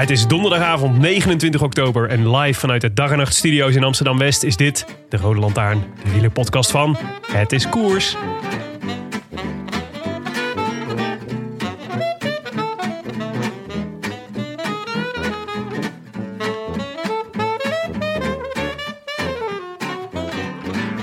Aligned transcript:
Het 0.00 0.10
is 0.10 0.26
donderdagavond 0.26 0.98
29 0.98 1.62
oktober 1.62 2.08
en 2.08 2.36
live 2.36 2.60
vanuit 2.60 2.80
de 2.80 2.92
Dag 2.92 3.10
en 3.10 3.18
Nacht 3.18 3.34
Studio's 3.34 3.74
in 3.74 3.84
Amsterdam 3.84 4.18
West 4.18 4.42
is 4.42 4.56
dit 4.56 4.86
de 5.08 5.16
Rode 5.16 5.40
Lantaarn, 5.40 5.84
de 6.04 6.10
wielerpodcast 6.10 6.70
van 6.70 6.96
Het 7.32 7.52
is 7.52 7.68
Koers. 7.68 8.16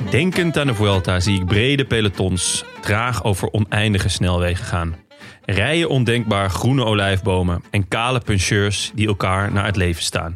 Denkend 0.09 0.57
aan 0.57 0.67
de 0.67 0.73
Vuelta 0.73 1.19
zie 1.19 1.39
ik 1.39 1.45
brede 1.45 1.85
pelotons 1.85 2.65
traag 2.81 3.23
over 3.23 3.51
oneindige 3.51 4.09
snelwegen 4.09 4.65
gaan. 4.65 5.06
Rijen 5.49 5.89
ondenkbaar 5.89 6.49
groene 6.49 6.83
olijfbomen 6.83 7.63
en 7.71 7.87
kale 7.87 8.19
puncheurs 8.19 8.91
die 8.95 9.07
elkaar 9.07 9.51
naar 9.51 9.65
het 9.65 9.75
leven 9.75 10.03
staan. 10.03 10.35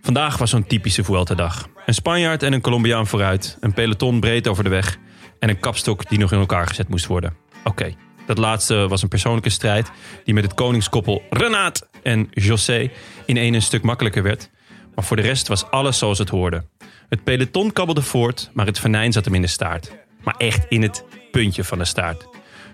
Vandaag 0.00 0.38
was 0.38 0.50
zo'n 0.50 0.66
typische 0.66 1.04
Vuelta-dag. 1.04 1.68
Een 1.86 1.94
Spanjaard 1.94 2.42
en 2.42 2.52
een 2.52 2.60
Colombiaan 2.60 3.06
vooruit, 3.06 3.56
een 3.60 3.72
peloton 3.72 4.20
breed 4.20 4.48
over 4.48 4.64
de 4.64 4.70
weg 4.70 4.98
en 5.38 5.48
een 5.48 5.60
kapstok 5.60 6.08
die 6.08 6.18
nog 6.18 6.32
in 6.32 6.38
elkaar 6.38 6.66
gezet 6.66 6.88
moest 6.88 7.06
worden. 7.06 7.36
Oké, 7.64 7.94
dat 8.26 8.38
laatste 8.38 8.88
was 8.88 9.02
een 9.02 9.08
persoonlijke 9.08 9.50
strijd 9.50 9.90
die 10.24 10.34
met 10.34 10.44
het 10.44 10.54
koningskoppel 10.54 11.22
Renaat 11.30 11.88
en 12.02 12.28
José 12.30 12.90
in 13.26 13.36
één 13.36 13.54
een 13.54 13.62
stuk 13.62 13.82
makkelijker 13.82 14.22
werd. 14.22 14.50
Maar 14.94 15.04
voor 15.04 15.16
de 15.16 15.22
rest 15.22 15.48
was 15.48 15.70
alles 15.70 15.98
zoals 15.98 16.18
het 16.18 16.28
hoorde. 16.28 16.64
Het 17.08 17.24
peloton 17.24 17.72
kabbelde 17.72 18.02
voort, 18.02 18.50
maar 18.52 18.66
het 18.66 18.78
venijn 18.78 19.12
zat 19.12 19.24
hem 19.24 19.34
in 19.34 19.42
de 19.42 19.46
staart. 19.46 19.92
Maar 20.24 20.34
echt 20.38 20.66
in 20.68 20.82
het 20.82 21.04
puntje 21.30 21.64
van 21.64 21.78
de 21.78 21.84
staart. 21.84 22.26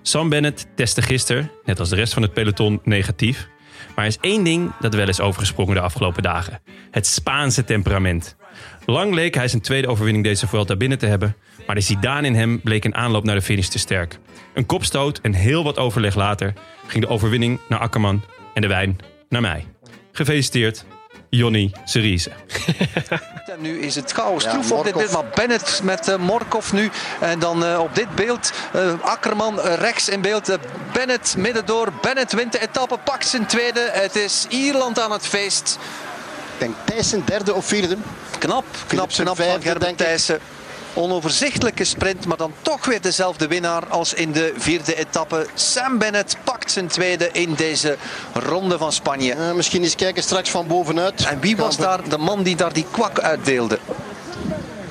Sam 0.08 0.28
Bennett 0.28 0.66
testte 0.74 1.02
gisteren, 1.02 1.50
net 1.64 1.80
als 1.80 1.88
de 1.88 1.96
rest 1.96 2.12
van 2.12 2.22
het 2.22 2.32
peloton, 2.32 2.80
negatief. 2.84 3.48
Maar 3.94 4.04
er 4.04 4.10
is 4.10 4.18
één 4.20 4.44
ding 4.44 4.72
dat 4.80 4.94
wel 4.94 5.08
is 5.08 5.20
overgesprongen 5.20 5.74
de 5.74 5.80
afgelopen 5.80 6.22
dagen. 6.22 6.60
Het 6.90 7.06
Spaanse 7.06 7.64
temperament. 7.64 8.36
Lang 8.86 9.14
leek 9.14 9.34
hij 9.34 9.48
zijn 9.48 9.62
tweede 9.62 9.88
overwinning 9.88 10.24
deze 10.24 10.46
Vuelta 10.46 10.76
binnen 10.76 10.98
te 10.98 11.06
hebben. 11.06 11.36
Maar 11.66 11.74
de 11.74 11.80
Zidane 11.80 12.26
in 12.26 12.34
hem 12.34 12.60
bleek 12.60 12.84
een 12.84 12.94
aanloop 12.94 13.24
naar 13.24 13.34
de 13.34 13.42
finish 13.42 13.68
te 13.68 13.78
sterk. 13.78 14.18
Een 14.54 14.66
kopstoot 14.66 15.20
en 15.20 15.32
heel 15.32 15.64
wat 15.64 15.78
overleg 15.78 16.14
later 16.14 16.52
ging 16.86 17.04
de 17.04 17.10
overwinning 17.10 17.60
naar 17.68 17.78
Akkerman 17.78 18.24
en 18.54 18.62
de 18.62 18.68
wijn 18.68 18.96
naar 19.28 19.40
mij. 19.40 19.66
Gefeliciteerd, 20.12 20.84
Jonny 21.28 21.72
Cerise. 21.84 22.30
En 23.46 23.60
nu 23.60 23.80
is 23.80 23.94
het 23.94 24.12
chaos 24.12 24.42
troef 24.42 24.72
op 24.72 24.84
dit 24.84 24.94
beeld. 24.94 25.12
Maar 25.12 25.24
Bennett 25.34 25.82
met 25.82 26.08
uh, 26.08 26.16
Morkov 26.16 26.72
nu. 26.72 26.90
En 27.20 27.38
dan 27.38 27.64
uh, 27.64 27.78
op 27.80 27.94
dit 27.94 28.14
beeld 28.14 28.52
uh, 28.74 28.92
Akkerman 29.02 29.60
rechts 29.60 30.08
in 30.08 30.20
beeld. 30.20 30.58
Bennett 30.92 31.36
midden 31.36 31.66
door. 31.66 31.92
Bennett 32.00 32.32
wint 32.32 32.52
de 32.52 32.60
etappe, 32.60 32.98
pakt 33.04 33.26
zijn 33.26 33.46
tweede. 33.46 33.88
Het 33.92 34.16
is 34.16 34.46
Ierland 34.48 35.00
aan 35.00 35.12
het 35.12 35.26
feest. 35.26 35.78
Ik 36.52 36.58
denk 36.58 36.74
Thijssen 36.84 37.22
derde 37.24 37.54
of 37.54 37.66
vierde. 37.66 37.96
Knap, 38.38 38.64
knap, 38.86 39.08
knap 39.08 39.36
van 39.36 39.62
Gerben 39.62 39.96
Thijssen. 39.96 40.40
Onoverzichtelijke 40.98 41.84
sprint, 41.84 42.26
maar 42.26 42.36
dan 42.36 42.52
toch 42.62 42.84
weer 42.84 43.00
dezelfde 43.00 43.46
winnaar 43.46 43.86
als 43.88 44.14
in 44.14 44.32
de 44.32 44.54
vierde 44.56 44.94
etappe. 44.94 45.46
Sam 45.54 45.98
Bennett 45.98 46.36
pakt 46.44 46.72
zijn 46.72 46.86
tweede 46.86 47.30
in 47.32 47.54
deze 47.54 47.96
ronde 48.32 48.78
van 48.78 48.92
Spanje. 48.92 49.34
Uh, 49.34 49.52
misschien 49.52 49.82
eens 49.82 49.94
kijken 49.94 50.22
straks 50.22 50.50
van 50.50 50.66
bovenuit. 50.66 51.26
En 51.26 51.40
wie 51.40 51.56
was 51.56 51.76
daar 51.76 52.08
de 52.08 52.18
man 52.18 52.42
die 52.42 52.56
daar 52.56 52.72
die 52.72 52.86
kwak 52.90 53.18
uitdeelde? 53.18 53.78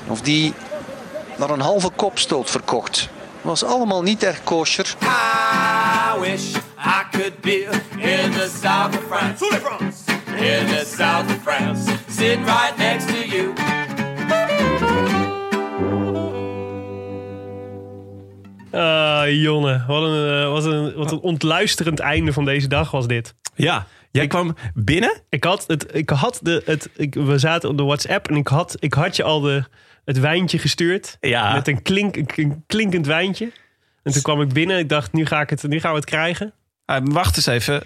Of 0.06 0.20
die 0.20 0.54
naar 1.36 1.50
een 1.50 1.60
halve 1.60 1.90
kopstoot 1.90 2.50
verkocht? 2.50 3.08
Was 3.40 3.64
allemaal 3.64 4.02
niet 4.02 4.22
erg 4.22 4.42
kosher. 4.44 4.96
I 5.02 6.20
wish 6.20 6.54
I 6.78 7.02
could 7.10 7.40
be 7.40 7.68
in 7.96 8.32
the 8.32 8.50
south 8.62 8.96
of 8.96 9.04
France. 9.08 9.44
In 10.26 10.66
the 10.66 10.94
south 10.96 11.30
of 11.30 11.42
France. 11.42 11.90
Sitting 12.10 12.44
right 12.44 12.76
next 12.76 13.08
to 13.08 13.36
you. 13.36 13.52
Ah, 18.70 19.22
Jonne, 19.42 19.84
wat 19.86 20.02
een, 20.02 20.42
uh, 20.42 20.50
wat, 20.50 20.64
een, 20.64 20.94
wat 20.94 21.12
een 21.12 21.20
ontluisterend 21.20 22.00
einde 22.00 22.32
van 22.32 22.44
deze 22.44 22.68
dag 22.68 22.90
was 22.90 23.06
dit. 23.06 23.34
Ja, 23.54 23.86
jij 24.10 24.26
kwam 24.26 24.56
binnen? 24.74 25.22
Ik 25.28 25.44
had 25.44 25.64
het, 25.66 25.94
ik 25.94 26.10
had 26.10 26.38
de, 26.42 26.62
het, 26.64 26.90
ik, 26.96 27.14
we 27.14 27.38
zaten 27.38 27.68
op 27.68 27.76
de 27.76 27.84
WhatsApp 27.84 28.28
en 28.28 28.36
ik 28.36 28.48
had, 28.48 28.76
ik 28.78 28.94
had 28.94 29.16
je 29.16 29.22
al 29.22 29.40
de, 29.40 29.64
het 30.04 30.18
wijntje 30.18 30.58
gestuurd. 30.58 31.16
Ja. 31.20 31.52
Met 31.52 31.68
een, 31.68 31.82
klink, 31.82 32.16
een 32.16 32.64
klinkend 32.66 33.06
wijntje. 33.06 33.52
En 34.02 34.12
toen 34.12 34.22
kwam 34.22 34.40
ik 34.40 34.52
binnen. 34.52 34.78
Ik 34.78 34.88
dacht, 34.88 35.12
nu, 35.12 35.26
ga 35.26 35.40
ik 35.40 35.50
het, 35.50 35.62
nu 35.62 35.80
gaan 35.80 35.90
we 35.90 35.96
het 35.96 36.06
krijgen. 36.06 36.52
Uh, 36.90 36.96
wacht 37.02 37.36
eens 37.36 37.46
even. 37.46 37.74
Uh, 37.74 37.82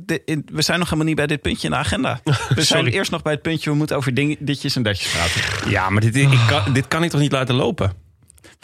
de, 0.00 0.22
in, 0.24 0.46
we 0.52 0.62
zijn 0.62 0.78
nog 0.78 0.86
helemaal 0.86 1.06
niet 1.06 1.16
bij 1.16 1.26
dit 1.26 1.40
puntje 1.40 1.66
in 1.66 1.72
de 1.72 1.78
agenda. 1.78 2.20
We 2.54 2.62
zijn 2.62 2.86
eerst 2.86 3.10
nog 3.10 3.22
bij 3.22 3.32
het 3.32 3.42
puntje. 3.42 3.70
We 3.70 3.76
moeten 3.76 3.96
over 3.96 4.14
ding, 4.14 4.36
ditjes 4.40 4.76
en 4.76 4.82
datjes 4.82 5.12
praten. 5.12 5.70
Ja, 5.70 5.90
maar 5.90 6.00
dit, 6.00 6.16
ik 6.16 6.44
kan, 6.48 6.72
dit 6.72 6.88
kan 6.88 7.02
ik 7.04 7.10
toch 7.10 7.20
niet 7.20 7.32
laten 7.32 7.54
lopen? 7.54 8.03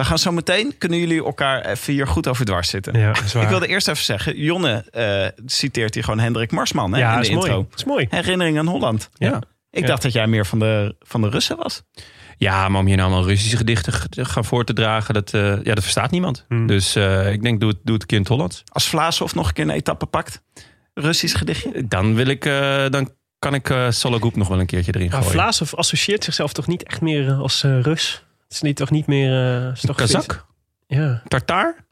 We 0.01 0.07
gaan 0.07 0.19
zo 0.19 0.33
meteen, 0.33 0.79
kunnen 0.79 0.99
jullie 0.99 1.25
elkaar 1.25 1.65
even 1.65 1.93
hier 1.93 2.07
goed 2.07 2.29
over 2.29 2.45
dwars 2.45 2.69
zitten. 2.69 2.99
Ja, 2.99 3.15
ik 3.41 3.49
wilde 3.49 3.67
eerst 3.67 3.89
even 3.89 4.05
zeggen, 4.05 4.37
Jonne 4.39 4.85
uh, 4.93 5.45
citeert 5.47 5.95
hier 5.95 6.05
gewoon 6.05 6.19
Hendrik 6.19 6.51
Marsman 6.51 6.93
hè, 6.93 6.99
ja, 6.99 7.11
in 7.11 7.21
de 7.21 7.27
is 7.27 7.29
intro. 7.29 7.53
Mooi. 7.53 7.67
is 7.77 7.85
mooi. 7.85 8.07
Herinnering 8.11 8.59
aan 8.59 8.67
Holland. 8.67 9.11
Ja. 9.15 9.43
Ik 9.71 9.81
ja. 9.81 9.87
dacht 9.87 10.03
dat 10.03 10.13
jij 10.13 10.27
meer 10.27 10.47
van 10.47 10.59
de, 10.59 10.97
van 11.01 11.21
de 11.21 11.29
Russen 11.29 11.57
was. 11.57 11.83
Ja, 12.37 12.69
maar 12.69 12.81
om 12.81 12.87
hier 12.87 12.97
nou 12.97 13.09
allemaal 13.09 13.29
Russische 13.29 13.57
gedichten 13.57 13.93
gaan 14.11 14.45
voor 14.45 14.65
te 14.65 14.73
dragen, 14.73 15.15
dat, 15.15 15.33
uh, 15.33 15.43
ja, 15.43 15.75
dat 15.75 15.83
verstaat 15.83 16.11
niemand. 16.11 16.45
Hmm. 16.49 16.67
Dus 16.67 16.97
uh, 16.97 17.33
ik 17.33 17.43
denk, 17.43 17.61
doe 17.61 17.69
het, 17.69 17.79
doe 17.83 17.93
het 17.93 18.03
een 18.03 18.09
keer 18.09 18.17
in 18.17 18.23
het 18.23 18.33
Hollands. 18.33 18.63
Als 18.69 18.89
Vlaashoff 18.89 19.35
nog 19.35 19.47
een 19.47 19.53
keer 19.53 19.65
een 19.65 19.71
etappe 19.71 20.07
pakt, 20.07 20.43
Russisch 20.95 21.39
gedichtje? 21.39 21.89
Dan 21.89 22.15
wil 22.15 22.27
ik, 22.27 22.45
uh, 22.45 22.89
dan 22.89 23.11
kan 23.39 23.55
ik 23.55 23.71
uh, 23.71 23.91
Sologoep 23.91 24.37
nog 24.37 24.49
wel 24.49 24.61
een 24.61 24.67
keertje 24.67 24.95
erin 24.95 25.11
gooien. 25.11 25.25
Maar 25.25 25.35
Vlaashoff 25.35 25.75
associeert 25.75 26.25
zichzelf 26.25 26.53
toch 26.53 26.67
niet 26.67 26.83
echt 26.83 27.01
meer 27.01 27.33
als 27.33 27.63
Rus? 27.63 28.25
Het 28.51 28.59
is 28.59 28.65
niet, 28.65 28.77
toch 28.77 28.91
niet 28.91 29.07
meer... 29.07 29.63
Uh, 29.63 29.73
is 29.73 29.81
toch 29.81 29.97
Kazak? 29.97 30.47
Ja. 30.87 31.23
Tartaar? 31.29 31.85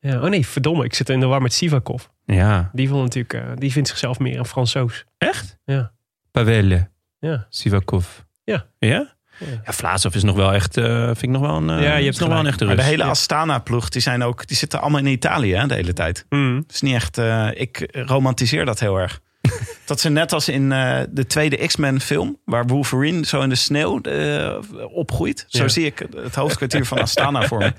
Ja. 0.00 0.22
Oh 0.22 0.28
nee, 0.28 0.46
verdomme. 0.46 0.84
Ik 0.84 0.94
zit 0.94 1.08
in 1.08 1.20
de 1.20 1.26
war 1.26 1.42
met 1.42 1.52
Sivakov. 1.52 2.04
Ja. 2.24 2.70
Die, 2.72 2.88
vond 2.88 3.02
natuurlijk, 3.02 3.34
uh, 3.34 3.56
die 3.56 3.72
vindt 3.72 3.88
zichzelf 3.88 4.18
meer 4.18 4.38
een 4.38 4.46
Fransoos. 4.46 5.04
Echt? 5.16 5.58
Ja. 5.64 5.92
Pavel. 6.30 6.86
Ja. 7.18 7.46
Sivakov. 7.48 8.06
Ja. 8.44 8.66
Ja? 8.78 9.16
Ja, 9.38 9.46
ja 9.64 9.72
Vlaasov 9.72 10.14
is 10.14 10.22
nog 10.22 10.36
wel 10.36 10.52
echt, 10.52 10.76
uh, 10.76 11.04
vind 11.04 11.22
ik 11.22 11.28
nog 11.28 11.40
wel 11.40 11.56
een, 11.56 11.68
uh, 11.68 11.82
ja, 11.82 11.96
je 11.96 12.04
hebt 12.04 12.20
nog 12.20 12.28
wel 12.28 12.38
een 12.38 12.46
echte 12.46 12.64
maar 12.64 12.76
de 12.76 12.82
hele. 12.82 13.04
Astana-ploeg, 13.04 13.88
die, 13.88 14.02
zijn 14.02 14.22
ook, 14.22 14.46
die 14.46 14.56
zitten 14.56 14.80
allemaal 14.80 15.00
in 15.00 15.06
Italië 15.06 15.54
hè, 15.54 15.66
de 15.66 15.74
hele 15.74 15.92
tijd. 15.92 16.26
Mm. 16.28 16.56
Het 16.56 16.72
is 16.72 16.80
niet 16.80 16.94
echt, 16.94 17.18
uh, 17.18 17.48
ik 17.54 17.88
romantiseer 17.92 18.64
dat 18.64 18.80
heel 18.80 18.96
erg. 18.96 19.20
dat 19.86 20.00
ze 20.00 20.08
net 20.08 20.32
als 20.32 20.48
in 20.48 20.70
uh, 20.70 21.00
de 21.10 21.26
tweede 21.26 21.56
X-Men 21.66 22.00
film, 22.00 22.38
waar 22.44 22.66
Wolverine 22.66 23.26
zo 23.26 23.40
in 23.40 23.48
de 23.48 23.54
sneeuw 23.54 24.00
uh, 24.02 24.56
opgroeit. 24.92 25.44
Zo 25.48 25.62
Ja. 25.62 25.68
zie 25.68 25.84
ik 25.86 26.06
het 26.16 26.34
hoofdkwartier 26.34 26.84
van 26.86 27.00
Astana 27.00 27.46
voor 27.46 27.58
me. 27.58 27.72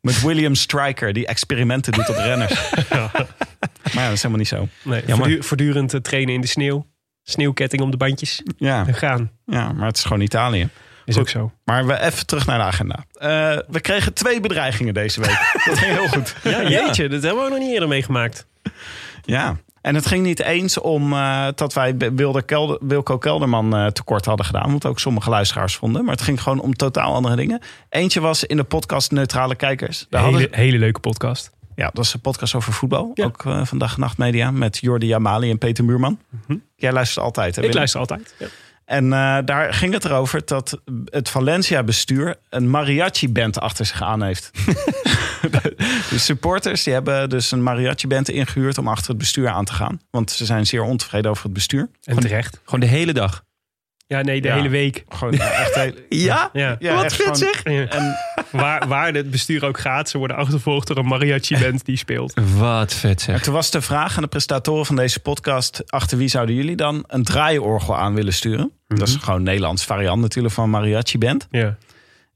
Met 0.00 0.22
William 0.22 0.54
Stryker, 0.54 1.12
die 1.12 1.26
experimenten 1.26 1.92
doet 1.92 2.08
op 2.08 2.16
renners. 2.16 2.54
Ja. 2.90 3.10
Maar 3.94 4.04
ja, 4.04 4.04
dat 4.04 4.12
is 4.12 4.22
helemaal 4.22 4.38
niet 4.38 4.48
zo. 4.48 4.68
Nee, 4.82 5.02
voortdu- 5.06 5.42
voortdurend 5.42 5.94
uh, 5.94 6.00
trainen 6.00 6.34
in 6.34 6.40
de 6.40 6.46
sneeuw. 6.46 6.86
Sneeuwketting 7.22 7.82
om 7.82 7.90
de 7.90 7.96
bandjes. 7.96 8.42
Ja, 8.56 8.86
En 8.86 8.94
gaan. 8.94 9.30
ja, 9.46 9.72
maar 9.72 9.86
het 9.86 9.96
is 9.96 10.02
gewoon 10.04 10.20
Italië. 10.20 10.68
Is 11.04 11.14
Goed. 11.14 11.22
ook 11.22 11.28
zo. 11.28 11.52
Maar 11.64 11.86
we 11.86 12.00
even 12.00 12.26
terug 12.26 12.46
naar 12.46 12.58
de 12.58 12.64
agenda. 12.64 13.04
Uh, 13.14 13.58
we 13.68 13.80
kregen 13.80 14.12
twee 14.14 14.40
bedreigingen 14.40 14.94
deze 14.94 15.20
week. 15.20 15.52
dat 15.66 15.78
ging 15.78 15.92
heel 15.96 16.08
goed. 16.08 16.34
Ja, 16.42 16.68
jeetje. 16.68 17.08
Dat 17.08 17.22
hebben 17.22 17.40
we 17.40 17.44
ook 17.46 17.50
nog 17.54 17.58
niet 17.64 17.72
eerder 17.72 17.88
meegemaakt. 17.88 18.46
Ja. 19.24 19.56
En 19.86 19.94
het 19.94 20.06
ging 20.06 20.22
niet 20.22 20.40
eens 20.40 20.78
om 20.80 21.12
eh, 21.12 21.46
dat 21.54 21.72
wij 21.72 21.96
Wilde 21.96 22.42
Kelder, 22.42 22.78
Wilco 22.80 23.18
Kelderman 23.18 23.76
eh, 23.76 23.86
tekort 23.86 24.24
hadden 24.24 24.46
gedaan. 24.46 24.72
Wat 24.72 24.86
ook 24.86 24.98
sommige 25.00 25.30
luisteraars 25.30 25.76
vonden. 25.76 26.04
Maar 26.04 26.12
het 26.14 26.22
ging 26.22 26.42
gewoon 26.42 26.60
om 26.60 26.74
totaal 26.74 27.14
andere 27.14 27.36
dingen. 27.36 27.60
Eentje 27.88 28.20
was 28.20 28.44
in 28.44 28.56
de 28.56 28.64
podcast 28.64 29.10
Neutrale 29.10 29.54
Kijkers. 29.54 30.06
Daar 30.10 30.24
Hele, 30.24 30.38
hadden, 30.38 30.58
hele 30.58 30.78
leuke 30.78 31.00
podcast. 31.00 31.50
ja, 31.74 31.90
dat 31.92 32.04
is 32.04 32.14
een 32.14 32.20
podcast 32.20 32.54
over 32.54 32.72
voetbal. 32.72 33.10
Ja. 33.14 33.24
Ook 33.24 33.44
eh, 33.44 33.64
van 33.64 33.78
Dag 33.78 33.94
en 33.94 34.00
Nacht 34.00 34.18
Media. 34.18 34.50
Met 34.50 34.78
Jordi 34.80 35.06
Jamali 35.06 35.50
en 35.50 35.58
Peter 35.58 35.84
Muurman. 35.84 36.18
Jij 36.76 36.92
luistert 36.92 37.24
altijd. 37.24 37.56
Hè, 37.56 37.60
Mhm. 37.62 37.70
Ik 37.70 37.76
Willem? 37.76 37.76
luister 37.76 38.00
altijd. 38.00 38.34
Ja. 38.38 38.46
En 38.84 39.10
daar 39.44 39.74
ging 39.74 39.92
het 39.92 40.04
erover 40.04 40.42
dat 40.44 40.80
het 41.04 41.28
Valencia-bestuur 41.30 42.36
een 42.50 42.70
mariachi-band 42.70 43.60
achter 43.60 43.86
zich 43.86 44.02
aan 44.02 44.22
heeft. 44.22 44.50
de 46.10 46.18
supporters 46.18 46.82
die 46.82 46.92
hebben 46.92 47.28
dus 47.28 47.50
een 47.50 47.62
mariachi-band 47.62 48.28
ingehuurd 48.28 48.78
om 48.78 48.88
achter 48.88 49.08
het 49.08 49.18
bestuur 49.18 49.48
aan 49.48 49.64
te 49.64 49.72
gaan. 49.72 50.00
Want 50.10 50.30
ze 50.30 50.44
zijn 50.44 50.66
zeer 50.66 50.82
ontevreden 50.82 51.30
over 51.30 51.42
het 51.44 51.52
bestuur. 51.52 51.88
En 52.04 52.18
terecht. 52.18 52.60
Gewoon 52.64 52.80
de 52.80 52.86
hele 52.86 53.12
dag. 53.12 53.44
Ja, 54.08 54.20
nee, 54.22 54.40
de 54.40 54.48
Ja. 54.48 54.54
hele 54.54 54.68
week. 54.68 55.04
Gewoon 55.08 55.34
echt 55.38 55.74
heel, 55.74 55.92
Ja? 56.08 56.50
Ja. 56.52 56.76
ja, 56.78 57.08
gewoon- 57.08 57.38
Ja. 57.64 57.86
En 57.86 58.16
Waar, 58.50 58.88
waar 58.88 59.12
het 59.14 59.30
bestuur 59.30 59.64
ook 59.64 59.78
gaat, 59.78 60.08
ze 60.08 60.18
worden 60.18 60.36
achtervolgd 60.36 60.86
door 60.86 60.96
een 60.96 61.06
mariachi-band 61.06 61.84
die 61.84 61.96
speelt. 61.96 62.34
Wat 62.58 62.94
vet 62.94 63.10
en 63.18 63.20
zeg. 63.20 63.42
toen 63.42 63.54
was 63.54 63.70
de 63.70 63.80
vraag 63.80 64.16
aan 64.16 64.22
de 64.22 64.28
presentatoren 64.28 64.86
van 64.86 64.96
deze 64.96 65.20
podcast... 65.20 65.82
achter 65.92 66.18
wie 66.18 66.28
zouden 66.28 66.54
jullie 66.54 66.76
dan 66.76 67.04
een 67.06 67.24
draaiorgel 67.24 67.96
aan 67.96 68.14
willen 68.14 68.32
sturen? 68.32 68.72
Dat 68.86 69.08
is 69.08 69.16
gewoon 69.16 69.36
een 69.38 69.42
Nederlands 69.44 69.84
variant 69.84 70.20
natuurlijk 70.20 70.54
van 70.54 70.70
mariachi-band. 70.70 71.46
Ja. 71.50 71.76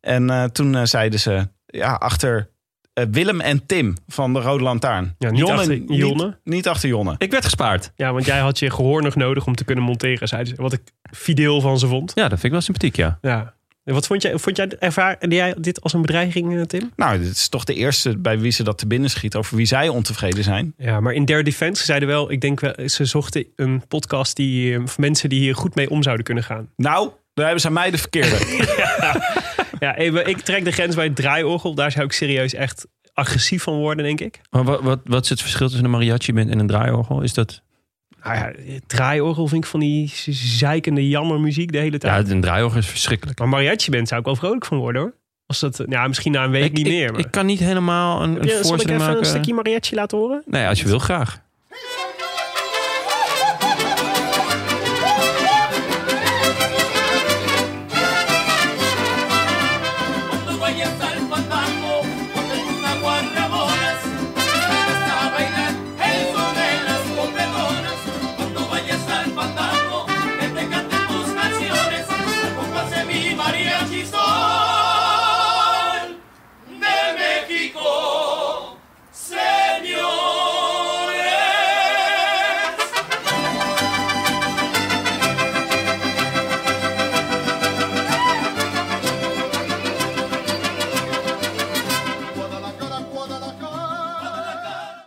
En 0.00 0.30
eh, 0.30 0.44
toen 0.44 0.76
eh, 0.76 0.84
zeiden 0.84 1.20
ze, 1.20 1.48
ja, 1.66 1.92
achter 1.94 2.50
eh, 2.92 3.04
Willem 3.10 3.40
en 3.40 3.66
Tim 3.66 3.96
van 4.06 4.32
de 4.32 4.40
Rode 4.40 4.62
Lantaarn. 4.62 5.14
Ja, 5.18 5.30
niet 5.30 5.44
achter 5.44 5.76
Jonne. 5.76 6.24
Niet, 6.24 6.54
niet 6.54 6.68
achter 6.68 6.88
Jonne. 6.88 7.14
Ik 7.18 7.30
werd 7.30 7.44
gespaard. 7.44 7.92
ja, 7.96 8.12
want 8.12 8.24
jij 8.24 8.38
had 8.38 8.58
je 8.58 8.70
gehoor 8.70 9.02
nog 9.02 9.14
nodig 9.14 9.46
om 9.46 9.54
te 9.54 9.64
kunnen 9.64 9.84
monteren, 9.84 10.28
zeiden 10.28 10.54
ze. 10.56 10.62
Wat 10.62 10.72
ik 10.72 10.82
fideel 11.12 11.60
van 11.60 11.78
ze 11.78 11.86
vond. 11.86 12.12
Ja, 12.14 12.22
dat 12.22 12.30
vind 12.30 12.44
ik 12.44 12.50
wel 12.50 12.60
sympathiek, 12.60 12.96
ja. 12.96 13.18
Ja. 13.20 13.54
En 13.84 13.94
wat 13.94 14.06
vond 14.06 14.22
jij, 14.22 14.38
vond 14.38 14.56
jij, 14.56 14.68
ervaar 14.78 15.28
jij 15.28 15.54
dit 15.58 15.80
als 15.82 15.92
een 15.92 16.00
bedreiging, 16.00 16.56
eh, 16.56 16.62
Tim? 16.62 16.92
Nou, 16.96 17.18
dit 17.18 17.30
is 17.30 17.48
toch 17.48 17.64
de 17.64 17.74
eerste 17.74 18.18
bij 18.18 18.38
wie 18.38 18.52
ze 18.52 18.62
dat 18.62 18.78
te 18.78 18.86
binnen 18.86 19.10
schiet... 19.10 19.36
over 19.36 19.56
wie 19.56 19.66
zij 19.66 19.88
ontevreden 19.88 20.44
zijn. 20.44 20.74
Ja, 20.76 21.00
maar 21.00 21.12
in 21.12 21.24
Their 21.24 21.44
Defense 21.44 21.84
zeiden 21.84 22.08
wel, 22.08 22.30
ik 22.30 22.40
denk 22.40 22.60
wel, 22.60 22.74
ze 22.86 23.04
zochten 23.04 23.46
een 23.56 23.82
podcast 23.88 24.36
die, 24.36 24.74
eh, 24.74 24.80
voor 24.84 25.00
mensen 25.00 25.28
die 25.28 25.40
hier 25.40 25.54
goed 25.54 25.74
mee 25.74 25.90
om 25.90 26.02
zouden 26.02 26.24
kunnen 26.24 26.44
gaan. 26.44 26.68
Nou, 26.76 27.10
daar 27.34 27.44
hebben 27.44 27.60
ze 27.60 27.66
aan 27.66 27.72
mij 27.72 27.90
de 27.90 27.98
verkeerde. 27.98 28.36
Ja, 28.76 29.59
even, 29.96 30.26
ik 30.28 30.38
trek 30.40 30.64
de 30.64 30.72
grens 30.72 30.94
bij 30.94 31.04
het 31.04 31.16
draaiorgel. 31.16 31.74
Daar 31.74 31.90
zou 31.92 32.04
ik 32.04 32.12
serieus 32.12 32.54
echt 32.54 32.86
agressief 33.12 33.62
van 33.62 33.74
worden, 33.74 34.04
denk 34.04 34.20
ik. 34.20 34.40
Maar 34.50 34.64
wat, 34.64 34.80
wat, 34.82 35.00
wat 35.04 35.22
is 35.24 35.28
het 35.30 35.40
verschil 35.40 35.66
tussen 35.66 35.84
een 35.84 35.90
mariachi-band 35.90 36.50
en 36.50 36.58
een 36.58 36.66
draaiorgel? 36.66 37.20
Is 37.20 37.34
dat... 37.34 37.62
Nou 38.22 38.36
ja, 38.36 38.52
draaiorgel 38.86 39.46
vind 39.48 39.64
ik 39.64 39.70
van 39.70 39.80
die 39.80 40.12
zeikende 40.34 41.08
jammermuziek 41.08 41.72
de 41.72 41.78
hele 41.78 41.92
Ja, 41.92 41.98
tijd. 41.98 42.30
een 42.30 42.40
draaiorgel 42.40 42.78
is 42.78 42.86
verschrikkelijk. 42.86 43.38
Maar 43.38 43.48
mariachi 43.48 43.90
band 43.90 44.08
zou 44.08 44.20
ik 44.20 44.26
wel 44.26 44.36
vrolijk 44.36 44.64
van 44.64 44.78
worden 44.78 45.02
hoor. 45.02 45.14
Als 45.46 45.60
dat, 45.60 45.82
ja, 45.88 46.08
misschien 46.08 46.32
na 46.32 46.44
een 46.44 46.50
week 46.50 46.64
Ik, 46.64 46.72
niet 46.72 46.86
ik, 46.86 46.92
meer. 46.92 47.10
Maar. 47.12 47.20
ik 47.20 47.30
kan 47.30 47.46
niet 47.46 47.58
helemaal 47.58 48.22
een, 48.22 48.30
een 48.36 48.42
je, 48.42 48.48
zal 48.48 48.58
ik 48.58 48.64
voorstelling 48.66 48.90
even 48.90 48.98
maken. 48.98 49.18
een 49.18 49.24
stukje 49.24 49.54
mariachi 49.54 49.94
laten 49.94 50.18
horen? 50.18 50.42
Nee, 50.46 50.66
als 50.66 50.80
je 50.80 50.86
wil, 50.86 50.98
graag. 50.98 51.40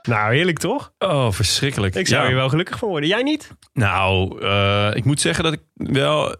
Nou, 0.07 0.33
heerlijk 0.35 0.57
toch? 0.59 0.93
Oh, 0.99 1.31
verschrikkelijk. 1.31 1.95
Ik 1.95 2.07
zou 2.07 2.21
Ja. 2.21 2.27
hier 2.27 2.35
wel 2.37 2.49
gelukkig 2.49 2.77
van 2.77 2.89
worden. 2.89 3.09
Jij 3.09 3.23
niet? 3.23 3.49
Nou, 3.73 4.41
eh, 4.41 4.91
ik 4.93 5.05
moet 5.05 5.21
zeggen 5.21 5.43
dat 5.43 5.53
ik 5.53 5.61
wel 5.73 6.35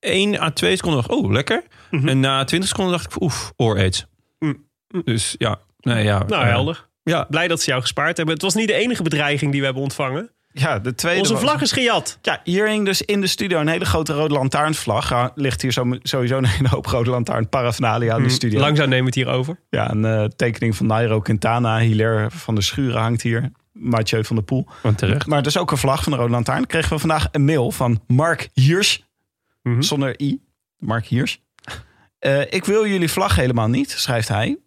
1 0.00 0.40
à 0.40 0.50
2 0.50 0.76
seconden 0.76 1.02
dacht, 1.02 1.20
oh, 1.20 1.30
lekker. 1.32 1.62
En 1.90 2.20
na 2.20 2.44
20 2.44 2.68
seconden 2.68 2.92
dacht 2.92 3.14
ik, 3.14 3.22
oef, 3.22 3.52
ooraids. 3.56 4.06
Mm. 4.38 4.66
Dus 5.04 5.34
ja, 5.38 5.58
nee, 5.80 6.04
ja. 6.04 6.18
Nou, 6.26 6.42
eh, 6.42 6.48
helder. 6.48 6.88
Ja, 7.02 7.24
Blij 7.30 7.48
dat 7.48 7.60
ze 7.60 7.70
jou 7.70 7.80
gespaard 7.82 8.16
hebben. 8.16 8.34
Het 8.34 8.42
was 8.44 8.54
niet 8.54 8.68
de 8.68 8.74
enige 8.74 9.02
bedreiging 9.02 9.50
die 9.50 9.58
we 9.60 9.66
hebben 9.66 9.82
ontvangen. 9.84 10.30
Ja, 10.52 10.78
de 10.78 10.94
tweede 10.94 11.20
Onze 11.20 11.32
was- 11.32 11.42
vlag 11.42 11.60
is 11.60 11.72
gejat. 11.72 12.18
Ja, 12.22 12.40
hier 12.44 12.68
hing 12.68 12.84
dus 12.84 13.02
in 13.02 13.20
de 13.20 13.26
studio 13.26 13.60
een 13.60 13.68
hele 13.68 13.84
grote 13.84 14.12
rode 14.12 14.34
lantaarnvlag. 14.34 15.08
Ja, 15.08 15.32
ligt 15.34 15.62
hier 15.62 15.72
sowieso 16.02 16.36
een 16.36 16.46
hele 16.46 16.68
hoop 16.68 16.86
rode 16.86 17.10
lantaarn 17.10 17.48
paraphernalia 17.48 18.16
in 18.16 18.22
de 18.22 18.28
studio. 18.28 18.60
Langzaam 18.60 18.88
nemen 18.88 19.12
we 19.12 19.18
het 19.20 19.28
hier 19.28 19.36
over. 19.36 19.60
Ja, 19.70 19.90
een 19.90 20.04
eh, 20.04 20.24
tekening 20.24 20.76
van 20.76 20.86
Nairo 20.86 21.20
Quintana. 21.20 21.78
Hilaire 21.78 22.30
van 22.30 22.54
der 22.54 22.64
Schuren 22.64 23.00
hangt 23.00 23.22
hier. 23.22 23.50
Mathieu 23.72 24.24
van 24.24 24.36
der 24.36 24.44
Poel. 24.44 24.66
want 24.82 24.98
terecht. 24.98 25.26
Maar 25.26 25.42
dus 25.42 25.56
ook 25.58 25.70
een 25.70 25.76
vlag 25.76 26.02
van 26.02 26.12
de 26.12 26.18
Rode 26.18 26.30
Lantaarn. 26.30 26.66
Kregen 26.66 26.92
we 26.92 26.98
vandaag 26.98 27.28
een 27.30 27.44
mail 27.44 27.70
van 27.70 28.00
Mark 28.06 28.48
Hiers. 28.54 29.04
Mhm. 29.62 29.80
Zonder 29.82 30.20
i. 30.20 30.40
Mark 30.78 31.06
Hiers. 31.06 31.40
Eh, 32.18 32.40
ik 32.40 32.64
wil 32.64 32.86
jullie 32.86 33.10
vlag 33.10 33.36
helemaal 33.36 33.68
niet, 33.68 33.90
schrijft 33.90 34.28
hij. 34.28 34.58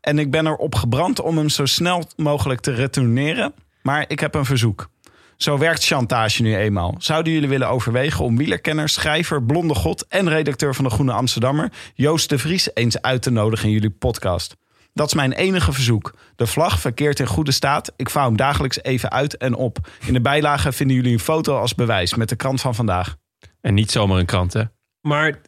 En 0.00 0.18
ik 0.18 0.30
ben 0.30 0.46
erop 0.46 0.74
gebrand 0.74 1.20
om 1.20 1.36
hem 1.38 1.48
zo 1.48 1.66
snel 1.66 2.04
mogelijk 2.16 2.60
te 2.60 2.72
retourneren. 2.72 3.54
Maar 3.82 4.04
ik 4.08 4.20
heb 4.20 4.34
een 4.34 4.44
verzoek. 4.44 4.90
Zo 5.36 5.58
werkt 5.58 5.84
chantage 5.84 6.42
nu 6.42 6.56
eenmaal. 6.56 6.94
Zouden 6.98 7.32
jullie 7.32 7.48
willen 7.48 7.68
overwegen 7.68 8.24
om 8.24 8.36
wielerkenner, 8.36 8.88
schrijver, 8.88 9.42
blonde 9.42 9.74
god 9.74 10.06
en 10.08 10.28
redacteur 10.28 10.74
van 10.74 10.84
de 10.84 10.90
Groene 10.90 11.12
Amsterdammer 11.12 11.72
Joost 11.94 12.28
de 12.28 12.38
Vries 12.38 12.68
eens 12.74 13.02
uit 13.02 13.22
te 13.22 13.30
nodigen 13.30 13.66
in 13.66 13.72
jullie 13.72 13.90
podcast? 13.90 14.56
Dat 14.92 15.06
is 15.06 15.14
mijn 15.14 15.32
enige 15.32 15.72
verzoek. 15.72 16.14
De 16.36 16.46
vlag 16.46 16.80
verkeert 16.80 17.20
in 17.20 17.26
goede 17.26 17.52
staat. 17.52 17.92
Ik 17.96 18.10
vouw 18.10 18.26
hem 18.26 18.36
dagelijks 18.36 18.82
even 18.82 19.10
uit 19.10 19.36
en 19.36 19.54
op. 19.54 19.78
In 20.06 20.12
de 20.12 20.20
bijlage 20.20 20.72
vinden 20.72 20.96
jullie 20.96 21.12
een 21.12 21.18
foto 21.18 21.58
als 21.58 21.74
bewijs 21.74 22.14
met 22.14 22.28
de 22.28 22.36
krant 22.36 22.60
van 22.60 22.74
vandaag. 22.74 23.16
En 23.60 23.74
niet 23.74 23.90
zomaar 23.90 24.18
een 24.18 24.26
krant, 24.26 24.52
hè? 24.52 24.62
Maar 25.00 25.40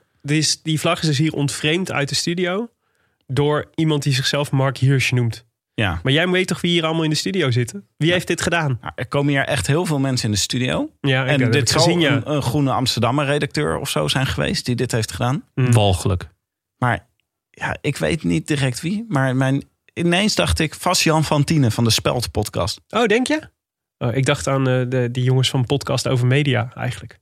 die 0.62 0.80
vlag 0.80 1.00
is 1.00 1.06
dus 1.06 1.18
hier 1.18 1.32
ontvreemd 1.32 1.92
uit 1.92 2.08
de 2.08 2.14
studio. 2.14 2.68
Door 3.26 3.70
iemand 3.74 4.02
die 4.02 4.12
zichzelf 4.12 4.50
Mark 4.50 4.78
Hirsch 4.78 5.10
noemt. 5.10 5.45
Ja. 5.80 6.00
Maar 6.02 6.12
jij 6.12 6.28
weet 6.28 6.46
toch 6.46 6.60
wie 6.60 6.70
hier 6.70 6.84
allemaal 6.84 7.02
in 7.04 7.10
de 7.10 7.16
studio 7.16 7.50
zitten? 7.50 7.86
Wie 7.96 8.12
heeft 8.12 8.26
dit 8.26 8.40
gedaan? 8.40 8.78
Nou, 8.80 8.92
er 8.96 9.06
komen 9.06 9.32
hier 9.32 9.44
echt 9.44 9.66
heel 9.66 9.86
veel 9.86 9.98
mensen 9.98 10.26
in 10.26 10.34
de 10.34 10.40
studio. 10.40 10.90
Ja, 11.00 11.24
ik 11.24 11.30
en 11.30 11.40
heb 11.40 11.52
dit 11.52 11.68
zal 11.68 11.82
gezien, 11.82 12.00
ja. 12.00 12.12
een, 12.12 12.30
een 12.32 12.42
groene 12.42 12.72
Amsterdammer 12.72 13.24
redacteur 13.26 13.78
of 13.78 13.88
zo 13.90 14.08
zijn 14.08 14.26
geweest 14.26 14.66
die 14.66 14.74
dit 14.74 14.92
heeft 14.92 15.12
gedaan. 15.12 15.44
Mm. 15.54 15.72
Walgelijk. 15.72 16.28
Maar 16.76 17.06
ja, 17.50 17.76
ik 17.80 17.96
weet 17.96 18.22
niet 18.22 18.46
direct 18.46 18.80
wie. 18.80 19.04
Maar 19.08 19.36
mijn, 19.36 19.64
ineens 19.92 20.34
dacht 20.34 20.58
ik 20.58 20.74
vast 20.74 21.02
Jan 21.02 21.24
van 21.24 21.44
Tienen 21.44 21.72
van 21.72 21.84
de 21.84 21.90
Speld 21.90 22.30
podcast. 22.30 22.80
Oh, 22.88 23.04
denk 23.06 23.26
je? 23.26 23.40
Oh, 23.98 24.14
ik 24.14 24.26
dacht 24.26 24.46
aan 24.46 24.68
eh, 24.68 24.82
de, 24.88 25.08
die 25.12 25.24
jongens 25.24 25.50
van 25.50 25.66
podcast 25.66 26.08
over 26.08 26.26
media 26.26 26.70
eigenlijk. 26.74 27.18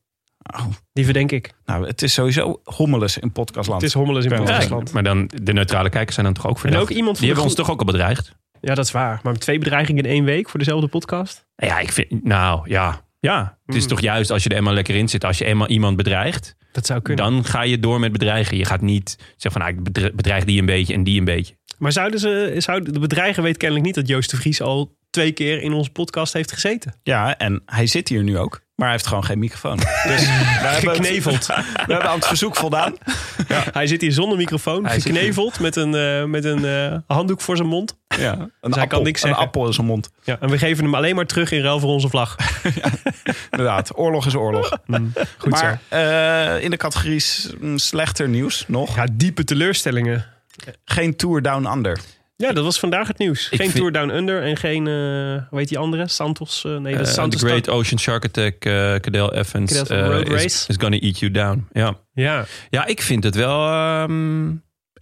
Oh, 0.54 0.66
Die 0.92 1.04
verdenk 1.04 1.32
ik. 1.32 1.52
nou, 1.64 1.86
het 1.86 2.02
is 2.02 2.12
sowieso 2.12 2.60
hommeles 2.64 3.18
in 3.18 3.32
podcastland. 3.32 3.80
Het 3.80 3.90
is 3.90 3.96
hommeles 3.96 4.24
in 4.24 4.30
Ja, 4.30 4.36
podcastland. 4.36 4.92
maar 4.92 5.02
dan, 5.02 5.30
de 5.42 5.52
neutrale 5.52 5.88
kijkers 5.90 6.14
zijn 6.14 6.26
dan 6.26 6.34
toch 6.34 6.46
ook 6.46 6.58
verdacht. 6.58 6.82
ook 6.82 6.90
iemand 6.90 7.18
van 7.18 7.26
Die 7.26 7.34
de 7.34 7.40
hebben 7.40 7.44
ons 7.44 7.54
toch 7.54 7.70
ook 7.70 7.78
al 7.78 7.86
bedreigd? 7.86 8.32
Ja, 8.64 8.74
dat 8.74 8.84
is 8.84 8.90
waar. 8.90 9.20
Maar 9.22 9.34
twee 9.34 9.58
bedreigingen 9.58 10.04
in 10.04 10.10
één 10.10 10.24
week 10.24 10.48
voor 10.48 10.58
dezelfde 10.58 10.86
podcast? 10.86 11.46
Ja, 11.56 11.78
ik 11.78 11.92
vind... 11.92 12.24
Nou, 12.24 12.70
ja. 12.70 13.02
Ja, 13.20 13.58
het 13.66 13.74
is 13.74 13.82
Mm. 13.82 13.88
toch 13.88 14.00
juist 14.00 14.30
als 14.30 14.42
je 14.42 14.48
er 14.48 14.56
eenmaal 14.56 14.72
lekker 14.74 14.94
in 14.94 15.08
zit. 15.08 15.24
Als 15.24 15.38
je 15.38 15.44
eenmaal 15.44 15.68
iemand 15.68 15.96
bedreigt, 15.96 16.56
Dat 16.72 16.86
zou 16.86 17.00
kunnen. 17.00 17.24
dan 17.24 17.44
ga 17.44 17.62
je 17.62 17.78
door 17.80 18.00
met 18.00 18.12
bedreigen. 18.12 18.56
Je 18.56 18.64
gaat 18.64 18.80
niet 18.80 19.16
zeggen 19.36 19.50
van, 19.52 19.60
nou, 19.60 19.72
ik 19.74 19.82
bedre- 19.82 20.12
bedreig 20.14 20.44
die 20.44 20.58
een 20.60 20.66
beetje 20.66 20.94
en 20.94 21.04
die 21.04 21.18
een 21.18 21.24
beetje. 21.24 21.54
Maar 21.78 21.92
zouden 21.92 22.20
ze, 22.20 22.54
zouden, 22.58 22.92
de 22.92 22.98
bedreiger 22.98 23.42
weet 23.42 23.56
kennelijk 23.56 23.86
niet 23.86 23.94
dat 23.94 24.08
Joost 24.08 24.30
de 24.30 24.36
Vries 24.36 24.60
al 24.60 24.96
twee 25.10 25.32
keer 25.32 25.62
in 25.62 25.72
onze 25.72 25.90
podcast 25.90 26.32
heeft 26.32 26.52
gezeten. 26.52 26.94
Ja, 27.02 27.36
en 27.38 27.62
hij 27.66 27.86
zit 27.86 28.08
hier 28.08 28.22
nu 28.22 28.38
ook. 28.38 28.62
Maar 28.74 28.86
hij 28.86 28.96
heeft 28.96 29.06
gewoon 29.08 29.24
geen 29.24 29.38
microfoon. 29.38 29.76
Dus 30.08 30.28
Gekneveld. 30.62 31.46
we 31.86 31.92
hebben 31.92 32.08
aan 32.08 32.14
het 32.16 32.26
verzoek 32.26 32.56
voldaan. 32.56 32.94
Hij 33.72 33.86
zit 33.86 34.00
hier 34.00 34.12
zonder 34.12 34.38
microfoon, 34.38 34.86
Hij 34.86 35.00
gekneveld 35.00 35.60
met 35.60 35.76
een, 35.76 35.94
eh, 35.94 36.24
met 36.24 36.44
een 36.44 36.64
eh, 36.64 36.98
handdoek 37.06 37.40
voor 37.40 37.56
zijn 37.56 37.68
mond. 37.68 37.98
Ja, 38.18 38.32
een, 38.60 38.70
kan 38.70 38.80
appel, 38.82 39.02
niks 39.02 39.22
een 39.22 39.28
zeggen. 39.28 39.46
appel 39.46 39.66
in 39.66 39.72
zijn 39.72 39.86
mond. 39.86 40.10
Ja, 40.24 40.36
en 40.40 40.48
we 40.50 40.58
geven 40.58 40.84
hem 40.84 40.94
alleen 40.94 41.14
maar 41.14 41.26
terug 41.26 41.50
in 41.52 41.62
ruil 41.62 41.80
voor 41.80 41.90
onze 41.90 42.08
vlag. 42.08 42.36
Inderdaad, 43.50 43.98
oorlog 43.98 44.26
is 44.26 44.34
oorlog. 44.34 44.68
Goed 45.38 45.50
maar 45.50 45.80
zo. 45.90 45.96
eh, 45.96 46.62
in 46.62 46.70
de 46.70 46.76
categorie 46.76 47.24
mm, 47.60 47.78
slechter 47.78 48.28
nieuws 48.28 48.64
nog. 48.68 48.96
Ja, 48.96 49.06
diepe 49.12 49.44
teleurstellingen. 49.44 50.26
Geen 50.84 51.16
Tour 51.16 51.42
Down 51.42 51.66
Under. 51.66 51.98
Ja, 52.36 52.52
dat 52.52 52.64
was 52.64 52.78
vandaag 52.78 53.08
het 53.08 53.18
nieuws. 53.18 53.46
Geen 53.46 53.58
vind- 53.58 53.74
Tour 53.74 53.92
Down 53.92 54.10
Under 54.10 54.42
en 54.42 54.56
geen, 54.56 54.86
eh 54.86 54.92
hoe 55.50 55.58
heet 55.58 55.68
die 55.68 55.78
andere? 55.78 56.08
Santos? 56.08 56.64
eh, 56.64 56.76
nee, 56.76 56.96
dat 56.96 57.06
is 57.06 57.14
Santos. 57.14 57.40
the 57.40 57.46
Great 57.46 57.68
Ocean 57.68 57.98
Shark 57.98 58.24
Attack, 58.24 58.58
Cadel 59.00 59.32
Evans 59.34 59.72
Cadel 59.82 60.12
Road 60.12 60.26
is, 60.28 60.42
Race. 60.42 60.64
is 60.68 60.76
gonna 60.78 60.98
eat 60.98 61.18
you 61.18 61.30
down. 61.32 61.68
Ja, 61.72 61.94
Ja, 62.14 62.44
ja 62.70 62.86
ik 62.86 63.02
vind 63.02 63.24
het 63.24 63.34
wel 63.34 63.66
ehm, 63.68 64.46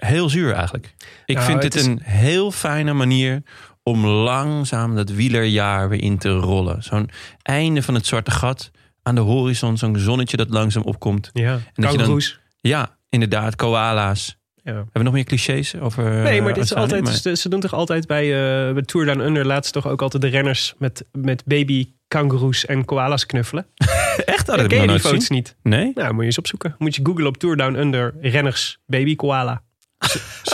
heel 0.06 0.28
zuur 0.28 0.52
eigenlijk. 0.52 0.94
Ik 1.26 1.34
Nou, 1.36 1.46
vind 1.48 1.62
dit 1.62 1.74
is- 1.74 1.86
een 1.86 2.00
heel 2.02 2.50
fijne 2.50 2.92
manier 2.92 3.42
om 3.82 4.06
langzaam 4.06 4.94
dat 4.94 5.10
wielerjaar 5.10 5.88
weer 5.88 6.02
in 6.02 6.18
te 6.18 6.30
rollen. 6.30 6.82
Zo'n 6.82 7.10
einde 7.42 7.82
van 7.82 7.94
het 7.94 8.06
zwarte 8.06 8.30
gat. 8.30 8.70
Aan 9.02 9.14
de 9.14 9.20
horizon, 9.20 9.78
zo'n 9.78 9.96
zonnetje 9.98 10.36
dat 10.36 10.50
langzaam 10.50 10.82
opkomt. 10.82 11.30
ja. 11.32 11.52
dat 11.52 11.60
je 11.74 11.82
dan- 11.82 11.96
Kangaroes. 11.96 12.40
Ja, 12.60 12.96
inderdaad, 13.08 13.56
koala's. 13.56 14.36
Ja. 14.64 14.72
Hebben 14.72 14.90
we 14.92 15.02
nog 15.02 15.12
meer 15.12 15.24
clichés 15.24 15.76
over 15.80 16.04
Nee, 16.22 16.42
maar 16.42 16.52
dit 16.54 16.64
is 16.64 16.74
altijd, 16.74 17.04
Maar- 17.24 17.36
ze 17.36 17.48
doen 17.48 17.60
toch 17.60 17.72
altijd 17.72 18.06
bij, 18.06 18.22
eh 18.24 18.72
bij 18.74 18.82
Tour 18.82 19.06
Down 19.06 19.20
Under 19.20 19.46
laatst 19.46 19.72
toch 19.72 19.86
ook 19.88 20.02
altijd 20.02 20.22
de 20.22 20.28
renners 20.28 20.74
met, 20.78 21.04
met 21.12 21.42
baby 21.44 21.88
kangoeroes 22.08 22.66
en 22.66 22.84
koalas 22.84 23.26
knuffelen. 23.26 23.66
Echt? 24.24 24.46
Dat 24.46 24.66
Ken 24.66 24.80
je 24.80 24.86
die 24.86 25.00
foto's 25.00 25.28
niet? 25.28 25.56
Nee? 25.62 25.90
Nou, 25.94 26.10
moet 26.12 26.20
je 26.20 26.26
eens 26.26 26.38
opzoeken. 26.38 26.74
Moet 26.78 26.94
je 26.94 27.00
googlen 27.04 27.26
op 27.26 27.36
Tour 27.36 27.56
Down 27.56 27.74
Under 27.74 28.14
renners 28.20 28.78
baby 28.86 29.16
koala. 29.16 29.62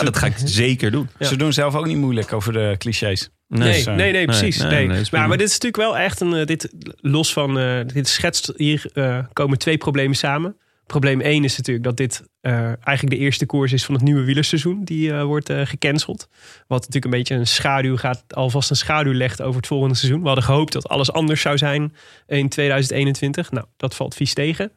Dat 0.03 0.17
ga 0.17 0.25
ik 0.25 0.33
zeker 0.45 0.91
doen. 0.91 1.09
Ja. 1.19 1.27
Ze 1.27 1.35
doen 1.35 1.53
zelf 1.53 1.75
ook 1.75 1.85
niet 1.85 1.97
moeilijk 1.97 2.33
over 2.33 2.53
de 2.53 2.75
clichés. 2.77 3.29
Nee, 3.47 3.81
zo. 3.81 3.91
nee, 3.95 4.11
nee, 4.11 4.25
precies. 4.25 4.57
Nee, 4.57 4.87
maar, 5.11 5.27
dit 5.37 5.47
is 5.47 5.53
natuurlijk 5.59 5.75
wel 5.75 5.97
echt 5.97 6.19
een. 6.19 6.33
eh, 6.33 6.45
Dit 6.45 6.69
los 7.01 7.33
van. 7.33 7.59
eh, 7.59 7.79
dit 7.85 8.07
schetst. 8.07 8.53
Hier 8.57 8.85
eh, 8.93 9.19
komen 9.33 9.57
twee 9.57 9.77
problemen 9.77 10.15
samen. 10.15 10.55
Probleem 10.85 11.21
1 11.21 11.43
is 11.43 11.57
natuurlijk 11.57 11.85
dat 11.85 11.97
dit 11.97 12.23
eh, 12.41 12.53
eigenlijk 12.63 13.09
de 13.09 13.17
eerste 13.17 13.45
koers 13.45 13.73
is 13.73 13.85
van 13.85 13.93
het 13.95 14.03
nieuwe 14.03 14.23
wielerseizoen. 14.23 14.83
Die 14.83 15.13
eh, 15.13 15.23
wordt 15.23 15.49
eh, 15.49 15.61
gecanceld. 15.65 16.27
Wat 16.67 16.79
natuurlijk 16.79 17.05
een 17.05 17.11
beetje 17.19 17.35
een 17.35 17.47
schaduw 17.47 17.97
gaat. 17.97 18.23
Alvast 18.27 18.69
een 18.69 18.75
schaduw 18.75 19.13
legt 19.13 19.41
over 19.41 19.55
het 19.57 19.67
volgende 19.67 19.95
seizoen. 19.95 20.19
We 20.21 20.25
hadden 20.25 20.43
gehoopt 20.43 20.73
dat 20.73 20.87
alles 20.87 21.11
anders 21.11 21.41
zou 21.41 21.57
zijn 21.57 21.93
in 22.27 22.49
2021. 22.49 23.51
Nou, 23.51 23.65
dat 23.77 23.95
valt 23.95 24.15
vies 24.15 24.33
tegen. 24.33 24.71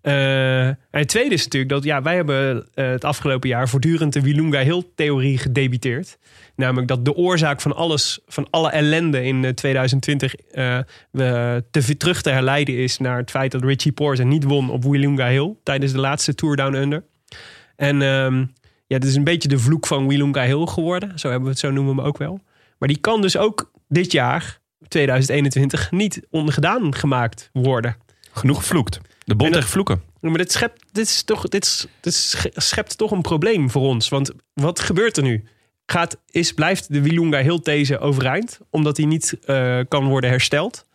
Eh, 0.00 0.66
en 0.66 0.78
het 0.90 1.08
tweede 1.08 1.34
is 1.34 1.44
natuurlijk 1.44 1.72
dat 1.72 1.84
ja, 1.84 2.02
wij 2.02 2.14
hebben 2.14 2.66
eh, 2.74 2.88
het 2.88 3.04
afgelopen 3.04 3.48
jaar 3.48 3.68
voortdurend 3.68 4.12
de 4.12 4.20
Wilunga 4.20 4.62
Hill 4.62 4.82
theorie 4.94 5.38
gedebiteerd. 5.38 6.18
Namelijk 6.56 6.88
dat 6.88 7.04
de 7.04 7.14
oorzaak 7.14 7.60
van 7.60 7.76
alles, 7.76 8.20
van 8.26 8.46
alle 8.50 8.70
ellende 8.70 9.24
in 9.24 9.44
eh, 9.44 9.50
2020 9.50 10.34
eh, 10.34 10.78
te 11.70 11.96
terug 11.96 12.22
te 12.22 12.30
herleiden 12.30 12.76
is 12.76 12.98
naar 12.98 13.16
het 13.16 13.30
feit 13.30 13.52
dat 13.52 13.64
Richie 13.64 13.92
Porter 13.92 14.26
niet 14.26 14.44
won 14.44 14.70
op 14.70 14.84
Wilunga 14.84 15.28
Hill 15.28 15.54
tijdens 15.62 15.92
de 15.92 15.98
laatste 15.98 16.34
Tour 16.34 16.56
Down 16.56 16.74
Under. 16.74 17.04
En 17.76 18.02
ehm, 18.02 18.38
ja, 18.86 18.96
het 18.96 19.04
is 19.04 19.14
een 19.14 19.24
beetje 19.24 19.48
de 19.48 19.58
vloek 19.58 19.86
van 19.86 20.08
Wilunga 20.08 20.42
Hill 20.42 20.66
geworden. 20.66 21.18
Zo 21.18 21.28
hebben 21.28 21.44
we 21.44 21.50
het, 21.50 21.58
zo 21.58 21.70
noemen 21.70 21.94
we 21.94 22.00
hem 22.00 22.08
ook 22.08 22.18
wel. 22.18 22.40
Maar 22.78 22.88
die 22.88 22.98
kan 22.98 23.20
dus 23.20 23.36
ook 23.36 23.70
dit 23.88 24.12
jaar, 24.12 24.60
2021, 24.88 25.90
niet 25.90 26.26
ongedaan 26.30 26.94
gemaakt 26.94 27.50
worden. 27.52 27.96
Genoeg 28.32 28.58
gevloekt. 28.58 29.00
De 29.30 29.36
bond 29.36 29.52
tegen 29.52 29.68
vloeken. 29.68 30.02
Maar 30.20 30.32
dit, 30.38 30.52
schept, 30.52 30.84
dit, 30.92 31.06
is 31.06 31.22
toch, 31.22 31.48
dit, 31.48 31.64
is, 31.64 31.86
dit 32.00 32.14
sche- 32.14 32.50
schept 32.54 32.98
toch 32.98 33.10
een 33.10 33.20
probleem 33.22 33.70
voor 33.70 33.82
ons. 33.82 34.08
Want 34.08 34.30
wat 34.54 34.80
gebeurt 34.80 35.16
er 35.16 35.22
nu? 35.22 35.44
Gaat, 35.86 36.16
is, 36.30 36.52
blijft 36.52 36.92
de 36.92 37.00
Wilunga 37.02 37.38
heel 37.38 37.60
these 37.60 37.98
overeind? 37.98 38.58
Omdat 38.70 38.96
hij 38.96 39.06
niet 39.06 39.38
eh, 39.44 39.78
kan 39.88 40.04
worden 40.08 40.30
hersteld? 40.30 40.86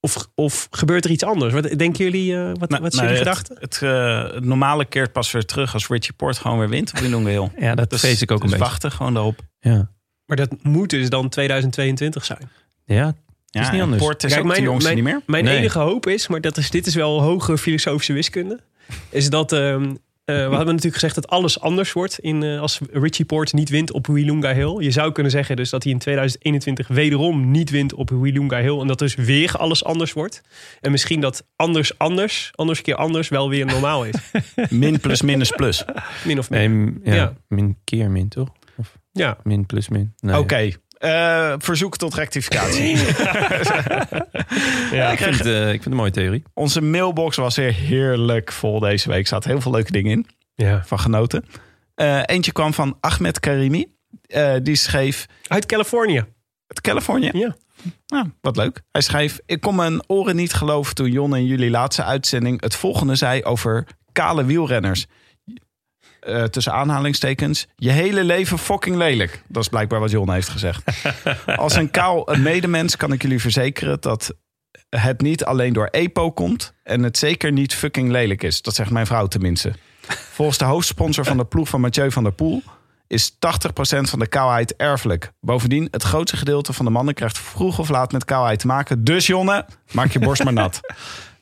Of, 0.00 0.26
of 0.34 0.66
gebeurt 0.70 1.04
er 1.04 1.10
iets 1.10 1.22
anders? 1.24 1.52
Wat 1.52 1.62
denken 1.78 2.04
jullie? 2.04 2.36
eh, 2.36 2.52
wat, 2.58 2.68
Nou, 2.68 2.82
wat 2.82 2.92
is 2.92 2.98
nou, 2.98 3.08
jullie 3.10 3.24
het, 3.26 3.38
gedachte? 3.38 3.56
Het, 3.60 3.82
eh, 3.82 4.34
het 4.34 4.44
normale 4.44 4.84
keert 4.84 5.12
pas 5.12 5.30
weer 5.30 5.44
terug 5.44 5.74
als 5.74 5.86
Richie 5.88 6.12
Port 6.12 6.38
gewoon 6.38 6.58
weer 6.58 6.68
wint 6.68 6.90
op 6.92 6.98
Wilunga 6.98 7.28
Hill. 7.30 7.50
Ja, 7.66 7.74
dat 7.74 7.90
Dus, 7.90 8.00
vrees 8.00 8.22
ik 8.22 8.30
ook 8.30 8.40
dus 8.42 8.52
een 8.52 8.58
beetje. 8.58 8.70
wachten 8.70 8.92
gewoon 8.92 9.14
daarop. 9.14 9.40
Ja. 9.60 9.90
Maar 10.26 10.36
dat 10.36 10.50
moet 10.62 10.90
dus 10.90 11.08
dan 11.10 11.28
2022 11.28 12.24
zijn. 12.24 12.50
ja, 12.84 13.14
Ja, 13.58 13.64
is 13.66 13.70
niet 13.72 13.82
anders. 13.82 14.02
Port 14.02 14.24
is 14.24 14.28
Kijk, 14.32 14.42
ook 14.44 14.46
de 14.48 14.52
mijn- 14.52 14.64
jongste 14.68 14.92
mijn- 14.92 15.04
niet 15.04 15.12
meer. 15.12 15.22
Mijn 15.26 15.44
Nee. 15.44 15.56
enige 15.56 15.78
hoop 15.78 16.06
is, 16.06 16.28
maar 16.28 16.40
dat 16.40 16.56
is, 16.56 16.70
dit 16.70 16.86
is 16.86 16.94
wel 16.94 17.22
hoge 17.22 17.58
filosofische 17.58 18.12
wiskunde, 18.12 18.60
is 19.10 19.30
dat 19.30 19.52
ehm, 19.52 19.82
eh, 20.24 20.34
we 20.34 20.40
hebben 20.40 20.58
natuurlijk 20.66 20.94
gezegd 20.94 21.14
dat 21.14 21.28
alles 21.28 21.60
anders 21.60 21.92
wordt 21.92 22.18
in, 22.18 22.42
eh, 22.42 22.60
als 22.60 22.78
Richie 22.92 23.24
Port 23.24 23.52
niet 23.52 23.68
wint 23.68 23.92
op 23.92 24.06
Wilunga 24.06 24.54
Hill. 24.54 24.76
Je 24.82 24.90
zou 24.90 25.12
kunnen 25.12 25.32
zeggen 25.32 25.56
dus 25.56 25.70
dat 25.70 25.82
hij 25.82 25.92
in 25.92 25.98
2021 25.98 26.88
wederom 26.88 27.50
niet 27.50 27.70
wint 27.70 27.94
op 27.94 28.10
Wilunga 28.10 28.60
Hill 28.60 28.78
en 28.80 28.86
dat 28.86 28.98
dus 28.98 29.14
weer 29.14 29.52
alles 29.56 29.84
anders 29.84 30.12
wordt. 30.12 30.42
En 30.80 30.90
misschien 30.90 31.20
dat 31.20 31.46
anders 31.56 31.98
anders, 31.98 32.50
anders 32.54 32.82
keer 32.82 32.94
anders 32.94 33.28
wel 33.28 33.48
weer 33.48 33.66
normaal 33.66 34.04
is. 34.04 34.14
Min 34.70 35.00
plus 35.00 35.22
minus 35.22 35.50
plus. 35.50 35.84
Min 36.24 36.38
of 36.38 36.50
meer. 36.50 36.58
Nee, 36.68 36.68
m- 36.86 37.00
ja, 37.04 37.14
Ja. 37.14 37.32
min 37.48 37.76
keer 37.84 38.10
min, 38.10 38.28
toch? 38.28 38.48
Ja. 39.12 39.36
Min 39.42 39.66
plus 39.66 39.88
min. 39.88 40.12
Nee. 40.20 40.38
Oké, 40.38 40.70
eh, 40.98 41.54
verzoek 41.58 41.96
tot 41.96 42.14
rectificatie. 42.14 42.96
Ja. 44.92 45.10
Ik, 45.10 45.18
vind 45.18 45.38
het, 45.38 45.46
eh, 45.46 45.60
ik 45.60 45.68
vind 45.68 45.84
het 45.84 45.92
een 45.92 45.98
mooie 45.98 46.10
theorie. 46.10 46.42
Onze 46.54 46.80
mailbox 46.80 47.36
was 47.36 47.56
weer 47.56 47.72
heerlijk 47.74 48.52
vol 48.52 48.80
deze 48.80 49.08
week. 49.08 49.20
Er 49.20 49.26
zaten 49.26 49.50
heel 49.50 49.60
veel 49.60 49.72
leuke 49.72 49.92
dingen 49.92 50.12
in. 50.12 50.26
Ja. 50.54 50.82
Van 50.84 51.00
genoten. 51.00 51.44
Eh, 51.94 52.20
eentje 52.24 52.52
kwam 52.52 52.74
van 52.74 52.96
Ahmed 53.00 53.40
Karimi. 53.40 53.86
Eh, 54.26 54.54
die 54.62 54.76
schreef... 54.76 55.26
Uit 55.46 55.66
Californië. 55.66 56.24
Het 56.66 56.80
Californië? 56.80 57.30
Ja. 57.32 57.56
Nou, 58.06 58.30
wat 58.40 58.56
leuk. 58.56 58.82
Hij 58.92 59.00
schreef... 59.00 59.38
Ik 59.46 59.60
kon 59.60 59.74
mijn 59.74 60.02
oren 60.06 60.36
niet 60.36 60.52
geloven 60.52 60.94
toen 60.94 61.10
Jon 61.12 61.34
en 61.34 61.46
jullie 61.46 61.70
laatste 61.70 62.04
uitzending... 62.04 62.60
het 62.60 62.74
volgende 62.74 63.14
zei 63.14 63.44
over 63.44 63.86
kale 64.12 64.44
wielrenners. 64.44 65.06
Eh, 66.28 66.42
tussen 66.44 66.72
aanhalingstekens. 66.72 67.66
Je 67.76 67.90
hele 67.90 68.24
leven 68.24 68.58
fucking 68.58 68.96
lelijk. 68.96 69.42
Dat 69.46 69.62
is 69.62 69.68
blijkbaar 69.68 70.00
wat 70.00 70.10
Jon 70.10 70.32
heeft 70.32 70.48
gezegd. 70.48 70.82
Als 71.56 71.74
een 71.74 71.90
kaal 71.90 72.28
medemens 72.38 72.96
kan 72.96 73.12
ik 73.12 73.22
jullie 73.22 73.40
verzekeren... 73.40 74.00
dat 74.00 74.34
het 74.88 75.20
niet 75.20 75.44
alleen 75.44 75.72
door 75.72 75.86
EPO 75.86 76.30
komt... 76.30 76.72
en 76.82 77.02
het 77.02 77.18
zeker 77.18 77.52
niet 77.52 77.74
fucking 77.74 78.10
lelijk 78.10 78.42
is. 78.42 78.62
Dat 78.62 78.74
zegt 78.74 78.90
mijn 78.90 79.06
vrouw 79.06 79.26
tenminste. 79.26 79.72
Volgens 80.08 80.58
de 80.58 80.64
hoofdsponsor 80.64 81.24
van 81.24 81.36
de 81.36 81.44
ploeg 81.44 81.68
van 81.68 81.80
Mathieu 81.80 82.10
van 82.10 82.22
der 82.22 82.32
Poel... 82.32 82.62
is 83.06 83.32
80% 83.32 83.36
van 84.00 84.18
de 84.18 84.26
kaalheid 84.26 84.76
erfelijk. 84.76 85.32
Bovendien, 85.40 85.88
het 85.90 86.02
grootste 86.02 86.36
gedeelte 86.36 86.72
van 86.72 86.84
de 86.84 86.90
mannen... 86.90 87.14
krijgt 87.14 87.38
vroeg 87.38 87.78
of 87.78 87.88
laat 87.88 88.12
met 88.12 88.24
kaalheid 88.24 88.58
te 88.58 88.66
maken. 88.66 89.04
Dus 89.04 89.26
Jonne, 89.26 89.66
maak 89.92 90.10
je 90.10 90.18
borst 90.18 90.44
maar 90.44 90.52
nat. 90.52 90.80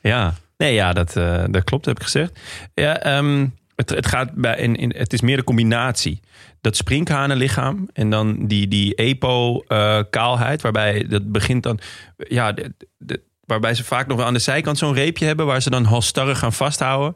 Ja, 0.01 0.33
nee, 0.57 0.73
ja 0.73 0.93
dat, 0.93 1.15
eh, 1.15 1.43
dat 1.49 1.63
klopt, 1.63 1.85
heb 1.85 1.97
ik 1.97 2.03
gezegd. 2.03 2.39
Ja, 2.73 2.99
ehm, 2.99 3.47
het, 3.77 3.89
het, 3.89 4.07
gaat 4.07 4.31
bij, 4.33 4.57
in, 4.57 4.75
in, 4.75 4.93
het 4.97 5.13
is 5.13 5.21
meer 5.21 5.37
de 5.37 5.43
combinatie. 5.43 6.19
Dat 6.61 6.75
sprinkhanenlichaam 6.75 7.89
en 7.93 8.09
dan 8.09 8.47
die, 8.47 8.67
die 8.67 8.95
EPO-kaalheid, 8.95 10.61
waarbij 10.61 11.07
dat 11.07 11.31
begint 11.31 11.63
dan. 11.63 11.79
Ja, 12.17 12.51
de, 12.51 12.73
de- 12.97 13.21
waarbij 13.45 13.73
ze 13.73 13.83
vaak 13.83 14.07
nog 14.07 14.17
wel 14.17 14.25
aan 14.25 14.33
de 14.33 14.39
zijkant 14.39 14.77
zo'n 14.77 14.93
reepje 14.93 15.25
hebben, 15.25 15.45
waar 15.45 15.61
ze 15.61 15.69
dan 15.69 15.83
halstarrig 15.83 16.39
gaan 16.39 16.53
vasthouden. 16.53 17.13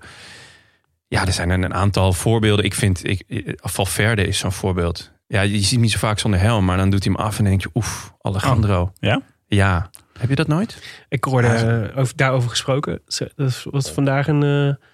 Ja, 1.07 1.25
er 1.25 1.33
zijn 1.33 1.49
er 1.49 1.63
een 1.63 1.73
aantal 1.73 2.13
voorbeelden. 2.13 2.65
Ik 2.65 2.73
vind, 2.73 3.07
ik, 3.07 3.23
Valverde 3.55 4.27
is 4.27 4.37
zo'n 4.37 4.51
voorbeeld. 4.51 5.11
Ja, 5.27 5.41
je 5.41 5.57
ziet 5.57 5.71
hem 5.71 5.79
niet 5.81 5.91
zo 5.91 5.97
vaak 5.97 6.19
zonder 6.19 6.39
helm, 6.39 6.65
maar 6.65 6.77
dan 6.77 6.89
doet 6.89 7.03
hij 7.03 7.13
hem 7.13 7.21
af 7.25 7.37
en 7.37 7.43
dan 7.43 7.51
denk 7.51 7.61
je, 7.61 7.69
oef, 7.73 8.13
Alejandro. 8.21 8.91
Ja? 8.99 9.21
Ja. 9.47 9.89
Heb 10.19 10.29
je 10.29 10.35
dat 10.35 10.47
nooit? 10.47 11.03
Ik 11.09 11.23
hoorde 11.23 11.47
eh, 11.47 11.97
over, 11.99 12.15
daarover 12.15 12.49
gesproken. 12.49 13.01
Dat 13.35 13.65
was 13.71 13.91
vandaag 13.91 14.27
een 14.27 14.43
eh 14.43 14.87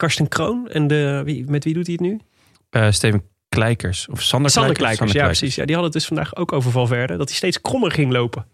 Karsten 0.00 0.28
Kroon. 0.28 0.68
En 0.68 0.86
de, 0.86 1.22
wie, 1.24 1.44
met 1.50 1.64
wie 1.64 1.74
doet 1.74 1.86
hij 1.86 1.96
het 2.00 2.06
nu? 2.10 2.20
Eh, 2.70 2.90
Steven 2.90 3.22
Kleikers 3.48 4.08
of 4.08 4.22
Sander, 4.22 4.50
Sander 4.50 4.72
Kleikers. 4.74 4.98
Kleikers, 5.10 5.20
ja 5.22 5.26
precies. 5.38 5.54
Ja, 5.54 5.64
die 5.64 5.74
hadden 5.74 5.92
het 5.92 6.00
dus 6.00 6.06
vandaag 6.08 6.36
ook 6.36 6.52
over 6.52 6.70
Valverde. 6.70 7.16
Dat 7.16 7.28
hij 7.28 7.36
steeds 7.36 7.60
krommer 7.60 7.90
ging 7.92 8.12
lopen. 8.12 8.40
Heb 8.42 8.48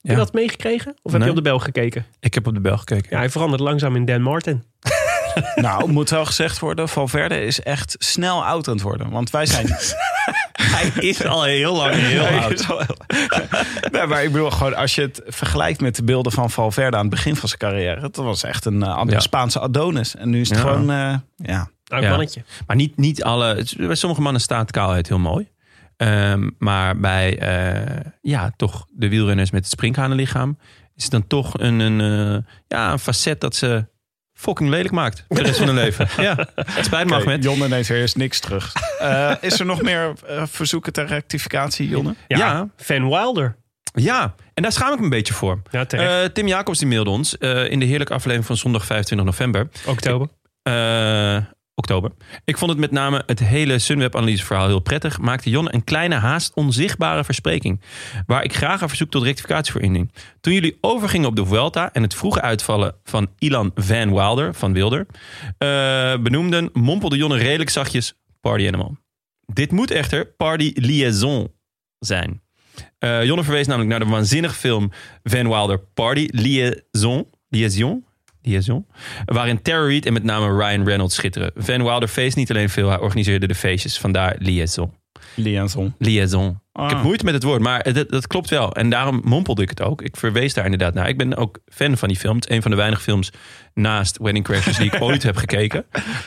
je 0.00 0.10
Ja. 0.12 0.16
dat 0.16 0.32
meegekregen? 0.32 0.94
Of 1.02 1.12
heb 1.12 1.22
je 1.22 1.28
op 1.30 1.34
de 1.36 1.42
bel 1.42 1.58
gekeken? 1.58 2.06
Ik 2.20 2.34
heb 2.34 2.46
op 2.46 2.54
de 2.54 2.60
bel 2.60 2.76
gekeken. 2.78 3.06
Ja, 3.10 3.18
hij 3.18 3.30
verandert 3.30 3.60
langzaam 3.60 3.96
in 3.96 4.04
Dan 4.04 4.22
Martin. 4.22 4.62
nou, 5.54 5.90
moet 5.92 6.10
wel 6.10 6.24
gezegd 6.26 6.58
worden... 6.58 6.88
Valverde 6.88 7.44
is 7.44 7.62
echt 7.62 7.96
snel 7.98 8.44
oud 8.44 8.68
aan 8.68 8.74
het 8.74 8.82
worden. 8.82 9.10
Want 9.10 9.30
wij 9.30 9.46
zijn... 9.46 9.66
Hij 10.58 10.92
is 10.94 11.24
al 11.24 11.42
heel 11.42 11.76
lang 11.76 11.94
heel 11.94 12.24
Hij 12.24 12.40
oud. 12.40 12.66
nee, 13.92 14.06
maar 14.06 14.24
ik 14.24 14.32
bedoel 14.32 14.50
gewoon, 14.50 14.74
als 14.74 14.94
je 14.94 15.00
het 15.00 15.22
vergelijkt 15.26 15.80
met 15.80 15.96
de 15.96 16.04
beelden 16.04 16.32
van 16.32 16.50
Valverde 16.50 16.96
aan 16.96 17.02
het 17.02 17.10
begin 17.10 17.36
van 17.36 17.48
zijn 17.48 17.60
carrière, 17.60 18.00
dat 18.00 18.16
was 18.16 18.42
echt 18.42 18.64
een 18.64 18.78
Ja. 18.78 19.20
Spaanse 19.20 19.60
Adonis. 19.60 20.16
En 20.16 20.30
nu 20.30 20.40
is 20.40 20.48
het 20.48 20.58
Ja. 20.58 20.64
gewoon, 20.64 20.90
eh, 20.90 21.14
ja. 21.36 21.70
Mannetje. 21.88 22.44
Maar 22.66 22.76
niet, 22.76 22.96
niet 22.96 23.22
alle. 23.22 23.66
Bij 23.76 23.94
sommige 23.94 24.22
mannen 24.22 24.40
staat 24.40 24.70
kaalheid 24.70 25.08
heel 25.08 25.18
mooi. 25.18 25.48
Ehm, 25.96 26.50
maar 26.58 26.98
bij 26.98 27.38
eh, 27.38 28.00
ja, 28.22 28.52
toch 28.56 28.86
de 28.90 29.08
wielrenners 29.08 29.50
met 29.50 29.62
het 29.62 29.72
sprinkhanenlichaam 29.72 30.58
is 30.94 31.02
het 31.02 31.12
dan 31.12 31.26
toch 31.26 31.58
een, 31.58 31.80
een, 31.80 32.46
ja, 32.68 32.92
een 32.92 32.98
facet 32.98 33.40
dat 33.40 33.54
ze 33.54 33.86
fucking 34.38 34.70
lelijk 34.70 34.90
maakt 34.94 35.24
voor 35.28 35.36
de 35.36 35.42
rest 35.42 35.58
van 35.58 35.66
hun 35.66 35.76
leven. 35.76 36.08
Ja, 36.24 36.48
het 36.64 36.84
spijt 36.84 37.06
me, 37.08 37.12
Oké, 37.14 37.22
Ahmed. 37.22 37.44
Jonne 37.44 37.68
neemt 37.68 37.86
weer 37.86 38.00
eens 38.00 38.14
niks 38.14 38.40
terug. 38.40 38.72
Eh, 38.98 39.32
is 39.40 39.60
er 39.60 39.66
nog 39.66 39.82
meer 39.82 40.12
eh, 40.26 40.42
verzoeken 40.46 40.92
ter 40.92 41.06
rectificatie, 41.06 41.88
Jonne? 41.88 42.14
Ja, 42.28 42.38
Ja. 42.38 42.68
Van 42.76 43.08
Wilder. 43.08 43.56
Ja, 43.94 44.34
en 44.54 44.62
daar 44.62 44.72
schaam 44.72 44.92
ik 44.92 44.98
me 44.98 45.04
een 45.04 45.10
beetje 45.10 45.34
voor. 45.34 45.62
Ja. 45.70 45.86
Eh, 45.86 46.24
Tim 46.24 46.46
Jacobs 46.46 46.78
die 46.78 46.88
mailde 46.88 47.10
ons 47.10 47.38
eh, 47.38 47.70
in 47.70 47.78
de 47.78 47.84
heerlijke 47.86 48.12
aflevering 48.14 48.46
van 48.46 48.56
zondag 48.56 48.84
25 48.86 49.26
november. 49.26 49.68
Oktober. 49.86 50.28
Oktober. 51.78 52.10
Ik 52.44 52.58
vond 52.58 52.70
het 52.70 52.80
met 52.80 52.90
name 52.90 53.22
het 53.26 53.38
hele 53.38 53.78
Sunweb-analyseverhaal 53.78 54.66
heel 54.66 54.80
prettig. 54.80 55.18
Maakte 55.18 55.50
Jon 55.50 55.74
een 55.74 55.84
kleine, 55.84 56.14
haast 56.14 56.54
onzichtbare 56.54 57.24
verspreking. 57.24 57.80
Waar 58.26 58.44
ik 58.44 58.54
graag 58.54 58.80
een 58.80 58.88
verzoek 58.88 59.10
tot 59.10 59.22
rectificatie 59.22 59.72
voor 59.72 59.80
indien. 59.80 60.10
Toen 60.40 60.52
jullie 60.52 60.78
overgingen 60.80 61.28
op 61.28 61.36
de 61.36 61.46
Vuelta 61.46 61.92
en 61.92 62.02
het 62.02 62.14
vroege 62.14 62.40
uitvallen 62.40 62.94
van 63.04 63.28
Ilan 63.38 63.70
Van 63.74 64.14
Wilder, 64.14 64.54
van 64.54 64.72
Wilder, 64.72 65.06
eh, 65.58 65.68
benoemden, 66.22 66.70
mompelde 66.72 67.16
Jon 67.16 67.34
redelijk 67.34 67.70
zachtjes 67.70 68.14
Party 68.40 68.66
Animal. 68.66 68.96
Dit 69.46 69.72
moet 69.72 69.90
echter 69.90 70.26
Party 70.26 70.72
Liaison 70.74 71.52
zijn. 71.98 72.42
Eh 72.98 73.24
Jonne 73.24 73.44
verwees 73.44 73.66
namelijk 73.66 73.90
naar 73.90 74.00
de 74.00 74.14
waanzinnige 74.14 74.54
film 74.54 74.90
Van 75.22 75.48
Wilder 75.48 75.78
Party 75.78 76.28
Liaison. 76.30 77.26
Liaison? 77.48 78.04
Liaison. 78.48 78.86
Waarin 79.24 79.62
Tara 79.62 79.86
Reid 79.86 80.06
en 80.06 80.12
met 80.12 80.22
name 80.24 80.56
Ryan 80.56 80.84
Reynolds 80.84 81.14
schitteren. 81.14 81.50
Van 81.56 81.82
Wilder 81.82 82.08
feest 82.08 82.36
niet 82.36 82.50
alleen 82.50 82.68
veel, 82.68 82.88
hij 82.88 82.98
organiseerde 82.98 83.46
de 83.46 83.54
feestjes. 83.54 83.98
Vandaar 83.98 84.36
Liaison. 84.38 84.92
Liaison. 85.34 85.94
Liaison. 85.98 86.60
Ah. 86.72 86.84
Ik 86.84 86.90
heb 86.90 87.02
moeite 87.02 87.24
met 87.24 87.34
het 87.34 87.42
woord, 87.42 87.60
maar 87.60 87.92
dat, 87.92 88.08
dat 88.08 88.26
klopt 88.26 88.50
wel. 88.50 88.74
En 88.74 88.90
daarom 88.90 89.20
mompelde 89.24 89.62
ik 89.62 89.68
het 89.68 89.82
ook. 89.82 90.02
Ik 90.02 90.16
verwees 90.16 90.54
daar 90.54 90.64
inderdaad 90.64 90.94
naar. 90.94 91.08
Ik 91.08 91.16
ben 91.18 91.36
ook 91.36 91.58
fan 91.66 91.96
van 91.96 92.08
die 92.08 92.16
film. 92.16 92.36
Het 92.36 92.48
is 92.48 92.56
een 92.56 92.62
van 92.62 92.70
de 92.70 92.76
weinige 92.76 93.02
films 93.02 93.30
naast 93.74 94.18
Wedding 94.18 94.44
Crashers 94.44 94.76
die 94.76 94.92
ik 94.92 95.02
ooit 95.08 95.22
heb 95.22 95.36
gekeken. 95.36 95.84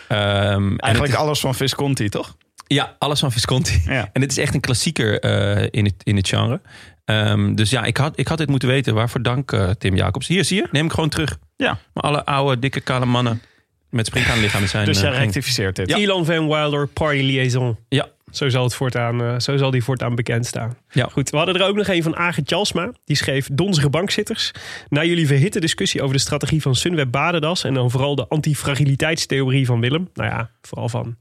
Ehm, 0.08 0.75
Eigenlijk 0.78 1.13
is- 1.13 1.20
alles 1.20 1.40
van 1.40 1.56
Visconti, 1.56 2.10
toch? 2.10 2.36
ja, 2.68 2.96
alles 3.00 3.20
van 3.20 3.32
Visconti. 3.32 3.82
Ja. 3.86 4.10
En 4.13 4.22
het 4.22 4.32
is 4.32 4.38
echt 4.38 4.54
een 4.54 4.60
klassieker 4.60 5.20
eh, 5.20 5.68
in, 5.72 5.86
het, 5.86 5.96
in 6.04 6.16
het 6.16 6.28
genre. 6.28 6.62
Ehm, 7.06 7.56
dus 7.56 7.70
ja, 7.70 7.84
ik 7.84 7.98
had, 7.98 8.20
ik 8.20 8.28
had 8.28 8.38
dit 8.38 8.50
moeten 8.50 8.70
weten. 8.70 8.94
Waarvoor 8.94 9.22
dank, 9.22 9.51
eh, 9.51 9.70
Tim 9.70 9.96
Jacobs. 9.96 10.28
Hier, 10.28 10.46
zie 10.46 10.58
je? 10.58 10.68
Neem 10.72 10.86
ik 10.86 10.92
gewoon 10.92 11.10
terug. 11.10 11.38
Ja. 11.62 11.80
Maar 11.94 12.03
alle 12.03 12.25
oude, 12.25 12.60
dikke, 12.60 12.82
kale 12.82 13.06
mannen 13.06 13.41
met 13.89 14.06
springkaanlichamen 14.06 14.70
zijn... 14.70 14.86
Dus 14.86 14.98
eh, 14.98 15.03
jij 15.03 15.12
geen- 15.12 15.22
rectificeert 15.22 15.75
dit. 15.75 15.91
Elon 15.94 16.25
Van 16.25 16.48
Wilder, 16.48 16.88
Party 16.88 17.22
Liaison. 17.22 17.77
Ja, 17.89 18.08
Zo 18.32 18.50
zal, 18.50 18.63
het 18.63 18.75
voortaan, 18.75 19.22
eh, 19.22 19.39
zo 19.39 19.58
zal 19.58 19.72
die 19.72 19.84
voortaan 19.84 20.15
bekend 20.15 20.46
staan. 20.46 20.77
Ja. 20.91 21.08
Goed, 21.12 21.30
we 21.30 21.38
hadden 21.38 21.56
er 21.56 21.68
ook 21.68 21.75
nog 21.75 21.88
een 21.88 22.03
van 22.03 22.15
Age 22.15 22.44
Tjalsma. 22.44 22.91
Die 23.06 23.15
schreef 23.15 23.48
Donzige 23.51 23.89
bankzitters. 23.89 24.51
Na 24.89 25.03
jullie 25.03 25.27
verhitte 25.27 25.60
discussie 25.60 26.01
over 26.01 26.15
de 26.15 26.22
strategie 26.22 26.62
van 26.62 26.75
Sunweb 26.75 27.12
Badendas... 27.12 27.63
en 27.63 27.74
dan 27.74 27.91
vooral 27.91 28.15
de 28.15 28.27
antifragiliteitstheorie 28.27 29.65
van 29.65 29.80
Willem. 29.80 30.10
Nou 30.13 30.30
ja, 30.30 30.50
vooral 30.62 30.89
van 30.89 31.15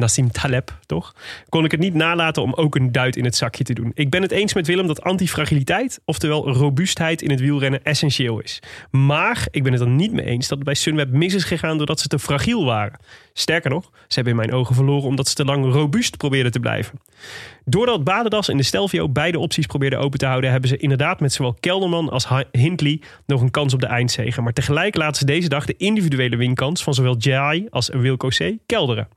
Nassim 0.00 0.30
Taleb, 0.30 0.78
toch? 0.86 1.14
Kon 1.48 1.64
ik 1.64 1.70
het 1.70 1.80
niet 1.80 1.94
nalaten 1.94 2.42
om 2.42 2.54
ook 2.54 2.74
een 2.74 2.92
duit 2.92 3.16
in 3.16 3.24
het 3.24 3.36
zakje 3.36 3.64
te 3.64 3.72
doen. 3.72 3.90
Ik 3.94 4.10
ben 4.10 4.22
het 4.22 4.30
eens 4.30 4.54
met 4.54 4.66
Willem 4.66 4.86
dat 4.86 5.02
antifragiliteit, 5.02 6.00
oftewel 6.04 6.52
robuustheid 6.52 7.22
in 7.22 7.30
het 7.30 7.40
wielrennen, 7.40 7.82
essentieel 7.82 8.40
is. 8.40 8.62
Maar 8.90 9.46
ik 9.50 9.62
ben 9.62 9.72
het 9.72 9.80
er 9.80 9.88
niet 9.88 10.12
mee 10.12 10.26
eens 10.26 10.48
dat 10.48 10.58
het 10.58 10.66
bij 10.66 10.74
Sunweb 10.74 11.10
mis 11.10 11.34
is 11.34 11.44
gegaan 11.44 11.76
doordat 11.76 12.00
ze 12.00 12.08
te 12.08 12.18
fragiel 12.18 12.64
waren. 12.64 12.98
Sterker 13.32 13.70
nog, 13.70 13.90
ze 13.92 14.14
hebben 14.14 14.32
in 14.32 14.38
mijn 14.38 14.52
ogen 14.52 14.74
verloren 14.74 15.08
omdat 15.08 15.28
ze 15.28 15.34
te 15.34 15.44
lang 15.44 15.72
robuust 15.72 16.16
probeerden 16.16 16.52
te 16.52 16.60
blijven. 16.60 17.00
Doordat 17.68 18.04
Badendas 18.04 18.48
en 18.48 18.56
de 18.56 18.62
Stelvio 18.62 19.08
beide 19.08 19.38
opties 19.38 19.66
probeerden 19.66 19.98
open 19.98 20.18
te 20.18 20.26
houden, 20.26 20.50
hebben 20.50 20.68
ze 20.68 20.76
inderdaad 20.76 21.20
met 21.20 21.32
zowel 21.32 21.56
Kelderman 21.60 22.08
als 22.08 22.26
Hindley 22.50 23.00
nog 23.26 23.40
een 23.40 23.50
kans 23.50 23.74
op 23.74 23.80
de 23.80 23.86
eindzege. 23.86 24.42
Maar 24.42 24.52
tegelijk 24.52 24.96
laten 24.96 25.16
ze 25.16 25.24
deze 25.24 25.48
dag 25.48 25.66
de 25.66 25.74
individuele 25.76 26.36
winkans 26.36 26.82
van 26.82 26.94
zowel 26.94 27.16
Jai 27.18 27.66
als 27.70 27.88
Wilco 27.88 28.28
C. 28.28 28.56
kelderen. 28.66 29.08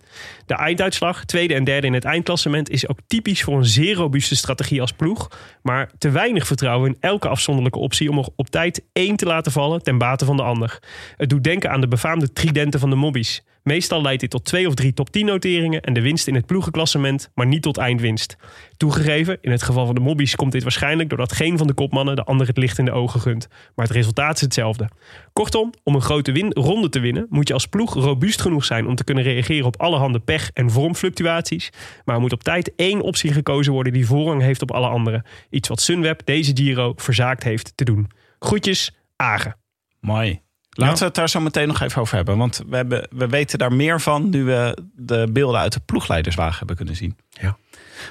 De 0.45 0.53
einduitslag, 0.53 1.25
tweede 1.25 1.53
en 1.53 1.63
derde 1.63 1.87
in 1.87 1.93
het 1.93 2.05
eindklassement, 2.05 2.69
is 2.69 2.87
ook 2.87 2.99
typisch 3.07 3.43
voor 3.43 3.57
een 3.57 3.65
zeer 3.65 3.95
robuuste 3.95 4.35
strategie 4.35 4.81
als 4.81 4.91
ploeg. 4.91 5.31
Maar 5.61 5.91
te 5.97 6.09
weinig 6.09 6.47
vertrouwen 6.47 6.89
in 6.89 6.97
elke 6.99 7.27
afzonderlijke 7.27 7.79
optie 7.79 8.09
om 8.09 8.17
er 8.17 8.27
op 8.35 8.49
tijd 8.49 8.83
één 8.93 9.15
te 9.15 9.25
laten 9.25 9.51
vallen 9.51 9.83
ten 9.83 9.97
bate 9.97 10.25
van 10.25 10.37
de 10.37 10.43
ander. 10.43 10.79
Het 11.17 11.29
doet 11.29 11.43
denken 11.43 11.69
aan 11.69 11.81
de 11.81 11.87
befaamde 11.87 12.33
tridenten 12.33 12.79
van 12.79 12.89
de 12.89 12.95
mobbies. 12.95 13.43
Meestal 13.63 14.01
leidt 14.01 14.21
dit 14.21 14.29
tot 14.29 14.45
twee 14.45 14.67
of 14.67 14.73
drie 14.73 14.93
top 14.93 15.09
10 15.09 15.25
noteringen 15.25 15.81
en 15.81 15.93
de 15.93 16.01
winst 16.01 16.27
in 16.27 16.35
het 16.35 16.45
ploegenklassement, 16.45 17.31
maar 17.33 17.45
niet 17.45 17.61
tot 17.61 17.77
eindwinst. 17.77 18.35
Toegegeven, 18.77 19.37
in 19.41 19.51
het 19.51 19.63
geval 19.63 19.85
van 19.85 19.95
de 19.95 20.01
mobbies 20.01 20.35
komt 20.35 20.51
dit 20.51 20.63
waarschijnlijk 20.63 21.09
doordat 21.09 21.31
geen 21.31 21.57
van 21.57 21.67
de 21.67 21.73
kopmannen 21.73 22.15
de 22.15 22.23
ander 22.23 22.47
het 22.47 22.57
licht 22.57 22.77
in 22.77 22.85
de 22.85 22.91
ogen 22.91 23.19
gunt. 23.19 23.47
Maar 23.75 23.85
het 23.85 23.95
resultaat 23.95 24.35
is 24.35 24.41
hetzelfde. 24.41 24.89
Kortom, 25.33 25.73
om 25.83 25.95
een 25.95 26.01
grote 26.01 26.31
win 26.31 26.51
ronde 26.53 26.89
te 26.89 26.99
winnen, 26.99 27.25
moet 27.29 27.47
je 27.47 27.53
als 27.53 27.67
ploeg 27.67 27.93
robuust 27.93 28.41
genoeg 28.41 28.65
zijn 28.65 28.87
om 28.87 28.95
te 28.95 29.03
kunnen 29.03 29.23
reageren 29.23 29.65
op 29.65 29.79
allerhande 29.81 30.19
pech- 30.19 30.51
en 30.53 30.69
vormfluctuaties. 30.69 31.69
Maar 32.05 32.15
er 32.15 32.21
moet 32.21 32.33
op 32.33 32.43
tijd 32.43 32.75
één 32.75 33.01
optie 33.01 33.33
gekozen 33.33 33.73
worden 33.73 33.93
die 33.93 34.05
voorrang 34.05 34.41
heeft 34.41 34.61
op 34.61 34.71
alle 34.71 34.87
andere. 34.87 35.23
Iets 35.49 35.67
wat 35.67 35.81
Sunweb 35.81 36.21
deze 36.25 36.51
Giro 36.55 36.93
verzaakt 36.95 37.43
heeft 37.43 37.71
te 37.75 37.83
doen. 37.83 38.07
Groetjes, 38.39 38.97
Agen. 39.15 39.55
Mooi. 39.99 40.41
Laten 40.69 40.97
we 40.99 41.05
het 41.05 41.15
daar 41.15 41.29
zo 41.29 41.39
meteen 41.39 41.67
nog 41.67 41.81
even 41.81 42.01
over 42.01 42.15
hebben. 42.15 42.37
Want 42.37 42.61
we, 42.67 42.75
hebben, 42.75 43.07
we 43.11 43.27
weten 43.27 43.57
daar 43.59 43.73
meer 43.73 44.01
van 44.01 44.29
nu 44.29 44.43
we 44.43 44.77
de 44.95 45.27
beelden 45.31 45.59
uit 45.59 45.73
de 45.73 45.79
ploegleiderswagen 45.79 46.57
hebben 46.57 46.75
kunnen 46.75 46.95
zien. 46.95 47.17
Ja. 47.29 47.57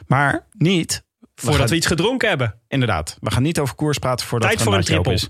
Maar 0.07 0.47
niet... 0.53 1.07
Voordat 1.35 1.61
gaan- 1.61 1.68
we 1.68 1.77
iets 1.77 1.87
gedronken 1.87 2.29
hebben. 2.29 2.55
Inderdaad, 2.68 3.16
we 3.21 3.31
gaan 3.31 3.42
niet 3.42 3.59
over 3.61 3.75
koers 3.75 3.99
praten 3.99 4.27
voordat 4.27 4.49
Tijd 4.49 4.62
voor 4.62 4.75
een 4.75 4.83
triple. 4.85 5.12
is. 5.12 5.29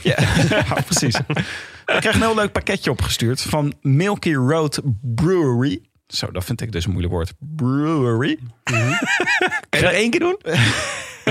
Ja, 0.00 0.16
ja, 0.50 0.62
precies. 0.84 1.16
We 1.26 1.44
krijgen 1.84 2.14
een 2.14 2.26
heel 2.26 2.34
leuk 2.34 2.52
pakketje 2.52 2.90
opgestuurd 2.90 3.40
van 3.42 3.74
Milky 3.80 4.34
Road 4.34 4.80
Brewery. 5.02 5.80
Zo, 6.06 6.30
dat 6.30 6.44
vind 6.44 6.60
ik 6.60 6.72
dus 6.72 6.84
een 6.84 6.90
moeilijk 6.90 7.14
woord. 7.14 7.32
Brewery. 7.38 8.38
Kan 9.68 9.80
je 9.80 9.80
dat 9.80 9.92
één 9.92 10.10
keer 10.10 10.20
doen? 10.20 10.38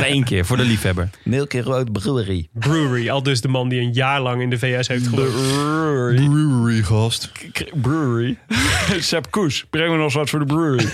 Één 0.03 0.23
keer, 0.23 0.45
voor 0.45 0.57
de 0.57 0.63
liefhebber. 0.63 1.09
Milky 1.23 1.59
Road 1.59 1.91
Brewery. 1.91 2.47
Brewery, 2.53 3.09
al 3.09 3.23
dus 3.23 3.41
de 3.41 3.47
man 3.47 3.69
die 3.69 3.79
een 3.81 3.93
jaar 3.93 4.21
lang 4.21 4.41
in 4.41 4.49
de 4.49 4.57
VS 4.59 4.87
heeft 4.87 5.07
gewoond. 5.07 5.31
Brewery. 5.31 6.81
Gast. 6.83 7.31
K- 7.51 7.71
Brewery. 7.81 8.37
Sepp 8.99 9.31
Koes, 9.31 9.65
breng 9.69 9.91
me 9.91 9.97
nog 9.97 10.13
wat 10.13 10.29
voor 10.29 10.39
de 10.39 10.45
brewery. 10.45 10.85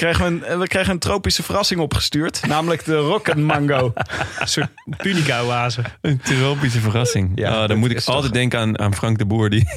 krijgen 0.00 0.40
we, 0.40 0.46
een, 0.46 0.58
we 0.58 0.66
krijgen 0.66 0.92
een 0.92 0.98
tropische 0.98 1.42
verrassing 1.42 1.80
opgestuurd. 1.80 2.40
Namelijk 2.46 2.84
de 2.84 2.96
Rocket 2.96 3.36
Mango. 3.36 3.92
Een 4.38 4.48
soort 4.48 4.68
punica-oase. 4.96 5.82
Een 6.00 6.20
tropische 6.20 6.80
verrassing. 6.80 7.32
Ja, 7.34 7.58
dat 7.60 7.68
dan 7.68 7.78
moet 7.78 7.90
ik 7.90 7.96
altijd 7.96 8.22
toch- 8.24 8.32
denken 8.32 8.58
aan, 8.58 8.78
aan 8.78 8.94
Frank 8.94 9.18
de 9.18 9.26
Boer. 9.26 9.50
Die, 9.50 9.68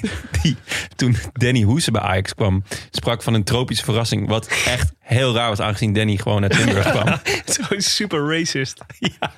die 0.42 0.56
toen 0.96 1.16
Danny 1.34 1.62
Hoesen 1.62 1.94
bij 1.94 2.02
Ajax 2.02 2.36
kwam, 2.36 2.64
sprak 2.92 3.24
van 3.24 3.34
een 3.34 3.44
tropische 3.44 3.84
verrassing. 3.84 4.28
Wat 4.28 4.48
echt 4.66 4.92
heel 5.00 5.36
raar 5.36 5.50
was, 5.50 5.60
aangezien 5.60 5.94
Danny 5.94 6.18
gewoon 6.18 6.44
uit 6.44 6.58
Limburg 6.58 6.92
kwam. 7.00 7.20
Zo 7.46 7.62
super 7.78 8.38
racist. 8.38 8.84
Ja. 9.00 9.32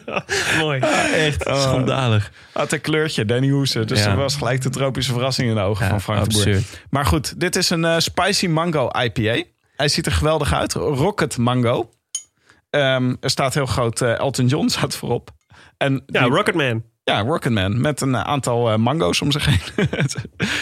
Mooi. 0.60 0.80
Echt 1.14 1.42
schandalig. 1.42 2.30
Had 2.52 2.72
een 2.72 2.80
kleurtje, 2.80 3.24
Danny 3.24 3.48
Hoesen. 3.50 3.86
Dus 3.86 3.98
Ja. 3.98 4.06
dat 4.08 4.16
was 4.16 4.36
gelijk 4.36 4.62
de 4.62 4.70
tropische 4.70 5.12
verrassing 5.12 5.48
in 5.48 5.54
de 5.54 5.60
ogen 5.60 5.84
Ja, 5.84 5.90
van 5.90 6.00
Frank 6.00 6.30
de 6.30 6.44
Boer. 6.44 6.62
Maar 6.90 7.06
goed, 7.06 7.40
dit 7.40 7.56
is 7.56 7.70
een 7.70 7.84
eh, 7.84 7.94
Spicy 7.98 8.46
Mango 8.46 8.90
IPA. 9.02 9.42
Hij 9.78 9.88
ziet 9.88 10.06
er 10.06 10.12
geweldig 10.12 10.52
uit. 10.54 10.72
Rocket 10.72 11.36
Mango. 11.38 11.90
Ehm, 12.70 13.14
er 13.20 13.30
staat 13.30 13.54
heel 13.54 13.66
groot 13.66 14.00
eh, 14.00 14.18
Elton 14.18 14.46
John 14.46 14.68
staat 14.68 14.96
voorop. 14.96 15.30
En 15.76 16.02
Ja, 16.06 16.22
die- 16.22 16.30
Rocketman. 16.30 16.82
ja, 17.04 17.20
Rocketman. 17.20 17.80
Met 17.80 18.00
een 18.00 18.16
aantal 18.16 18.70
eh, 18.70 18.76
mango's 18.78 19.20
om 19.20 19.32
zich 19.32 19.44
heen. 19.44 19.60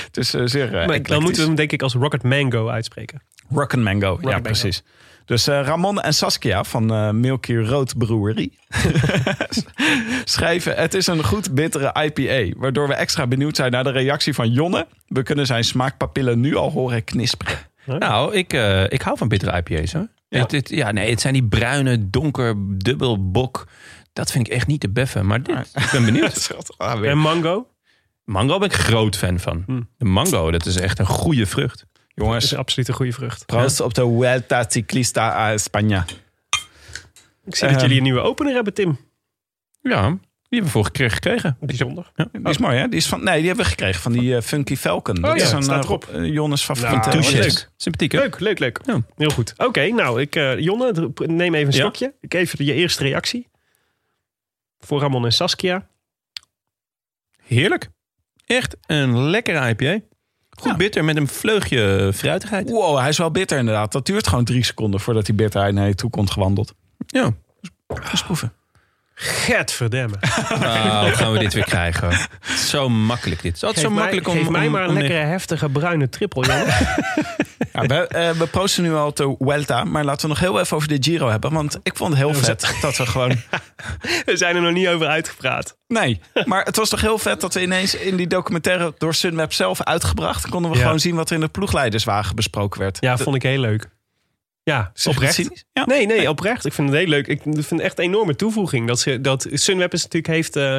het 0.07 0.17
is 0.17 0.35
eh, 0.35 0.43
zeer 0.45 0.75
eh, 0.79 0.87
Maar 0.87 1.03
dan 1.03 1.23
moeten 1.23 1.41
we 1.41 1.47
hem 1.47 1.57
denk 1.57 1.73
ik 1.73 1.83
als 1.83 1.95
Rocket 1.95 2.23
Mango 2.23 2.69
uitspreken. 2.69 3.23
Rock 3.49 3.75
and 3.75 3.83
Mango, 3.83 4.19
ja 4.21 4.29
Mango. 4.29 4.41
precies. 4.41 4.83
Dus 5.25 5.47
eh, 5.47 5.61
Ramon 5.65 6.01
en 6.01 6.15
Saskia 6.15 6.65
van 6.65 6.91
eh 6.95 7.11
Milky 7.11 7.57
Road 7.57 7.99
Brewery 7.99 8.51
schrijven... 10.25 10.75
Het 10.77 10.95
is 10.95 11.07
een 11.07 11.25
goed 11.25 11.55
bittere 11.55 11.95
IPA, 12.05 12.59
waardoor 12.61 12.89
we 12.89 12.95
extra 12.95 13.27
benieuwd 13.27 13.57
zijn 13.57 13.71
naar 13.73 13.85
de 13.85 13.91
reactie 13.91 14.35
van 14.35 14.51
Jonne. 14.53 14.87
We 15.07 15.23
kunnen 15.23 15.47
zijn 15.47 15.65
smaakpapillen 15.65 16.41
nu 16.41 16.57
al 16.57 16.71
horen 16.71 17.05
knisperen. 17.05 17.59
Nou, 17.87 18.35
ik, 18.35 18.53
eh, 18.53 18.85
ik 18.85 19.03
hou 19.03 19.17
van 19.19 19.29
bittere 19.29 19.57
IPA's 19.57 19.93
hoor. 19.93 20.09
Ja? 20.29 20.39
Het, 20.41 20.53
het- 20.53 20.69
ja, 20.69 20.91
nee, 20.93 21.11
het 21.11 21.21
zijn 21.21 21.33
die 21.33 21.45
bruine, 21.45 22.11
donker, 22.11 22.55
dubbel 22.79 23.31
bok. 23.31 23.67
Dat 24.13 24.31
vind 24.31 24.47
ik 24.47 24.53
echt 24.53 24.67
niet 24.67 24.81
te 24.81 24.91
beffen. 24.91 25.27
Maar 25.27 25.43
dit, 25.43 25.57
ik 25.75 25.89
ben 25.93 26.05
benieuwd. 26.05 26.51
Ah. 26.77 27.09
En 27.09 27.19
Mango? 27.19 27.69
Mango 28.25 28.59
ben 28.59 28.69
ik 28.69 28.75
groot 28.75 29.17
fan 29.17 29.39
van. 29.41 29.65
De 29.99 30.05
mango, 30.05 30.51
dat 30.51 30.67
is 30.67 30.77
echt 30.77 30.99
een 30.99 31.07
goede 31.07 31.47
vrucht. 31.47 31.79
Dat 31.79 31.99
Jongens, 32.15 32.45
is 32.45 32.55
absoluut 32.55 32.89
een 32.89 32.95
goede 32.95 33.13
vrucht. 33.13 33.47
proost 33.47 33.81
op 33.81 33.95
de 33.95 34.01
Vuelta 34.03 34.65
Ciclista 34.69 35.33
a 35.37 35.59
España. 35.59 36.05
Ik 37.45 37.55
zie 37.57 37.69
dat 37.69 37.71
Ehm, 37.71 37.81
jullie 37.81 37.97
een 37.97 38.03
nieuwe 38.03 38.21
opener 38.21 38.55
hebben, 38.55 38.75
Tim. 38.75 38.99
Ja, 39.81 40.19
die 40.49 40.59
hebben 40.61 40.67
we 40.67 40.71
vorige 40.71 40.91
keer 40.91 41.11
gekregen. 41.11 41.57
Bijzonder. 41.61 42.13
Die 42.33 42.49
is 42.49 42.59
mooi, 42.59 42.77
hè? 42.77 42.89
Die 42.89 42.99
is 42.99 43.07
van, 43.07 43.25
nee, 43.25 43.37
die 43.39 43.47
hebben 43.47 43.65
we 43.65 43.71
gekregen 43.71 44.01
van 44.03 44.13
die 44.13 44.37
eh, 44.37 44.43
Funky 44.43 44.77
Falcon. 44.77 45.15
Dat 45.15 45.31
Oh 45.31 45.37
ja, 45.37 45.45
is 45.45 45.53
een 45.53 45.63
staat 45.63 45.83
eh, 45.85 45.89
erop. 45.91 46.05
Rob- 46.05 46.15
eh, 46.25 46.33
Jonnes 46.33 46.63
favoriete. 46.65 47.09
Nou, 47.09 47.21
leuk. 47.21 47.31
Touches. 47.33 47.69
Sympathiek 47.77 48.13
hè? 48.13 48.19
Leuk, 48.19 48.41
leuk, 48.41 48.59
leuk. 48.59 48.81
Ja. 48.85 49.01
Heel 49.17 49.31
goed. 49.31 49.55
Oké, 49.57 49.87
nou, 49.89 50.21
ik, 50.21 50.37
eh, 50.37 50.59
Jonne, 50.59 51.11
neem 51.17 51.55
even 51.55 51.67
een 51.69 51.73
Ja. 51.75 51.81
stokje. 51.81 52.15
Ik 52.21 52.35
even 52.35 52.65
je 52.65 52.73
eerste 52.73 53.03
reactie. 53.03 53.49
Voor 54.79 55.01
Ramon 55.01 55.25
en 55.25 55.33
Saskia. 55.33 55.87
Heerlijk. 57.43 57.89
Echt 58.47 58.77
een 58.87 59.19
lekkere 59.21 59.69
IPA. 59.69 59.99
Goed 60.51 60.71
Ja. 60.71 60.77
bitter 60.77 61.05
met 61.05 61.17
een 61.17 61.29
vleugje 61.29 62.11
fruitigheid. 62.15 62.71
Wow, 62.71 62.99
hij 62.99 63.09
is 63.09 63.19
wel 63.19 63.31
bitter 63.31 63.59
inderdaad. 63.59 63.93
Dat 63.93 64.07
duurt 64.07 64.27
gewoon 64.27 64.45
drie 64.45 64.65
seconden 64.65 65.01
voordat 65.01 65.27
die 65.27 65.35
bitterheid 65.35 65.75
naar 65.75 65.89
je 65.89 65.95
toe 65.95 66.11
komt 66.11 66.31
gewandeld. 66.31 66.75
Ja. 67.07 67.33
Eens 68.11 68.23
proeven. 68.25 68.53
Getverdemme. 69.19 70.15
Ah, 70.51 71.03
wat 71.03 71.17
gaan 71.17 71.33
we 71.33 71.39
dit 71.39 71.55
weer 71.55 71.65
krijgen? 71.65 72.29
Zo 72.57 72.89
makkelijk 72.89 73.43
dit. 73.43 73.61
Het 73.61 73.77
is 73.77 73.83
zo 73.83 73.89
mij, 73.91 73.99
makkelijk 73.99 74.29
om... 74.29 74.37
geef 74.37 74.49
mij 74.49 74.67
om- 74.67 74.73
maar 74.73 74.83
een 74.83 74.89
om- 74.89 74.95
lekkere 74.95 75.19
heftige 75.19 75.69
bruine 75.69 76.09
trippel. 76.09 76.45
Ja, 77.73 77.83
we, 77.87 78.07
eh, 78.07 78.31
we 78.31 78.47
proosten 78.47 78.83
nu 78.83 78.95
al 78.95 79.15
de 79.15 79.35
Vuelta, 79.39 79.85
maar 79.85 80.05
laten 80.05 80.23
we 80.23 80.29
nog 80.29 80.41
heel 80.41 80.61
even 80.61 80.77
over 80.77 80.89
de 80.89 80.97
Giro 81.01 81.29
hebben. 81.29 81.53
Want 81.53 81.79
ik 81.83 81.97
vond 81.97 82.11
het 82.11 82.19
heel 82.23 82.35
vet 82.35 82.75
dat 82.81 82.97
we 82.97 83.07
gewoon... 83.07 83.31
We 84.27 84.37
zijn 84.37 84.57
er 84.57 84.63
nog 84.63 84.73
niet 84.73 84.89
over 84.89 85.07
uitgepraat. 85.07 85.77
Nee, 85.89 86.21
maar 86.45 86.65
het 86.65 86.77
was 86.77 86.89
toch 86.89 87.01
heel 87.01 87.19
vet 87.19 87.41
dat 87.41 87.55
we 87.55 87.63
ineens 87.63 87.95
in 87.95 88.17
die 88.17 88.27
documentaire 88.27 88.95
door 88.99 89.15
Sunweb 89.15 89.53
zelf 89.53 89.83
uitgebracht... 89.83 90.49
konden 90.49 90.71
we 90.71 90.77
Ja. 90.77 90.83
gewoon 90.83 91.01
zien 91.01 91.15
wat 91.15 91.29
er 91.29 91.35
in 91.35 91.41
de 91.41 91.49
ploegleiderswagen 91.49 92.37
besproken 92.37 92.81
werd. 92.81 92.99
Ja, 93.01 93.15
De- 93.17 93.23
vond 93.23 93.37
ik 93.37 93.43
heel 93.43 93.61
leuk. 93.61 93.89
Ja, 94.71 94.93
oprecht. 95.05 95.37
Ja. 95.73 95.85
Nee, 95.87 96.07
nee, 96.07 96.29
oprecht. 96.29 96.65
Ik 96.67 96.73
vind 96.73 96.89
het 96.89 96.99
heel 96.99 97.07
leuk. 97.09 97.27
Ik 97.27 97.43
vind 97.43 97.71
het 97.71 97.81
echt 97.81 97.99
een 97.99 98.05
enorme 98.05 98.37
toevoeging. 98.37 98.87
Dat, 98.87 99.01
ze, 99.01 99.21
dat 99.21 99.47
Sunweb 99.51 99.93
is 99.93 100.03
natuurlijk 100.03 100.33
heeft 100.33 100.57
eh, 100.57 100.77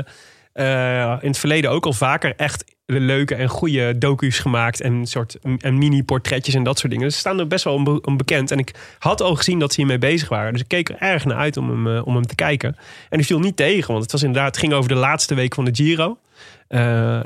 eh, 0.54 1.18
in 1.22 1.28
het 1.28 1.38
verleden 1.38 1.72
ook 1.72 1.86
al 1.86 1.94
vaker 1.94 2.34
echt 2.36 2.64
leuke 2.86 3.36
en 3.36 3.48
goede 3.50 3.98
docu's 3.98 4.40
gemaakt. 4.40 4.82
En 4.82 5.06
soort 5.06 5.38
en 5.60 5.78
mini-portretjes 5.78 6.56
en 6.56 6.64
dat 6.64 6.78
soort 6.80 6.92
dingen. 6.92 7.06
Dus 7.06 7.14
ze 7.14 7.20
staan 7.20 7.40
er 7.40 7.48
best 7.48 7.64
wel 7.64 7.74
onbe- 7.74 8.02
onbekend. 8.02 8.52
En 8.52 8.58
ik 8.60 8.74
had 9.00 9.22
al 9.22 9.36
gezien 9.36 9.60
dat 9.60 9.74
ze 9.74 9.80
hiermee 9.80 9.98
bezig 10.00 10.30
waren. 10.30 10.52
Dus 10.52 10.62
ik 10.62 10.68
keek 10.68 10.90
er 10.90 10.98
erg 11.00 11.26
naar 11.26 11.38
uit 11.38 11.58
om 11.58 11.70
hem, 11.70 11.96
eh, 11.98 12.08
om 12.08 12.16
hem 12.16 12.28
te 12.28 12.36
kijken. 12.36 12.76
En 13.10 13.18
die 13.18 13.26
viel 13.26 13.40
niet 13.40 13.56
tegen. 13.56 13.92
Want 13.92 14.04
het 14.04 14.12
was 14.12 14.24
inderdaad, 14.24 14.48
het 14.48 14.58
ging 14.58 14.74
over 14.74 14.90
de 14.90 14.96
laatste 14.96 15.36
week 15.36 15.54
van 15.56 15.66
de 15.66 15.76
Giro. 15.76 16.18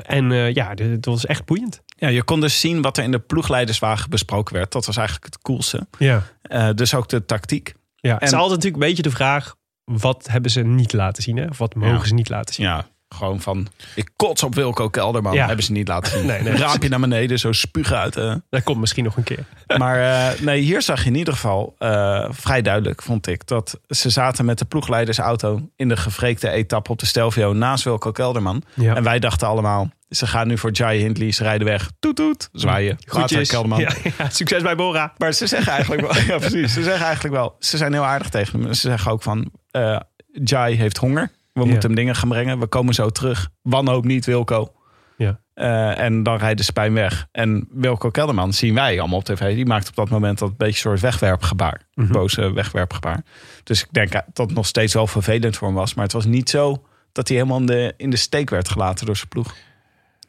En 0.02 0.52
ja, 0.54 0.72
het 0.74 1.06
was 1.06 1.26
echt 1.26 1.44
boeiend. 1.44 1.82
Ja, 2.02 2.08
je 2.08 2.22
kon 2.22 2.40
dus 2.40 2.60
zien 2.60 2.82
wat 2.82 2.96
er 2.96 3.04
in 3.04 3.10
de 3.10 3.18
ploegleiderswagen 3.18 4.10
besproken 4.10 4.54
werd. 4.54 4.72
Dat 4.72 4.86
was 4.86 4.96
eigenlijk 4.96 5.26
het 5.26 5.42
coolste. 5.42 5.86
Ja. 5.98 6.22
Eh, 6.42 6.68
dus 6.74 6.94
ook 6.94 7.08
de 7.08 7.24
tactiek. 7.24 7.74
Ja, 7.96 8.14
het 8.14 8.22
is 8.22 8.28
En- 8.32 8.38
altijd 8.38 8.56
natuurlijk 8.56 8.82
een 8.82 8.88
beetje 8.88 9.02
de 9.02 9.10
vraag: 9.16 9.54
wat 9.84 10.26
hebben 10.30 10.50
ze 10.50 10.60
niet 10.60 10.92
laten 10.92 11.22
zien? 11.22 11.36
Hè? 11.36 11.46
Of 11.46 11.58
wat 11.58 11.74
mogen 11.74 11.94
Ja. 11.98 12.04
ze 12.04 12.14
niet 12.14 12.28
laten 12.28 12.54
zien? 12.54 12.66
Ja, 12.66 12.86
gewoon 13.08 13.40
van... 13.40 13.66
Ik 13.94 14.10
kots 14.16 14.42
op 14.42 14.54
Wilco 14.54 14.88
Kelderman. 14.88 15.32
Ja. 15.34 15.46
Hebben 15.46 15.64
ze 15.64 15.72
niet 15.72 15.88
laten 15.88 16.12
zien. 16.12 16.26
Nee, 16.30 16.42
nee. 16.42 16.56
Raampje 16.56 16.88
naar 16.88 17.00
beneden, 17.00 17.38
zo 17.38 17.52
spugen 17.52 17.98
uit. 17.98 18.16
eh. 18.16 18.34
Dat 18.50 18.62
komt 18.62 18.80
misschien 18.80 19.04
nog 19.04 19.16
een 19.16 19.22
keer. 19.22 19.44
Maar 19.78 20.00
eh, 20.32 20.40
nee, 20.40 20.60
hier 20.60 20.82
zag 20.82 21.02
je 21.02 21.08
in 21.10 21.14
ieder 21.16 21.34
geval 21.34 21.74
eh, 21.78 22.26
vrij 22.30 22.62
duidelijk, 22.62 23.02
vond 23.02 23.26
ik... 23.26 23.46
dat 23.46 23.80
ze 23.88 24.10
zaten 24.10 24.44
met 24.44 24.58
de 24.58 24.64
ploegleidersauto... 24.64 25.68
in 25.76 25.88
de 25.88 25.96
gevreekte 25.96 26.48
etappe 26.50 26.90
op 26.90 26.98
de 26.98 27.06
Stelvio 27.06 27.52
naast 27.52 27.84
Wilco 27.84 28.12
Kelderman. 28.12 28.62
Ja. 28.74 28.94
En 28.94 29.02
wij 29.02 29.18
dachten 29.18 29.48
allemaal... 29.48 29.90
ze 30.12 30.26
gaan 30.26 30.48
nu 30.48 30.58
voor 30.58 30.70
Jai 30.70 31.00
Hindley, 31.00 31.32
ze 31.32 31.42
rijden 31.42 31.66
weg. 31.66 31.90
Toet 31.98 32.16
toet, 32.16 32.48
zwaaien. 32.52 32.96
Later 32.98 33.20
Goedjes. 33.20 33.50
Kelderman. 33.50 33.80
Ja, 33.80 33.92
ja, 34.18 34.28
succes 34.28 34.62
bij 34.62 34.76
Bora. 34.76 35.12
Maar 35.18 35.32
ze 35.32 35.46
zeggen 35.46 35.72
eigenlijk 35.72 36.00
wel... 36.02 36.22
ja, 36.34 36.38
precies. 36.38 36.72
Ze 36.72 36.82
zeggen 36.82 37.04
eigenlijk 37.04 37.34
wel... 37.34 37.56
Ze 37.58 37.76
zijn 37.76 37.92
heel 37.92 38.04
aardig 38.04 38.28
tegen 38.28 38.60
hem. 38.60 38.72
Ze 38.72 38.88
zeggen 38.88 39.12
ook 39.12 39.22
van... 39.22 39.50
eh 39.70 40.00
Jai 40.32 40.76
heeft 40.76 40.96
honger. 40.96 41.30
We 41.52 41.64
moeten 41.64 41.82
hem 41.82 41.94
dingen 41.94 42.16
gaan 42.16 42.28
brengen. 42.28 42.58
We 42.58 42.66
komen 42.66 42.94
zo 42.94 43.10
terug. 43.10 43.48
Wanhoop 43.62 44.04
niet, 44.04 44.24
Wilco. 44.24 44.72
Ja. 45.16 45.40
Eh, 45.54 45.98
en 45.98 46.22
dan 46.22 46.36
rijdt 46.36 46.58
de 46.58 46.64
spijn 46.64 46.92
weg. 46.92 47.26
En 47.32 47.68
Wilco 47.70 48.10
Kelderman 48.10 48.52
zien 48.52 48.74
wij 48.74 49.00
allemaal 49.00 49.18
op 49.18 49.24
tv. 49.24 49.54
Die 49.54 49.66
maakt 49.66 49.88
op 49.88 49.94
dat 49.94 50.08
moment 50.08 50.38
dat 50.38 50.56
beetje 50.56 50.78
soort 50.78 51.00
wegwerpgebaar. 51.00 51.80
Mhm. 51.94 52.12
Boze 52.12 52.52
wegwerpgebaar. 52.52 53.24
Dus 53.64 53.82
ik 53.82 53.88
denk 53.90 54.12
dat 54.12 54.22
het 54.46 54.54
nog 54.54 54.66
steeds 54.66 54.94
wel 54.94 55.06
vervelend 55.06 55.56
voor 55.56 55.66
hem 55.66 55.76
was. 55.76 55.94
Maar 55.94 56.04
het 56.04 56.12
was 56.12 56.24
niet 56.24 56.50
zo 56.50 56.82
dat 57.12 57.28
hij 57.28 57.36
helemaal 57.36 57.58
in 57.58 57.66
de, 57.66 57.94
in 57.96 58.10
de 58.10 58.16
steek 58.16 58.50
werd 58.50 58.68
gelaten 58.68 59.06
door 59.06 59.16
zijn 59.16 59.28
ploeg. 59.28 59.54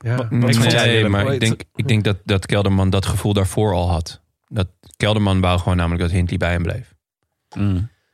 Ja. 0.04 0.28
Wat 0.30 0.72
jij, 0.72 0.86
Nee, 0.86 1.10
maar 1.10 1.34
ik 1.34 1.40
denk, 1.40 1.62
ik 1.76 1.88
denk 1.88 2.04
dat, 2.04 2.18
dat 2.24 2.46
Kelderman 2.46 2.90
dat 2.90 3.06
gevoel 3.06 3.34
daarvoor 3.34 3.74
al 3.74 3.90
had. 3.90 4.22
Dat 4.48 4.68
Kelderman 4.98 5.42
wou 5.42 5.60
gewoon 5.60 5.78
namelijk 5.78 6.02
dat 6.02 6.12
Hindley 6.12 6.38
bij 6.38 6.52
hem 6.52 6.64
bleef. 6.64 6.94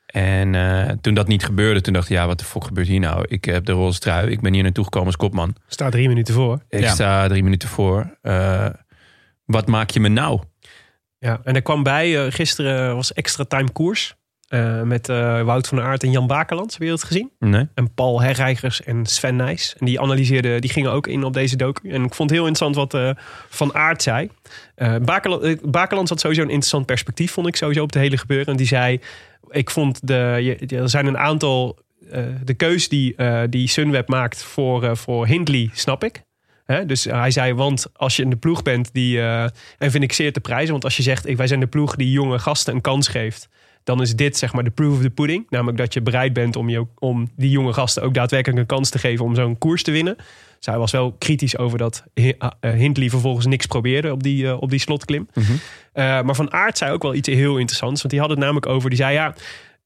En 0.06 0.56
eh, 0.56 0.90
toen 1.02 1.14
dat 1.14 1.28
niet 1.28 1.46
gebeurde, 1.46 1.82
toen 1.82 1.94
dacht 1.94 2.10
ik, 2.10 2.16
ja, 2.16 2.28
wat 2.28 2.40
de 2.40 2.46
fuck 2.46 2.64
gebeurt 2.64 2.88
hier 2.88 3.00
nou? 3.00 3.26
Ik 3.28 3.46
heb 3.46 3.66
de 3.66 3.72
roze 3.72 4.00
trui, 4.00 4.30
ik 4.32 4.42
ben 4.42 4.54
hier 4.54 4.64
naartoe 4.64 4.84
gekomen 4.84 5.08
als 5.08 5.16
kopman. 5.16 5.56
Staat 5.68 5.92
drie 5.92 6.08
minuten 6.08 6.34
voor. 6.34 6.60
Ik 6.70 6.80
Ja. 6.80 6.90
sta 6.94 7.28
drie 7.28 7.44
minuten 7.44 7.70
voor. 7.70 8.18
Eh, 8.22 8.70
wat 9.46 9.68
maak 9.68 9.90
je 9.90 10.00
me 10.00 10.08
nou? 10.08 10.42
Ja, 11.18 11.40
en 11.44 11.56
er 11.56 11.62
kwam 11.62 11.84
bij, 11.84 12.26
eh, 12.26 12.32
gisteren 12.32 12.96
was 12.96 13.14
extra 13.14 13.44
time 13.44 13.72
koers. 13.72 14.16
Eh, 14.50 14.82
met 14.82 15.10
eh, 15.10 15.42
Wout 15.42 15.68
van 15.68 15.78
der 15.78 15.88
Aert 15.88 16.04
en 16.04 16.12
Jan 16.12 16.28
Bakeland. 16.28 16.72
Heb 16.72 16.82
je 16.82 16.88
dat 16.88 17.04
gezien? 17.04 17.32
Nee? 17.40 17.68
En 17.74 17.94
Paul 17.94 18.22
Herreigers 18.22 18.84
en 18.84 19.06
Sven 19.06 19.36
Nijs. 19.36 19.76
En 19.80 19.86
die 19.86 20.00
analyseerden, 20.02 20.62
die 20.62 20.70
gingen 20.70 20.92
ook 20.92 21.08
in 21.08 21.24
op 21.24 21.34
deze 21.34 21.56
docu. 21.56 21.90
En 21.90 22.04
ik 22.04 22.14
vond 22.14 22.30
het 22.30 22.40
heel 22.40 22.48
interessant 22.48 22.76
wat 22.76 22.94
eh, 22.94 23.24
Van 23.50 23.74
Aert 23.74 24.02
zei. 24.02 24.30
Bakeland, 25.02 25.72
Bakeland 25.72 26.10
had 26.10 26.20
sowieso 26.20 26.42
een 26.42 26.50
interessant 26.50 26.86
perspectief, 26.86 27.32
vond 27.32 27.48
ik 27.48 27.56
sowieso 27.56 27.84
op 27.84 27.94
het 27.94 28.02
hele 28.02 28.18
gebeuren. 28.18 28.48
En 28.48 28.58
die 28.58 28.68
zei, 28.68 29.00
ik 29.50 29.70
vond 29.70 30.08
de, 30.08 30.58
er 30.68 30.90
zijn 30.90 31.06
een 31.06 31.18
aantal, 31.18 31.78
de 32.44 32.54
keus 32.54 32.90
die, 32.90 33.16
die 33.50 33.68
Sunweb 33.68 34.08
maakt 34.08 34.44
voor, 34.44 34.98
voor 34.98 35.28
Hindley, 35.28 35.70
snap 35.74 36.04
ik. 36.04 36.22
Dus 36.86 37.04
hij 37.04 37.32
zei, 37.32 37.54
want 37.54 37.88
als 37.94 38.16
je 38.16 38.24
in 38.24 38.30
de 38.30 38.36
ploeg 38.36 38.62
bent, 38.62 38.94
die, 38.94 39.22
en 39.22 39.52
vind 39.78 40.04
ik 40.04 40.14
zeer 40.14 40.34
te 40.34 40.40
prijzen. 40.40 40.72
Want 40.72 40.84
als 40.84 40.98
je 40.98 41.04
zegt, 41.04 41.28
ik, 41.28 41.38
wij 41.38 41.48
zijn 41.48 41.60
de 41.60 41.68
ploeg 41.68 41.96
die 41.96 42.12
jonge 42.12 42.40
gasten 42.40 42.74
een 42.74 42.82
kans 42.82 43.08
geeft 43.08 43.50
dan 43.90 44.02
is 44.02 44.16
dit 44.16 44.38
zeg 44.38 44.54
maar 44.54 44.64
de 44.64 44.70
proof 44.70 44.96
of 44.96 45.02
the 45.02 45.10
pudding. 45.10 45.46
Namelijk 45.50 45.78
dat 45.78 45.94
je 45.94 46.02
bereid 46.02 46.34
bent 46.34 46.56
om, 46.56 46.70
je, 46.70 46.86
om 47.00 47.30
die 47.36 47.50
jonge 47.50 47.74
gasten 47.74 48.04
ook 48.04 48.14
daadwerkelijk 48.14 48.60
een 48.60 48.66
kans 48.66 48.90
te 48.90 49.00
geven 49.00 49.26
om 49.26 49.36
zo'n 49.36 49.58
koers 49.58 49.84
te 49.84 49.92
winnen. 49.92 50.16
Zij 50.60 50.78
was 50.78 50.92
wel 50.92 51.16
kritisch 51.18 51.58
over 51.58 51.78
dat 51.78 52.04
eh, 52.14 52.34
Hindley 52.60 53.10
vervolgens 53.10 53.46
niks 53.46 53.66
probeerde 53.66 54.12
op 54.12 54.24
die, 54.24 54.48
eh, 54.48 54.62
op 54.62 54.70
die 54.70 54.80
slotklim. 54.80 55.28
Eh, 55.34 56.22
maar 56.22 56.36
Van 56.36 56.54
Aert 56.54 56.78
zei 56.78 56.92
ook 56.92 57.02
wel 57.02 57.14
iets 57.14 57.28
heel 57.28 57.58
interessants. 57.58 58.02
Want 58.02 58.14
die 58.14 58.22
had 58.22 58.30
het 58.30 58.40
namelijk 58.40 58.66
over, 58.66 58.90
die 58.90 59.00
zei 59.00 59.14
ja... 59.14 59.36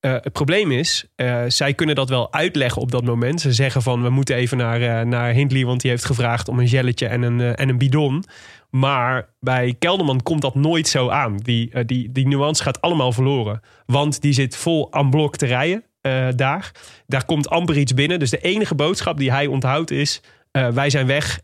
eh, 0.03 0.11
het 0.11 0.31
probleem 0.31 0.71
is, 0.71 1.05
eh, 1.15 1.43
zij 1.47 1.73
kunnen 1.73 1.95
dat 1.95 2.09
wel 2.09 2.33
uitleggen 2.33 2.81
op 2.81 2.91
dat 2.91 3.03
moment. 3.03 3.41
Ze 3.41 3.53
zeggen 3.53 3.81
van, 3.81 4.01
we 4.01 4.09
moeten 4.09 4.35
even 4.35 4.57
naar, 4.57 4.81
eh, 4.81 5.05
naar 5.05 5.33
Hindley... 5.33 5.65
want 5.65 5.81
die 5.81 5.89
heeft 5.89 6.05
gevraagd 6.05 6.47
om 6.47 6.59
een 6.59 6.67
gelletje 6.67 7.07
en 7.07 7.21
een, 7.21 7.55
en 7.55 7.69
een 7.69 7.77
bidon. 7.77 8.23
Maar 8.69 9.29
bij 9.39 9.75
Kelderman 9.79 10.23
komt 10.23 10.41
dat 10.41 10.55
nooit 10.55 10.87
zo 10.87 11.09
aan. 11.09 11.37
Die, 11.37 11.85
die, 11.85 12.11
die 12.11 12.27
nuance 12.27 12.63
gaat 12.63 12.81
allemaal 12.81 13.11
verloren. 13.11 13.61
Want 13.85 14.21
die 14.21 14.33
zit 14.33 14.55
vol 14.55 14.93
aan 14.93 15.09
blok 15.09 15.37
te 15.37 15.45
rijden 15.45 15.83
daar. 16.35 16.71
Daar 17.07 17.25
komt 17.25 17.49
amper 17.49 17.77
iets 17.77 17.93
binnen. 17.93 18.19
Dus 18.19 18.29
de 18.29 18.41
enige 18.41 18.75
boodschap 18.75 19.17
die 19.17 19.31
hij 19.31 19.47
onthoudt 19.47 19.91
is... 19.91 20.21
wij 20.51 20.89
zijn 20.89 21.07
weg 21.07 21.39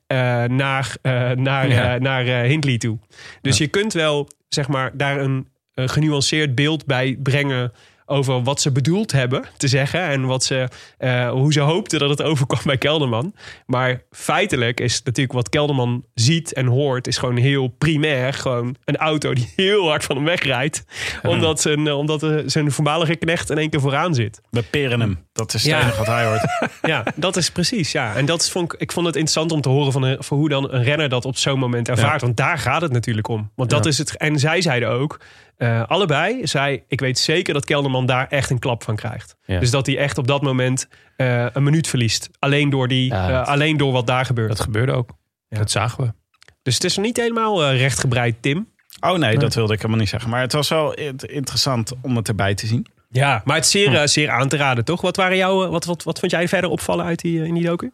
naar, 0.48 0.96
naar, 1.36 1.70
Ja. 1.70 1.98
naar 1.98 2.24
Hindley 2.26 2.78
toe. 2.78 2.98
Dus 3.42 3.58
je 3.58 3.68
kunt 3.68 3.94
wel 3.94 4.28
zeg 4.50 4.68
maar, 4.68 4.92
daar 4.94 5.20
een 5.20 5.48
genuanceerd 5.76 6.56
beeld 6.56 6.86
bij 6.86 7.18
brengen 7.24 7.72
over 8.10 8.44
wat 8.44 8.62
ze 8.62 8.72
bedoeld 8.72 9.12
hebben 9.12 9.44
te 9.58 9.68
zeggen 9.68 10.02
en 10.02 10.26
wat 10.26 10.44
ze, 10.44 10.68
eh, 10.98 11.30
hoe 11.30 11.54
ze 11.54 11.60
hoopten 11.60 12.00
dat 12.00 12.10
het 12.10 12.22
overkwam 12.22 12.60
bij 12.64 12.78
Kelderman. 12.78 13.34
Maar 13.66 14.02
feitelijk 14.12 14.80
is 14.80 15.04
natuurlijk 15.04 15.36
wat 15.36 15.50
Kelderman 15.50 16.04
ziet 16.14 16.54
en 16.54 16.66
hoort, 16.66 17.08
is 17.08 17.18
gewoon 17.18 17.38
heel 17.38 17.68
primair. 17.68 18.34
Gewoon 18.34 18.76
een 18.86 18.98
auto 18.98 19.34
die 19.34 19.54
heel 19.56 19.88
hard 19.88 20.04
van 20.04 20.16
hem 20.16 20.26
wegrijdt, 20.26 20.84
omdat, 21.24 21.62
zijn, 21.62 21.88
eh, 21.88 21.98
omdat 21.98 22.24
eh, 22.24 22.36
zijn 22.46 22.72
voormalige 22.72 23.16
knecht 23.16 23.50
in 23.50 23.58
één 23.58 23.70
keer 23.70 23.82
vooraan 23.82 24.14
zit. 24.16 24.42
We 24.50 24.62
peren 24.62 25.00
hem. 25.00 25.28
Dat 25.34 25.54
is 25.54 25.64
het 25.64 25.72
Ja. 25.72 25.82
enige 25.82 25.98
wat 25.98 26.08
hij 26.08 26.26
hoort. 26.26 26.42
Ja, 26.82 27.04
dat 27.16 27.38
is 27.38 27.52
precies. 27.52 27.92
Ja. 27.92 28.16
En 28.16 28.26
dat 28.26 28.50
vond 28.50 28.74
ik, 28.74 28.80
ik 28.82 28.92
vond 28.92 29.06
het 29.06 29.16
interessant 29.16 29.52
om 29.52 29.62
te 29.62 29.70
horen 29.70 29.92
van, 29.92 30.38
hoe 30.40 30.50
dan 30.50 30.74
een 30.74 30.84
renner 30.84 31.10
dat 31.10 31.26
op 31.26 31.38
zo'n 31.38 31.60
moment 31.60 31.90
ervaart. 31.90 32.22
Want 32.22 32.38
daar 32.38 32.58
gaat 32.58 32.82
het 32.82 32.92
natuurlijk 32.92 33.28
om. 33.28 33.52
Want 33.56 33.70
dat 33.70 33.84
Ja. 33.84 33.90
is 33.90 33.98
het. 33.98 34.18
En 34.18 34.40
zij 34.40 34.62
zeiden 34.62 34.90
ook, 34.90 35.20
eh, 35.60 35.84
allebei, 35.88 36.48
zei, 36.48 36.84
ik 36.88 37.00
weet 37.00 37.20
zeker 37.20 37.54
dat 37.54 37.66
Kelderman 37.66 38.06
daar 38.06 38.28
echt 38.28 38.50
een 38.50 38.60
klap 38.60 38.84
van 38.84 38.96
krijgt. 38.96 39.36
Ja. 39.46 39.60
Dus 39.60 39.72
dat 39.72 39.86
hij 39.86 39.98
echt 39.98 40.18
op 40.18 40.28
dat 40.28 40.42
moment 40.42 40.88
eh, 41.16 41.46
een 41.54 41.64
minuut 41.64 41.88
verliest. 41.88 42.30
Alleen 42.40 42.70
door, 42.70 42.88
die, 42.88 43.14
Ja, 43.14 43.30
eh, 43.42 43.48
alleen 43.48 43.78
door 43.78 43.92
wat 43.92 44.08
daar 44.08 44.26
gebeurt. 44.26 44.50
Dat 44.50 44.60
gebeurde 44.60 44.92
ook. 44.92 45.10
Ja. 45.48 45.58
Dat 45.58 45.72
zagen 45.72 46.04
we. 46.04 46.14
Dus 46.62 46.74
het 46.74 46.84
is 46.84 46.98
niet 46.98 47.18
helemaal 47.18 47.64
eh, 47.64 47.78
rechtgebreid, 47.78 48.36
Tim. 48.42 48.68
Oh 49.00 49.18
nee, 49.18 49.38
dat 49.38 49.54
wilde 49.56 49.74
ik 49.74 49.80
helemaal 49.80 50.00
niet 50.00 50.10
zeggen. 50.10 50.30
Maar 50.30 50.42
het 50.42 50.54
was 50.54 50.70
wel 50.70 50.94
int- 50.94 51.26
interessant 51.26 51.94
om 52.02 52.16
het 52.16 52.28
erbij 52.28 52.56
te 52.56 52.68
zien. 52.68 52.86
Ja, 53.10 53.42
maar 53.46 53.56
het 53.56 53.66
is 53.66 53.72
zeer, 53.72 53.96
eh, 53.96 54.08
zeer 54.08 54.30
aan 54.30 54.48
te 54.50 54.58
raden, 54.58 54.86
toch? 54.86 55.02
Wat, 55.02 55.16
waren 55.16 55.38
jouw, 55.38 55.70
wat, 55.70 55.86
wat, 55.86 56.04
wat 56.04 56.20
vond 56.20 56.32
jij 56.32 56.48
verder 56.48 56.70
opvallen 56.70 57.06
uit 57.06 57.20
die, 57.20 57.46
in 57.46 57.54
die 57.54 57.64
docu? 57.66 57.92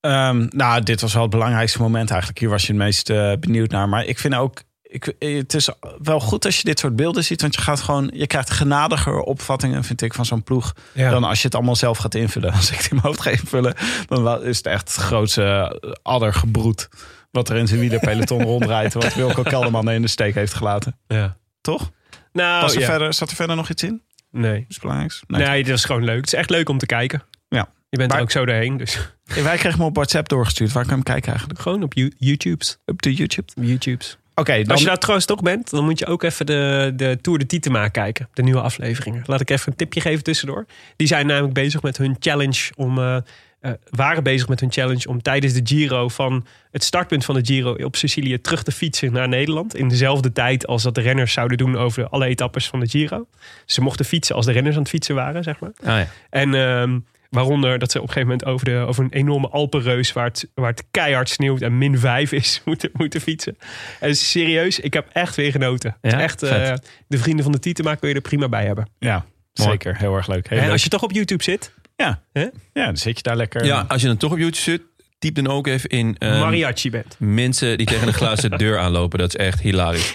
Ehm, 0.00 0.46
nou, 0.50 0.82
dit 0.82 1.00
was 1.00 1.12
wel 1.12 1.22
het 1.22 1.30
belangrijkste 1.30 1.82
moment 1.82 2.10
eigenlijk. 2.10 2.40
Hier 2.40 2.48
was 2.48 2.62
je 2.66 2.72
het 2.72 2.82
meest 2.82 3.10
eh, 3.10 3.32
benieuwd 3.40 3.70
naar. 3.70 3.88
Maar 3.88 4.04
ik 4.04 4.18
vind 4.18 4.34
ook, 4.34 4.62
ik, 4.88 5.14
het 5.18 5.54
is 5.54 5.68
wel 6.02 6.20
goed 6.20 6.44
als 6.44 6.56
je 6.56 6.64
dit 6.64 6.78
soort 6.78 6.96
beelden 6.96 7.24
ziet. 7.24 7.40
Want 7.40 7.54
je 7.54 7.60
gaat 7.60 7.80
gewoon, 7.80 8.10
je 8.14 8.26
krijgt 8.26 8.50
genadiger 8.50 9.20
opvattingen, 9.20 9.84
vind 9.84 10.02
ik, 10.02 10.14
van 10.14 10.24
zo'n 10.24 10.42
ploeg. 10.42 10.72
Ja. 10.92 11.10
Dan 11.10 11.24
als 11.24 11.38
je 11.40 11.46
het 11.46 11.54
allemaal 11.56 11.76
zelf 11.76 11.98
gaat 11.98 12.14
invullen. 12.14 12.52
Als 12.56 12.70
ik 12.70 12.76
het 12.76 12.86
in 12.86 12.94
mijn 12.94 13.06
hoofd 13.06 13.20
ga 13.20 13.30
invullen, 13.30 13.74
dan 14.06 14.42
is 14.42 14.56
het 14.56 14.66
echt 14.66 14.94
het 14.94 15.04
grootste 15.04 15.42
eh, 15.80 15.90
addergebroed. 16.02 16.88
Wat 17.30 17.48
er 17.48 17.56
in 17.56 17.66
zijn 17.66 17.80
wielerpeloton 17.80 18.42
rondrijdt. 18.54 18.94
Wat 18.94 19.14
Wilco 19.14 19.42
Kelderman 19.42 19.90
in 19.90 20.02
de 20.02 20.08
steek 20.08 20.34
heeft 20.34 20.54
gelaten. 20.54 20.98
Ja. 21.06 21.36
Toch? 21.60 21.90
Nou, 22.32 22.60
Was 22.62 22.74
er 22.74 22.80
ja. 22.80 22.86
verder, 22.86 23.14
zat 23.14 23.30
er 23.30 23.36
verder 23.36 23.56
nog 23.56 23.70
iets 23.70 23.82
in? 23.82 24.02
Nee. 24.30 24.64
Iets 24.68 24.78
belangrijks? 24.78 25.22
Nee. 25.26 25.64
dat 25.64 25.76
is 25.76 25.84
gewoon 25.84 26.04
leuk. 26.04 26.16
Het 26.16 26.26
is 26.26 26.32
echt 26.34 26.50
leuk 26.50 26.68
om 26.68 26.78
te 26.78 26.86
kijken. 26.86 27.22
Ja. 27.48 27.68
Je 27.88 27.96
bent 27.96 28.08
Maar- 28.08 28.18
er 28.18 28.24
ook 28.24 28.30
zo 28.30 28.44
doorheen, 28.44 28.76
dus 28.76 28.98
Wij 29.24 29.56
kregen 29.56 29.78
me 29.78 29.84
op 29.84 29.94
WhatsApp 29.94 30.28
doorgestuurd. 30.28 30.72
Waar 30.72 30.86
kan 30.86 30.98
ik 30.98 31.04
hem 31.06 31.14
kijken 31.14 31.30
eigenlijk? 31.30 31.60
gewoon 31.60 31.82
op 31.82 31.94
You- 31.94 32.12
YouTube's. 32.18 32.78
Op 32.84 33.02
de 33.02 33.14
YouTube. 33.14 33.52
YouTube's. 33.54 34.18
Oké, 34.38 34.62
dan... 34.62 34.70
Als 34.70 34.80
je 34.80 34.86
daar 34.86 34.98
trouwens 34.98 35.26
toch 35.26 35.42
bent, 35.42 35.70
dan 35.70 35.84
moet 35.84 35.98
je 35.98 36.06
ook 36.06 36.22
even 36.22 36.46
de, 36.46 36.92
de 36.96 37.18
Tour 37.20 37.38
de 37.38 37.46
Titema 37.46 37.88
kijken. 37.88 38.28
De 38.32 38.42
nieuwe 38.42 38.60
afleveringen. 38.60 39.22
Laat 39.26 39.40
ik 39.40 39.50
even 39.50 39.70
een 39.70 39.76
tipje 39.76 40.00
geven 40.00 40.24
tussendoor. 40.24 40.66
Die 40.96 41.06
zijn 41.06 41.26
namelijk 41.26 41.54
bezig 41.54 41.82
met 41.82 41.96
hun 41.96 42.16
challenge 42.18 42.70
om... 42.74 42.98
eh, 42.98 43.16
eh, 43.60 43.72
waren 43.90 44.22
bezig 44.22 44.48
met 44.48 44.60
hun 44.60 44.72
challenge 44.72 45.08
om 45.08 45.22
tijdens 45.22 45.52
de 45.52 45.60
Giro 45.64 46.08
van 46.08 46.46
het 46.70 46.84
startpunt 46.84 47.24
van 47.24 47.34
de 47.34 47.44
Giro 47.44 47.72
op 47.72 47.96
Sicilië 47.96 48.40
terug 48.40 48.62
te 48.62 48.72
fietsen 48.72 49.12
naar 49.12 49.28
Nederland. 49.28 49.76
In 49.76 49.88
dezelfde 49.88 50.32
tijd 50.32 50.66
als 50.66 50.82
dat 50.82 50.94
de 50.94 51.00
renners 51.00 51.32
zouden 51.32 51.56
doen 51.56 51.76
over 51.76 52.08
alle 52.08 52.26
etappes 52.26 52.66
van 52.66 52.80
de 52.80 52.88
Giro. 52.88 53.26
Ze 53.64 53.80
mochten 53.80 54.04
fietsen 54.04 54.36
als 54.36 54.46
de 54.46 54.52
renners 54.52 54.74
aan 54.74 54.82
het 54.82 54.90
fietsen 54.90 55.14
waren, 55.14 55.42
zeg 55.42 55.60
maar. 55.60 55.72
Ah, 55.80 55.86
ja. 55.86 56.08
En 56.30 56.54
ehm, 56.54 56.98
waaronder 57.36 57.78
dat 57.78 57.90
ze 57.90 57.98
op 58.00 58.06
een 58.06 58.12
gegeven 58.12 58.28
moment 58.30 58.48
over, 58.48 58.64
de, 58.66 58.74
over 58.88 59.04
een 59.04 59.12
enorme 59.12 59.48
Alpenreus... 59.48 60.12
Waar 60.12 60.24
het, 60.24 60.50
waar 60.54 60.70
het 60.70 60.84
keihard 60.90 61.28
sneeuwt 61.28 61.60
en 61.62 61.78
min 61.78 61.98
5 61.98 62.32
is, 62.32 62.60
moeten, 62.64 62.90
moeten 62.92 63.20
fietsen. 63.20 63.56
En 64.00 64.16
serieus, 64.16 64.80
ik 64.80 64.92
heb 64.94 65.08
echt 65.12 65.34
weer 65.36 65.50
genoten. 65.50 65.96
Ja? 66.02 66.20
echt, 66.20 66.42
eh, 66.42 66.74
de 67.08 67.18
vrienden 67.18 67.42
van 67.44 67.52
de 67.52 67.58
Tietema 67.58 67.94
kun 67.94 68.08
je 68.08 68.14
er 68.14 68.20
prima 68.20 68.48
bij 68.48 68.66
hebben. 68.66 68.88
Ja, 68.98 69.24
Mooi. 69.54 69.70
zeker. 69.70 69.96
Heel 69.98 70.16
erg 70.16 70.26
leuk. 70.26 70.48
Heel 70.48 70.58
En 70.58 70.64
leuk. 70.64 70.72
als 70.72 70.82
je 70.82 70.88
toch 70.88 71.02
op 71.02 71.12
YouTube 71.12 71.42
zit, 71.42 71.72
Ja. 71.96 72.20
Hè? 72.32 72.42
ja, 72.72 72.84
dan 72.84 72.96
zit 72.96 73.16
je 73.16 73.22
daar 73.22 73.36
lekker. 73.36 73.64
ja, 73.64 73.84
als 73.88 74.00
je 74.00 74.06
dan 74.06 74.16
toch 74.16 74.32
op 74.32 74.38
YouTube 74.38 74.56
zit, 74.62 74.82
typ 75.18 75.34
dan 75.34 75.46
ook 75.46 75.66
even 75.66 75.88
in... 75.90 76.16
ehm, 76.18 76.38
mariachi. 76.38 76.90
Mensen 77.18 77.78
die 77.78 77.86
tegen 77.86 78.06
een 78.06 78.14
glazen 78.14 78.50
deur 78.58 78.78
aanlopen, 78.78 79.18
dat 79.18 79.28
is 79.28 79.36
echt 79.46 79.60
hilarisch. 79.60 80.14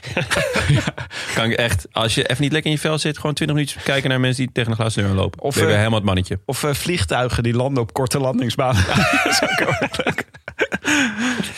Kan 1.35 1.45
ik 1.45 1.57
echt, 1.57 1.87
als 1.91 2.15
je 2.15 2.27
even 2.27 2.41
niet 2.43 2.51
lekker 2.51 2.71
in 2.71 2.75
je 2.77 2.81
vel 2.81 2.97
zit, 2.97 3.17
gewoon 3.17 3.33
20 3.35 3.55
minuten 3.57 3.81
kijken 3.83 4.09
naar 4.09 4.19
mensen 4.19 4.43
die 4.43 4.53
tegen 4.53 4.71
een 4.71 4.77
glazen 4.77 5.01
deur 5.01 5.11
aanlopen. 5.11 5.41
Of, 5.41 5.57
eh, 5.57 5.65
helemaal 5.65 5.93
het 5.93 6.03
mannetje. 6.03 6.39
Of 6.45 6.63
eh, 6.63 6.73
vliegtuigen 6.73 7.43
die 7.43 7.53
landen 7.53 7.83
op 7.83 7.93
korte 7.93 8.19
landingsbanen. 8.19 8.83
dat 9.23 9.25
is 9.25 9.41
ook 9.43 9.59
heel 9.59 9.75
erg 9.79 10.05
leuk. 10.05 10.25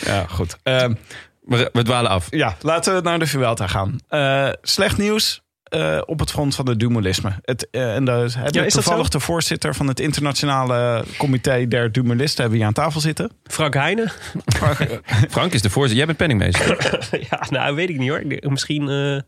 ja, 0.04 0.26
goed. 0.28 0.56
Ehm, 0.62 0.94
We, 1.46 1.70
we 1.72 1.82
dwalen 1.82 2.10
af. 2.10 2.26
ja, 2.30 2.56
laten 2.60 2.94
we 2.94 3.00
naar 3.00 3.18
de 3.18 3.26
Vuelta 3.26 3.66
gaan. 3.66 3.98
Eh, 4.08 4.48
slecht 4.62 4.96
nieuws 4.98 5.42
eh, 5.64 6.00
op 6.06 6.18
het 6.18 6.30
front 6.30 6.54
van 6.54 6.68
het 6.68 6.80
dumolisme. 6.80 7.32
Het, 7.42 7.68
eh, 7.70 7.94
en 7.94 8.04
daar 8.04 8.30
hebben 8.34 8.62
Ja, 8.62 8.68
toevallig 8.68 9.08
de 9.08 9.20
voorzitter 9.20 9.74
van 9.74 9.88
het 9.88 10.00
internationale 10.00 11.04
comité 11.18 11.68
der 11.68 11.92
dumolisten 11.92 12.40
hebben 12.40 12.50
we 12.50 12.56
hier 12.56 12.66
aan 12.66 12.84
tafel 12.84 13.00
zitten. 13.00 13.30
Frank 13.44 13.74
Heijnen? 13.74 14.12
Frank 15.30 15.52
is 15.52 15.62
de 15.62 15.70
voorzitter. 15.70 15.96
Jij 15.96 16.06
bent 16.06 16.18
penningmeester. 16.18 16.98
ja, 17.30 17.46
nou 17.50 17.74
weet 17.74 17.88
ik 17.88 17.98
niet 17.98 18.08
hoor. 18.08 18.22
Misschien 18.40 18.88
eh, 18.88 19.18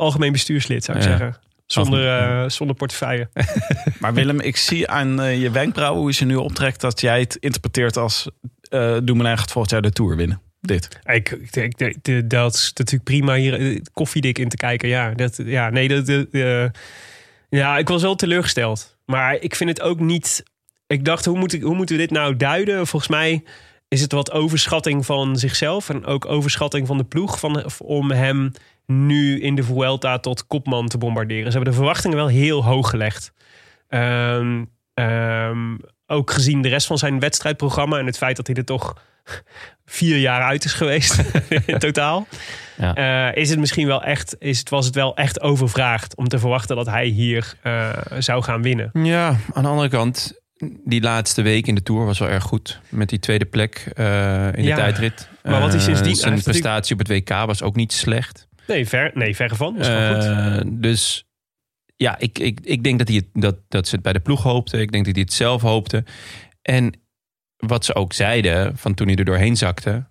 algemeen 0.00 0.32
bestuurslid 0.32 0.84
zou 0.84 0.98
ik 0.98 1.04
Ja. 1.04 1.08
zeggen. 1.10 1.36
Zonder, 1.66 2.18
eh, 2.18 2.48
zonder 2.48 2.76
portefeuille. 2.76 3.28
Maar 4.00 4.14
Willem, 4.14 4.40
ik 4.40 4.56
zie 4.56 4.88
aan 4.88 5.20
eh, 5.20 5.40
je 5.40 5.50
wenkbrauwen 5.50 6.00
hoe 6.00 6.10
je 6.10 6.16
ze 6.16 6.24
nu 6.24 6.34
optrekt 6.36 6.80
dat 6.80 7.00
jij 7.00 7.20
het 7.20 7.36
interpreteert 7.40 7.96
als 7.96 8.28
eh 8.68 8.96
Dumoulin 9.02 9.38
gaat 9.38 9.50
volgend 9.52 9.72
jaar 9.72 9.82
de 9.82 9.92
Tour 9.92 10.16
winnen. 10.16 10.40
Dit. 10.60 10.98
Ik, 11.04 11.30
ik, 11.30 11.80
ik- 11.80 12.30
dat 12.30 12.54
is 12.54 12.72
natuurlijk 12.74 13.04
prima 13.10 13.34
hier 13.34 13.54
eh, 13.60 13.80
koffiedik 13.92 14.38
in 14.38 14.48
te 14.48 14.56
kijken. 14.56 14.88
Ja, 14.88 15.10
dat, 15.14 15.36
ja 15.44 15.70
nee, 15.70 15.88
dat, 15.88 16.06
dat, 16.06 16.26
eh, 16.30 16.64
ja, 17.48 17.78
ik 17.78 17.88
was 17.88 18.02
wel 18.02 18.14
teleurgesteld. 18.14 18.96
Maar 19.04 19.34
ik 19.34 19.54
vind 19.54 19.70
het 19.70 19.80
ook 19.80 20.00
niet. 20.00 20.42
Ik 20.86 21.04
dacht, 21.04 21.24
hoe, 21.24 21.38
moet 21.38 21.52
ik, 21.52 21.62
hoe 21.62 21.74
moeten 21.74 21.96
we 21.96 22.02
dit 22.02 22.10
nou 22.10 22.36
duiden? 22.36 22.86
Volgens 22.86 23.10
mij 23.10 23.44
is 23.88 24.00
het 24.00 24.12
wat 24.12 24.30
overschatting 24.30 25.06
van 25.06 25.36
zichzelf 25.36 25.88
en 25.88 26.04
ook 26.06 26.26
overschatting 26.26 26.86
van 26.86 26.96
de 26.98 27.04
ploeg 27.04 27.38
van, 27.38 27.64
om 27.78 28.10
hem 28.10 28.52
nu 28.86 29.40
in 29.40 29.54
de 29.54 29.62
Vuelta 29.62 30.18
tot 30.18 30.46
kopman 30.46 30.88
te 30.88 30.98
bombarderen. 30.98 31.44
Ze 31.44 31.50
hebben 31.56 31.70
de 31.70 31.78
verwachtingen 31.78 32.16
wel 32.16 32.26
heel 32.28 32.64
hoog 32.64 32.90
gelegd. 32.90 33.32
Ehm, 33.88 34.64
ehm, 34.94 35.76
ook 36.06 36.30
gezien 36.30 36.62
de 36.62 36.68
rest 36.68 36.86
van 36.86 36.98
zijn 36.98 37.18
wedstrijdprogramma 37.20 37.98
en 37.98 38.06
het 38.06 38.16
feit 38.18 38.36
dat 38.36 38.46
hij 38.46 38.56
er 38.56 38.64
toch 38.64 39.02
vier 39.90 40.16
jaar 40.18 40.42
uit 40.42 40.64
is 40.64 40.72
geweest 40.72 41.22
in 41.66 41.78
totaal. 41.78 42.26
Ja. 42.76 42.94
Eh, 43.30 43.42
is 43.42 43.50
het 43.50 43.58
misschien 43.58 43.86
wel 43.86 44.02
echt, 44.02 44.36
is 44.38 44.58
het, 44.58 44.68
was 44.68 44.86
het 44.86 44.94
wel 44.94 45.16
echt 45.16 45.40
overvraagd 45.40 46.16
om 46.16 46.28
te 46.28 46.38
verwachten 46.38 46.76
dat 46.76 46.86
hij 46.86 47.06
hier 47.06 47.54
eh, 47.62 47.88
zou 48.18 48.42
gaan 48.42 48.62
winnen. 48.62 48.90
Ja, 48.92 49.36
aan 49.52 49.62
de 49.62 49.68
andere 49.68 49.88
kant, 49.88 50.40
die 50.84 51.00
laatste 51.00 51.42
week 51.42 51.66
in 51.66 51.74
de 51.74 51.82
Tour 51.82 52.04
was 52.06 52.18
wel 52.18 52.28
erg 52.28 52.42
goed. 52.44 52.80
Met 52.88 53.08
die 53.08 53.18
tweede 53.18 53.44
plek 53.44 53.90
eh, 53.94 54.46
in 54.46 54.52
de 54.52 54.62
Ja, 54.62 54.76
tijdrit. 54.76 55.28
maar 55.42 55.60
wat 55.60 55.74
Eh, 55.74 55.80
sindsdien- 55.80 56.16
Zijn 56.16 56.42
prestatie 56.42 56.92
op 56.92 56.98
het 56.98 57.08
WK 57.08 57.28
was 57.46 57.62
ook 57.62 57.76
niet 57.76 57.92
slecht. 57.92 58.46
Nee, 58.66 58.88
ver, 58.88 59.10
nee 59.14 59.36
verre 59.36 59.54
van. 59.54 59.76
Was 59.76 59.88
wel 59.88 60.14
goed. 60.14 60.24
Eh, 60.24 60.60
dus 60.72 61.26
ja, 61.96 62.18
ik, 62.18 62.38
ik, 62.38 62.58
ik 62.62 62.84
denk 62.84 62.98
dat, 62.98 63.08
hij 63.08 63.16
het, 63.16 63.26
dat, 63.32 63.56
dat 63.68 63.88
ze 63.88 63.94
het 63.94 64.04
bij 64.04 64.12
de 64.12 64.20
ploeg 64.20 64.42
hoopte. 64.42 64.78
Ik 64.80 64.92
denk 64.92 65.04
dat 65.04 65.14
hij 65.14 65.22
het 65.24 65.32
zelf 65.32 65.62
hoopte. 65.62 66.04
En 66.62 66.92
wat 67.66 67.84
ze 67.84 67.94
ook 67.94 68.12
zeiden, 68.12 68.76
van 68.76 68.94
toen 68.94 69.06
hij 69.06 69.16
er 69.16 69.24
doorheen 69.24 69.56
zakte... 69.56 70.06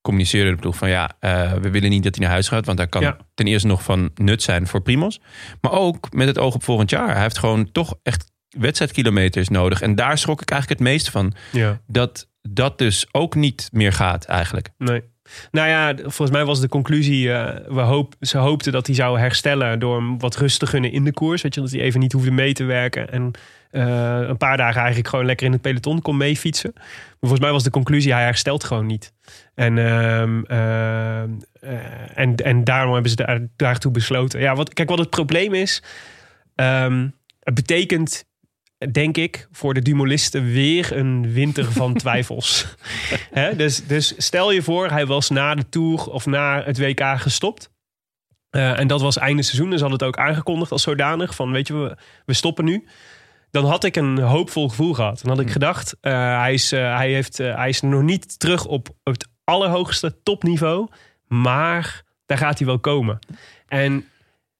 communiceerde 0.00 0.50
de 0.50 0.56
ploeg 0.56 0.76
van 0.76 0.88
ja, 0.88 1.10
eh, 1.20 1.52
we 1.52 1.70
willen 1.70 1.90
niet 1.90 2.02
dat 2.02 2.14
hij 2.14 2.24
naar 2.24 2.32
huis 2.32 2.48
gaat... 2.48 2.66
want 2.66 2.78
hij 2.78 2.86
kan 2.88 3.02
Ja. 3.02 3.16
ten 3.34 3.46
eerste 3.46 3.66
nog 3.68 3.82
van 3.82 4.10
nut 4.14 4.42
zijn 4.42 4.66
voor 4.66 4.80
Primos. 4.80 5.20
Maar 5.60 5.72
ook 5.72 6.12
met 6.12 6.26
het 6.26 6.38
oog 6.38 6.54
op 6.54 6.62
volgend 6.62 6.90
jaar. 6.90 7.12
Hij 7.12 7.22
heeft 7.22 7.38
gewoon 7.38 7.72
toch 7.72 7.94
echt 8.02 8.30
wedstrijdkilometers 8.48 9.48
nodig. 9.48 9.80
En 9.82 9.94
daar 9.94 10.18
schrok 10.18 10.40
ik 10.42 10.50
eigenlijk 10.50 10.80
het 10.80 10.90
meest 10.90 11.10
van. 11.10 11.34
Ja. 11.52 11.80
Dat 11.86 12.28
dat 12.42 12.78
dus 12.78 13.06
ook 13.12 13.34
niet 13.34 13.68
meer 13.72 13.92
gaat 13.92 14.24
eigenlijk. 14.24 14.68
Nee. 14.78 15.02
Nou 15.50 15.68
ja, 15.68 15.94
volgens 16.02 16.30
mij 16.30 16.44
was 16.44 16.60
de 16.60 16.68
conclusie, 16.68 17.32
eh, 17.32 17.74
we 17.74 17.80
hoop, 17.80 18.14
ze 18.20 18.38
hoopten 18.38 18.72
dat 18.72 18.86
hij 18.86 18.94
zou 18.94 19.18
herstellen 19.18 19.78
door 19.78 19.96
hem 19.96 20.18
wat 20.18 20.36
rust 20.36 20.58
te 20.58 20.66
gunnen 20.66 20.92
in 20.92 21.04
de 21.04 21.12
koers. 21.12 21.42
Weet 21.42 21.54
je, 21.54 21.60
dat 21.60 21.70
hij 21.70 21.80
even 21.80 22.00
niet 22.00 22.12
hoefde 22.12 22.30
mee 22.30 22.52
te 22.52 22.64
werken 22.64 23.12
en 23.12 23.30
een 23.70 24.36
paar 24.36 24.56
dagen 24.56 24.78
eigenlijk 24.80 25.08
gewoon 25.08 25.26
lekker 25.26 25.46
in 25.46 25.52
het 25.52 25.60
peloton 25.60 26.02
kon 26.02 26.16
meefietsen. 26.16 26.70
Maar 26.74 27.16
volgens 27.20 27.40
mij 27.40 27.50
was 27.50 27.62
de 27.62 27.70
conclusie, 27.70 28.12
hij 28.12 28.22
herstelt 28.22 28.64
gewoon 28.64 28.86
niet. 28.86 29.12
En, 29.54 29.78
ehm, 29.78 30.42
eh, 30.44 31.22
en, 32.14 32.36
en 32.36 32.64
daarom 32.64 32.92
hebben 32.92 33.10
ze 33.10 33.16
daar, 33.16 33.40
daartoe 33.56 33.92
besloten. 33.92 34.40
Ja, 34.40 34.54
wat, 34.54 34.72
kijk, 34.72 34.88
wat 34.88 34.98
het 34.98 35.10
probleem 35.10 35.54
is, 35.54 35.82
ehm, 36.54 37.08
het 37.40 37.54
betekent 37.54 38.26
denk 38.92 39.16
ik, 39.16 39.48
voor 39.52 39.74
de 39.74 39.82
Dumolisten 39.82 40.52
weer 40.52 40.96
een 40.96 41.32
winter 41.32 41.72
van 41.72 41.94
twijfels. 42.02 42.74
Hè? 43.30 43.56
Dus, 43.56 43.86
dus 43.86 44.14
stel 44.16 44.52
je 44.52 44.62
voor, 44.62 44.90
hij 44.90 45.06
was 45.06 45.30
na 45.30 45.54
de 45.54 45.68
Tour 45.68 46.10
of 46.10 46.26
na 46.26 46.62
het 46.62 46.78
WK 46.78 47.02
gestopt. 47.16 47.70
Eh, 48.50 48.78
en 48.78 48.86
dat 48.86 49.00
was 49.00 49.18
einde 49.18 49.42
seizoen. 49.42 49.70
Dus 49.70 49.80
had 49.80 49.90
het 49.90 50.02
ook 50.02 50.18
aangekondigd 50.18 50.72
als 50.72 50.82
zodanig. 50.82 51.34
Van 51.34 51.52
weet 51.52 51.66
je, 51.66 51.74
we, 51.74 51.96
we 52.24 52.32
stoppen 52.32 52.64
nu. 52.64 52.86
Dan 53.50 53.64
had 53.64 53.84
ik 53.84 53.96
een 53.96 54.18
hoopvol 54.18 54.68
gevoel 54.68 54.94
gehad. 54.94 55.20
Dan 55.22 55.30
had 55.30 55.40
ik 55.40 55.50
gedacht, 55.50 55.96
eh, 56.00 56.12
hij, 56.40 56.54
is, 56.54 56.72
eh, 56.72 56.96
hij, 56.96 57.12
heeft, 57.12 57.40
eh, 57.40 57.56
hij 57.56 57.68
is 57.68 57.80
nog 57.80 58.02
niet 58.02 58.38
terug 58.38 58.66
op 58.66 58.88
het 59.02 59.28
allerhoogste 59.44 60.22
topniveau. 60.22 60.88
Maar 61.26 62.02
daar 62.26 62.38
gaat 62.38 62.58
hij 62.58 62.66
wel 62.66 62.78
komen. 62.78 63.18
En 63.66 63.92
nu 63.92 64.04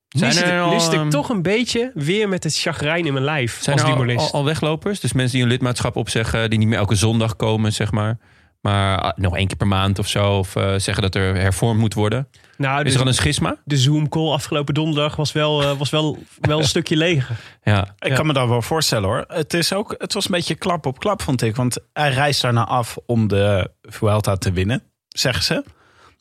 Zijn 0.08 0.32
zit, 0.32 0.42
er 0.42 0.54
ik, 0.54 0.60
al, 0.60 0.70
nu 0.70 0.80
zit 0.80 0.92
ik 0.92 0.98
ehm, 0.98 1.08
toch 1.08 1.28
een 1.28 1.42
beetje 1.42 1.90
weer 1.94 2.28
met 2.28 2.44
het 2.44 2.56
chagrijn 2.56 3.06
in 3.06 3.12
mijn 3.12 3.24
lijf 3.24 3.62
Zijn 3.62 3.80
als 3.80 3.90
er 3.90 4.16
al, 4.16 4.32
al 4.32 4.44
weglopers? 4.44 5.00
Dus 5.00 5.12
mensen 5.12 5.32
die 5.32 5.40
hun 5.40 5.50
lidmaatschap 5.50 5.96
opzeggen, 5.96 6.50
die 6.50 6.58
niet 6.58 6.68
meer 6.68 6.78
elke 6.78 6.94
zondag 6.94 7.36
komen, 7.36 7.72
zeg 7.72 7.92
maar. 7.92 8.18
Maar 8.60 8.98
ah, 9.00 9.10
nog 9.16 9.36
één 9.36 9.46
keer 9.46 9.56
per 9.56 9.66
maand 9.66 9.98
of 9.98 10.08
zo. 10.08 10.38
Of 10.38 10.56
eh, 10.56 10.74
zeggen 10.76 11.02
dat 11.02 11.14
er 11.14 11.34
hervormd 11.34 11.80
moet 11.80 11.94
worden. 11.94 12.28
nou, 12.56 12.78
Is 12.78 12.84
dus 12.84 12.94
er 12.94 13.00
al 13.00 13.06
een 13.06 13.14
schisma? 13.14 13.56
de 13.64 13.76
Zoom-call 13.76 14.32
afgelopen 14.32 14.74
donderdag 14.74 15.16
was 15.16 15.32
wel, 15.32 15.62
eh, 15.62 15.72
was 15.78 15.90
wel, 15.90 16.18
wel 16.40 16.58
een 16.58 16.64
stukje 16.64 16.96
leger. 16.96 17.36
Ja. 17.62 17.94
Ik 17.98 18.08
Ja. 18.08 18.14
kan 18.14 18.26
me 18.26 18.32
dat 18.32 18.48
wel 18.48 18.62
voorstellen 18.62 19.08
hoor. 19.08 19.24
Het, 19.28 19.54
is 19.54 19.72
ook, 19.72 19.94
het 19.98 20.12
was 20.12 20.24
een 20.24 20.30
beetje 20.30 20.54
klap 20.54 20.86
op 20.86 20.98
klap, 20.98 21.22
vond 21.22 21.42
ik. 21.42 21.56
Want 21.56 21.78
hij 21.92 22.10
reist 22.12 22.42
daarna 22.42 22.66
af 22.66 22.96
om 23.06 23.28
de 23.28 23.70
Vuelta 23.82 24.36
te 24.36 24.52
winnen, 24.52 24.82
zeggen 25.08 25.44
ze. 25.44 25.64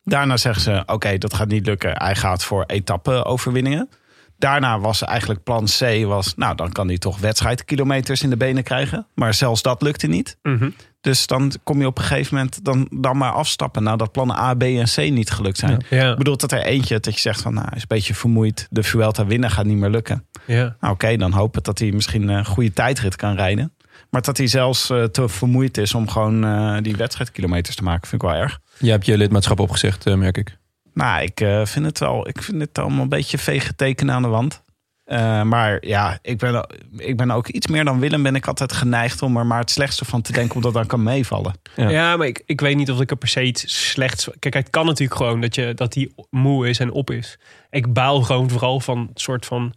Daarna 0.04 0.38
zeggen 0.38 0.62
ze, 0.62 0.84
oké, 0.86 1.18
dat 1.18 1.34
gaat 1.34 1.48
niet 1.48 1.66
lukken. 1.66 1.92
Hij 2.04 2.16
gaat 2.16 2.44
voor 2.44 2.64
etappe-overwinningen. 2.68 3.90
Daarna 4.38 4.80
was 4.80 5.04
eigenlijk 5.04 5.44
plan 5.44 5.66
C, 5.66 6.06
was, 6.06 6.34
nou, 6.36 6.56
dan 6.56 6.72
kan 6.72 6.88
hij 6.88 6.98
toch 6.98 7.20
wedstrijdkilometers 7.20 8.24
in 8.24 8.30
de 8.30 8.38
benen 8.38 8.64
krijgen. 8.64 9.08
Maar 9.16 9.34
zelfs 9.34 9.62
dat 9.62 9.82
lukte 9.82 10.08
niet. 10.08 10.38
Dus 11.02 11.28
dan 11.28 11.52
kom 11.64 11.80
je 11.80 11.88
op 11.88 11.98
een 11.98 12.04
gegeven 12.04 12.36
moment 12.36 12.66
dan, 12.66 12.88
dan 12.92 13.18
maar 13.18 13.32
afstappen 13.32 13.84
nadat 13.84 14.12
plannen 14.12 14.38
A, 14.38 14.54
B 14.54 14.62
en 14.62 14.86
C 14.96 14.98
niet 14.98 15.32
gelukt 15.32 15.58
zijn. 15.58 15.86
Ja. 15.90 16.12
Ik 16.12 16.18
bedoel 16.18 16.38
dat 16.38 16.52
er 16.52 16.62
eentje 16.62 17.00
dat 17.00 17.14
je 17.14 17.20
zegt 17.20 17.42
van, 17.42 17.54
nou, 17.54 17.68
is 17.76 17.82
een 17.82 17.88
beetje 17.88 18.14
vermoeid. 18.14 18.68
De 18.70 18.84
Vuelta 18.84 19.26
winnen 19.26 19.52
gaat 19.52 19.66
niet 19.66 19.78
meer 19.78 19.90
lukken. 19.90 20.26
Ja. 20.46 20.76
Nou, 20.80 20.94
Oké, 20.94 21.18
dan 21.18 21.32
hopen 21.32 21.64
dat 21.64 21.80
hij 21.80 21.92
misschien 21.92 22.28
een 22.28 22.46
goede 22.46 22.74
tijdrit 22.74 23.16
kan 23.16 23.36
rijden. 23.36 23.72
Maar 24.10 24.22
dat 24.22 24.38
hij 24.38 24.48
zelfs 24.48 24.90
eh, 24.90 25.04
te 25.04 25.30
vermoeid 25.30 25.78
is 25.78 25.94
om 25.94 26.10
gewoon 26.10 26.44
eh, 26.44 26.78
die 26.82 26.96
wedstrijdkilometers 26.96 27.76
te 27.76 27.84
maken, 27.84 28.08
vind 28.08 28.24
ik 28.24 28.30
wel 28.30 28.38
erg. 28.38 28.60
Je 28.80 28.92
hebt 28.92 29.06
je 29.06 29.18
lidmaatschap 29.18 29.60
opgezegd, 29.60 30.06
eh, 30.06 30.16
merk 30.16 30.38
ik. 30.38 30.58
Nou, 30.98 31.22
ik 31.22 31.42
eh, 31.42 31.66
vind 31.66 31.86
het 31.86 32.00
wel. 32.00 32.28
Ik 32.28 32.42
vind 32.42 32.62
het 32.62 32.80
allemaal 32.80 33.02
een 33.02 33.10
beetje 33.10 33.38
vege 33.38 33.76
tekenen 33.76 34.16
aan 34.16 34.22
de 34.22 34.28
wand. 34.28 34.64
Eh, 35.04 35.42
maar 35.42 35.86
ja, 35.86 36.20
ik 36.22 36.38
ben, 36.38 36.68
ik 36.98 37.18
ben 37.18 37.32
ook 37.32 37.48
iets 37.48 37.68
meer 37.68 37.86
dan 37.86 38.00
Willem. 38.00 38.24
Ben 38.24 38.36
ik 38.36 38.48
altijd 38.48 38.74
geneigd 38.74 39.22
om 39.22 39.38
er 39.38 39.46
maar 39.46 39.60
het 39.60 39.72
slechtste 39.72 40.06
van 40.06 40.22
te 40.22 40.32
denken, 40.32 40.56
omdat 40.56 40.74
dat 40.74 40.86
kan 40.86 41.04
meevallen. 41.04 41.54
Ja. 41.76 41.90
Ja. 41.90 42.18
maar 42.18 42.28
ik, 42.28 42.44
ik 42.46 42.62
weet 42.62 42.76
niet 42.76 42.92
of 42.92 43.02
ik 43.02 43.12
er 43.12 43.18
per 43.18 43.28
se 43.28 43.44
iets 43.44 43.90
slechts... 43.92 44.30
Kijk, 44.40 44.54
het 44.54 44.70
kan 44.70 44.86
natuurlijk 44.86 45.20
gewoon 45.20 45.42
dat, 45.42 45.56
je, 45.56 45.74
dat 45.74 45.94
hij 45.94 46.12
moe 46.30 46.70
is 46.70 46.80
en 46.80 46.92
op 46.92 47.12
is. 47.12 47.40
Ik 47.70 47.94
baal 47.94 48.22
gewoon 48.22 48.50
vooral 48.50 48.80
van 48.80 49.08
het 49.10 49.22
soort 49.22 49.46
van 49.46 49.74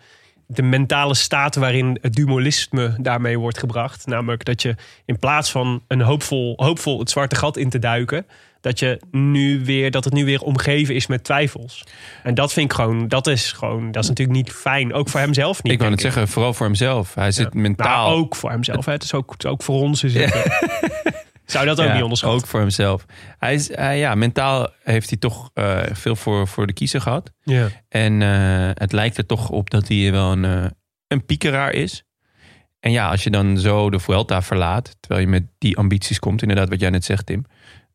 de 0.46 0.62
mentale 0.62 1.14
staat 1.14 1.54
waarin 1.54 1.98
het 2.00 2.14
dualisme 2.14 2.96
daarmee 2.98 3.38
wordt 3.38 3.59
gebracht. 3.59 4.06
Namelijk 4.06 4.44
dat 4.44 4.62
je 4.62 4.74
in 5.04 5.18
plaats 5.18 5.50
van 5.50 5.83
een 5.88 6.00
hoopvol, 6.00 6.52
hoopvol 6.56 6.98
het 6.98 7.11
zwarte 7.11 7.37
gat 7.37 7.56
in 7.56 7.70
te 7.70 7.78
duiken, 7.78 8.26
dat 8.61 8.79
je 8.79 9.01
nu 9.11 9.64
weer 9.64 9.90
dat 9.90 10.05
het 10.05 10.12
nu 10.12 10.25
weer 10.25 10.40
omgeven 10.40 10.94
is 10.94 11.07
met 11.07 11.25
twijfels. 11.25 11.85
En 12.23 12.35
dat 12.35 12.53
vind 12.53 12.70
ik 12.70 12.77
gewoon, 12.77 13.09
dat 13.09 13.27
is 13.27 13.53
gewoon, 13.53 13.90
dat 13.92 14.03
is 14.03 14.09
natuurlijk 14.09 14.38
niet 14.38 14.53
fijn. 14.53 14.92
Ook 14.92 15.09
voor 15.09 15.20
hemzelf 15.20 15.62
niet. 15.62 15.73
Ik 15.73 15.79
wou 15.79 15.90
het 15.90 16.01
zeggen, 16.01 16.29
vooral 16.29 16.55
voor 16.55 16.66
hemzelf. 16.66 17.14
Hij 17.14 17.31
zit 17.33 17.55
mentaal... 17.55 18.07
Nou, 18.09 18.18
ook 18.20 18.37
voor 18.37 18.51
hemzelf. 18.51 18.85
Hè. 18.85 18.92
Het 18.92 19.03
is 19.03 19.14
ook, 19.14 19.33
het 19.33 19.44
is 19.44 19.51
ook 19.51 19.62
voor 19.62 19.81
ons. 19.81 20.05
Is 20.05 20.14
het, 20.14 20.35
Zou 21.44 21.66
dat 21.66 21.81
ook 21.81 21.87
Ja, 21.87 21.92
niet 21.92 22.03
onderschatten? 22.03 22.40
Ook 22.40 22.46
voor 22.46 22.61
hemzelf. 22.61 23.05
Hij 23.38 23.55
is, 23.55 23.75
hij- 23.77 23.99
ja, 23.99 24.14
mentaal 24.14 24.68
heeft 24.83 25.09
hij 25.11 25.18
toch 25.18 25.51
eh, 25.55 25.79
veel 25.92 26.16
voor, 26.16 26.49
voor 26.49 26.66
de 26.66 26.73
kiezer 26.73 27.01
gehad. 27.01 27.33
Ja. 27.42 27.68
En 27.88 28.23
eh, 28.23 28.70
het 28.75 28.92
lijkt 28.92 29.18
er 29.18 29.27
toch 29.27 29.49
op 29.49 29.70
dat 29.70 29.88
hij 29.88 30.12
wel 30.12 30.33
een, 30.33 30.44
eh, 30.44 30.64
een 31.09 31.25
piekeraar 31.27 31.73
is. 31.73 32.05
En 32.81 32.92
ja, 32.92 33.09
als 33.09 33.25
je 33.25 33.31
dan 33.31 33.59
zo 33.59 33.90
de 33.90 33.99
Vuelta 33.99 34.42
verlaat, 34.42 34.96
terwijl 35.01 35.20
je 35.27 35.31
met 35.31 35.44
die 35.59 35.77
ambities 35.77 36.18
komt, 36.18 36.42
inderdaad 36.42 36.68
wat 36.68 36.81
jij 36.81 36.90
net 36.90 37.05
zegt 37.05 37.27
Tim, 37.27 37.44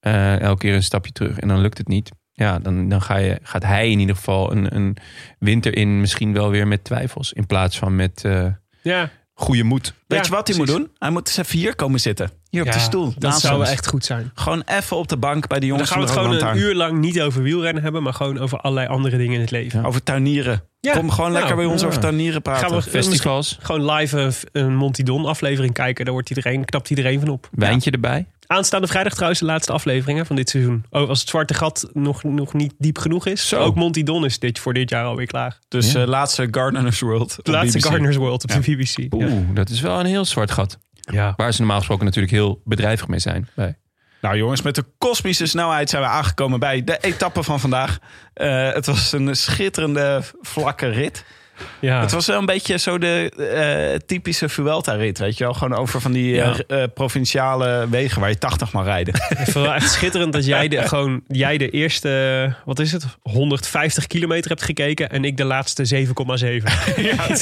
eh, 0.05 0.39
elke 0.39 0.59
keer 0.59 0.73
een 0.75 0.83
stapje 0.83 1.11
terug 1.11 1.39
en 1.39 1.47
dan 1.47 1.59
lukt 1.59 1.77
het 1.77 1.87
niet. 1.87 2.11
Ja, 2.31 2.59
dan, 2.59 2.89
dan 2.89 3.01
ga 3.01 3.17
je, 3.17 3.39
gaat 3.43 3.63
hij 3.63 3.89
in 3.89 3.99
ieder 3.99 4.15
geval 4.15 4.51
een, 4.51 4.75
een 4.75 4.97
winter 5.39 5.75
in 5.77 5.99
misschien 6.01 6.33
wel 6.33 6.49
weer 6.49 6.67
met 6.67 6.83
twijfels. 6.83 7.33
In 7.33 7.45
plaats 7.45 7.77
van 7.77 7.95
met 7.95 8.23
eh, 8.23 8.45
ja. 8.81 9.09
goede 9.33 9.63
moed. 9.63 9.93
Weet 10.07 10.19
Ja, 10.19 10.25
je 10.25 10.35
wat 10.35 10.47
hij 10.47 10.55
precies. 10.57 10.57
moet 10.57 10.67
doen? 10.85 10.95
Hij 10.99 11.09
moet 11.09 11.27
eens 11.27 11.37
even 11.37 11.59
hier 11.59 11.75
komen 11.75 11.99
zitten. 11.99 12.31
Hier 12.49 12.65
op 12.65 12.71
de 12.71 12.79
stoel. 12.79 13.05
Dat 13.13 13.21
naast 13.21 13.41
zou 13.41 13.59
ons. 13.59 13.69
echt 13.69 13.87
goed 13.87 14.05
zijn. 14.05 14.31
Gewoon 14.33 14.63
even 14.65 14.97
op 14.97 15.07
de 15.07 15.17
bank 15.17 15.47
bij 15.47 15.59
de 15.59 15.65
Dan 15.67 15.73
jongens 15.75 15.89
gaan 15.89 15.99
we 15.99 16.05
het 16.05 16.13
gewoon 16.17 16.41
een 16.49 16.57
uur 16.57 16.75
lang 16.75 16.99
niet 16.99 17.21
over 17.21 17.41
wielrennen 17.41 17.83
hebben, 17.83 18.03
maar 18.03 18.13
gewoon 18.13 18.37
over 18.39 18.59
allerlei 18.59 18.87
andere 18.87 19.17
dingen 19.17 19.33
in 19.33 19.41
het 19.41 19.51
leven. 19.51 19.85
Over 19.85 20.03
tuinieren. 20.03 20.63
Ja. 20.79 20.91
Kom 20.93 21.09
gewoon 21.09 21.29
Nou, 21.31 21.39
lekker 21.39 21.55
bij 21.55 21.65
ons 21.65 21.81
ja. 21.81 21.87
over 21.87 21.99
tuinieren 21.99 22.41
praten. 22.41 22.67
Gaan 22.67 22.77
we 22.77 22.83
Festivals, 22.83 23.57
Gewoon 23.61 23.91
live 23.91 24.17
een, 24.19 24.33
een 24.51 24.75
Montidon 24.75 25.25
aflevering 25.25 25.73
kijken. 25.73 26.05
Daar 26.05 26.13
wordt 26.13 26.29
iedereen, 26.29 26.65
knapt 26.65 26.89
iedereen 26.89 27.19
van 27.19 27.29
op. 27.29 27.49
wijntje 27.51 27.91
erbij. 27.91 28.25
Aanstaande 28.47 28.87
vrijdag 28.87 29.13
trouwens 29.13 29.39
de 29.39 29.45
laatste 29.45 29.71
aflevering 29.73 30.17
hè, 30.19 30.25
van 30.25 30.35
dit 30.35 30.49
seizoen. 30.49 30.85
Oh, 30.89 31.09
als 31.09 31.19
het 31.19 31.29
zwarte 31.29 31.53
gat 31.53 31.89
nog, 31.93 32.23
nog 32.23 32.53
niet 32.53 32.73
diep 32.77 32.97
genoeg 32.97 33.25
is. 33.25 33.47
Zo. 33.47 33.59
Ook 33.59 33.75
Montidon 33.75 34.25
is 34.25 34.39
dit 34.39 34.59
voor 34.59 34.73
dit 34.73 34.89
jaar 34.89 35.05
alweer 35.05 35.25
klaar. 35.27 35.59
Dus 35.67 35.91
Ja. 35.91 36.01
eh, 36.01 36.07
laatste 36.07 36.47
Gardener's 36.51 36.99
World. 36.99 37.37
De 37.41 37.51
laatste 37.51 37.81
Gardener's 37.81 38.15
World 38.15 38.43
op 38.43 38.49
Ja. 38.49 38.55
de 38.59 38.61
BBC. 38.75 39.13
Oeh, 39.13 39.29
Ja. 39.29 39.53
dat 39.53 39.69
is 39.69 39.81
wel 39.81 39.99
een 39.99 40.05
heel 40.05 40.25
zwart 40.25 40.51
gat. 40.51 40.77
Ja. 40.93 41.33
Waar 41.35 41.51
ze 41.51 41.59
normaal 41.59 41.77
gesproken 41.77 42.05
natuurlijk 42.05 42.33
heel 42.33 42.61
bedrijvig 42.63 43.07
mee 43.07 43.19
zijn. 43.19 43.49
Bij. 43.55 43.77
Nou 44.21 44.37
jongens, 44.37 44.61
met 44.61 44.75
de 44.75 44.85
kosmische 44.97 45.45
snelheid 45.45 45.89
zijn 45.89 46.01
we 46.01 46.07
aangekomen 46.07 46.59
bij 46.59 46.83
de 46.83 46.97
etappe 47.01 47.43
van 47.43 47.59
vandaag. 47.59 47.97
Eh, 48.33 48.71
het 48.73 48.85
was 48.85 49.11
een 49.11 49.35
schitterende 49.35 50.21
vlakke 50.41 50.87
rit. 50.87 51.25
Ja. 51.79 52.01
Het 52.01 52.11
was 52.11 52.25
wel 52.25 52.39
een 52.39 52.45
beetje 52.45 52.77
zo 52.77 52.97
de 52.97 53.29
eh, 53.93 53.99
typische 54.05 54.49
Vuelta-rit, 54.49 55.17
weet 55.17 55.37
je 55.37 55.43
wel. 55.43 55.53
Gewoon 55.53 55.77
over 55.77 56.01
van 56.01 56.11
die 56.11 56.41
eh, 56.41 56.55
Ja. 56.67 56.75
eh, 56.77 56.83
provinciale 56.93 57.87
wegen 57.89 58.19
waar 58.21 58.29
je 58.29 58.37
80 58.37 58.71
mag 58.73 58.85
rijden. 58.85 59.13
Ik 59.13 59.21
vind 59.27 59.39
het 59.39 59.53
wel 59.53 59.73
echt 59.73 59.91
schitterend 59.91 60.33
dat 60.33 60.45
jij 60.45 60.67
de, 60.67 60.81
gewoon, 60.87 61.21
jij 61.27 61.57
de 61.57 61.69
eerste, 61.69 62.53
wat 62.65 62.79
is 62.79 62.91
het, 62.91 63.05
150 63.21 64.07
kilometer 64.07 64.49
hebt 64.49 64.63
gekeken 64.63 65.09
en 65.09 65.23
ik 65.25 65.37
de 65.37 65.43
laatste 65.45 66.05
7,7. 66.05 66.05
ja, 66.15 67.15
het- 67.15 67.41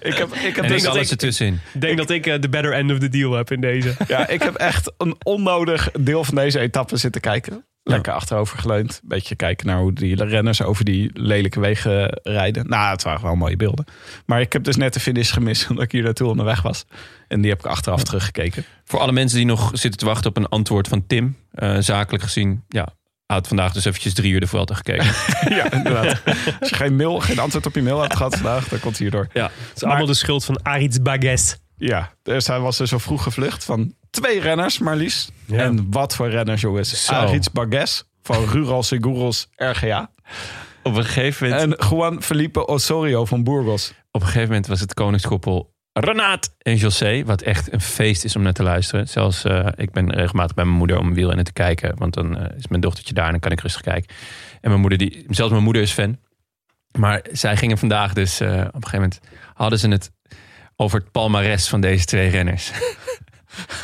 ik 0.00 0.14
heb, 0.16 0.32
ik 0.34 0.56
heb 0.56 0.64
En 0.64 0.68
dus 0.70 0.82
ik 0.82 0.88
alles 0.88 1.04
ik- 1.04 1.10
ertussenin. 1.10 1.60
Ik 1.74 1.80
denk 1.80 1.96
dat 1.96 2.10
ik 2.10 2.42
de 2.42 2.48
better 2.48 2.72
end 2.72 2.90
of 2.92 2.98
the 2.98 3.08
deal 3.08 3.32
heb 3.32 3.50
in 3.50 3.60
deze. 3.60 3.94
Ja, 4.08 4.28
ik 4.28 4.42
heb 4.42 4.54
echt 4.54 4.92
een 4.98 5.16
onnodig 5.22 5.90
deel 6.00 6.24
van 6.24 6.34
deze 6.34 6.58
etappe 6.58 6.96
zitten 6.96 7.20
kijken. 7.20 7.64
Lekker 7.82 8.12
achterover 8.12 8.58
geleund. 8.58 9.00
Beetje 9.04 9.34
kijken 9.34 9.66
naar 9.66 9.78
hoe 9.78 9.92
die 9.92 10.24
renners 10.24 10.62
over 10.62 10.84
die 10.84 11.10
lelijke 11.12 11.60
wegen 11.60 12.20
rijden. 12.22 12.68
Nou, 12.68 12.90
het 12.90 13.02
waren 13.02 13.22
wel 13.22 13.34
mooie 13.34 13.56
beelden. 13.56 13.84
Maar 14.26 14.40
ik 14.40 14.52
heb 14.52 14.64
dus 14.64 14.76
net 14.76 14.92
de 14.92 15.00
finish 15.00 15.32
gemist 15.32 15.66
omdat 15.70 15.84
ik 15.84 15.92
hier 15.92 16.02
naartoe 16.02 16.28
onderweg 16.28 16.62
was. 16.62 16.84
En 17.28 17.40
die 17.40 17.50
heb 17.50 17.58
ik 17.58 17.66
achteraf 17.66 18.02
teruggekeken. 18.04 18.64
Voor 18.84 19.00
alle 19.00 19.12
mensen 19.12 19.36
die 19.38 19.46
nog 19.46 19.70
zitten 19.72 20.00
te 20.00 20.06
wachten 20.06 20.30
op 20.30 20.36
een 20.36 20.48
antwoord 20.48 20.88
van 20.88 21.06
Tim. 21.06 21.36
eh, 21.50 21.76
zakelijk 21.78 22.22
gezien, 22.22 22.64
ja, 22.68 22.88
had 23.26 23.48
vandaag 23.48 23.72
dus 23.72 23.84
eventjes 23.84 24.14
drie 24.14 24.32
uur 24.32 24.40
de 24.40 24.46
Vuelta 24.46 24.74
gekeken. 24.74 25.04
ja, 25.56 25.72
inderdaad. 25.72 26.22
Als 26.60 26.68
je 26.68 26.76
geen 26.76 26.96
mail, 26.96 27.20
geen 27.20 27.38
antwoord 27.38 27.66
op 27.66 27.74
je 27.74 27.82
mail 27.82 28.00
hebt 28.00 28.16
gehad 28.16 28.34
vandaag, 28.34 28.68
dan 28.68 28.80
komt 28.80 28.98
hij 28.98 29.06
hierdoor. 29.06 29.28
ja. 29.32 29.44
Het 29.68 29.76
is 29.76 29.84
allemaal 29.84 30.06
de 30.06 30.14
schuld 30.14 30.44
van 30.44 30.62
Aritz 30.62 30.98
Bages. 30.98 31.56
Ja, 31.76 32.12
dus 32.22 32.46
hij 32.46 32.60
was 32.60 32.78
er 32.78 32.88
zo 32.88 32.98
vroeg 32.98 33.22
gevlucht 33.22 33.64
van 33.64 33.94
twee 34.10 34.40
renners 34.40 34.78
maar 34.78 34.96
liefst. 34.96 35.32
Ja. 35.46 35.58
En 35.58 35.86
wat 35.90 36.16
voor 36.16 36.28
renners, 36.28 36.60
jongens. 36.60 37.04
Zo. 37.04 37.12
Aritz 37.12 37.48
Bagues 37.48 38.04
van 38.22 38.44
Rural 38.44 38.82
Seguros 38.82 39.48
RGA. 39.56 40.10
Op 40.82 40.96
een 40.96 41.04
gegeven 41.04 41.48
moment, 41.48 41.76
En 41.76 41.88
Juan 41.88 42.22
Felipe 42.22 42.66
Osorio 42.66 43.24
van 43.24 43.44
Burgos. 43.44 43.92
op 44.10 44.20
een 44.20 44.26
gegeven 44.26 44.48
moment 44.48 44.66
was 44.66 44.80
het 44.80 44.94
koningskoppel 44.94 45.70
Renaat 45.92 46.54
en 46.58 46.76
José. 46.76 47.24
Wat 47.24 47.42
echt 47.42 47.72
een 47.72 47.80
feest 47.80 48.24
is 48.24 48.36
om 48.36 48.42
naar 48.42 48.52
te 48.52 48.62
luisteren. 48.62 49.08
Zelfs, 49.08 49.44
eh, 49.44 49.66
ik 49.74 49.90
ben 49.90 50.10
regelmatig 50.10 50.54
bij 50.54 50.64
mijn 50.64 50.76
moeder 50.76 50.98
om 50.98 51.14
wielrennen 51.14 51.44
te 51.44 51.52
kijken. 51.52 51.98
Want 51.98 52.14
dan 52.14 52.38
eh, 52.38 52.56
is 52.56 52.68
mijn 52.68 52.80
dochtertje 52.80 53.14
daar 53.14 53.24
en 53.24 53.30
dan 53.30 53.40
kan 53.40 53.52
ik 53.52 53.60
rustig 53.60 53.82
kijken. 53.82 54.14
En 54.60 54.68
mijn 54.68 54.80
moeder, 54.80 54.98
die, 54.98 55.24
zelfs 55.28 55.52
mijn 55.52 55.64
moeder 55.64 55.82
is 55.82 55.92
fan. 55.92 56.18
Maar 56.98 57.24
zij 57.32 57.56
gingen 57.56 57.78
vandaag 57.78 58.12
dus, 58.12 58.40
eh, 58.40 58.48
op 58.48 58.54
een 58.56 58.64
gegeven 58.72 58.92
moment 58.92 59.20
hadden 59.54 59.78
ze 59.78 59.88
het 59.88 60.10
over 60.76 60.98
het 61.00 61.10
palmares 61.10 61.68
van 61.68 61.80
deze 61.80 62.04
twee 62.04 62.28
renners. 62.28 62.70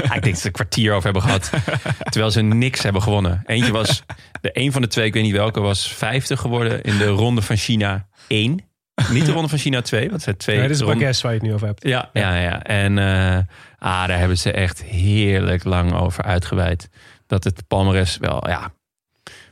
Ja, 0.03 0.05
ik 0.05 0.11
denk 0.11 0.25
dat 0.25 0.39
ze 0.39 0.47
een 0.47 0.53
kwartier 0.53 0.93
over 0.93 1.05
hebben 1.05 1.23
gehad. 1.23 1.51
Terwijl 2.11 2.31
ze 2.31 2.41
niks 2.43 2.83
hebben 2.83 3.03
gewonnen. 3.03 3.43
Eentje 3.47 3.73
was, 3.73 4.03
de 4.41 4.51
een 4.53 4.73
van 4.73 4.83
de 4.83 4.89
twee, 4.89 5.07
ik 5.07 5.13
weet 5.15 5.23
niet 5.23 5.33
welke, 5.33 5.61
was 5.61 5.89
50 5.93 6.41
geworden 6.41 6.83
in 6.83 6.99
de 6.99 7.07
ronde 7.07 7.43
van 7.43 7.57
China 7.57 8.07
1. 8.29 8.65
Niet 9.11 9.27
de 9.27 9.33
ronde 9.33 9.49
van 9.49 9.59
China 9.59 9.81
2, 9.83 10.11
want 10.11 10.23
zijn 10.23 10.37
twee 10.37 10.57
Nee, 10.59 10.67
dit 10.67 10.77
is 10.77 10.83
ronden- 10.83 10.99
Bages 11.01 11.23
waar 11.23 11.33
je 11.33 11.39
het 11.39 11.47
nu 11.47 11.55
over 11.55 11.67
hebt. 11.67 11.87
ja, 11.89 12.11
ja, 12.13 12.37
ja. 12.37 12.63
En 12.63 12.99
eh, 12.99 13.37
ah, 13.79 14.07
daar 14.07 14.19
hebben 14.19 14.39
ze 14.39 14.53
echt 14.53 14.83
heerlijk 14.83 15.65
lang 15.65 15.93
over 15.93 16.25
uitgeweid. 16.25 16.89
Dat 17.27 17.45
het 17.45 17.63
palmares 17.69 18.17
wel, 18.17 18.49
ja, 18.49 18.73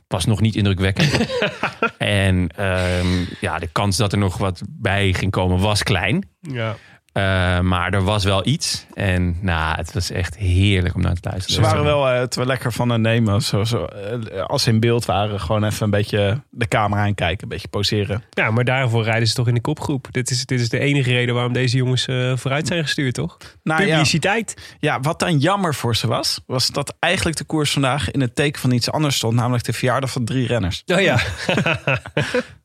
was 0.07 0.25
nog 0.25 0.41
niet 0.41 0.55
indrukwekkend. 0.55 1.17
en 1.97 2.49
ehm, 2.55 3.07
ja, 3.39 3.59
de 3.59 3.67
kans 3.71 3.97
dat 3.97 4.11
er 4.11 4.17
nog 4.17 4.37
wat 4.37 4.61
bij 4.69 5.13
ging 5.13 5.31
komen 5.31 5.59
was 5.59 5.83
klein. 5.83 6.29
Ja. 6.39 6.75
Eh, 7.15 7.59
maar 7.59 7.93
er 7.93 8.03
was 8.03 8.23
wel 8.23 8.47
iets. 8.47 8.85
En 8.93 9.37
nou, 9.41 9.75
het 9.75 9.93
was 9.93 10.11
echt 10.11 10.37
heerlijk 10.37 10.95
om 10.95 11.01
naar 11.01 11.13
te 11.13 11.29
luisteren. 11.29 11.55
Ze 11.55 11.69
waren 11.71 11.83
wel 11.83 12.09
eh, 12.09 12.19
het 12.19 12.35
wel 12.35 12.45
lekker 12.45 12.73
van 12.73 12.89
het 12.89 13.01
nemen. 13.01 13.41
Zo, 13.41 13.63
zo, 13.63 13.85
eh, 13.85 14.41
als 14.43 14.63
ze 14.63 14.69
in 14.69 14.79
beeld 14.79 15.05
waren, 15.05 15.39
gewoon 15.39 15.63
even 15.63 15.83
een 15.83 15.89
beetje 15.89 16.41
de 16.49 16.67
camera 16.67 17.01
aankijken. 17.01 17.43
Een 17.43 17.49
beetje 17.49 17.67
poseren. 17.67 18.23
ja, 18.29 18.51
maar 18.51 18.63
daarvoor 18.63 19.03
rijden 19.03 19.27
ze 19.27 19.33
toch 19.33 19.47
in 19.47 19.53
de 19.53 19.61
kopgroep. 19.61 20.07
Dit 20.11 20.29
is, 20.29 20.45
dit 20.45 20.59
is 20.59 20.69
de 20.69 20.79
enige 20.79 21.11
reden 21.11 21.35
waarom 21.35 21.53
deze 21.53 21.77
jongens 21.77 22.05
eh, 22.05 22.31
vooruit 22.35 22.67
zijn 22.67 22.83
gestuurd, 22.83 23.13
toch? 23.13 23.37
Nou 23.63 23.81
ja, 23.81 23.87
Publiciteit. 23.87 24.75
ja, 24.79 24.99
wat 24.99 25.19
dan 25.19 25.37
jammer 25.37 25.75
voor 25.75 25.95
ze 25.95 26.07
was, 26.07 26.41
was 26.45 26.67
dat 26.67 26.95
eigenlijk 26.99 27.37
de 27.37 27.43
koers 27.43 27.71
vandaag 27.71 28.11
in 28.11 28.21
het 28.21 28.35
teken 28.35 28.61
van 28.61 28.71
iets 28.71 28.91
anders 28.91 29.15
stond. 29.15 29.35
Namelijk 29.35 29.63
de 29.63 29.73
verjaardag 29.73 30.11
van 30.11 30.25
drie 30.25 30.47
renners. 30.47 30.83
Oh 30.85 31.01
ja. 31.01 31.19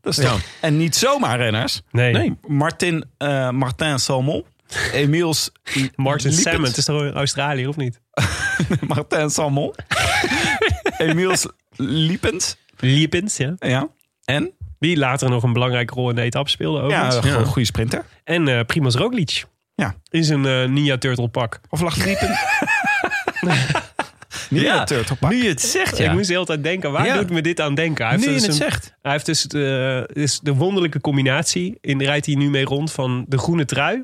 Dat 0.00 0.18
is 0.18 0.26
En 0.60 0.76
niet 0.76 0.96
zomaar 0.96 1.38
renners. 1.38 1.82
Nee. 1.90 2.12
Nee, 2.12 2.38
Martin, 2.46 3.04
eh, 3.18 3.50
Martin 3.50 3.98
Salmon. 3.98 4.39
Emiels 4.92 5.50
Martin. 5.96 6.32
Salmon, 6.32 6.64
het 6.64 6.76
is 6.76 6.84
toch 6.84 7.02
in 7.02 7.12
Australië 7.12 7.66
of 7.66 7.76
niet? 7.76 8.00
Martin 8.94 9.30
Salmon. 9.30 9.74
Emiels 10.98 11.46
Liepens. 11.76 12.56
Liepins, 12.76 13.36
ja. 13.36 13.54
Ja. 13.58 13.88
En? 14.24 14.50
Die 14.78 14.96
later 14.96 15.30
nog 15.30 15.42
een 15.42 15.52
belangrijke 15.52 15.94
rol 15.94 16.08
in 16.10 16.16
de 16.16 16.22
etappe 16.22 16.50
speelde 16.50 16.78
Ja, 16.78 16.84
overigens. 16.84 17.16
gewoon 17.26 17.40
een 17.40 17.46
goede 17.46 17.64
sprinter. 17.66 18.04
En 18.24 18.48
eh 18.48 18.64
Primoz 18.64 18.94
Roglic. 18.94 19.44
Ja. 19.74 19.94
In 20.10 20.24
zijn 20.24 20.46
eh, 20.46 20.64
Ninja 20.68 20.98
Turtle 20.98 21.28
pak. 21.28 21.60
Of 21.68 21.80
lag 21.80 21.96
Liepens? 22.04 22.38
Niet 24.50 24.62
Ja, 24.62 24.74
ja, 24.74 24.84
Turtle 24.84 25.16
Pak. 25.16 25.30
Nu 25.30 25.42
je 25.42 25.48
het 25.48 25.60
zegt, 25.60 25.96
ja. 25.98 26.04
Ik 26.04 26.12
moest 26.12 26.26
de 26.26 26.32
hele 26.32 26.44
tijd 26.46 26.62
denken, 26.62 26.92
waar 26.92 27.06
Ja. 27.06 27.16
doet 27.16 27.30
me 27.30 27.40
dit 27.42 27.60
aan 27.60 27.74
denken? 27.74 28.04
Hij 28.06 28.14
heeft 28.14 28.26
nu 28.26 28.32
je 28.34 28.38
dus 28.38 28.46
het 28.46 28.56
een- 28.60 28.62
zegt. 28.70 28.94
Hij 29.02 29.12
heeft 29.12 29.26
dus 29.26 29.42
de, 29.42 30.08
is 30.12 30.40
de 30.40 30.54
wonderlijke 30.54 31.00
combinatie. 31.00 31.78
In 31.80 32.02
rijdt 32.02 32.26
hij 32.26 32.34
nu 32.34 32.50
mee 32.50 32.64
rond 32.64 32.92
van 32.92 33.24
de 33.28 33.38
groene 33.38 33.64
trui, 33.64 34.02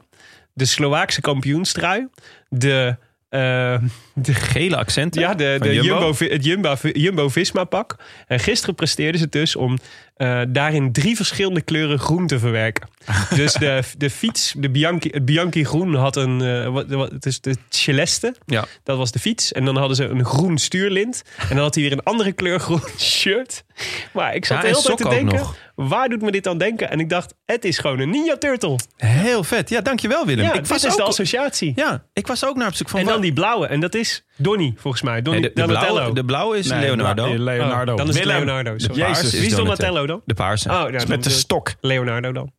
de 0.56 0.64
Slovaakse 0.64 1.20
kampioenstrui, 1.20 2.08
de, 2.48 2.96
eh, 3.28 3.78
de 4.14 4.34
Gele 4.34 4.76
accenten. 4.76 5.20
ja, 5.20 5.34
de, 5.34 5.56
de 5.60 5.74
Jumbo. 5.74 5.88
Jumbo, 5.88 6.14
het 6.18 6.44
Jumbo, 6.44 6.74
Jumbo-Visma 6.92 7.64
pak. 7.64 7.96
En 8.26 8.40
gisteren 8.40 8.74
presteerden 8.74 9.20
ze 9.20 9.28
dus 9.28 9.56
om 9.56 9.78
eh, 10.16 10.40
daarin 10.48 10.92
drie 10.92 11.16
verschillende 11.16 11.60
kleuren 11.60 11.98
groen 11.98 12.26
te 12.26 12.38
verwerken. 12.38 12.88
dus 13.34 13.52
de, 13.52 13.82
de 13.98 14.10
fiets, 14.10 14.54
de 14.56 14.70
Bianchi, 14.70 15.08
het 15.12 15.24
Bianchi 15.24 15.64
groen 15.64 15.94
had 15.94 16.16
een, 16.16 16.40
eh, 16.42 16.68
wat, 16.68 16.86
wat, 16.88 17.10
het 17.10 17.26
is 17.26 17.40
de 17.40 17.56
Celeste. 17.68 18.34
Ja. 18.46 18.64
Dat 18.82 18.96
was 18.96 19.12
de 19.12 19.18
fiets. 19.18 19.52
En 19.52 19.64
dan 19.64 19.76
hadden 19.76 19.96
ze 19.96 20.04
een 20.04 20.24
groen 20.24 20.58
stuurlint. 20.58 21.22
En 21.36 21.48
dan 21.48 21.58
had 21.64 21.74
hij 21.74 21.84
weer 21.84 21.92
een 21.92 22.02
andere 22.02 22.32
kleur 22.32 22.60
groen 22.60 22.80
shirt. 22.98 23.64
Maar 24.12 24.34
ik 24.34 24.44
zat 24.44 24.56
Ja, 24.56 24.62
de 24.62 24.68
en 24.68 24.74
hele 24.74 24.86
tijd 24.86 24.98
te 24.98 25.08
denken, 25.08 25.38
nog. 25.38 25.56
waar 25.74 26.08
doet 26.08 26.22
me 26.22 26.30
dit 26.30 26.46
aan 26.46 26.58
denken? 26.58 26.90
En 26.90 27.00
ik 27.00 27.08
dacht, 27.08 27.34
het 27.44 27.64
is 27.64 27.78
gewoon 27.78 28.00
een 28.00 28.10
Ninja 28.10 28.36
Turtle. 28.36 28.78
Heel 28.96 29.44
vet. 29.44 29.68
Ja, 29.68 29.80
dankjewel 29.80 30.26
Willem. 30.26 30.44
Ja, 30.44 30.52
ik 30.52 30.66
was 30.66 30.84
is 30.84 30.90
ook, 30.90 30.96
de 30.96 31.02
associatie. 31.02 31.72
Ja, 31.74 32.04
ik 32.12 32.26
was 32.26 32.44
ook 32.44 32.56
naar 32.56 32.68
op 32.68 32.74
zoek 32.74 32.88
van... 32.88 33.00
en 33.00 33.06
dan 33.06 33.20
die 33.20 33.32
blauwe. 33.32 33.66
En 33.66 33.80
dat 33.80 33.94
is 33.94 34.24
Donny, 34.36 34.74
volgens 34.76 35.02
mij. 35.02 35.22
Donny 35.22 35.40
Nee, 35.40 35.48
de, 35.48 35.60
de, 35.60 35.66
Donatello. 35.66 35.92
blauwe, 35.94 36.14
de 36.14 36.24
blauwe 36.24 36.58
is 36.58 36.66
Nee, 36.66 36.80
Leonardo. 36.80 37.34
Leonardo. 37.38 37.92
Oh, 37.92 37.98
dan 37.98 38.08
is. 38.08 38.22
Leonardo. 38.22 38.74
Jezus. 38.76 39.32
Wie 39.32 39.46
is 39.46 39.54
Donatello. 39.54 40.05
Dan? 40.06 40.22
De 40.24 40.34
paarse. 40.34 40.68
Oh, 40.68 40.90
ja, 40.90 41.00
Met 41.08 41.24
de 41.24 41.30
stok. 41.30 41.74
Leonardo 41.80 42.32
dan. 42.32 42.52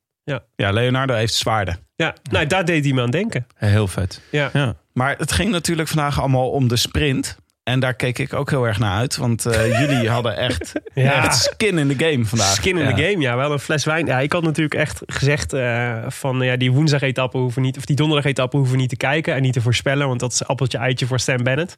Ja, 0.55 0.71
Leonardo 0.71 1.13
heeft 1.13 1.33
zwaarden. 1.33 1.77
Ja, 1.95 2.13
nou, 2.31 2.47
daar 2.47 2.65
deed 2.65 2.83
hij 2.83 2.93
me 2.93 3.01
aan 3.01 3.11
denken. 3.11 3.47
Heel 3.55 3.87
vet. 3.87 4.21
Ja. 4.31 4.49
Ja. 4.53 4.75
Maar 4.93 5.15
het 5.17 5.31
ging 5.31 5.51
natuurlijk 5.51 5.87
vandaag 5.89 6.19
allemaal 6.19 6.49
om 6.49 6.67
de 6.67 6.75
sprint. 6.75 7.37
En 7.63 7.79
daar 7.79 7.93
keek 7.93 8.19
ik 8.19 8.33
ook 8.33 8.49
heel 8.49 8.67
erg 8.67 8.79
naar 8.79 8.97
uit. 8.97 9.17
Want 9.17 9.45
eh, 9.45 9.79
jullie 9.81 10.09
hadden 10.09 10.37
echt, 10.37 10.73
Ja. 10.93 11.23
echt 11.23 11.35
skin 11.35 11.77
in 11.77 11.95
the 11.97 12.05
game 12.05 12.25
vandaag. 12.25 12.53
Skin 12.53 12.77
in 12.77 12.83
Ja. 12.87 12.93
the 12.93 13.01
game, 13.03 13.17
ja. 13.21 13.35
Wel 13.37 13.51
een 13.51 13.59
fles 13.59 13.85
wijn. 13.85 14.05
Ja, 14.05 14.19
ik 14.19 14.31
had 14.31 14.43
natuurlijk 14.43 14.75
echt 14.79 15.01
gezegd 15.05 15.53
eh, 15.53 15.97
van 16.07 16.39
ja, 16.39 16.55
die 16.55 16.71
woensdag-etappe 16.71 17.37
hoeven 17.37 17.61
niet, 17.61 17.77
of 17.77 17.85
die 17.85 17.95
donderdag-etappe 17.95 18.57
hoeven 18.57 18.77
niet 18.77 18.89
te 18.89 18.97
kijken 18.97 19.33
en 19.35 19.41
niet 19.41 19.53
te 19.53 19.61
voorspellen, 19.61 20.07
want 20.07 20.19
dat 20.19 20.31
is 20.31 20.45
appeltje 20.45 20.77
eitje 20.77 21.05
voor 21.07 21.19
Stan 21.19 21.43
Bennett. 21.43 21.75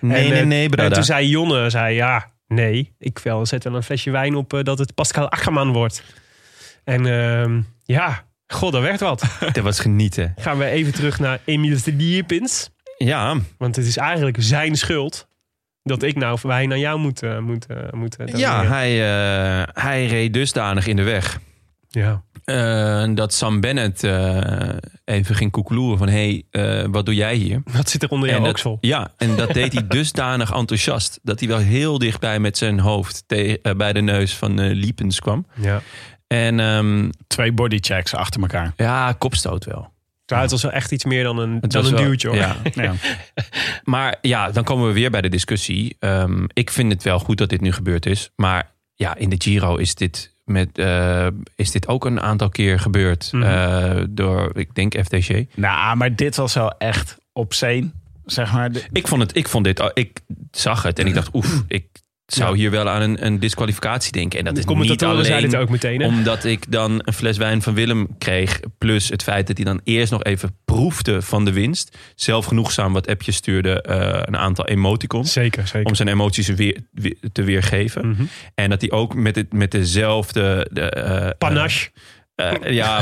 Nee, 0.00 0.24
en, 0.24 0.30
nee, 0.30 0.40
eh, 0.40 0.46
nee, 0.46 0.68
En 0.86 0.92
toen 0.92 1.04
zei 1.04 1.28
Jonne, 1.28 1.70
zei 1.70 1.94
ja, 1.94 2.30
nee, 2.48 2.94
ik 2.98 3.18
wel, 3.18 3.46
zet 3.46 3.64
wel 3.64 3.74
een 3.74 3.82
flesje 3.82 4.10
wijn 4.10 4.34
op 4.34 4.52
eh, 4.52 4.62
dat 4.62 4.78
het 4.78 4.94
Pascal 4.94 5.30
Ackerman 5.30 5.72
wordt. 5.72 6.02
En 6.84 7.06
ehm, 7.06 7.60
ja, 7.84 8.24
god, 8.46 8.72
dat 8.72 8.82
werd 8.82 9.00
wat. 9.00 9.24
Dat 9.52 9.64
was 9.64 9.80
genieten. 9.80 10.34
Gaan 10.36 10.58
we 10.58 10.64
even 10.64 10.92
terug 10.92 11.18
naar 11.18 11.40
Emile 11.44 11.80
de 11.84 11.96
Dierpins. 11.96 12.70
Ja, 12.98 13.36
Want 13.58 13.76
het 13.76 13.86
is 13.86 13.96
eigenlijk 13.96 14.36
zijn 14.40 14.76
schuld 14.76 15.28
dat 15.82 16.02
ik 16.02 16.16
nou 16.16 16.38
wijn 16.42 16.72
aan 16.72 16.78
jou 16.78 16.98
moet, 16.98 17.22
eh, 17.22 17.38
moet, 17.38 17.66
eh, 17.66 17.92
moet 17.92 18.16
ja 18.24 18.66
hij, 18.66 18.96
hij 19.72 20.06
reed 20.06 20.32
dusdanig 20.32 20.86
in 20.86 20.96
de 20.96 21.02
weg. 21.02 21.40
ja. 21.88 22.22
dat 23.14 23.32
Sam 23.34 23.60
Bennett 23.60 24.00
even 25.08 25.34
ging 25.34 25.50
koekeloeren 25.50 25.98
van... 25.98 26.08
hé, 26.08 26.42
hey, 26.50 26.82
eh, 26.82 26.86
wat 26.90 27.06
doe 27.06 27.14
jij 27.14 27.34
hier? 27.34 27.62
Wat 27.72 27.90
zit 27.90 28.02
er 28.02 28.08
onder 28.08 28.28
jouw 28.28 28.48
oksel? 28.48 28.78
ja, 28.80 29.12
en 29.16 29.36
dat 29.36 29.52
deed 29.54 29.72
hij 29.72 29.86
dusdanig 29.98 30.52
enthousiast... 30.52 31.18
dat 31.22 31.38
hij 31.40 31.48
wel 31.48 31.58
heel 31.58 31.98
dichtbij 31.98 32.38
met 32.40 32.58
zijn 32.58 32.80
hoofd 32.80 33.24
te- 33.26 33.60
eh, 33.62 33.74
bij 33.74 33.92
de 33.92 34.00
neus 34.00 34.34
van 34.34 34.60
eh 34.60 34.74
Liepens 34.74 35.20
kwam. 35.20 35.46
Ja. 35.60 35.82
En 36.26 36.60
ehm, 36.60 37.10
Twee 37.26 37.52
bodychecks 37.52 38.14
achter 38.14 38.40
elkaar. 38.40 38.72
ja, 38.76 39.12
kopstoot 39.12 39.64
wel. 39.64 39.92
Ja, 40.26 40.40
het 40.40 40.50
was 40.50 40.62
wel 40.62 40.72
echt 40.72 40.92
iets 40.92 41.04
meer 41.04 41.22
dan 41.24 41.38
een, 41.38 41.58
Het 41.60 41.72
dan 41.72 41.84
een 41.84 41.90
wel- 41.94 42.02
duwtje 42.02 42.28
hoor. 42.28 42.36
Ja. 42.36 42.56
Ja. 42.74 42.94
Maar 43.84 44.16
ja, 44.20 44.50
dan 44.50 44.64
komen 44.64 44.86
we 44.86 44.92
weer 44.92 45.10
bij 45.10 45.20
de 45.20 45.28
discussie. 45.28 45.96
Ehm, 45.98 46.44
ik 46.52 46.70
vind 46.70 46.92
het 46.92 47.02
wel 47.02 47.18
goed 47.18 47.38
dat 47.38 47.48
dit 47.48 47.60
nu 47.60 47.72
gebeurd 47.72 48.06
is. 48.06 48.30
Maar 48.36 48.70
ja, 48.94 49.16
in 49.16 49.28
de 49.28 49.36
Giro 49.38 49.76
is 49.76 49.94
dit, 49.94 50.34
met, 50.48 50.78
eh, 50.78 51.26
is 51.54 51.70
dit 51.70 51.88
ook 51.88 52.04
een 52.04 52.20
aantal 52.20 52.48
keer 52.48 52.80
gebeurd. 52.80 53.28
Mhm. 53.32 53.42
eh, 53.42 54.04
door, 54.10 54.50
ik 54.54 54.74
denk, 54.74 55.04
FTG. 55.04 55.44
Nou, 55.54 55.96
maar 55.96 56.16
dit 56.16 56.36
was 56.36 56.54
wel 56.54 56.78
echt 56.78 57.18
obscene. 57.32 57.90
Zeg 58.24 58.52
maar. 58.52 58.70
Ik 58.92 59.08
vond, 59.08 59.22
het, 59.22 59.36
ik 59.36 59.48
vond 59.48 59.64
dit, 59.64 59.90
ik 59.94 60.20
zag 60.50 60.82
het 60.82 60.98
en 60.98 61.06
ik 61.06 61.14
dacht, 61.14 61.34
oef, 61.34 61.62
ik 61.68 61.86
zou 62.34 62.56
hier 62.56 62.70
wel 62.70 62.88
aan 62.88 63.02
een, 63.02 63.26
een 63.26 63.38
disqualificatie 63.38 64.12
denken. 64.12 64.38
En 64.38 64.44
dat 64.44 64.58
is 64.58 64.64
niet 64.64 65.04
alleen 65.04 65.42
het 65.42 65.56
ook 65.56 65.68
meteen. 65.68 66.02
Omdat 66.04 66.44
ik 66.44 66.72
dan 66.72 67.02
een 67.04 67.12
fles 67.12 67.36
wijn 67.36 67.62
van 67.62 67.74
Willem 67.74 68.08
kreeg. 68.18 68.60
Plus 68.78 69.08
het 69.08 69.22
feit 69.22 69.46
dat 69.46 69.56
hij 69.56 69.66
dan 69.66 69.80
eerst 69.84 70.12
nog 70.12 70.24
even 70.24 70.56
proefde 70.64 71.22
van 71.22 71.44
de 71.44 71.52
winst. 71.52 71.96
Zelf 72.14 72.46
genoegzaam 72.46 72.92
wat 72.92 73.06
appjes 73.08 73.36
stuurde, 73.36 73.82
eh, 73.82 74.20
een 74.24 74.36
aantal 74.36 74.66
emoticons. 74.66 75.32
Zeker, 75.32 75.66
zeker. 75.66 75.86
Om 75.88 75.94
zijn 75.94 76.08
emoties 76.08 76.48
weer, 76.48 76.76
weer- 76.92 77.16
te 77.32 77.42
weergeven. 77.42 78.08
Mhm. 78.08 78.22
En 78.54 78.70
dat 78.70 78.80
hij 78.80 78.90
ook 78.90 79.14
met, 79.14 79.36
het, 79.36 79.52
met 79.52 79.70
dezelfde... 79.70 80.68
De, 80.72 80.80
eh, 80.90 81.28
Panache. 81.38 81.88
eh, 81.94 82.00
eh, 82.38 82.72
ja, 82.72 83.00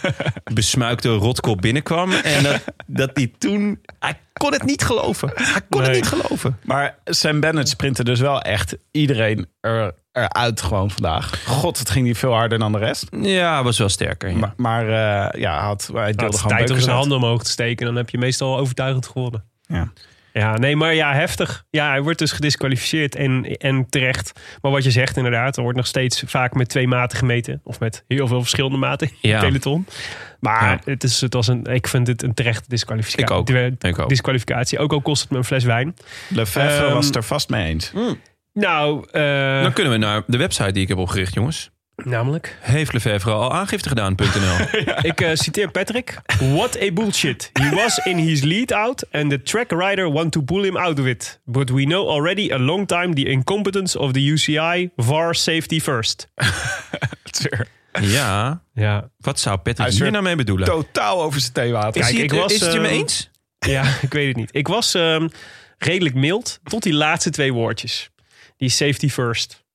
besmuikte 0.54 1.08
rotkop 1.08 1.60
binnenkwam. 1.60 2.12
En 2.12 2.42
dat, 2.42 2.64
dat 2.86 3.10
hij 3.14 3.32
toen... 3.38 3.80
Hij 3.98 4.18
kon 4.32 4.52
het 4.52 4.62
niet 4.64 4.82
geloven. 4.84 5.30
Hij 5.34 5.60
kon 5.68 5.80
Nee. 5.80 5.90
het 5.90 6.00
niet 6.00 6.06
geloven. 6.22 6.58
Maar 6.64 6.98
Sam 7.04 7.40
Bennett 7.40 7.68
sprintte 7.68 8.04
dus 8.04 8.20
wel 8.20 8.40
echt 8.42 8.76
iedereen 8.90 9.48
er, 9.60 9.94
eruit 10.12 10.62
gewoon 10.62 10.90
vandaag. 10.90 11.44
God, 11.46 11.78
het 11.78 11.90
ging 11.90 12.06
niet 12.06 12.18
veel 12.18 12.32
harder 12.32 12.58
dan 12.58 12.72
de 12.72 12.78
rest. 12.78 13.06
Ja, 13.20 13.62
was 13.62 13.78
wel 13.78 13.88
sterker. 13.88 14.30
ja. 14.30 14.36
Maar, 14.36 14.52
maar 14.56 14.88
eh, 14.88 15.40
ja, 15.40 15.60
had, 15.62 15.90
hij 15.94 16.12
deelde 16.12 16.36
gewoon 16.38 16.56
tijd 16.56 16.70
om 16.70 16.78
zijn 16.80 16.96
handen 16.96 17.16
omhoog 17.18 17.42
te 17.42 17.50
steken. 17.50 17.86
Dan 17.86 17.96
heb 17.96 18.10
je 18.10 18.18
meestal 18.18 18.58
overtuigend 18.58 19.06
gewonnen. 19.06 19.44
Ja. 19.66 19.92
Ja, 20.32 20.56
nee, 20.56 20.76
maar 20.76 20.94
ja, 20.94 21.12
heftig. 21.14 21.64
Ja, 21.70 21.88
hij 21.88 22.02
wordt 22.02 22.18
dus 22.18 22.32
gedisqualificeerd 22.32 23.14
en, 23.14 23.44
en 23.56 23.86
terecht. 23.88 24.40
Maar 24.62 24.70
wat 24.72 24.84
je 24.84 24.90
zegt 24.90 25.16
inderdaad, 25.16 25.56
er 25.56 25.62
wordt 25.62 25.76
nog 25.76 25.86
steeds 25.86 26.22
vaak 26.26 26.54
met 26.54 26.68
twee 26.68 26.86
maten 26.88 27.18
gemeten. 27.18 27.60
Of 27.64 27.80
met 27.80 28.04
heel 28.08 28.26
veel 28.26 28.40
verschillende 28.40 28.76
maten 28.76 29.08
in 29.20 29.28
Ja. 29.28 29.38
het 29.38 29.46
peloton. 29.46 29.86
Maar 30.40 30.70
Ja. 30.70 30.78
het, 30.84 31.04
is, 31.04 31.20
het 31.20 31.34
was 31.34 31.46
een, 31.48 31.64
ik 31.64 31.88
vind 31.88 32.06
het 32.06 32.22
een 32.22 32.34
terechte 32.34 32.68
disqualificatie. 32.68 33.24
Ik 33.24 33.30
ook. 33.30 33.48
Ik 33.84 33.98
ook. 33.98 34.08
Disqualificatie, 34.08 34.78
ook 34.78 34.92
al 34.92 35.00
kost 35.00 35.22
het 35.22 35.30
me 35.30 35.36
een 35.36 35.44
fles 35.44 35.64
wijn. 35.64 35.94
Lefevre 36.28 36.84
Ehm, 36.84 36.94
was 36.94 37.06
het 37.06 37.16
er 37.16 37.22
vast 37.24 37.48
mee 37.48 37.66
eens. 37.68 37.92
Nou, 38.52 39.06
eh, 39.10 39.62
Dan 39.62 39.72
kunnen 39.72 39.92
we 39.92 39.98
naar 39.98 40.22
de 40.26 40.36
website 40.36 40.72
die 40.72 40.82
ik 40.82 40.88
heb 40.88 40.98
opgericht, 40.98 41.34
jongens. 41.34 41.70
Namelijk... 42.04 42.56
Heeft 42.60 42.92
Lefevre 42.92 43.30
al 43.30 43.52
aangifte 43.52 43.88
gedaan.nl. 43.88 44.82
Ik 45.10 45.20
eh, 45.20 45.30
citeer 45.34 45.70
Patrick. 45.70 46.20
What 46.38 46.82
a 46.82 46.92
bullshit. 46.92 47.50
He 47.52 47.74
was 47.74 47.98
in 47.98 48.16
his 48.16 48.42
lead 48.42 48.72
out 48.72 49.04
and 49.12 49.30
the 49.30 49.42
track 49.42 49.70
rider 49.70 50.12
want 50.12 50.32
to 50.32 50.42
pull 50.42 50.62
him 50.62 50.76
out 50.76 50.98
of 50.98 51.06
it. 51.06 51.40
But 51.44 51.70
we 51.70 51.82
know 51.82 52.08
already 52.08 52.52
a 52.52 52.58
long 52.58 52.86
time 52.86 53.14
the 53.14 53.24
incompetence 53.24 53.98
of 53.98 54.12
the 54.12 54.32
UCI 54.32 54.90
VAR 54.96 55.34
safety 55.34 55.80
first. 55.80 56.28
ja, 58.00 58.62
Ja, 58.78 59.10
wat 59.18 59.40
zou 59.40 59.58
Patrick 59.58 59.88
is 59.88 59.98
hier 59.98 60.10
nou 60.10 60.22
mee 60.22 60.36
bedoelen? 60.36 60.66
Totaal 60.66 61.22
over 61.22 61.40
zijn 61.40 61.52
theewater. 61.52 62.00
Is, 62.00 62.06
Kijk, 62.06 62.14
hij 62.14 62.24
ik 62.24 62.30
het, 62.30 62.40
was, 62.40 62.52
is 62.52 62.60
het 62.60 62.72
je 62.72 62.80
mee 62.80 62.90
eh, 62.90 62.96
eens? 62.96 63.30
ja 63.58 63.94
ik 64.00 64.12
weet 64.12 64.26
het 64.26 64.36
niet. 64.36 64.48
Ik 64.52 64.68
was 64.68 64.94
ehm, 64.94 65.28
redelijk 65.78 66.14
mild 66.14 66.60
tot 66.64 66.82
die 66.82 66.94
laatste 66.94 67.30
twee 67.30 67.52
woordjes. 67.52 68.10
Die 68.56 68.68
safety 68.68 69.08
first. 69.08 69.66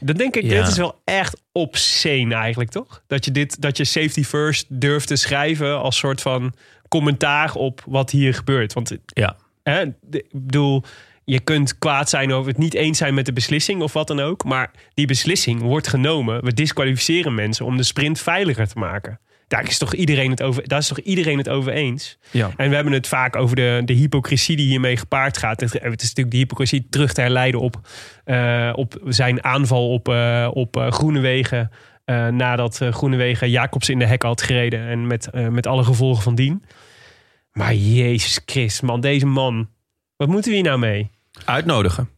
Dan 0.00 0.16
denk 0.16 0.36
ik, 0.36 0.42
Ja. 0.42 0.48
dit 0.48 0.68
is 0.68 0.76
wel 0.76 1.00
echt 1.04 1.42
obscene 1.52 2.34
eigenlijk, 2.34 2.70
toch? 2.70 3.02
Dat 3.06 3.24
je, 3.24 3.30
dit, 3.30 3.60
dat 3.62 3.76
je 3.76 3.84
safety 3.84 4.22
first 4.24 4.66
durft 4.68 5.06
te 5.06 5.16
schrijven 5.16 5.78
als 5.78 5.96
soort 5.96 6.20
van 6.20 6.54
commentaar 6.88 7.54
op 7.54 7.82
wat 7.86 8.10
hier 8.10 8.34
gebeurt. 8.34 8.72
Want 8.72 8.96
Ja. 9.06 9.36
Hè, 9.62 9.82
ik 10.10 10.24
bedoel, 10.32 10.82
je 11.24 11.40
kunt 11.40 11.78
kwaad 11.78 12.08
zijn 12.08 12.32
over 12.32 12.48
het 12.50 12.58
niet 12.58 12.74
eens 12.74 12.98
zijn 12.98 13.14
met 13.14 13.26
de 13.26 13.32
beslissing 13.32 13.82
of 13.82 13.92
wat 13.92 14.06
dan 14.06 14.20
ook. 14.20 14.44
Maar 14.44 14.70
die 14.94 15.06
beslissing 15.06 15.60
wordt 15.60 15.88
genomen. 15.88 16.44
We 16.44 16.54
disqualificeren 16.54 17.34
mensen 17.34 17.64
om 17.64 17.76
de 17.76 17.82
sprint 17.82 18.20
veiliger 18.20 18.68
te 18.68 18.78
maken. 18.78 19.20
Daar 19.48 19.68
is 19.68 19.78
toch 19.78 19.94
iedereen 19.94 20.30
het 20.30 20.42
over, 20.42 20.68
daar 20.68 20.78
is 20.78 20.88
toch 20.88 20.98
iedereen 20.98 21.38
het 21.38 21.48
over 21.48 21.72
eens? 21.72 22.18
Ja. 22.30 22.50
En 22.56 22.68
we 22.68 22.74
hebben 22.74 22.92
het 22.92 23.06
vaak 23.06 23.36
over 23.36 23.56
de, 23.56 23.82
de 23.84 23.92
hypocrisie 23.92 24.56
die 24.56 24.66
hiermee 24.66 24.96
gepaard 24.96 25.38
gaat. 25.38 25.60
Het, 25.60 25.72
het 25.72 26.02
is 26.02 26.08
natuurlijk 26.08 26.30
de 26.30 26.36
hypocrisie 26.36 26.86
terug 26.90 27.12
te 27.12 27.20
herleiden 27.20 27.60
op, 27.60 27.80
eh, 28.24 28.72
op 28.74 29.00
zijn 29.04 29.44
aanval 29.44 29.92
op, 29.92 30.08
eh 30.08 30.48
op 30.52 30.76
eh, 30.76 30.90
Groenewegen. 30.90 31.70
eh, 32.04 32.26
nadat 32.26 32.80
Groenewegen 32.90 33.50
Jacobs 33.50 33.88
in 33.88 33.98
de 33.98 34.06
hek 34.06 34.22
had 34.22 34.42
gereden. 34.42 34.86
En 34.88 35.06
met, 35.06 35.28
met 35.50 35.66
alle 35.66 35.84
gevolgen 35.84 36.22
van 36.22 36.34
dien. 36.34 36.64
Maar 37.52 37.74
Jezus 37.74 38.40
Christus, 38.46 38.80
man, 38.80 39.00
deze 39.00 39.26
man. 39.26 39.68
Wat 40.16 40.28
moeten 40.28 40.50
we 40.50 40.56
hier 40.56 40.66
nou 40.66 40.78
mee? 40.78 41.10
Uitnodigen. 41.44 42.08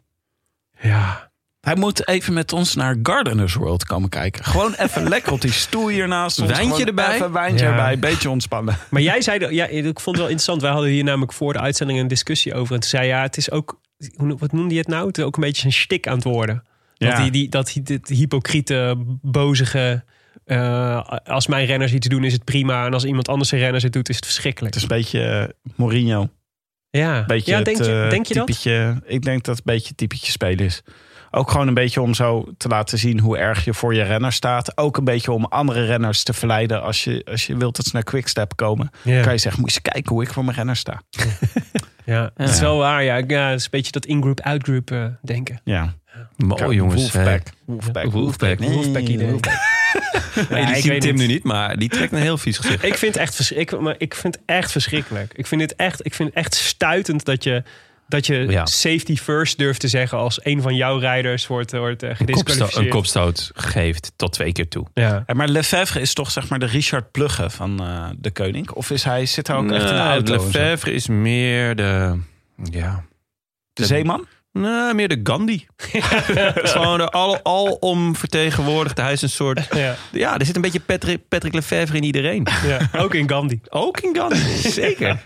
Ja, 0.81 1.30
Hij 1.61 1.77
moet 1.77 2.09
even 2.09 2.33
met 2.33 2.53
ons 2.53 2.75
naar 2.75 2.97
Gardeners 3.03 3.55
World 3.55 3.85
komen 3.85 4.09
kijken. 4.09 4.45
Gewoon 4.45 4.75
even 4.75 5.09
lekker 5.15 5.33
op 5.33 5.41
die 5.41 5.53
stoel 5.53 5.89
hiernaast. 5.89 6.39
ons. 6.41 6.51
Wijntje 6.51 6.71
Gewoon 6.73 6.87
erbij? 6.87 7.15
Even 7.15 7.33
wijntje 7.33 7.65
Ja. 7.65 7.71
erbij, 7.71 7.99
beetje 7.99 8.31
ontspannen. 8.31 8.77
maar 8.91 9.03
jij 9.03 9.21
zei, 9.21 9.39
dat- 9.39 9.51
ja, 9.51 9.67
ik 9.67 9.85
vond 9.85 10.05
het 10.05 10.17
wel 10.17 10.25
interessant. 10.25 10.63
Wij 10.63 10.71
hadden 10.71 10.91
hier 10.91 11.05
namelijk 11.05 11.33
voor 11.33 11.53
de 11.53 11.59
uitzending 11.61 11.99
een 11.99 12.09
discussie 12.09 12.55
over. 12.55 12.75
En 12.75 12.81
toen 12.81 12.91
zei 12.91 13.07
ja, 13.07 13.23
het 13.23 13.37
is 13.37 13.51
ook, 13.51 13.81
hoe- 14.17 14.37
wat 14.39 14.53
noemde 14.53 14.75
je 14.75 14.81
het 14.81 14.89
nou? 14.89 15.07
Het 15.07 15.19
is 15.19 15.25
ook 15.25 15.37
een 15.37 15.43
beetje 15.43 15.67
een 15.67 15.73
stik 15.73 16.07
aan 16.07 16.15
het 16.15 16.25
worden. 16.25 16.65
Dat 16.95 17.09
Ja. 17.11 17.23
die, 17.23 17.31
die, 17.31 17.49
dat 17.49 17.67
die, 17.73 17.83
dit 17.83 18.09
hypocriete, 18.09 18.95
bozige... 19.23 20.05
eh, 20.45 21.09
als 21.25 21.47
mijn 21.47 21.67
renners 21.67 21.93
iets 21.93 22.09
doen 22.09 22.25
is 22.25 22.33
het 22.33 22.45
prima. 22.45 22.87
En 22.87 22.93
als 22.93 23.05
iemand 23.05 23.29
anders 23.29 23.49
zijn 23.49 23.61
renners 23.61 23.83
het 23.83 23.93
doet 23.93 24.09
is 24.09 24.17
het 24.17 24.25
verschrikkelijk. 24.25 24.75
Het 24.75 24.83
is 24.85 24.91
een 24.91 24.97
beetje 24.97 25.23
eh, 25.25 25.73
Mourinho. 25.77 26.29
ja, 26.91 27.25
Beetje 27.27 27.51
ja 27.51 27.57
het, 27.57 27.65
denk, 27.67 27.77
je, 27.79 28.03
eh, 28.03 28.11
denk 28.11 28.27
je 28.27 28.35
dat? 28.35 28.49
Ik 29.07 29.23
denk 29.23 29.45
dat 29.45 29.57
het 29.57 29.67
een 29.67 29.73
beetje 29.75 29.89
het 29.89 29.97
typetje 29.97 30.31
spelen 30.33 30.65
is. 30.65 30.83
Ook 31.31 31.51
gewoon 31.51 31.69
een 31.69 31.75
beetje 31.75 32.01
om 32.01 32.15
zo 32.15 32.49
te 32.57 32.69
laten 32.69 32.99
zien 32.99 33.21
hoe 33.21 33.39
erg 33.39 33.65
je 33.65 33.75
voor 33.75 33.95
je 33.95 34.03
renner 34.03 34.33
staat. 34.33 34.77
Ook 34.77 34.97
een 34.97 35.05
beetje 35.05 35.33
om 35.33 35.45
andere 35.45 35.85
renners 35.85 36.23
te 36.23 36.33
verleiden. 36.33 36.83
Als 36.83 37.05
je, 37.05 37.27
als 37.31 37.47
je 37.47 37.57
wilt 37.57 37.77
dat 37.77 37.85
ze 37.87 37.91
naar 37.93 38.03
Quickstep 38.03 38.57
komen. 38.57 38.91
Ja. 39.03 39.23
kan 39.23 39.33
je 39.33 39.39
zeggen, 39.39 39.61
moet 39.61 39.73
je 39.73 39.81
eens 39.83 39.93
kijken 39.93 40.15
hoe 40.15 40.23
ik 40.23 40.33
voor 40.33 40.45
mijn 40.45 40.57
renner 40.57 40.77
sta. 40.77 41.03
Ja, 42.05 42.31
dat 42.37 42.49
is 42.49 42.61
wel 42.61 42.79
waar. 42.79 43.05
Ja, 43.05 43.23
ja 43.27 43.49
het 43.49 43.59
is 43.59 43.65
een 43.65 43.71
beetje 43.71 43.93
dat 43.93 44.07
in-group, 44.07 44.41
out-group 44.41 44.91
eh, 44.91 45.05
denken. 45.23 45.61
Ja. 45.65 45.95
Mooi 46.37 46.77
jongens. 46.77 47.13
Wolfpack. 47.13 47.43
Wolfpack. 47.65 48.11
Wolfpack. 48.11 48.59
Nee, 48.59 48.71
Wolfpack 48.71 49.03
idee. 49.03 49.41
Nee, 50.51 50.67
die 50.67 50.75
ik 50.77 50.83
ziet 50.83 51.01
Tim 51.01 51.17
nu 51.17 51.27
niet, 51.27 51.45
maar 51.45 51.77
die 51.77 51.89
trekt 51.89 52.13
een 52.13 52.19
heel 52.19 52.39
vies 52.39 52.57
gezicht. 52.57 52.85
Ik 52.85 52.95
vind 52.95 53.15
het 53.15 53.23
echt 53.23 53.35
verschrikkelijk. 53.35 53.85
Maar 53.85 53.95
ik 53.99 54.15
vind 54.15 54.35
het 54.35 54.45
echt 54.47 54.73
verschrikkelijk. 54.73 55.33
Ik 55.35 55.47
vind 55.47 55.61
het 55.61 55.77
echt, 55.77 56.07
ik 56.07 56.15
vind 56.15 56.29
het 56.29 56.39
echt 56.39 56.55
stuitend 56.55 57.25
dat 57.25 57.45
je, 57.45 57.63
dat 58.11 58.27
je 58.27 58.35
Ja. 58.49 58.67
safety 58.67 59.17
first 59.17 59.59
durft 59.59 59.81
te 59.81 59.89
zeggen 59.89 60.19
als 60.19 60.45
een 60.45 60.63
van 60.63 60.75
jouw 60.75 60.99
rijders 60.99 61.47
wordt, 61.47 61.73
wordt 61.73 62.03
eh, 62.03 62.09
Een 62.09 62.17
kopstoot, 62.17 62.37
gedisqualificeerd. 62.39 62.85
een 62.85 62.91
kopstoot 62.93 63.51
geeft 63.55 64.13
tot 64.17 64.33
twee 64.33 64.53
keer 64.53 64.69
toe. 64.69 64.87
Ja. 64.95 65.23
Ja, 65.27 65.35
maar 65.35 65.49
Lefevre 65.49 66.01
is 66.01 66.13
toch 66.15 66.31
zeg 66.31 66.49
maar 66.49 66.59
de 66.59 66.67
Richard 66.67 67.11
Plugge 67.11 67.51
van 67.51 67.81
eh, 67.81 68.09
de 68.19 68.31
koning? 68.31 68.71
Of 68.71 68.91
is 68.91 69.05
hij, 69.05 69.27
zit 69.27 69.47
hij 69.47 69.57
ook 69.57 69.71
echt 69.71 69.81
in 69.83 69.87
de 69.87 69.93
Nou, 69.93 70.09
auto? 70.11 70.33
Lefevre 70.33 70.93
is 70.93 71.07
meer 71.07 71.77
de... 71.77 72.19
Ja, 72.71 73.05
De 73.73 73.87
zeeman? 73.87 74.27
Nou, 74.53 74.95
meer 74.95 75.09
de 75.09 75.21
Gandhi. 75.23 75.67
Gewoon 76.73 76.99
de 76.99 77.09
al, 77.11 77.41
alom 77.43 78.17
vertegenwoordigd. 78.17 78.97
Hij 78.97 79.13
is 79.13 79.23
een 79.23 79.31
soort... 79.31 79.69
Ja. 79.75 79.97
Ja, 80.13 80.39
er 80.39 80.47
zit 80.47 80.57
een 80.57 80.63
beetje 80.63 80.81
Patrick, 80.81 81.29
Patrick 81.29 81.55
Lefevre 81.55 81.97
in 81.97 82.05
iedereen. 82.05 82.47
Ja, 82.67 82.89
ook 83.01 83.15
in 83.15 83.29
Gandhi. 83.33 83.61
Ook 83.69 84.01
in 84.01 84.17
Gandhi, 84.17 84.57
zeker. 84.71 85.23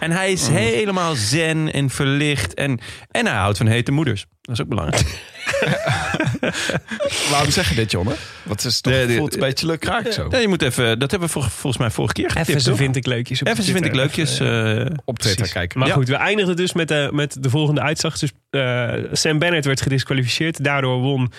En 0.00 0.10
hij 0.10 0.32
is 0.32 0.48
helemaal 0.48 1.14
zen 1.14 1.72
en 1.72 1.90
verlicht. 1.90 2.54
En, 2.54 2.80
en 3.10 3.26
hij 3.26 3.36
houdt 3.36 3.58
van 3.58 3.66
hete 3.66 3.92
moeders. 3.92 4.26
Dat 4.40 4.54
is 4.54 4.62
ook 4.62 4.68
belangrijk. 4.68 5.34
Waarom 7.30 7.50
zeg 7.50 7.68
je 7.68 7.74
dit, 7.74 7.90
Jonne? 7.90 8.14
Wat 8.42 8.64
is 8.64 8.80
toch, 8.80 8.92
De- 8.92 9.06
de- 9.06 9.14
voelt 9.16 9.34
een 9.34 9.40
beetje 9.40 9.66
leuk 9.66 9.84
raak 9.84 10.12
zo. 10.12 10.28
Nee, 10.28 10.40
je 10.40 10.48
moet 10.48 10.62
even, 10.62 10.98
dat 10.98 11.10
hebben 11.10 11.28
we 11.28 11.34
vol- 11.34 11.42
volgens 11.42 11.76
mij 11.76 11.90
vorige 11.90 12.14
keer 12.14 12.30
getipt. 12.30 12.48
Even 12.48 12.62
toch? 12.64 12.76
vind 12.76 12.96
ik 12.96 13.06
leukjes. 13.06 13.40
op 13.40 13.46
Even 13.46 13.62
zo 13.64 13.72
vind 13.72 13.84
ik 13.84 13.92
Twitter. 13.92 14.16
leukjes. 14.16 14.40
Even, 14.40 14.86
eh, 14.90 14.96
Op 15.04 15.18
Twitter 15.18 15.34
Precies. 15.34 15.52
kijken. 15.52 15.78
Maar 15.78 15.88
Ja. 15.88 15.94
goed, 15.94 16.08
we 16.08 16.14
eindigden 16.14 16.56
dus 16.56 16.72
met 16.72 16.88
de, 16.88 17.08
met 17.12 17.42
de 17.42 17.50
volgende 17.50 17.80
uitslag. 17.80 18.18
Dus 18.18 18.32
eh, 18.50 18.92
Sam 19.12 19.38
Bennett 19.38 19.64
werd 19.66 19.80
gedisqualificeerd. 19.80 20.64
Daardoor 20.64 20.98
won 21.00 21.32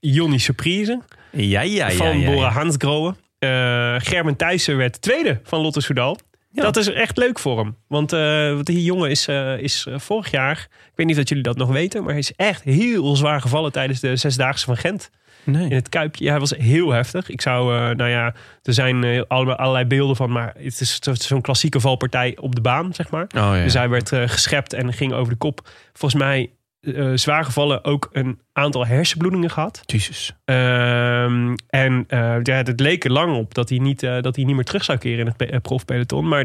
Jonny 0.00 0.38
Surprise 0.38 1.00
ja, 1.30 1.60
ja, 1.60 1.88
ja. 1.88 1.90
van 1.96 2.18
ja, 2.18 2.30
Bora 2.30 2.46
ja. 2.46 2.52
Hansgrohe. 2.52 3.14
Eh 3.38 3.94
Gerben 3.98 4.36
Thijssen 4.36 4.76
werd 4.76 5.00
tweede 5.02 5.40
van 5.44 5.60
Lotte 5.60 5.80
Soudal. 5.80 6.18
Ja. 6.54 6.62
Dat 6.62 6.76
is 6.76 6.92
echt 6.92 7.16
leuk 7.16 7.38
voor 7.38 7.58
hem. 7.58 7.76
Want 7.88 8.10
want 8.10 8.66
die 8.66 8.82
jongen 8.84 9.10
is, 9.10 9.28
eh, 9.28 9.58
is 9.58 9.86
eh, 9.88 9.98
vorig 9.98 10.30
jaar... 10.30 10.66
Ik 10.70 10.92
weet 10.94 11.06
niet 11.06 11.18
of 11.18 11.28
jullie 11.28 11.42
dat 11.44 11.56
nog 11.56 11.68
weten... 11.70 12.00
maar 12.00 12.10
hij 12.10 12.18
is 12.18 12.32
echt 12.36 12.62
heel 12.62 13.16
zwaar 13.16 13.40
gevallen 13.40 13.72
tijdens 13.72 14.00
de 14.00 14.16
Zesdaagse 14.16 14.64
van 14.64 14.76
Gent. 14.76 15.10
Nee. 15.44 15.64
In 15.68 15.74
het 15.74 15.88
Kuipje. 15.88 16.24
Ja, 16.24 16.30
hij 16.30 16.40
was 16.40 16.50
heel 16.56 16.90
heftig. 16.90 17.28
Ik 17.28 17.40
zou, 17.40 17.94
nou 17.94 18.10
ja, 18.10 18.34
er 18.62 18.72
zijn 18.74 19.26
alle- 19.28 19.56
allerlei 19.56 19.84
beelden 19.84 20.16
van... 20.16 20.30
maar 20.32 20.54
het 20.58 20.80
is 20.80 20.98
zo- 21.00 21.14
zo'n 21.14 21.40
klassieke 21.40 21.80
valpartij 21.80 22.36
op 22.40 22.54
de 22.54 22.60
baan, 22.60 22.94
zeg 22.94 23.10
maar. 23.10 23.22
Oh, 23.24 23.30
ja. 23.56 23.62
Dus 23.62 23.74
hij 23.74 23.88
werd 23.88 24.08
geschept 24.08 24.72
en 24.72 24.92
ging 24.92 25.12
over 25.12 25.32
de 25.32 25.38
kop. 25.38 25.68
Volgens 25.92 26.22
mij 26.22 26.50
eh, 26.84 27.10
zwaar 27.14 27.44
gevallen, 27.44 27.84
ook 27.84 28.08
een 28.12 28.40
aantal 28.52 28.86
hersenbloedingen 28.86 29.50
gehad. 29.50 29.82
Jezus. 29.86 30.32
Ehm, 30.44 31.54
en 31.68 32.04
eh, 32.08 32.36
ja, 32.42 32.54
het 32.54 32.80
leek 32.80 33.04
er 33.04 33.10
lang 33.12 33.36
op 33.36 33.54
dat 33.54 33.68
hij, 33.68 33.78
niet, 33.78 34.02
eh, 34.02 34.20
dat 34.20 34.36
hij 34.36 34.44
niet 34.44 34.54
meer 34.54 34.64
terug 34.64 34.84
zou 34.84 34.98
keren 34.98 35.18
in 35.18 35.26
het 35.26 35.36
pe- 35.36 35.60
profpeloton. 35.60 36.28
Maar 36.28 36.44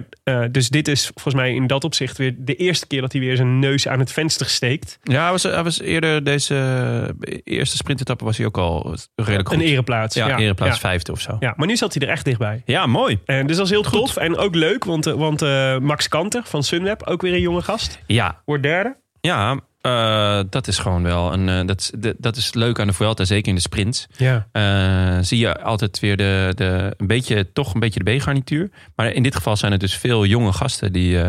dus 0.51 0.69
dit 0.69 0.87
is 0.87 1.05
volgens 1.13 1.35
mij 1.35 1.53
in 1.53 1.67
dat 1.67 1.83
opzicht 1.83 2.17
weer 2.17 2.35
de 2.37 2.55
eerste 2.55 2.87
keer 2.87 3.01
dat 3.01 3.11
hij 3.11 3.21
weer 3.21 3.35
zijn 3.35 3.59
neus 3.59 3.87
aan 3.87 3.99
het 3.99 4.11
venster 4.11 4.45
steekt. 4.49 4.99
Ja, 5.03 5.21
hij 5.21 5.31
was, 5.31 5.43
hij 5.43 5.63
was 5.63 5.81
eerder 5.81 6.23
deze 6.23 7.15
eerste 7.43 7.77
sprintetappe 7.77 8.25
was 8.25 8.37
hij 8.37 8.45
ook 8.45 8.57
al 8.57 8.95
redelijk 9.15 9.47
goed. 9.49 9.57
Een 9.57 9.63
ereplaats. 9.63 10.15
ja, 10.15 10.27
ja, 10.27 10.37
ereplaats 10.37 10.73
ja. 10.73 10.79
vijfde 10.79 11.11
of 11.11 11.21
zo. 11.21 11.37
Ja, 11.39 11.53
maar 11.57 11.67
nu 11.67 11.75
zat 11.75 11.93
hij 11.93 12.07
er 12.07 12.13
echt 12.13 12.25
dichtbij. 12.25 12.61
Ja, 12.65 12.85
mooi. 12.85 13.19
En 13.25 13.47
dus 13.47 13.55
dat 13.55 13.65
is 13.65 13.71
heel 13.71 13.81
tof 13.81 14.15
en 14.17 14.37
ook 14.37 14.55
leuk, 14.55 14.83
want, 14.83 15.05
want 15.05 15.41
Max 15.81 16.07
Kanter 16.07 16.41
van 16.45 16.63
Sunweb, 16.63 17.03
ook 17.03 17.21
weer 17.21 17.33
een 17.33 17.41
jonge 17.41 17.61
gast, 17.61 17.99
Ja, 18.07 18.41
wordt 18.45 18.63
derde. 18.63 18.95
ja 19.21 19.59
eh, 19.81 20.39
dat 20.49 20.67
is 20.67 20.77
gewoon 20.77 21.03
wel 21.03 21.33
een. 21.33 21.49
eh, 21.49 21.65
dat, 21.65 21.79
is, 21.79 22.13
dat 22.17 22.35
is 22.35 22.53
leuk 22.53 22.79
aan 22.79 22.87
de 22.87 22.93
Vuelta, 22.93 23.25
zeker 23.25 23.49
in 23.49 23.55
de 23.55 23.61
sprints. 23.61 24.07
Ja. 24.17 24.47
Eh, 24.51 25.17
zie 25.21 25.37
je 25.37 25.61
altijd 25.61 25.99
weer 25.99 26.17
de, 26.17 26.51
de, 26.55 26.93
een 26.97 27.07
beetje, 27.07 27.51
toch 27.51 27.73
een 27.73 27.79
beetje 27.79 28.03
de 28.03 28.17
B-garnituur. 28.17 28.69
Maar 28.95 29.11
in 29.11 29.23
dit 29.23 29.35
geval 29.35 29.57
zijn 29.57 29.71
het 29.71 29.81
dus 29.81 29.95
veel 29.97 30.25
jonge 30.25 30.53
gasten 30.53 30.93
die, 30.93 31.19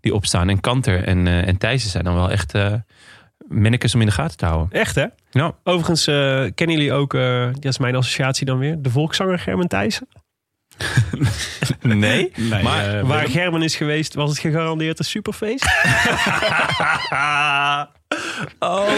die 0.00 0.14
opstaan. 0.14 0.48
En 0.48 0.60
Kanter 0.60 1.04
en, 1.04 1.26
en 1.26 1.56
Thijssen 1.58 1.90
zijn 1.90 2.04
dan 2.04 2.14
wel 2.14 2.30
echt 2.30 2.54
minnekes 3.48 3.94
om 3.94 4.00
in 4.00 4.06
de 4.06 4.12
gaten 4.12 4.36
te 4.36 4.46
houden. 4.46 4.80
Echt 4.80 4.94
hè? 4.94 5.06
Ja. 5.30 5.54
Overigens 5.64 6.04
kennen 6.54 6.76
jullie 6.76 6.92
ook, 6.92 7.12
dat 7.52 7.64
is 7.64 7.78
mijn 7.78 7.96
associatie 7.96 8.46
dan 8.46 8.58
weer, 8.58 8.82
de 8.82 8.90
volkszanger 8.90 9.38
Gerben 9.38 9.68
Thijssen. 9.68 10.08
Nee, 11.82 12.32
Nee, 12.36 12.62
maar 12.62 12.98
eh, 12.98 13.06
Waar 13.06 13.28
Gerben 13.28 13.62
is 13.62 13.76
geweest, 13.76 14.14
was 14.14 14.30
het 14.30 14.38
gegarandeerd 14.38 14.98
een 14.98 15.04
superfeest. 15.04 15.64
oh, 18.58 18.88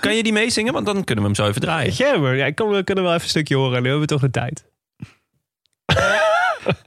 kan 0.00 0.14
je 0.14 0.22
die 0.22 0.32
meezingen? 0.32 0.72
Want 0.72 0.86
dan 0.86 1.04
kunnen 1.04 1.24
we 1.24 1.30
hem 1.30 1.38
zo 1.38 1.48
even 1.48 1.60
draaien. 1.60 1.92
Gerben, 1.92 2.36
ja, 2.36 2.46
ik 2.46 2.54
kan, 2.54 2.68
we 2.68 2.84
kunnen 2.84 3.04
wel 3.04 3.12
even 3.12 3.24
een 3.24 3.30
stukje 3.30 3.56
horen. 3.56 3.82
Nu 3.82 3.88
hebben 3.88 4.00
we 4.00 4.14
toch 4.14 4.20
de 4.20 4.30
tijd. 4.30 4.64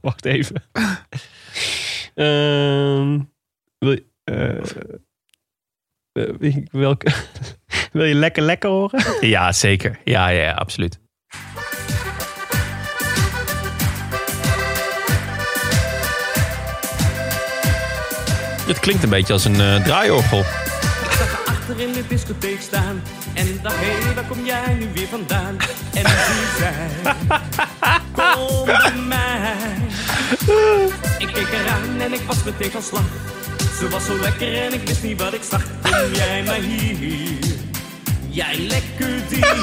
Wacht 0.02 0.26
even. 0.26 0.64
Ehm, 2.16 3.20
wil, 3.78 3.92
je, 3.92 4.06
eh, 4.24 4.58
eh, 6.12 6.66
welke, 6.72 7.12
wil 7.92 8.06
je 8.06 8.16
lekker 8.16 8.44
lekker 8.44 8.70
horen? 8.70 9.28
Ja, 9.28 9.52
zeker. 9.52 10.00
Ja, 10.04 10.28
ja, 10.28 10.44
ja 10.44 10.52
absoluut. 10.52 11.00
Het 18.68 18.80
klinkt 18.80 19.04
een 19.04 19.10
beetje 19.10 19.34
als 19.34 19.46
een 19.46 19.62
eh, 19.62 19.84
draaiorgel. 19.84 20.44
achter 21.46 21.80
in 21.80 21.92
de 21.92 22.04
discotheek 22.08 22.62
staan. 22.62 23.02
En 23.34 23.60
dacht, 23.62 23.76
hé, 23.76 24.04
hey, 24.04 24.14
waar 24.16 24.24
kom 24.24 24.46
jij 24.46 24.74
nu 24.80 24.88
weer 24.94 25.08
vandaan? 25.08 25.58
En 25.94 26.04
die 26.04 26.48
zei, 26.58 26.74
kom 28.18 28.66
bij 28.66 28.94
mij. 29.08 29.56
Ik 31.18 31.28
keek 31.28 31.48
eraan 31.52 32.02
en 32.02 32.14
ik 32.14 32.22
was 32.28 32.44
meteen 32.44 32.72
van 32.72 32.82
slag. 32.82 33.06
Ze 33.80 33.90
was 33.90 34.06
zo 34.06 34.20
lekker 34.20 34.64
en 34.64 34.74
ik 34.74 34.88
wist 34.88 35.04
niet 35.04 35.22
wat 35.22 35.34
ik 35.34 35.42
zag. 35.50 35.64
Kom 35.82 36.14
jij 36.14 36.44
maar 36.44 36.56
hier, 36.56 37.38
jij 38.30 38.58
lekker 38.60 39.28
dier. 39.30 39.56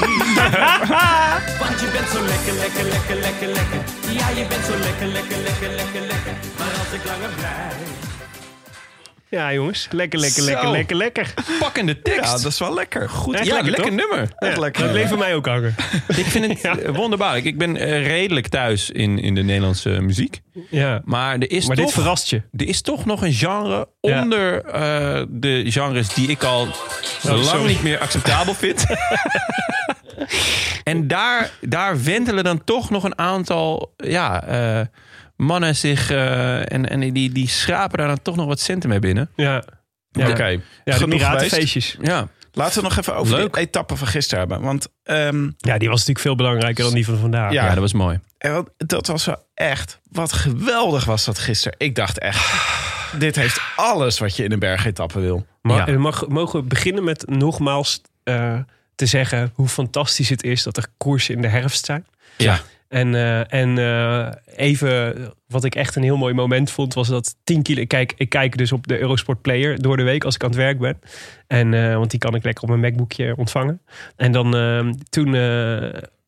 Want 1.61 1.79
je 1.81 1.89
bent 1.93 2.09
zo 2.13 2.21
lekker, 2.33 2.53
lekker, 2.53 2.83
lekker, 2.83 3.15
lekker, 3.15 3.47
lekker. 3.47 3.79
Ja, 4.09 4.29
je 4.29 4.45
bent 4.49 4.65
zo 4.65 4.77
lekker, 4.77 5.07
lekker, 5.07 5.37
lekker, 5.37 5.69
lekker, 5.69 6.01
lekker. 6.01 6.33
Maar 6.57 6.67
als 6.79 6.91
ik 6.93 7.05
langer 7.05 7.29
blijf... 7.37 8.04
Ja, 9.35 9.53
jongens. 9.53 9.87
Lekker, 9.91 10.19
lekker, 10.19 10.43
Zo. 10.43 10.49
lekker, 10.49 10.69
lekker, 10.71 10.95
lekker. 10.95 11.33
Pakkende 11.59 12.01
tekst. 12.01 12.31
Ja, 12.31 12.31
dat 12.31 12.45
is 12.45 12.59
wel 12.59 12.73
lekker. 12.73 13.09
Goed. 13.09 13.35
Echt 13.35 13.45
ja, 13.45 13.53
lekker, 13.53 13.71
lekker, 13.71 13.93
nummer. 13.93 14.29
Echt 14.37 14.57
lekker. 14.57 14.83
Dat 14.83 14.91
bleef 14.91 15.07
voor 15.07 15.17
mij 15.17 15.35
ook 15.35 15.45
hangen. 15.45 15.75
Ik 16.15 16.25
vind 16.25 16.61
het 16.63 16.79
eh, 16.79 16.95
wonderbaarlijk. 16.95 17.45
Ik 17.45 17.57
ben 17.57 17.77
eh, 17.77 18.05
redelijk 18.07 18.47
thuis 18.47 18.89
in, 18.89 19.19
in 19.19 19.35
de 19.35 19.43
Nederlandse 19.43 19.89
muziek. 19.89 20.41
Ja. 20.69 21.01
Maar 21.05 21.33
er 21.33 21.51
is 21.51 21.67
Maar 21.67 21.75
toch... 21.75 21.85
dit 21.85 21.93
verrast 21.93 22.29
je. 22.29 22.41
Er 22.51 22.67
is 22.67 22.81
toch 22.81 23.05
nog 23.05 23.21
een 23.21 23.33
genre 23.33 23.87
Ja. 24.01 24.21
onder 24.21 24.63
eh, 24.65 25.23
de 25.29 25.63
genres 25.67 26.13
die 26.13 26.27
ik 26.27 26.43
al 26.43 26.67
lang 27.21 27.43
sorry. 27.43 27.67
niet 27.67 27.83
meer 27.83 27.99
acceptabel 27.99 28.53
vind. 28.53 28.85
en 30.83 31.07
daar, 31.07 31.51
daar 31.61 32.03
wentelen 32.03 32.43
dan 32.43 32.63
toch 32.63 32.89
nog 32.89 33.03
een 33.03 33.17
aantal 33.17 33.93
ja, 33.97 34.43
eh, 34.43 34.85
mannen 35.35 35.75
zich 35.75 36.09
eh, 36.11 36.71
en, 36.71 36.89
en 36.89 37.13
die, 37.13 37.31
die 37.31 37.47
schrapen 37.47 37.97
daar 37.97 38.07
dan 38.07 38.21
toch 38.21 38.35
nog 38.35 38.45
wat 38.45 38.59
centen 38.59 38.89
mee 38.89 38.99
binnen. 38.99 39.29
Ja. 39.35 39.63
Ja, 40.11 40.29
Oké, 40.29 40.59
ja 40.83 40.97
de 40.97 41.07
piratenfeestjes. 41.07 41.97
Ja, 42.01 42.27
Laten 42.51 42.77
we 42.77 42.83
nog 42.83 42.97
even 42.97 43.15
over 43.15 43.35
Leuk. 43.35 43.53
de 43.53 43.59
etappe 43.59 43.95
van 43.95 44.07
gisteren 44.07 44.39
hebben. 44.39 44.61
Want 44.61 44.87
ehm, 45.03 45.43
Ja, 45.57 45.77
die 45.77 45.87
was 45.89 45.97
natuurlijk 45.99 46.19
veel 46.19 46.35
belangrijker 46.35 46.83
dan 46.83 46.93
die 46.93 47.05
van 47.05 47.17
vandaag. 47.17 47.51
Ja. 47.51 47.63
ja. 47.63 47.69
dat 47.69 47.77
was 47.77 47.93
mooi. 47.93 48.19
en 48.37 48.53
wat- 48.53 48.69
dat 48.77 49.07
was 49.07 49.25
wel 49.25 49.43
echt... 49.53 49.99
Wat 50.11 50.33
geweldig 50.33 51.05
was 51.05 51.25
dat 51.25 51.39
gisteren. 51.39 51.77
Ik 51.79 51.95
dacht 51.95 52.19
echt... 52.19 52.53
Dit 53.19 53.35
heeft 53.35 53.61
alles 53.75 54.19
wat 54.19 54.35
je 54.35 54.43
in 54.43 54.51
een 54.51 54.59
bergetappe 54.59 55.19
wil. 55.19 55.45
Maar 55.61 55.77
Ja. 55.77 55.85
we 55.93 55.99
mag, 55.99 56.27
mogen 56.27 56.59
we 56.59 56.65
beginnen 56.65 57.03
met 57.03 57.23
nogmaals 57.29 58.01
eh, 58.23 58.59
te 58.95 59.05
zeggen 59.05 59.51
hoe 59.53 59.67
fantastisch 59.67 60.29
het 60.29 60.43
is 60.43 60.63
dat 60.63 60.77
er 60.77 60.85
koersen 60.97 61.35
in 61.35 61.41
de 61.41 61.47
herfst 61.47 61.85
zijn. 61.85 62.05
Ja. 62.37 62.59
En, 62.95 63.15
eh, 63.15 63.53
en 63.53 63.77
eh, 63.77 64.31
even, 64.55 65.15
wat 65.47 65.63
ik 65.63 65.75
echt 65.75 65.95
een 65.95 66.03
heel 66.03 66.17
mooi 66.17 66.33
moment 66.33 66.71
vond, 66.71 66.93
was 66.93 67.07
dat 67.07 67.35
10 67.43 67.61
kilo. 67.61 67.81
Ik 67.81 67.87
kijk, 67.87 68.13
ik 68.17 68.29
kijk 68.29 68.57
dus 68.57 68.71
op 68.71 68.87
de 68.87 68.99
Eurosport 68.99 69.41
Player 69.41 69.81
door 69.81 69.97
de 69.97 70.03
week 70.03 70.23
als 70.23 70.35
ik 70.35 70.43
aan 70.43 70.49
het 70.49 70.57
werk 70.57 70.79
ben. 70.79 70.99
En, 71.47 71.73
eh, 71.73 71.95
want 71.95 72.11
die 72.11 72.19
kan 72.19 72.35
ik 72.35 72.43
lekker 72.43 72.63
op 72.63 72.69
mijn 72.69 72.81
MacBookje 72.81 73.35
ontvangen. 73.37 73.81
En 74.15 74.31
dan 74.31 74.51
toen, 75.09 75.31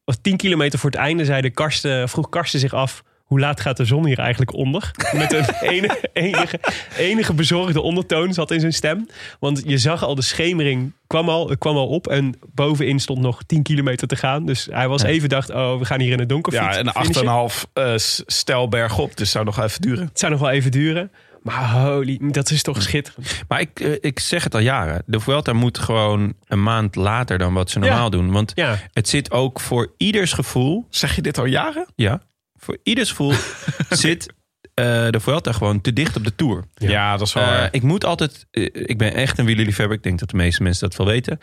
was 0.04 0.18
10 0.22 0.38
kilometer 0.38 0.80
voor 0.80 0.90
het 0.90 1.00
einde, 1.00 1.26
zei 1.26 1.42
de 1.42 1.50
Karsten, 1.50 2.10
vroeg 2.10 2.30
Karsten 2.30 2.60
zich 2.60 2.74
af. 2.74 3.04
Hoe 3.28 3.40
laat 3.40 3.62
gaat 3.62 3.78
de 3.78 3.86
zon 3.86 4.06
hier 4.06 4.20
eigenlijk 4.20 4.54
onder? 4.54 4.92
Met 5.14 5.34
een 5.34 5.46
enige, 5.70 6.10
enige, 6.14 6.60
enige 6.98 7.34
bezorgde 7.34 7.82
ondertoon 7.82 8.34
zat 8.34 8.52
in 8.52 8.60
zijn 8.60 8.74
stem. 8.74 9.08
Want 9.40 9.62
je 9.66 9.78
zag 9.78 10.04
al, 10.04 10.16
de 10.16 10.22
schemering 10.22 10.94
kwam 11.08 11.30
al, 11.30 11.56
kwam 11.58 11.76
al 11.76 11.88
op. 11.88 12.08
En 12.08 12.40
bovenin 12.54 13.00
stond 13.00 13.20
nog 13.20 13.44
10 13.44 13.64
kilometer 13.64 14.08
te 14.08 14.16
gaan. 14.16 14.46
Dus 14.46 14.68
hij 14.72 14.88
was 14.88 15.04
even 15.04 15.30
dacht, 15.30 15.50
oh, 15.50 15.78
we 15.78 15.86
gaan 15.86 16.00
hier 16.00 16.12
in 16.12 16.20
het 16.20 16.30
donker 16.30 16.54
Ja, 16.54 16.78
en 16.78 16.90
finishen. 16.90 17.52
8,5 17.66 17.72
eh 17.74 17.94
stijl 18.26 18.68
bergop. 18.68 19.18
Dus 19.18 19.32
zou 19.32 19.46
nog 19.46 19.60
even 19.60 19.82
duren. 19.82 20.06
Het 20.08 20.20
zou 20.20 20.32
nog 20.32 20.42
wel 20.42 20.50
even 20.50 20.72
duren. 20.72 21.12
Maar 21.44 21.72
holy, 21.72 22.20
dat 22.22 22.50
is 22.50 22.62
toch 22.62 22.82
schitterend. 22.82 23.44
Maar 23.48 23.60
ik, 23.60 23.80
eh, 23.80 23.92
ik 24.00 24.20
zeg 24.20 24.44
het 24.44 24.54
al 24.54 24.62
jaren. 24.62 25.04
De 25.06 25.20
Vuelta 25.20 25.54
moet 25.54 25.78
gewoon 25.78 26.34
een 26.48 26.64
maand 26.64 26.96
later 26.96 27.38
dan 27.38 27.54
wat 27.54 27.70
ze 27.70 27.80
normaal 27.80 28.10
doen. 28.10 28.32
Want 28.32 28.52
Ja, 28.56 28.80
het 28.94 29.10
zit 29.10 29.32
ook 29.32 29.60
voor 29.60 29.94
ieders 29.98 30.34
gevoel... 30.34 30.86
Zeg 30.90 31.16
je 31.16 31.22
dit 31.22 31.38
al 31.38 31.46
jaren? 31.46 31.86
Ja, 31.96 32.22
voor 32.58 32.78
ieders 32.84 33.10
gevoel 33.10 33.34
zit 33.90 34.34
eh, 34.74 34.84
de 35.10 35.20
Vuelta 35.20 35.52
gewoon 35.52 35.82
te 35.82 35.94
dicht 35.94 36.16
op 36.16 36.24
de 36.24 36.36
Tour. 36.36 36.64
Ja, 36.74 37.18
dat 37.18 37.28
is 37.28 37.34
wel 37.34 37.44
Eh, 37.44 37.50
waar. 37.50 37.70
ik 37.72 37.82
moet 37.84 38.06
altijd... 38.06 38.46
eh, 38.52 38.64
ik 38.74 38.98
ben 38.98 39.14
echt 39.14 39.38
een 39.38 39.46
wielerliefhebber. 39.46 39.98
Ik 39.98 40.04
denk 40.04 40.20
dat 40.20 40.30
de 40.30 40.36
meeste 40.38 40.64
mensen 40.64 40.90
dat 40.90 40.98
wel 40.98 41.08
weten. 41.08 41.40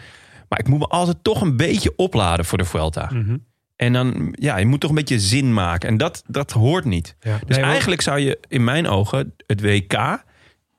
Maar 0.49 0.59
ik 0.59 0.69
moet 0.69 0.79
me 0.79 0.87
altijd 0.87 1.17
toch 1.23 1.41
een 1.41 1.57
beetje 1.57 1.93
opladen 1.97 2.45
voor 2.45 2.59
de 2.59 2.65
Vuelta. 2.65 3.11
Mhm. 3.13 3.37
En 3.77 3.93
dan, 3.93 4.29
ja, 4.39 4.57
je 4.57 4.67
moet 4.67 4.81
toch 4.81 4.91
een 4.91 4.97
beetje 4.97 5.21
zin 5.21 5.55
maken. 5.55 5.89
En 5.89 5.97
dat, 5.97 6.23
dat 6.27 6.51
hoort 6.53 6.85
niet. 6.85 7.17
ja. 7.21 7.39
Dus 7.47 7.57
Nee, 7.57 7.67
eigenlijk 7.67 8.01
zou 8.01 8.19
je 8.19 8.39
in 8.49 8.65
mijn 8.65 8.87
ogen 8.89 9.35
het 9.47 9.61
WK 9.61 10.23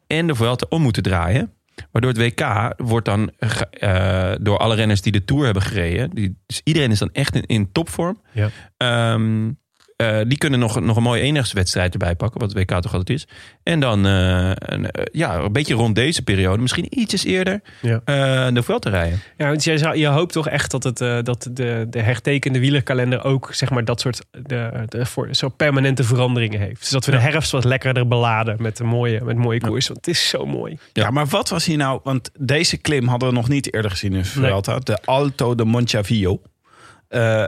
en 0.08 0.28
de 0.28 0.36
Vuelta 0.36 0.66
om 0.70 0.82
moeten 0.82 1.04
draaien. 1.04 1.54
Waardoor 1.92 2.12
het 2.12 2.20
WK 2.22 2.74
wordt 2.78 3.06
dan 3.06 3.32
door 4.42 4.58
alle 4.58 4.76
renners 4.76 5.02
die 5.02 5.12
de 5.12 5.26
Tour 5.26 5.46
hebben 5.46 5.64
gereden. 5.64 6.10
Die, 6.10 6.38
dus 6.46 6.62
iedereen 6.64 6.92
is 6.92 7.00
dan 7.00 7.10
echt 7.14 7.36
in, 7.36 7.46
in 7.46 7.72
topvorm. 7.72 8.22
Ja. 8.32 8.50
Ehm, 8.78 9.52
eh, 9.96 10.20
die 10.28 10.38
kunnen 10.38 10.60
nog, 10.60 10.80
nog 10.80 10.98
een 10.98 11.04
mooie 11.04 11.22
enigheidswedstrijd 11.22 11.92
erbij 11.94 12.16
pakken. 12.16 12.40
Wat 12.40 12.54
het 12.54 12.58
WK 12.60 12.82
toch 12.82 12.94
altijd 12.94 13.10
is. 13.18 13.28
En 13.64 13.80
dan 13.80 14.06
eh, 14.06 14.52
een, 14.56 14.92
eh, 14.92 15.04
ja, 15.12 15.36
een 15.40 15.52
beetje 15.52 15.74
rond 15.74 15.96
deze 15.96 16.22
periode. 16.22 16.62
Misschien 16.62 17.00
ietsjes 17.00 17.24
eerder. 17.24 17.62
Ja. 17.82 18.02
de 18.52 18.64
Vuelta 18.64 18.90
rijden. 18.90 19.22
Ja, 19.38 19.48
want 19.48 19.64
je, 19.64 19.78
zou- 19.78 19.98
je 19.98 20.08
hoopt 20.08 20.34
toch 20.34 20.48
echt 20.50 20.72
dat, 20.72 20.84
het, 20.84 21.02
eh, 21.02 21.18
dat 21.24 21.48
de, 21.52 21.86
de 21.90 22.02
hertekende 22.02 22.60
wielerkalender 22.60 23.24
ook 23.24 23.54
zeg 23.54 23.70
maar, 23.70 23.86
dat 23.86 24.00
soort 24.02 24.22
de, 24.32 24.86
de, 24.88 25.06
voor, 25.06 25.28
zo 25.32 25.50
permanente 25.50 26.04
veranderingen 26.04 26.60
heeft. 26.60 26.80
Dus 26.80 26.90
dat 26.90 27.06
we 27.06 27.12
de 27.12 27.20
herfst 27.20 27.52
wat 27.52 27.64
lekkerder 27.64 28.08
beladen 28.08 28.56
met 28.62 28.80
een 28.80 28.88
mooie, 28.88 29.22
met 29.24 29.38
mooie 29.38 29.60
koers. 29.60 29.88
Want 29.88 30.06
het 30.06 30.16
is 30.16 30.30
zo 30.30 30.46
mooi. 30.46 30.78
Ja. 30.94 31.10
maar 31.10 31.26
wat 31.26 31.50
was 31.50 31.66
hier 31.66 31.78
nou? 31.78 32.00
Want 32.04 32.30
deze 32.40 32.78
klim 32.78 33.08
hadden 33.08 33.30
we 33.30 33.36
nog 33.36 33.50
niet 33.50 33.74
eerder 33.74 33.92
gezien 33.92 34.14
in 34.14 34.26
Vuelta. 34.26 34.80
De 34.80 34.98
Alto 35.06 35.56
de 35.56 35.66
Monchavio. 35.66 36.42
Eh 37.08 37.44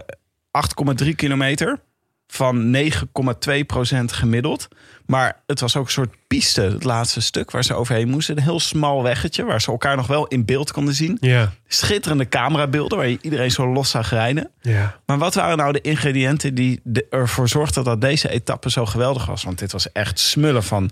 8,3 1.03 1.15
kilometer 1.15 1.79
van 2.27 2.75
9,2 2.75 3.65
procent 3.67 4.11
gemiddeld. 4.11 4.67
Maar 5.05 5.41
het 5.45 5.59
was 5.59 5.75
ook 5.75 5.85
een 5.85 5.91
soort 5.91 6.15
piste, 6.27 6.61
het 6.61 6.83
laatste 6.83 7.21
stuk 7.21 7.51
waar 7.51 7.63
ze 7.63 7.73
overheen 7.73 8.09
moesten. 8.09 8.37
Een 8.37 8.43
heel 8.43 8.59
smal 8.59 9.03
weggetje 9.03 9.43
waar 9.43 9.61
ze 9.61 9.71
elkaar 9.71 9.95
nog 9.95 10.07
wel 10.07 10.27
in 10.27 10.45
beeld 10.45 10.71
konden 10.71 10.93
zien. 10.93 11.17
Ja. 11.21 11.51
Schitterende 11.67 12.29
camerabeelden 12.29 12.97
waar 12.97 13.07
je 13.07 13.17
iedereen 13.21 13.51
zo 13.51 13.67
los 13.73 13.89
zag 13.89 14.09
rijden. 14.09 14.49
Ja. 14.61 14.99
Maar 15.05 15.17
wat 15.17 15.33
waren 15.33 15.57
nou 15.57 15.71
de 15.71 15.81
ingrediënten 15.81 16.55
die 16.55 16.81
ervoor 17.09 17.49
zorgden 17.49 17.83
dat 17.83 18.01
deze 18.01 18.29
etappe 18.29 18.69
zo 18.71 18.85
geweldig 18.85 19.25
was? 19.25 19.43
Want 19.43 19.59
dit 19.59 19.71
was 19.71 19.91
echt 19.91 20.19
smullen 20.19 20.63
van 20.63 20.89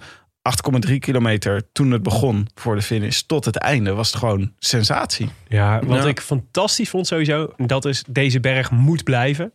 8,3 0.87 0.95
kilometer 0.99 1.63
toen 1.71 1.91
het 1.91 2.03
begon 2.03 2.47
voor 2.55 2.75
de 2.75 2.81
finish 2.81 3.19
tot 3.21 3.45
het 3.45 3.55
einde. 3.57 3.93
Was 3.93 4.07
het 4.11 4.17
gewoon 4.19 4.51
sensatie. 4.59 5.29
Ja, 5.47 5.79
wat 5.85 6.03
Ja. 6.03 6.09
ik 6.09 6.19
fantastisch 6.21 6.89
vond 6.89 7.07
sowieso, 7.07 7.53
dat 7.57 7.85
is 7.85 8.03
deze 8.07 8.39
berg 8.39 8.71
moet 8.71 9.03
blijven. 9.03 9.53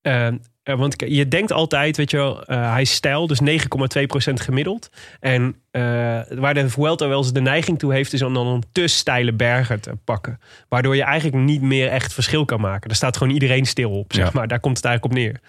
Eh, 0.00 0.28
eh, 0.62 0.78
want 0.78 0.94
je 1.06 1.28
denkt 1.28 1.52
altijd, 1.52 1.96
weet 1.96 2.10
je 2.10 2.16
wel, 2.16 2.44
eh, 2.44 2.72
hij 2.72 2.80
is 2.80 2.92
stijl, 2.94 3.26
dus 3.26 3.40
9,2% 3.40 4.40
gemiddeld. 4.40 4.90
En 5.20 5.56
eh, 5.70 5.82
waar 6.30 6.54
de 6.54 6.68
Vuelta 6.68 7.08
wel 7.08 7.18
eens 7.18 7.32
de 7.32 7.40
neiging 7.40 7.78
toe 7.78 7.92
heeft, 7.92 8.12
is 8.12 8.22
om 8.22 8.34
dan 8.34 8.46
een 8.46 8.62
te 8.72 8.86
steile 8.86 9.32
bergen 9.32 9.80
te 9.80 9.92
pakken. 10.04 10.40
Waardoor 10.68 10.96
je 10.96 11.02
eigenlijk 11.02 11.44
niet 11.44 11.62
meer 11.62 11.88
echt 11.88 12.12
verschil 12.12 12.44
kan 12.44 12.60
maken. 12.60 12.88
Daar 12.88 12.96
staat 12.96 13.16
gewoon 13.16 13.32
iedereen 13.32 13.66
stil 13.66 13.90
op, 13.90 14.12
zeg 14.12 14.24
Ja. 14.24 14.30
maar. 14.34 14.48
Daar 14.48 14.60
komt 14.60 14.76
het 14.76 14.86
eigenlijk 14.86 15.14
op 15.14 15.22
neer. 15.22 15.40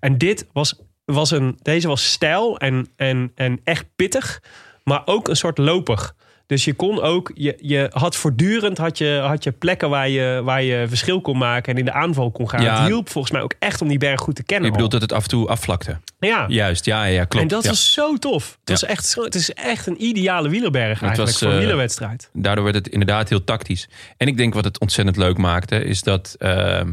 En 0.00 0.18
dit 0.18 0.46
was, 0.52 0.80
was 1.04 1.30
een, 1.30 1.58
deze 1.62 1.88
was 1.88 2.12
stijl 2.12 2.58
en, 2.58 2.88
en, 2.96 3.32
en 3.34 3.60
echt 3.64 3.86
pittig, 3.96 4.42
maar 4.84 5.02
ook 5.04 5.28
een 5.28 5.36
soort 5.36 5.58
lopig. 5.58 6.14
Dus 6.50 6.64
je 6.64 6.74
kon 6.74 7.00
ook, 7.00 7.30
je, 7.34 7.56
je 7.60 7.90
had 7.92 8.16
voortdurend 8.16 8.78
had 8.78 8.98
je, 8.98 9.20
had 9.26 9.44
je 9.44 9.52
plekken 9.52 9.90
waar 9.90 10.08
je, 10.08 10.40
waar 10.44 10.62
je 10.62 10.84
verschil 10.88 11.20
kon 11.20 11.38
maken 11.38 11.72
en 11.72 11.78
in 11.78 11.84
de 11.84 11.92
aanval 11.92 12.30
kon 12.30 12.48
gaan. 12.48 12.62
Ja. 12.62 12.78
Het 12.78 12.86
hielp 12.86 13.08
volgens 13.08 13.32
mij 13.32 13.42
ook 13.42 13.54
echt 13.58 13.82
om 13.82 13.88
die 13.88 13.98
berg 13.98 14.20
goed 14.20 14.34
te 14.34 14.42
kennen. 14.42 14.66
Je 14.66 14.72
bedoelt 14.72 14.92
al. 14.92 14.98
dat 14.98 15.08
het 15.08 15.18
af 15.18 15.24
en 15.24 15.30
toe 15.30 15.48
afvlakte. 15.48 15.98
ja. 16.20 16.44
Juist, 16.48 16.84
ja, 16.84 17.04
ja, 17.04 17.24
klopt. 17.24 17.42
en 17.44 17.48
dat 17.48 17.62
Ja. 17.62 17.68
was 17.68 17.92
zo 17.92 18.16
tof. 18.16 18.58
Het, 18.60 18.70
was 18.70 18.84
echt, 18.84 19.06
zo- 19.06 19.22
het 19.24 19.34
is 19.34 19.52
echt 19.52 19.86
een 19.86 20.04
ideale 20.04 20.48
wielerberg 20.48 21.02
eigenlijk 21.02 21.16
was, 21.30 21.38
voor 21.38 21.46
een 21.48 21.52
eh, 21.54 21.58
wielerwedstrijd. 21.58 22.30
Daardoor 22.32 22.64
werd 22.64 22.76
het 22.76 22.88
inderdaad 22.88 23.28
heel 23.28 23.44
tactisch. 23.44 23.88
En 24.16 24.26
ik 24.26 24.36
denk 24.36 24.54
wat 24.54 24.64
het 24.64 24.80
ontzettend 24.80 25.16
leuk 25.16 25.36
maakte, 25.36 25.84
is 25.84 26.02
dat, 26.02 26.34
ehm, 26.38 26.92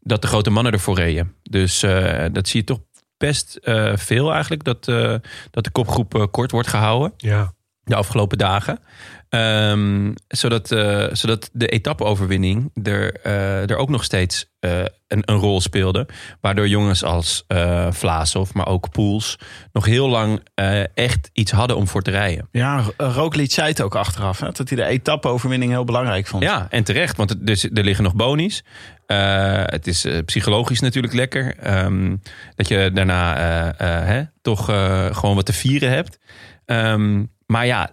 dat 0.00 0.22
de 0.22 0.28
grote 0.28 0.50
mannen 0.50 0.72
ervoor 0.72 0.96
reden. 0.96 1.34
Dus 1.42 1.82
eh, 1.82 2.24
dat 2.32 2.48
zie 2.48 2.60
je 2.60 2.66
toch 2.66 2.78
best 3.16 3.56
eh, 3.62 3.92
veel 3.96 4.32
eigenlijk, 4.32 4.64
dat, 4.64 4.88
eh, 4.88 5.14
dat 5.50 5.64
de 5.64 5.70
kopgroep 5.70 6.28
kort 6.30 6.50
wordt 6.50 6.68
gehouden 6.68 7.12
Ja. 7.16 7.52
De 7.84 7.94
afgelopen 7.94 8.38
dagen. 8.38 8.78
Ehm, 9.34 10.12
zodat, 10.28 10.70
eh, 10.70 11.06
zodat 11.12 11.50
de 11.52 11.66
etappe-overwinning 11.66 12.70
er, 12.82 13.14
eh, 13.22 13.70
er 13.70 13.76
ook 13.76 13.88
nog 13.88 14.04
steeds 14.04 14.52
eh, 14.60 14.78
een, 15.08 15.22
een 15.24 15.36
rol 15.36 15.60
speelde. 15.60 16.06
Waardoor 16.40 16.68
jongens 16.68 17.04
als 17.04 17.44
eh 17.46 17.86
Vlaasov, 17.90 18.52
maar 18.52 18.66
ook 18.66 18.90
Poels... 18.90 19.38
nog 19.72 19.84
heel 19.84 20.08
lang 20.08 20.40
echt 20.94 21.30
iets 21.32 21.50
hadden 21.50 21.76
om 21.76 21.88
voor 21.88 22.02
te 22.02 22.10
rijden. 22.10 22.48
Ja, 22.50 22.84
Roglic 22.96 23.50
zei 23.50 23.68
het 23.68 23.82
ook 23.82 23.94
achteraf. 23.94 24.40
Hè, 24.40 24.50
dat 24.52 24.68
hij 24.68 24.78
de 24.78 24.84
etappe-overwinning 24.84 25.70
heel 25.70 25.84
belangrijk 25.84 26.26
vond. 26.26 26.42
Ja, 26.42 26.66
en 26.70 26.84
terecht, 26.84 27.16
want 27.16 27.30
het, 27.30 27.46
dus, 27.46 27.64
er 27.64 27.84
liggen 27.84 28.04
nog 28.04 28.14
bonies. 28.14 28.64
Het 29.06 29.86
is 29.86 30.06
psychologisch 30.24 30.80
natuurlijk 30.80 31.14
lekker. 31.14 31.56
ehm, 31.56 32.16
dat 32.56 32.68
je 32.68 32.90
daarna 32.94 33.36
hè, 34.04 34.22
toch 34.42 34.64
gewoon 35.12 35.34
wat 35.34 35.46
te 35.46 35.52
vieren 35.52 35.90
hebt. 35.90 36.18
Ehm, 36.66 37.22
maar 37.46 37.66
ja, 37.66 37.90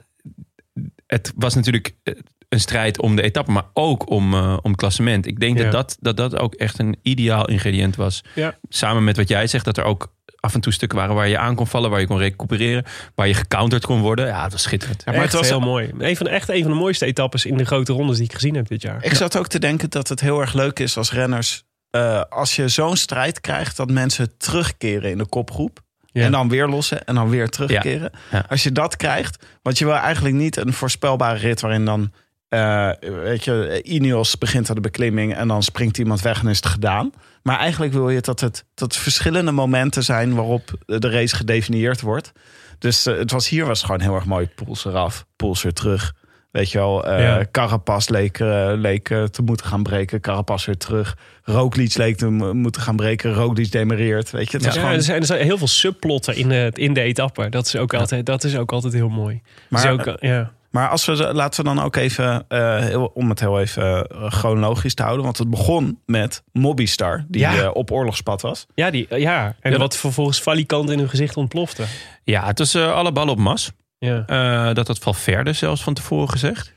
het 1.08 1.32
was 1.36 1.56
natuurlijk 1.56 1.96
eh, 2.04 2.14
een 2.50 2.60
strijd 2.60 3.00
om 3.02 3.16
de 3.16 3.22
etappe, 3.22 3.52
maar 3.52 3.66
ook 3.74 4.10
om, 4.10 4.34
eh, 4.34 4.58
om 4.62 4.72
het 4.72 4.80
klassement. 4.80 5.26
Ik 5.26 5.40
denk 5.40 5.58
Ja. 5.58 5.70
dat, 5.70 5.98
dat, 6.00 6.18
dat 6.18 6.32
dat 6.32 6.40
ook 6.40 6.54
echt 6.56 6.80
een 6.80 6.98
ideaal 7.02 7.48
ingrediënt 7.48 7.96
was. 7.96 8.24
Ja. 8.36 8.58
Samen 8.70 9.04
met 9.04 9.18
wat 9.18 9.28
jij 9.28 9.48
zegt, 9.48 9.66
dat 9.66 9.78
er 9.78 9.84
ook 9.84 10.14
af 10.40 10.54
en 10.54 10.62
toe 10.62 10.74
stukken 10.74 10.98
waren 10.98 11.16
waar 11.16 11.28
je 11.28 11.38
aan 11.38 11.56
kon 11.56 11.68
vallen, 11.68 11.90
waar 11.90 12.00
je 12.00 12.08
kon 12.08 12.18
recupereren, 12.18 12.86
waar 13.16 13.28
je 13.28 13.34
gecounterd 13.34 13.86
kon 13.86 14.00
worden. 14.02 14.28
Ja, 14.28 14.44
het 14.44 14.52
was 14.52 14.62
schitterend. 14.62 15.02
Ja, 15.06 15.12
maar 15.12 15.22
echt 15.22 15.32
het 15.32 15.42
was- 15.42 15.50
heel 15.50 15.60
mooi. 15.60 15.92
Een 15.98 16.16
van, 16.18 16.28
echt 16.28 16.50
een 16.50 16.62
van 16.64 16.72
de 16.72 16.78
mooiste 16.78 17.06
etappes 17.06 17.46
in 17.46 17.58
de 17.58 17.66
grote 17.66 17.94
rondes 17.94 18.16
die 18.18 18.26
ik 18.26 18.34
gezien 18.34 18.56
heb 18.56 18.68
dit 18.68 18.82
jaar. 18.82 19.04
Ik 19.04 19.14
zat 19.14 19.38
ook 19.38 19.48
te 19.48 19.60
denken 19.60 19.90
dat 19.90 20.08
het 20.08 20.20
heel 20.22 20.40
erg 20.42 20.54
leuk 20.54 20.80
is 20.80 20.98
als 20.98 21.12
renners... 21.12 21.64
eh, 21.90 22.22
als 22.30 22.56
je 22.56 22.68
zo'n 22.68 22.96
strijd 22.96 23.42
krijgt, 23.42 23.78
dat 23.78 23.92
mensen 23.92 24.38
terugkeren 24.38 25.10
in 25.12 25.18
de 25.18 25.26
kopgroep. 25.26 25.80
Ja. 26.12 26.26
En 26.26 26.32
dan 26.32 26.50
weer 26.50 26.68
lossen 26.68 27.06
en 27.06 27.16
dan 27.16 27.30
weer 27.30 27.50
terugkeren. 27.50 28.12
Ja. 28.32 28.46
Als 28.50 28.64
je 28.64 28.72
dat 28.72 28.96
krijgt, 28.96 29.46
want 29.62 29.78
je 29.78 29.86
wil 29.86 29.96
eigenlijk 29.96 30.36
niet 30.36 30.58
een 30.58 30.74
voorspelbare 30.74 31.40
rit 31.40 31.62
waarin 31.62 31.86
dan, 31.86 32.12
eh, 32.50 32.90
weet 33.00 33.44
je, 33.44 33.82
Ineos 33.84 34.38
begint 34.38 34.70
aan 34.70 34.76
de 34.76 34.82
beklimming 34.82 35.36
en 35.36 35.48
dan 35.48 35.64
springt 35.64 35.98
iemand 35.98 36.22
weg 36.22 36.42
en 36.42 36.48
is 36.48 36.56
het 36.56 36.66
gedaan. 36.66 37.12
Maar 37.44 37.58
eigenlijk 37.58 37.94
wil 37.94 38.10
je 38.10 38.22
dat 38.22 38.40
het 38.40 38.66
dat 38.74 38.98
verschillende 38.98 39.52
momenten 39.52 40.04
zijn 40.04 40.36
waarop 40.36 40.72
de 40.86 41.10
race 41.10 41.36
gedefinieerd 41.36 42.02
wordt. 42.02 42.32
Dus 42.80 43.06
eh, 43.06 43.18
het 43.18 43.32
was 43.32 43.50
hier 43.50 43.66
was 43.66 43.82
gewoon 43.82 44.02
heel 44.02 44.16
erg 44.16 44.26
mooi. 44.26 44.48
Poels 44.48 44.86
eraf, 44.86 45.26
Poels 45.36 45.64
weer 45.64 45.74
terug. 45.74 46.14
Weet 46.52 46.72
je 46.72 46.78
wel, 46.78 47.06
eh 47.06 47.20
Ja. 47.24 47.46
Carapaz 47.52 48.08
leek, 48.08 48.40
eh, 48.40 48.72
leek 48.76 49.10
eh, 49.10 49.24
te 49.24 49.42
moeten 49.42 49.66
gaan 49.66 49.84
breken. 49.84 50.22
Carapaz 50.22 50.66
weer 50.66 50.78
terug. 50.78 51.18
Roglic 51.44 51.96
leek 51.98 52.18
te 52.18 52.30
mo- 52.30 52.54
moeten 52.54 52.82
gaan 52.82 52.96
breken. 52.96 53.34
Roglic 53.34 53.72
demereert. 53.72 54.32
Weet 54.32 54.52
je, 54.52 54.58
het 54.58 54.66
Ja, 54.66 54.72
gewoon... 54.72 54.92
er, 54.96 55.02
zijn, 55.02 55.20
er 55.20 55.26
zijn 55.26 55.42
heel 55.44 55.58
veel 55.58 55.68
subplotten 55.68 56.36
in 56.36 56.50
de, 56.50 56.72
in 56.74 56.94
de 56.94 57.02
etappe. 57.02 57.50
Dat 57.50 57.66
is 57.66 57.76
ook, 57.76 57.94
altijd, 57.94 58.26
dat 58.26 58.44
is 58.44 58.58
ook 58.58 58.72
altijd 58.72 58.94
heel 58.94 59.10
mooi. 59.10 59.42
Maar- 59.70 59.82
Dus 59.98 60.08
ook, 60.08 60.18
ja. 60.20 60.52
Maar 60.70 60.90
als 60.90 61.06
we, 61.06 61.34
laten 61.34 61.64
we 61.64 61.76
dan 61.76 61.84
ook 61.84 61.96
even, 61.96 62.46
eh, 62.48 62.78
heel, 62.80 63.12
om 63.14 63.30
het 63.30 63.40
heel 63.40 63.60
even 63.60 64.08
eh, 64.08 64.32
chronologisch 64.32 64.94
te 64.94 65.04
houden. 65.04 65.24
Want 65.26 65.38
het 65.38 65.50
begon 65.50 66.00
met 66.06 66.44
Mobbystar, 66.52 67.26
die 67.28 67.42
Ja. 67.42 67.56
eh, 67.62 67.70
op 67.74 67.92
oorlogspad 67.92 68.42
was. 68.42 68.66
Ja, 68.76 68.90
die, 68.92 69.06
ja, 69.20 69.56
en 69.60 69.72
Ja, 69.72 69.78
wat 69.78 69.98
vervolgens 69.98 70.42
valikant 70.42 70.90
in 70.90 71.00
hun 71.00 71.10
gezicht 71.10 71.38
ontplofte. 71.38 71.84
Ja, 72.24 72.46
het 72.46 72.60
was 72.60 72.74
eh, 72.74 72.94
alle 72.94 73.12
ballen 73.12 73.32
op 73.34 73.40
mas. 73.40 73.72
Ja. 74.06 74.26
Eh, 74.26 74.74
dat 74.74 74.88
had 74.88 75.00
Valverde 75.00 75.54
zelfs 75.54 75.84
van 75.84 75.94
tevoren 75.94 76.30
gezegd. 76.30 76.74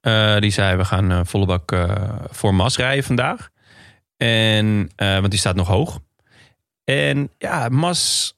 Eh, 0.00 0.38
die 0.38 0.50
zei, 0.50 0.76
we 0.76 0.84
gaan 0.84 1.10
eh, 1.10 1.20
volle 1.24 1.46
bak 1.46 1.76
voor 2.30 2.54
Mas 2.54 2.76
rijden 2.76 3.04
vandaag. 3.04 3.50
En, 4.16 4.90
want 4.96 5.30
die 5.30 5.38
staat 5.38 5.54
nog 5.54 5.68
hoog. 5.68 6.00
En 6.84 7.30
ja, 7.38 7.68
Mas 7.68 8.34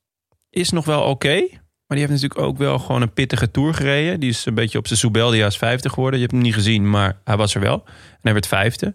is 0.50 0.70
nog 0.70 0.84
wel 0.84 1.02
oké. 1.02 1.40
maar 1.86 1.98
die 1.98 1.98
heeft 1.98 2.12
natuurlijk 2.12 2.40
ook 2.40 2.58
wel 2.58 2.78
gewoon 2.78 3.02
een 3.02 3.12
pittige 3.12 3.50
Tour 3.50 3.74
gereden. 3.74 4.20
Die 4.20 4.30
is 4.30 4.46
een 4.46 4.54
beetje 4.54 4.78
op 4.78 4.86
zijn 4.86 4.98
Soubeldia's 4.98 5.58
50 5.58 5.92
geworden. 5.92 6.20
Je 6.20 6.24
hebt 6.26 6.36
hem 6.36 6.44
niet 6.44 6.54
gezien, 6.54 6.90
maar 6.90 7.20
hij 7.24 7.36
was 7.36 7.54
er 7.54 7.60
wel. 7.60 7.82
En 7.86 8.20
hij 8.20 8.32
werd 8.32 8.46
vijfde. 8.46 8.94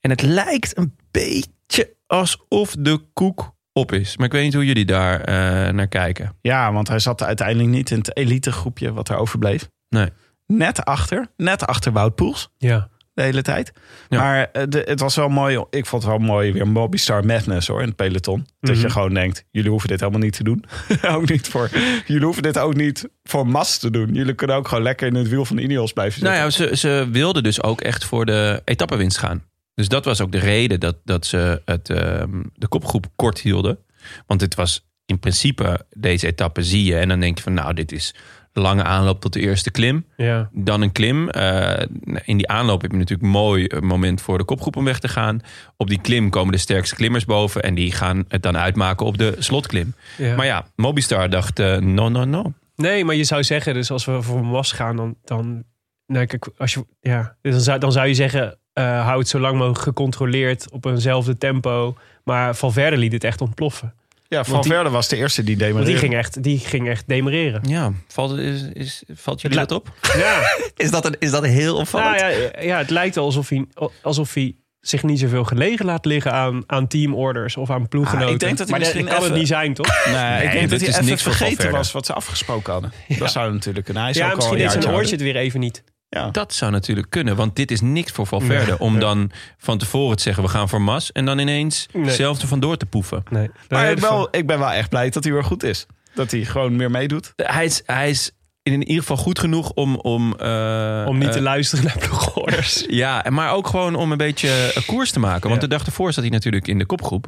En 0.00 0.10
het 0.10 0.22
lijkt 0.22 0.78
een 0.78 0.96
beetje 1.10 1.96
alsof 2.06 2.74
de 2.78 3.00
koek 3.12 3.53
op 3.76 3.92
is. 3.92 4.16
Maar 4.16 4.26
ik 4.26 4.32
weet 4.32 4.42
niet 4.44 4.54
hoe 4.54 4.66
jullie 4.66 4.84
daar 4.84 5.20
eh, 5.20 5.72
naar 5.72 5.88
kijken. 5.88 6.36
Ja, 6.40 6.72
want 6.72 6.88
hij 6.88 6.98
zat 6.98 7.22
uiteindelijk 7.22 7.68
niet 7.68 7.90
in 7.90 7.98
het 7.98 8.16
elitegroepje 8.16 8.92
wat 8.92 9.08
er 9.08 9.16
overbleef. 9.16 9.68
Nee. 9.88 10.08
Net 10.46 10.84
achter, 10.84 11.26
net 11.36 11.66
achter 11.66 11.92
Wout 11.92 12.14
Poels 12.14 12.50
Ja. 12.58 12.88
de 13.14 13.22
hele 13.22 13.42
tijd. 13.42 13.72
Ja. 14.08 14.18
Maar 14.20 14.48
eh, 14.52 14.62
de, 14.68 14.82
het 14.86 15.00
was 15.00 15.16
wel 15.16 15.28
mooi. 15.28 15.64
Ik 15.70 15.86
vond 15.86 16.02
het 16.02 16.10
wel 16.10 16.20
mooi 16.20 16.52
weer 16.52 16.68
Mobbystar 16.68 17.24
Madness 17.26 17.68
hoor 17.68 17.80
in 17.80 17.86
het 17.86 17.96
peloton. 17.96 18.46
Dat 18.60 18.74
Mhm. 18.74 18.84
je 18.84 18.90
gewoon 18.90 19.14
denkt, 19.14 19.44
jullie 19.50 19.70
hoeven 19.70 19.88
dit 19.88 20.00
helemaal 20.00 20.20
niet 20.22 20.36
te 20.36 20.44
doen. 20.44 20.64
ook 21.16 21.28
niet 21.28 21.48
voor, 21.48 21.68
jullie 22.06 22.24
hoeven 22.24 22.42
dit 22.42 22.58
ook 22.58 22.74
niet 22.74 23.08
voor 23.22 23.46
Mas 23.46 23.78
te 23.78 23.90
doen. 23.90 24.14
Jullie 24.14 24.34
kunnen 24.34 24.56
ook 24.56 24.68
gewoon 24.68 24.84
lekker 24.84 25.06
in 25.06 25.14
het 25.14 25.28
wiel 25.28 25.44
van 25.44 25.58
Ineos 25.58 25.92
blijven 25.92 26.14
zitten. 26.20 26.32
Nou 26.38 26.44
ja, 26.44 26.50
ze, 26.50 26.76
ze 26.76 27.08
wilden 27.10 27.42
dus 27.42 27.62
ook 27.62 27.80
echt 27.80 28.04
voor 28.04 28.26
de 28.26 28.62
etappewinst 28.64 29.18
gaan. 29.18 29.42
Dus 29.74 29.88
dat 29.88 30.04
was 30.04 30.20
ook 30.20 30.32
de 30.32 30.38
reden 30.38 30.80
dat, 30.80 30.96
dat 31.04 31.26
ze 31.26 31.62
het, 31.64 31.90
ehm, 31.90 32.42
de 32.54 32.68
kopgroep 32.68 33.06
kort 33.16 33.40
hielden. 33.40 33.78
Want 34.26 34.40
dit 34.40 34.54
was 34.54 34.86
in 35.06 35.18
principe, 35.18 35.86
deze 35.90 36.26
etappe 36.26 36.62
zie 36.62 36.84
je... 36.84 36.96
en 36.96 37.08
dan 37.08 37.20
denk 37.20 37.36
je 37.36 37.42
van 37.42 37.54
nou, 37.54 37.74
dit 37.74 37.92
is 37.92 38.14
lange 38.52 38.82
aanloop 38.82 39.20
tot 39.20 39.32
de 39.32 39.40
eerste 39.40 39.70
klim. 39.70 40.06
Ja. 40.16 40.48
Dan 40.52 40.82
een 40.82 40.92
klim. 40.92 41.28
Eh, 41.30 41.86
in 42.24 42.36
die 42.36 42.48
aanloop 42.48 42.82
heb 42.82 42.90
je 42.90 42.96
natuurlijk 42.96 43.22
een 43.22 43.32
mooi 43.32 43.66
eh, 43.66 43.80
moment 43.80 44.20
voor 44.20 44.38
de 44.38 44.44
kopgroep 44.44 44.76
om 44.76 44.84
weg 44.84 44.98
te 44.98 45.08
gaan. 45.08 45.40
Op 45.76 45.88
die 45.88 46.00
klim 46.00 46.30
komen 46.30 46.52
de 46.52 46.58
sterkste 46.58 46.94
klimmers 46.94 47.24
boven... 47.24 47.62
en 47.62 47.74
die 47.74 47.92
gaan 47.92 48.24
het 48.28 48.42
dan 48.42 48.56
uitmaken 48.56 49.06
op 49.06 49.18
de 49.18 49.36
slotklim. 49.38 49.94
Ja. 50.16 50.36
Maar 50.36 50.46
ja, 50.46 50.66
Mobistar 50.76 51.30
dacht, 51.30 51.58
eh, 51.58 51.76
no, 51.76 52.08
no, 52.08 52.24
no. 52.24 52.52
Nee, 52.76 53.04
maar 53.04 53.14
je 53.14 53.24
zou 53.24 53.44
zeggen, 53.44 53.74
dus 53.74 53.90
als 53.90 54.04
we 54.04 54.22
voor 54.22 54.44
Mas 54.44 54.72
gaan, 54.72 54.96
dan, 54.96 55.16
dan 55.24 55.64
Nou, 56.06 56.26
kijk, 56.26 56.48
als 56.56 56.74
je, 56.74 56.86
ja, 57.00 57.36
dan, 57.42 57.60
zou, 57.60 57.78
dan 57.78 57.92
zou 57.92 58.06
je 58.06 58.14
zeggen, 58.14 58.58
eh 58.74 59.04
hou 59.06 59.18
het 59.18 59.28
zo 59.28 59.38
lang 59.40 59.56
mogelijk 59.56 59.80
gecontroleerd 59.82 60.66
op 60.70 60.84
eenzelfde 60.84 61.38
tempo. 61.38 61.96
Maar 62.24 62.54
Valverde 62.56 62.96
liet 62.96 63.12
het 63.12 63.24
echt 63.24 63.40
ontploffen. 63.40 63.94
Ja, 64.28 64.44
Van 64.44 64.60
die- 64.60 64.70
Verde 64.72 64.90
was 64.90 65.08
de 65.08 65.16
eerste 65.16 65.44
die 65.44 65.56
demereerde. 65.56 65.90
die 65.90 65.98
ging 66.00 66.14
echt, 66.14 66.42
die 66.42 66.58
ging 66.58 66.88
echt 66.88 67.04
demereren. 67.08 67.60
Ja, 67.68 67.92
valt, 68.08 68.38
is, 68.38 68.62
is, 68.72 69.02
valt 69.14 69.40
jullie 69.40 69.58
Het 69.58 69.68
dat 69.68 69.78
op? 69.78 69.92
Ja, 70.16 70.40
Is 70.76 70.90
dat, 70.90 71.04
een, 71.04 71.16
is 71.18 71.30
dat 71.30 71.44
heel 71.46 71.76
opvallend? 71.76 72.20
nou, 72.20 72.32
ja, 72.32 72.60
ja, 72.60 72.78
het 72.78 72.90
lijkt 72.90 73.16
alsof 73.16 73.48
hij, 73.48 73.64
alsof 74.02 74.34
hij 74.34 74.54
zich 74.80 75.02
niet 75.02 75.18
zoveel 75.20 75.44
gelegen 75.44 75.84
laat 75.86 76.04
liggen 76.04 76.32
aan, 76.32 76.62
aan 76.66 76.86
teamorders 76.86 77.56
of 77.56 77.70
aan 77.70 77.88
ploeggenoten. 77.88 78.26
Ah, 78.28 78.32
ik 78.34 78.40
denk 78.40 78.58
dat 78.58 78.68
hij 78.68 78.78
maar 78.78 78.86
misschien 78.86 79.14
kan 79.14 79.22
het 79.24 79.34
niet 79.34 79.46
zijn, 79.46 79.74
toch? 79.74 80.04
Nee, 80.06 80.44
ik 80.44 80.50
denk 80.52 80.70
dat 80.70 80.78
dit 80.78 80.80
hij 80.80 80.88
is 80.88 80.94
even 80.94 81.04
niks 81.04 81.22
voor 81.22 81.32
vergeten 81.32 81.54
Valverde. 81.56 81.78
was 81.78 81.92
wat 81.92 82.06
ze 82.06 82.12
afgesproken 82.12 82.72
hadden. 82.72 82.92
Dat 83.18 83.30
zou 83.32 83.52
natuurlijk 83.52 83.84
kunnen. 83.84 84.02
Hij 84.02 84.12
is 84.12 84.18
Ja, 84.18 84.24
ook 84.24 84.30
al 84.30 84.36
misschien 84.36 84.64
een 84.64 84.82
zijn 84.82 84.94
oortje 84.94 85.10
het 85.14 85.22
weer 85.24 85.36
even 85.36 85.60
niet. 85.60 85.82
Ja. 86.14 86.30
Dat 86.30 86.52
zou 86.54 86.70
natuurlijk 86.72 87.10
kunnen, 87.10 87.36
want 87.36 87.56
dit 87.56 87.70
is 87.70 87.80
niks 87.80 88.12
voor 88.12 88.26
Valverde. 88.26 88.66
Nee. 88.70 88.78
om 88.80 88.92
Nee. 88.92 89.00
dan 89.00 89.30
van 89.58 89.78
tevoren 89.78 90.16
te 90.16 90.22
zeggen, 90.22 90.42
we 90.42 90.48
gaan 90.48 90.68
voor 90.68 90.82
Mas. 90.82 91.12
En 91.12 91.24
dan 91.24 91.38
ineens 91.38 91.86
Nee. 91.92 92.10
zelf 92.10 92.40
er 92.42 92.48
vandoor 92.48 92.76
te 92.76 92.86
poeven. 92.86 93.22
Nee. 93.30 93.50
Maar 93.68 93.90
ik, 93.90 93.98
wel, 93.98 94.28
ik 94.30 94.46
ben 94.46 94.58
wel 94.58 94.70
echt 94.72 94.88
blij 94.88 95.10
dat 95.10 95.24
hij 95.24 95.32
weer 95.32 95.44
goed 95.44 95.62
is. 95.62 95.86
Dat 96.14 96.30
hij 96.30 96.44
gewoon 96.44 96.76
meer 96.76 96.90
meedoet. 96.90 97.32
Hij 97.36 97.64
is, 97.64 97.82
hij 97.86 98.10
is 98.10 98.30
in 98.62 98.80
ieder 98.82 99.00
geval 99.02 99.16
goed 99.16 99.38
genoeg 99.38 99.70
om... 99.72 99.96
Om, 99.96 100.34
eh, 100.38 101.04
Om 101.08 101.18
niet 101.18 101.28
eh, 101.28 101.34
te 101.34 101.40
luisteren 101.42 101.84
naar 101.84 101.98
ploegorders. 101.98 102.84
Ja, 103.02 103.24
maar 103.28 103.52
ook 103.52 103.66
gewoon 103.66 103.94
om 103.94 104.12
een 104.12 104.18
beetje 104.18 104.70
een 104.74 104.84
koers 104.84 105.10
te 105.10 105.20
maken. 105.20 105.48
Want 105.48 105.62
Ja. 105.62 105.68
de 105.68 105.74
dag 105.76 105.86
ervoor 105.86 106.12
zat 106.12 106.24
hij 106.24 106.32
natuurlijk 106.32 106.68
in 106.68 106.78
de 106.78 106.86
kopgroep. 106.86 107.26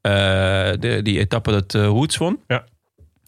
Eh, 0.00 0.12
de, 0.78 1.00
die 1.02 1.18
etappe 1.18 1.50
dat 1.50 1.74
eh 1.74 1.88
Woods 1.88 2.16
won. 2.16 2.40
Ja. 2.46 2.64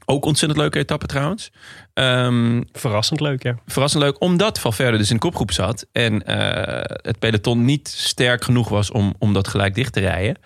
Ook 0.04 0.24
ontzettend 0.24 0.60
leuke 0.60 0.78
etappe 0.78 1.06
trouwens. 1.06 1.50
Ehm, 1.96 2.62
Verrassend 2.72 3.20
leuk, 3.20 3.42
ja. 3.42 3.54
verrassend 3.66 4.02
leuk, 4.02 4.20
omdat 4.20 4.60
Valverde 4.60 4.98
dus 4.98 5.08
in 5.08 5.14
de 5.14 5.22
kopgroep 5.22 5.52
zat. 5.52 5.86
En 5.92 6.26
eh, 6.26 6.96
het 7.02 7.18
peloton 7.18 7.64
niet 7.64 7.88
sterk 7.88 8.44
genoeg 8.44 8.68
was 8.68 8.90
om, 8.90 9.14
om 9.18 9.32
dat 9.32 9.48
gelijk 9.48 9.74
dicht 9.74 9.92
te 9.92 10.00
rijden. 10.00 10.36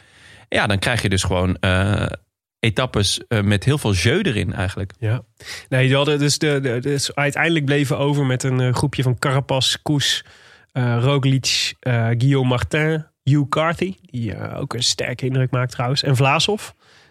Ja, 0.49 0.67
dan 0.67 0.79
krijg 0.79 1.03
je 1.03 1.09
dus 1.09 1.23
gewoon 1.23 1.57
eh, 1.57 2.07
etappes 2.59 3.21
eh, 3.29 3.41
met 3.41 3.65
heel 3.65 3.79
veel 3.79 3.93
jeu 3.93 4.21
erin 4.21 4.53
eigenlijk. 4.53 4.93
Ja. 4.99 5.23
Nee, 5.69 5.87
die 5.87 5.97
hadden 5.97 6.19
dus, 6.19 6.39
de, 6.39 6.61
de, 6.61 6.79
dus 6.81 7.15
uiteindelijk 7.15 7.65
bleven 7.65 7.99
over 7.99 8.27
met 8.27 8.43
een 8.43 8.75
groepje 8.75 9.03
van 9.03 9.19
Carapaz, 9.19 9.77
Koes, 9.83 10.25
Roglic, 10.73 11.75
Guillaume 11.81 12.49
Martin, 12.49 13.07
Hugh 13.23 13.49
Carthy, 13.49 13.95
die 14.01 14.53
ook 14.55 14.75
een 14.75 14.83
sterke 14.83 15.27
indruk 15.27 15.51
maakt 15.51 15.73
trouwens, 15.73 16.03
en 16.03 16.17
Vlaasov, 16.17 16.71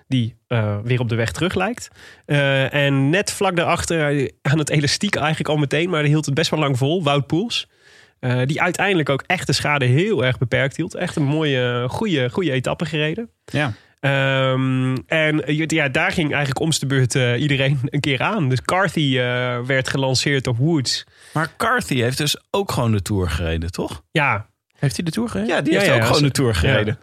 die 0.10 0.36
eh, 0.48 0.78
weer 0.84 1.00
op 1.00 1.10
de 1.10 1.16
weg 1.16 1.32
terug 1.32 1.56
lijkt. 1.56 1.88
Eh, 2.26 2.74
en 2.74 3.10
net 3.10 3.32
vlak 3.32 3.56
daarachter, 3.56 4.18
eh, 4.18 4.30
aan 4.42 4.58
het 4.58 4.70
elastiek 4.70 5.16
eigenlijk 5.16 5.50
al 5.50 5.58
meteen, 5.58 5.90
maar 5.90 6.02
die 6.02 6.12
hield 6.12 6.26
het 6.26 6.34
best 6.34 6.50
wel 6.50 6.60
lang 6.60 6.78
vol, 6.78 7.04
Wout 7.04 7.28
Poels. 7.28 7.68
Die 8.46 8.62
uiteindelijk 8.62 9.10
ook 9.10 9.24
echt 9.28 9.48
de 9.48 9.54
schade 9.54 9.86
heel 9.86 10.26
erg 10.26 10.38
beperkt 10.38 10.78
hield. 10.78 10.96
Echt 10.96 11.16
een 11.16 11.24
mooie, 11.24 11.86
goede, 11.90 12.30
goede 12.30 12.52
etappe 12.52 12.86
gereden. 12.86 13.30
Ja. 13.46 13.74
Ehm, 14.00 14.98
en 15.08 15.44
ja, 15.46 15.90
daar 15.90 16.12
ging 16.12 16.30
eigenlijk 16.30 16.60
om 16.60 16.70
de 16.80 16.86
beurt 16.86 17.14
iedereen 17.14 17.80
een 17.86 18.00
keer 18.00 18.22
aan. 18.22 18.50
Dus 18.50 18.62
Carthy 18.62 19.16
werd 19.66 19.88
gelanceerd 19.88 20.48
op 20.48 20.58
Woods. 20.58 21.06
Maar 21.34 21.52
Carthy 21.58 22.02
heeft 22.02 22.18
dus 22.18 22.38
ook 22.52 22.72
gewoon 22.72 22.92
de 22.92 23.02
Tour 23.02 23.30
gereden, 23.30 23.72
toch? 23.72 24.04
Ja, 24.12 24.50
Heeft 24.80 24.96
hij 24.96 25.06
de 25.06 25.12
Tour 25.12 25.30
gereden? 25.30 25.56
Ja, 25.56 25.62
die 25.62 25.74
Ja, 25.74 25.80
heeft 25.80 25.92
ja, 25.92 25.96
ook 25.96 26.02
ja, 26.02 26.08
gewoon 26.08 26.24
de 26.24 26.32
Tour 26.32 26.56
gereden. 26.56 27.00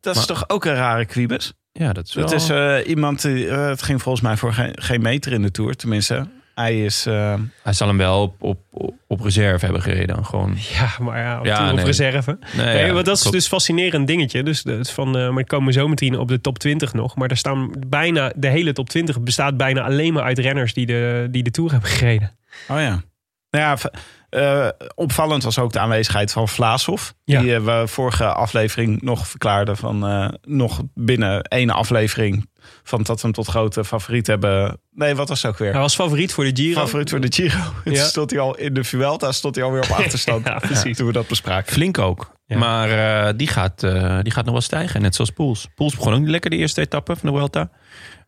Dat 0.00 0.16
is 0.16 0.26
toch 0.26 0.48
ook 0.48 0.64
een 0.64 0.74
rare 0.74 1.04
kwibus? 1.04 1.52
Ja, 1.78 1.92
dat 1.92 2.06
is 2.06 2.14
wel... 2.14 2.24
Het 2.24 2.32
is 2.34 2.48
eh, 2.48 2.76
iemand 2.86 3.22
die... 3.22 3.48
eh, 3.48 3.66
het 3.68 3.82
ging 3.82 4.02
volgens 4.02 4.24
mij 4.24 4.36
voor 4.36 4.52
geen, 4.52 4.72
geen 4.74 5.02
meter 5.02 5.32
in 5.32 5.42
de 5.42 5.50
Tour. 5.50 5.76
Tenminste, 5.76 6.26
hij 6.54 6.84
is... 6.84 7.06
eh, 7.06 7.34
Hij 7.62 7.72
zal 7.72 7.88
hem 7.88 7.96
wel 7.96 8.22
op, 8.22 8.34
op, 8.42 8.58
op, 8.70 8.94
op 9.06 9.20
reserve 9.20 9.64
hebben 9.64 9.82
gereden. 9.82 10.24
Gewoon. 10.24 10.54
ja 10.72 10.88
maar 11.00 11.18
ja, 11.20 11.38
op, 11.38 11.44
Ja, 11.44 11.68
op 11.70 11.76
nee. 11.76 11.84
reserve. 11.84 12.38
Nee, 12.56 12.66
Nee, 12.66 12.86
ja, 12.86 12.92
want 12.92 13.06
dat 13.06 13.16
is 13.24 13.30
dus 13.30 13.46
fascinerend 13.48 14.06
dingetje. 14.06 14.42
Dus 14.42 14.64
van, 14.92 15.18
eh, 15.18 15.28
maar 15.30 15.40
ik 15.40 15.48
komen 15.48 15.72
zo 15.72 15.88
meteen 15.88 16.18
op 16.18 16.28
de 16.28 16.40
top 16.40 16.58
20 16.58 16.92
nog. 16.92 17.16
Maar 17.16 17.30
er 17.30 17.36
staan 17.36 17.70
bijna, 17.86 18.32
de 18.36 18.48
hele 18.48 18.72
top 18.72 18.88
20 18.88 19.20
bestaat 19.20 19.56
bijna 19.56 19.82
alleen 19.82 20.12
maar 20.12 20.22
uit 20.22 20.38
renners 20.38 20.74
die 20.74 20.86
de, 20.86 21.28
die 21.30 21.42
de 21.42 21.50
Tour 21.50 21.70
hebben 21.70 21.90
gereden. 21.90 22.36
Oh 22.68 22.80
ja. 22.80 23.02
Nou 23.50 23.64
ja, 23.64 23.90
eh, 24.30 24.68
opvallend 24.94 25.42
was 25.42 25.58
ook 25.58 25.72
de 25.72 25.78
aanwezigheid 25.78 26.32
van 26.32 26.48
Vlaashoff. 26.48 27.14
Ja. 27.24 27.40
Die 27.40 27.54
eh, 27.54 27.64
we 27.64 27.88
vorige 27.88 28.24
aflevering 28.24 29.02
nog 29.02 29.28
verklaarden 29.28 29.76
van 29.76 30.06
eh, 30.06 30.28
nog 30.42 30.82
binnen 30.94 31.42
één 31.42 31.70
aflevering 31.70 32.48
van 32.82 33.02
dat 33.02 33.16
we 33.16 33.22
hem 33.22 33.32
tot 33.32 33.46
grote 33.46 33.84
favoriet 33.84 34.26
hebben. 34.26 34.80
Nee, 34.92 35.14
wat 35.14 35.28
was 35.28 35.42
het 35.42 35.50
ook 35.50 35.58
weer? 35.58 35.72
Hij 35.72 35.80
was 35.80 35.94
favoriet 35.94 36.32
voor 36.32 36.44
de 36.44 36.62
Giro. 36.62 36.80
Favoriet 36.80 37.10
voor 37.10 37.20
de 37.20 37.32
Giro. 37.32 37.58
Toen 37.84 37.96
stond 37.96 38.30
hij 38.30 38.40
al 38.40 38.56
in 38.56 38.74
de 38.74 38.84
Vuelta, 38.84 39.32
stond 39.32 39.54
hij 39.54 39.64
alweer 39.64 39.82
op 39.82 39.90
achterstand. 40.04 40.46
Ja, 40.46 40.58
precies. 40.58 40.96
Toen 40.96 41.06
we 41.06 41.12
dat 41.12 41.26
bespraken. 41.26 41.72
Flink 41.72 41.98
ook. 41.98 42.34
Ja. 42.46 42.58
Maar 42.58 42.90
eh, 42.90 43.32
die, 43.36 43.46
gaat, 43.46 43.82
eh, 43.82 44.18
die 44.22 44.32
gaat 44.32 44.44
nog 44.44 44.52
wel 44.52 44.62
stijgen. 44.62 45.02
Net 45.02 45.14
zoals 45.14 45.30
Poels. 45.30 45.68
Poels 45.74 45.94
begon 45.94 46.12
ook 46.12 46.20
niet 46.20 46.28
lekker 46.28 46.50
de 46.50 46.56
eerste 46.56 46.80
etappe 46.80 47.16
van 47.16 47.28
de 47.28 47.36
Vuelta. 47.36 47.70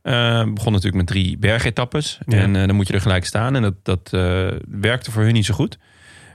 Eh, 0.02 0.44
begon 0.44 0.72
natuurlijk 0.72 0.94
met 0.94 1.06
drie 1.06 1.38
bergetappes. 1.38 2.18
Ja. 2.26 2.38
En 2.38 2.56
eh, 2.56 2.66
dan 2.66 2.76
moet 2.76 2.86
je 2.86 2.92
er 2.94 3.00
gelijk 3.00 3.24
staan. 3.24 3.56
En 3.56 3.62
dat, 3.62 3.74
dat 3.82 4.12
eh, 4.12 4.46
werkte 4.68 5.10
voor 5.10 5.22
hun 5.22 5.32
niet 5.32 5.46
zo 5.46 5.54
goed. 5.54 5.78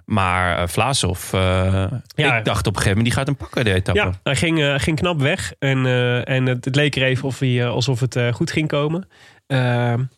Maar 0.06 0.60
uh, 0.62 1.88
Ja. 2.16 2.38
ik 2.38 2.46
dacht 2.46 2.68
op 2.68 2.76
een 2.76 2.82
gegeven 2.82 2.98
moment, 2.98 3.04
die 3.06 3.12
gaat 3.12 3.28
hem 3.28 3.36
pakken, 3.36 3.64
de 3.64 3.74
etappe. 3.74 4.02
Ja, 4.02 4.12
hij 4.24 4.36
ging, 4.36 4.82
ging 4.82 4.98
knap 4.98 5.22
weg. 5.22 5.54
En, 5.60 5.86
en 6.26 6.46
het, 6.46 6.66
het 6.66 6.76
leek 6.76 6.96
er 6.96 7.04
even 7.04 7.28
of 7.28 7.40
hij, 7.40 7.68
alsof 7.68 8.00
het 8.00 8.20
goed 8.32 8.52
ging 8.52 8.68
komen. 8.68 9.08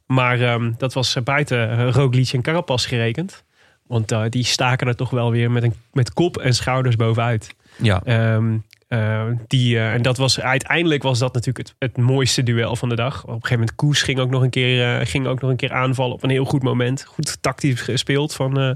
Maar 0.06 0.42
ehm, 0.42 0.72
dat 0.78 0.94
was 0.94 1.18
buiten 1.24 1.80
uh, 1.80 1.90
Roglic 1.90 2.34
en 2.34 2.42
Carapaz 2.42 2.88
gerekend. 2.88 3.44
Want 3.88 4.14
die 4.30 4.44
staken 4.44 4.88
er 4.88 4.96
toch 4.96 5.10
wel 5.10 5.32
weer 5.32 5.52
met, 5.52 5.64
een, 5.64 5.74
met 5.92 6.14
kop 6.14 6.38
en 6.38 6.54
schouders 6.54 6.96
bovenuit. 6.96 7.56
Ja. 7.82 8.02
Ehm, 8.04 8.58
eh, 8.88 9.26
die, 9.48 9.78
eh, 9.78 9.94
en 9.94 10.02
dat 10.02 10.18
was, 10.18 10.40
uiteindelijk 10.40 11.04
was 11.04 11.20
dat 11.20 11.34
natuurlijk 11.34 11.70
het, 11.80 11.98
mooiste 11.98 12.44
duel 12.44 12.76
van 12.76 12.90
de 12.90 12.96
dag. 12.96 13.24
Op 13.24 13.28
een 13.28 13.34
gegeven 13.34 13.58
moment 13.58 13.76
Koes 13.76 14.02
ging 14.02 14.20
ook 14.20 14.30
nog 14.30 14.42
een 14.42 14.50
keer, 14.50 15.00
eh, 15.00 15.08
ging 15.08 15.28
ook 15.28 15.42
nog 15.42 15.50
een 15.50 15.56
keer 15.56 15.74
aanvallen 15.74 16.14
op 16.14 16.24
een 16.24 16.30
heel 16.30 16.46
goed 16.46 16.64
moment. 16.64 17.06
Goed 17.06 17.42
tactisch 17.42 17.82
gespeeld 17.82 18.34
van 18.34 18.60
eh 18.60 18.72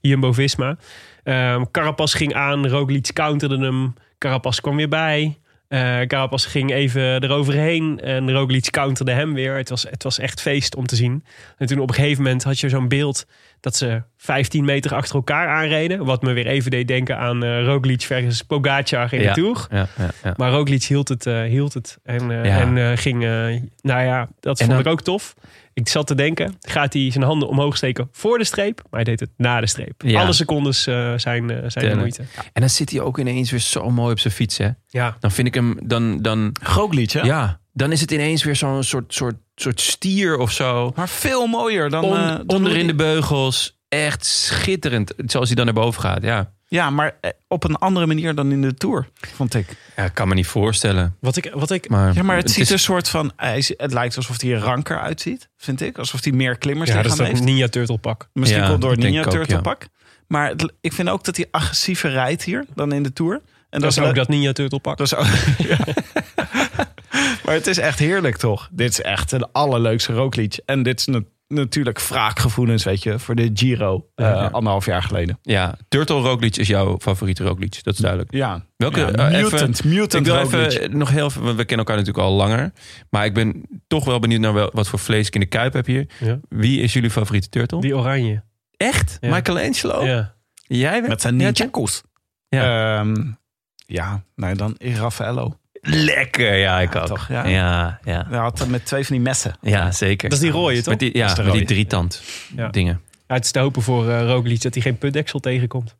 Jumbo-Visma. 0.00 0.76
Ehm 1.22 1.64
Carapaz 1.70 2.14
ging 2.14 2.34
aan, 2.34 2.68
Roglic 2.68 3.12
counterde 3.12 3.58
hem. 3.58 3.94
Carapaz 4.18 4.60
kwam 4.60 4.76
weer 4.76 4.88
bij. 4.88 5.38
Carapaz 6.06 6.46
ging 6.46 6.70
even 6.72 7.22
eroverheen 7.22 8.00
en 8.00 8.32
Roglic 8.32 8.70
counterde 8.70 9.12
hem 9.12 9.34
weer. 9.34 9.56
Het 9.56 9.68
was, 9.68 9.82
het 9.90 10.02
was 10.02 10.18
echt 10.18 10.40
feest 10.40 10.76
om 10.76 10.86
te 10.86 10.96
zien. 10.96 11.24
En 11.58 11.66
toen 11.66 11.78
op 11.78 11.88
een 11.88 11.94
gegeven 11.94 12.22
moment 12.22 12.42
had 12.44 12.60
je 12.60 12.68
zo'n 12.68 12.88
beeld 12.88 13.26
dat 13.60 13.76
ze 13.76 14.02
15 14.16 14.64
meter 14.64 14.94
achter 14.94 15.14
elkaar 15.14 15.48
aanreden. 15.48 16.04
Wat 16.04 16.22
me 16.22 16.32
weer 16.32 16.46
even 16.46 16.70
deed 16.70 16.88
denken 16.88 17.18
aan 17.18 17.44
eh 17.44 17.64
Roglic 17.64 18.02
versus 18.02 18.42
Pogacar 18.42 19.12
in 19.12 19.20
Ja. 19.20 19.32
de 19.32 19.40
Tour. 19.40 19.66
Ja, 19.70 19.86
ja, 19.98 20.10
ja. 20.24 20.34
Maar 20.36 20.50
Roglic 20.50 20.82
hield 20.82 21.08
het, 21.08 21.26
eh, 21.26 21.42
hield 21.42 21.74
het. 21.74 21.98
En, 22.02 22.30
en 22.44 22.98
ging, 22.98 23.20
nou 23.80 24.02
ja, 24.04 24.28
dat 24.40 24.60
En 24.60 24.66
vond 24.66 24.70
dan- 24.78 24.86
ik 24.92 24.98
ook 24.98 25.02
tof. 25.02 25.34
Ik 25.74 25.88
zat 25.88 26.06
te 26.06 26.14
denken, 26.14 26.56
gaat 26.60 26.92
hij 26.92 27.10
zijn 27.10 27.24
handen 27.24 27.48
omhoog 27.48 27.76
steken 27.76 28.08
voor 28.12 28.38
de 28.38 28.44
streep? 28.44 28.76
Maar 28.90 29.00
hij 29.02 29.04
deed 29.04 29.20
het 29.20 29.30
na 29.36 29.60
de 29.60 29.66
streep. 29.66 30.02
Ja. 30.06 30.22
Alle 30.22 30.32
secondes 30.32 30.86
eh, 30.86 31.12
zijn, 31.16 31.50
eh, 31.50 31.64
zijn 31.66 31.88
de 31.88 31.96
moeite. 31.96 32.22
En 32.52 32.60
dan 32.60 32.70
zit 32.70 32.90
hij 32.90 33.00
ook 33.00 33.18
ineens 33.18 33.50
weer 33.50 33.60
zo 33.60 33.90
mooi 33.90 34.12
op 34.12 34.18
zijn 34.18 34.34
fiets, 34.34 34.58
hè. 34.58 34.68
Ja, 34.88 35.16
Dan 35.20 35.30
vind 35.30 35.46
ik 35.48 35.54
hem, 35.54 35.78
dan, 35.82 36.22
dan, 36.22 36.52
hè? 37.12 37.20
ja. 37.20 37.60
dan 37.72 37.92
is 37.92 38.00
het 38.00 38.10
ineens 38.10 38.44
weer 38.44 38.56
zo'n 38.56 38.82
soort, 38.82 39.14
soort, 39.14 39.34
soort 39.54 39.80
stier 39.80 40.38
of 40.38 40.50
zo. 40.52 40.92
Maar 40.96 41.08
veel 41.08 41.46
mooier 41.46 41.90
dan... 41.90 42.04
On- 42.04 42.16
eh, 42.16 42.26
dan 42.28 42.44
onder 42.46 42.76
in 42.76 42.86
de 42.86 42.94
beugels. 42.94 43.78
Echt 43.88 44.24
schitterend, 44.26 45.12
zoals 45.16 45.46
hij 45.46 45.56
dan 45.56 45.64
naar 45.64 45.74
boven 45.74 46.00
gaat. 46.02 46.22
Ja, 46.22 46.52
Ja, 46.74 46.90
maar 46.90 47.16
eh, 47.20 47.30
op 47.48 47.64
een 47.64 47.76
andere 47.76 48.06
manier 48.06 48.34
dan 48.34 48.52
in 48.52 48.60
de 48.62 48.74
Tour, 48.74 49.08
vond 49.34 49.54
ik. 49.54 49.66
ja 49.96 50.04
ik 50.04 50.14
kan 50.14 50.28
me 50.28 50.34
niet 50.34 50.46
voorstellen. 50.46 51.16
wat 51.20 51.36
ik, 51.36 51.50
wat 51.54 51.70
ik 51.70 51.88
Maar, 51.88 52.14
Ja, 52.14 52.22
maar 52.22 52.36
het, 52.36 52.50
ziet 52.50 52.60
is- 52.62 52.70
een 52.70 52.78
soort 52.78 53.08
van... 53.08 53.32
is- 53.54 53.74
Het 53.76 53.92
lijkt 53.92 54.16
alsof 54.16 54.40
hij 54.40 54.52
er 54.52 54.58
ranker 54.58 55.00
uitziet, 55.00 55.48
vind 55.56 55.80
ik. 55.80 55.98
Alsof 55.98 56.24
hij 56.24 56.32
meer 56.32 56.58
klimmers 56.58 56.90
ja, 56.90 56.96
dat 56.96 57.04
is 57.04 57.10
lichaam 57.10 57.26
toch 57.26 57.34
heeft. 57.36 57.48
een 57.48 57.54
Ninja 57.54 57.68
Turtle 57.70 57.98
pak. 57.98 58.28
Misschien 58.32 58.60
Ja, 58.62 58.68
wel 58.68 58.78
door 58.78 58.90
dat 58.90 59.00
denk 59.00 59.12
Ninja 59.12 59.26
ook, 59.28 59.32
Turtle 59.34 59.54
ja. 59.54 59.60
pak. 59.60 59.86
Maar 60.26 60.48
het- 60.48 60.72
ik 60.80 60.92
vind 60.92 61.08
ook 61.08 61.24
dat 61.24 61.36
hij 61.36 61.46
agressiever 61.50 62.10
rijdt 62.10 62.42
hier 62.42 62.64
dan 62.74 62.92
in 62.92 63.02
de 63.02 63.12
Tour. 63.12 63.40
En 63.70 63.80
Dat 63.80 63.90
is 63.90 63.98
ook 63.98 64.14
dat 64.14 64.28
Ninja 64.28 64.52
Turtle 64.52 64.78
pak. 64.78 64.96
Dat 64.96 65.06
is 65.06 65.14
ook, 65.20 65.26
ja. 65.68 65.78
maar 67.44 67.54
het 67.54 67.66
is 67.66 67.78
echt 67.78 67.98
heerlijk, 67.98 68.36
toch? 68.36 68.68
Dit 68.72 68.90
is 68.90 69.00
echt 69.00 69.30
de 69.30 69.48
allerleukste 69.52 70.12
Roglic. 70.12 70.58
En 70.66 70.82
dit 70.82 70.98
is 71.00 71.06
na- 71.06 71.20
natuurlijk 71.48 72.00
wraakgevoelens, 72.00 72.84
weet 72.84 73.02
je, 73.02 73.18
voor 73.18 73.34
de 73.34 73.50
Giro 73.54 74.08
eh, 74.14 74.26
Ja, 74.26 74.32
ja. 74.32 74.46
anderhalf 74.46 74.84
jaar 74.86 75.02
geleden. 75.02 75.38
Ja, 75.42 75.74
Turtle 75.88 76.20
Roglic 76.20 76.56
is 76.56 76.66
jouw 76.68 76.98
favoriete 76.98 77.44
Roglic. 77.44 77.84
Dat 77.84 77.94
is 77.94 78.00
duidelijk. 78.00 78.32
Ja. 78.32 78.64
Welke, 78.76 79.00
Ja, 79.00 79.10
eh, 79.12 79.38
even- 79.38 79.42
mutant, 79.52 79.84
mutant 79.84 80.26
ik 80.26 80.32
wil 80.32 80.42
Roglic. 80.42 80.72
even 80.72 80.98
nog 80.98 81.10
heel 81.10 81.30
want 81.34 81.56
we 81.56 81.64
kennen 81.64 81.86
elkaar 81.86 81.96
natuurlijk 81.96 82.24
al 82.26 82.32
langer. 82.32 82.72
Maar 83.10 83.24
ik 83.24 83.34
ben 83.34 83.62
toch 83.86 84.04
wel 84.04 84.18
benieuwd 84.18 84.40
naar 84.40 84.52
wel, 84.54 84.70
wat 84.72 84.88
voor 84.88 84.98
vlees 84.98 85.26
ik 85.26 85.34
in 85.34 85.40
de 85.40 85.46
kuip 85.46 85.72
heb 85.72 85.86
hier. 85.86 86.06
Ja. 86.20 86.38
Wie 86.48 86.80
is 86.80 86.92
jullie 86.92 87.10
favoriete 87.10 87.48
turtle? 87.48 87.80
Die 87.80 87.96
oranje. 87.96 88.42
Echt? 88.76 89.16
Ja. 89.20 89.28
Michelangelo? 89.34 90.04
Ja. 90.04 90.34
Jij 90.66 90.92
bent 90.96 91.08
Met 91.08 91.20
zijn 91.20 91.38
Ja, 91.38 91.50
ninja's. 91.50 92.02
Ja. 92.48 92.98
Ehm, 92.98 93.14
ja, 93.76 94.24
nou 94.34 94.54
dan 94.56 94.74
Raffaello. 94.78 95.58
Lekker, 95.86 96.54
ja, 96.56 96.80
ik 96.80 96.94
Ja, 96.94 97.00
ook. 97.00 97.06
toch, 97.06 97.28
ja. 97.28 97.46
ja, 97.46 97.98
ja. 98.04 98.26
Hij 98.28 98.38
had 98.38 98.58
het 98.58 98.68
met 98.68 98.86
twee 98.86 99.06
van 99.06 99.16
die 99.16 99.24
messen. 99.24 99.54
Ja, 99.60 99.92
zeker. 99.92 100.28
Dat 100.28 100.38
is 100.38 100.44
die 100.44 100.52
rooie, 100.52 100.76
toch? 100.76 100.86
Met 100.88 100.98
die, 100.98 101.16
ja, 101.16 101.20
Dat 101.20 101.28
is 101.30 101.34
de 101.36 101.42
met 101.42 101.52
die 101.52 101.60
rode. 101.60 101.74
drietand 101.74 102.22
Ja. 102.56 102.68
dingen. 102.68 103.00
Ja, 103.28 103.34
het 103.34 103.44
is 103.44 103.50
te 103.50 103.58
hopen 103.58 103.82
voor 103.82 104.10
Roglic 104.12 104.62
dat 104.62 104.74
hij 104.74 104.82
geen 104.82 104.98
putdeksel 104.98 105.40
tegenkomt. 105.40 105.94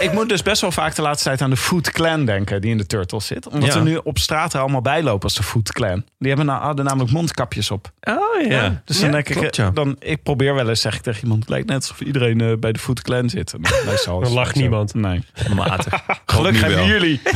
Ik 0.00 0.12
moet 0.12 0.28
dus 0.28 0.42
best 0.42 0.60
wel 0.60 0.72
vaak 0.72 0.94
de 0.94 1.02
laatste 1.02 1.24
tijd 1.28 1.40
aan 1.42 1.50
de 1.50 1.56
Food 1.56 1.90
Clan 1.90 2.24
denken, 2.24 2.60
die 2.60 2.70
in 2.70 2.76
de 2.78 2.86
Turtles 2.86 3.26
zit. 3.26 3.48
Omdat 3.48 3.68
Ja. 3.68 3.74
er 3.76 3.82
nu 3.82 3.96
op 4.04 4.18
straat 4.18 4.54
er 4.54 4.60
allemaal 4.60 4.80
bijlopen 4.82 5.22
als 5.22 5.34
de 5.34 5.42
Food 5.42 5.72
Clan. 5.72 6.04
Die 6.18 6.28
hebben 6.28 6.46
nou, 6.46 6.62
hadden 6.62 6.84
namelijk 6.84 7.10
mondkapjes 7.12 7.70
op. 7.70 7.92
Oh 8.00 8.46
ja. 8.48 8.82
Dus 8.84 8.96
dan 9.00 9.06
Ja, 9.06 9.12
denk 9.12 9.28
ik, 9.28 9.36
klopt, 9.36 9.58
eh, 9.58 9.64
ja. 9.64 9.70
dan, 9.70 9.96
ik 9.98 10.22
probeer 10.22 10.54
wel 10.54 10.68
eens, 10.68 10.80
zeg 10.80 10.94
ik 10.94 11.00
tegen 11.02 11.22
iemand, 11.22 11.40
het 11.40 11.48
lijkt 11.48 11.66
net 11.68 11.76
alsof 11.76 12.00
iedereen 12.00 12.40
eh, 12.40 12.52
bij 12.58 12.72
de 12.72 12.78
Food 12.78 13.02
Clan 13.02 13.28
zit. 13.30 13.54
Meestal 13.86 14.20
Dan 14.20 14.32
lacht 14.32 14.54
zo. 14.54 14.60
niemand. 14.60 14.94
Nee. 14.94 15.24
Matig. 15.54 16.02
Gelukkig 16.26 16.60
hebben 16.62 16.86
jullie. 16.86 17.20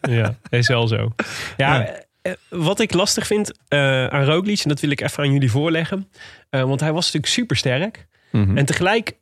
Ja, 0.00 0.34
is 0.48 0.68
wel 0.68 0.86
zo. 0.88 1.12
Ja, 1.56 1.86
eh, 2.22 2.32
wat 2.48 2.80
ik 2.80 2.92
lastig 2.94 3.26
vind 3.26 3.52
eh, 3.68 4.06
aan 4.06 4.24
Roglic, 4.24 4.60
en 4.62 4.68
dat 4.68 4.80
wil 4.80 4.90
ik 4.90 5.00
even 5.00 5.22
aan 5.24 5.32
jullie 5.32 5.50
voorleggen. 5.50 6.08
eh, 6.50 6.62
want 6.62 6.80
hij 6.80 6.92
was 6.92 7.04
natuurlijk 7.04 7.32
super 7.32 7.56
sterk. 7.56 8.06
Mhm. 8.30 8.56
En 8.56 8.64
tegelijk 8.64 9.12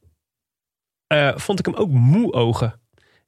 eh, 1.12 1.36
vond 1.36 1.58
ik 1.58 1.64
hem 1.66 1.74
ook 1.74 1.90
moe 1.90 2.32
ogen. 2.32 2.80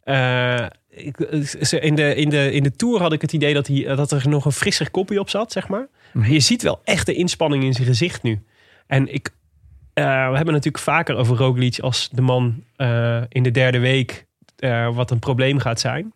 Eh, 0.03 0.67
ik, 0.89 1.17
ze- 1.61 1.81
in, 1.81 1.95
de, 1.95 2.15
in, 2.15 2.29
de, 2.31 2.53
in 2.53 2.63
de 2.63 2.77
Tour 2.77 3.01
had 3.01 3.13
ik 3.13 3.21
het 3.21 3.33
idee 3.33 3.55
dat, 3.55 3.67
hij, 3.67 3.83
dat 3.97 4.11
er 4.11 4.29
nog 4.29 4.45
een 4.45 4.53
frisser 4.53 4.91
kopje 4.91 5.21
op 5.21 5.29
zat, 5.31 5.53
zeg 5.53 5.69
maar. 5.69 5.87
Maar 6.13 6.31
je 6.31 6.41
ziet 6.41 6.63
wel 6.63 6.81
echt 6.85 7.07
de 7.07 7.15
inspanning 7.15 7.65
in 7.65 7.73
zijn 7.73 7.87
gezicht 7.87 8.23
nu. 8.23 8.43
En 8.87 9.15
ik, 9.15 9.31
eh, 9.93 10.05
we 10.05 10.37
hebben 10.37 10.55
natuurlijk 10.55 10.85
vaker 10.85 11.17
over 11.17 11.37
Roglic 11.37 11.79
als 11.79 12.09
de 12.13 12.23
man 12.23 12.65
eh, 12.77 13.23
in 13.29 13.43
de 13.43 13.51
derde 13.51 13.79
week 13.79 14.27
eh, 14.57 14.95
wat 14.95 15.11
een 15.11 15.19
probleem 15.19 15.59
gaat 15.59 15.81
zijn. 15.81 16.13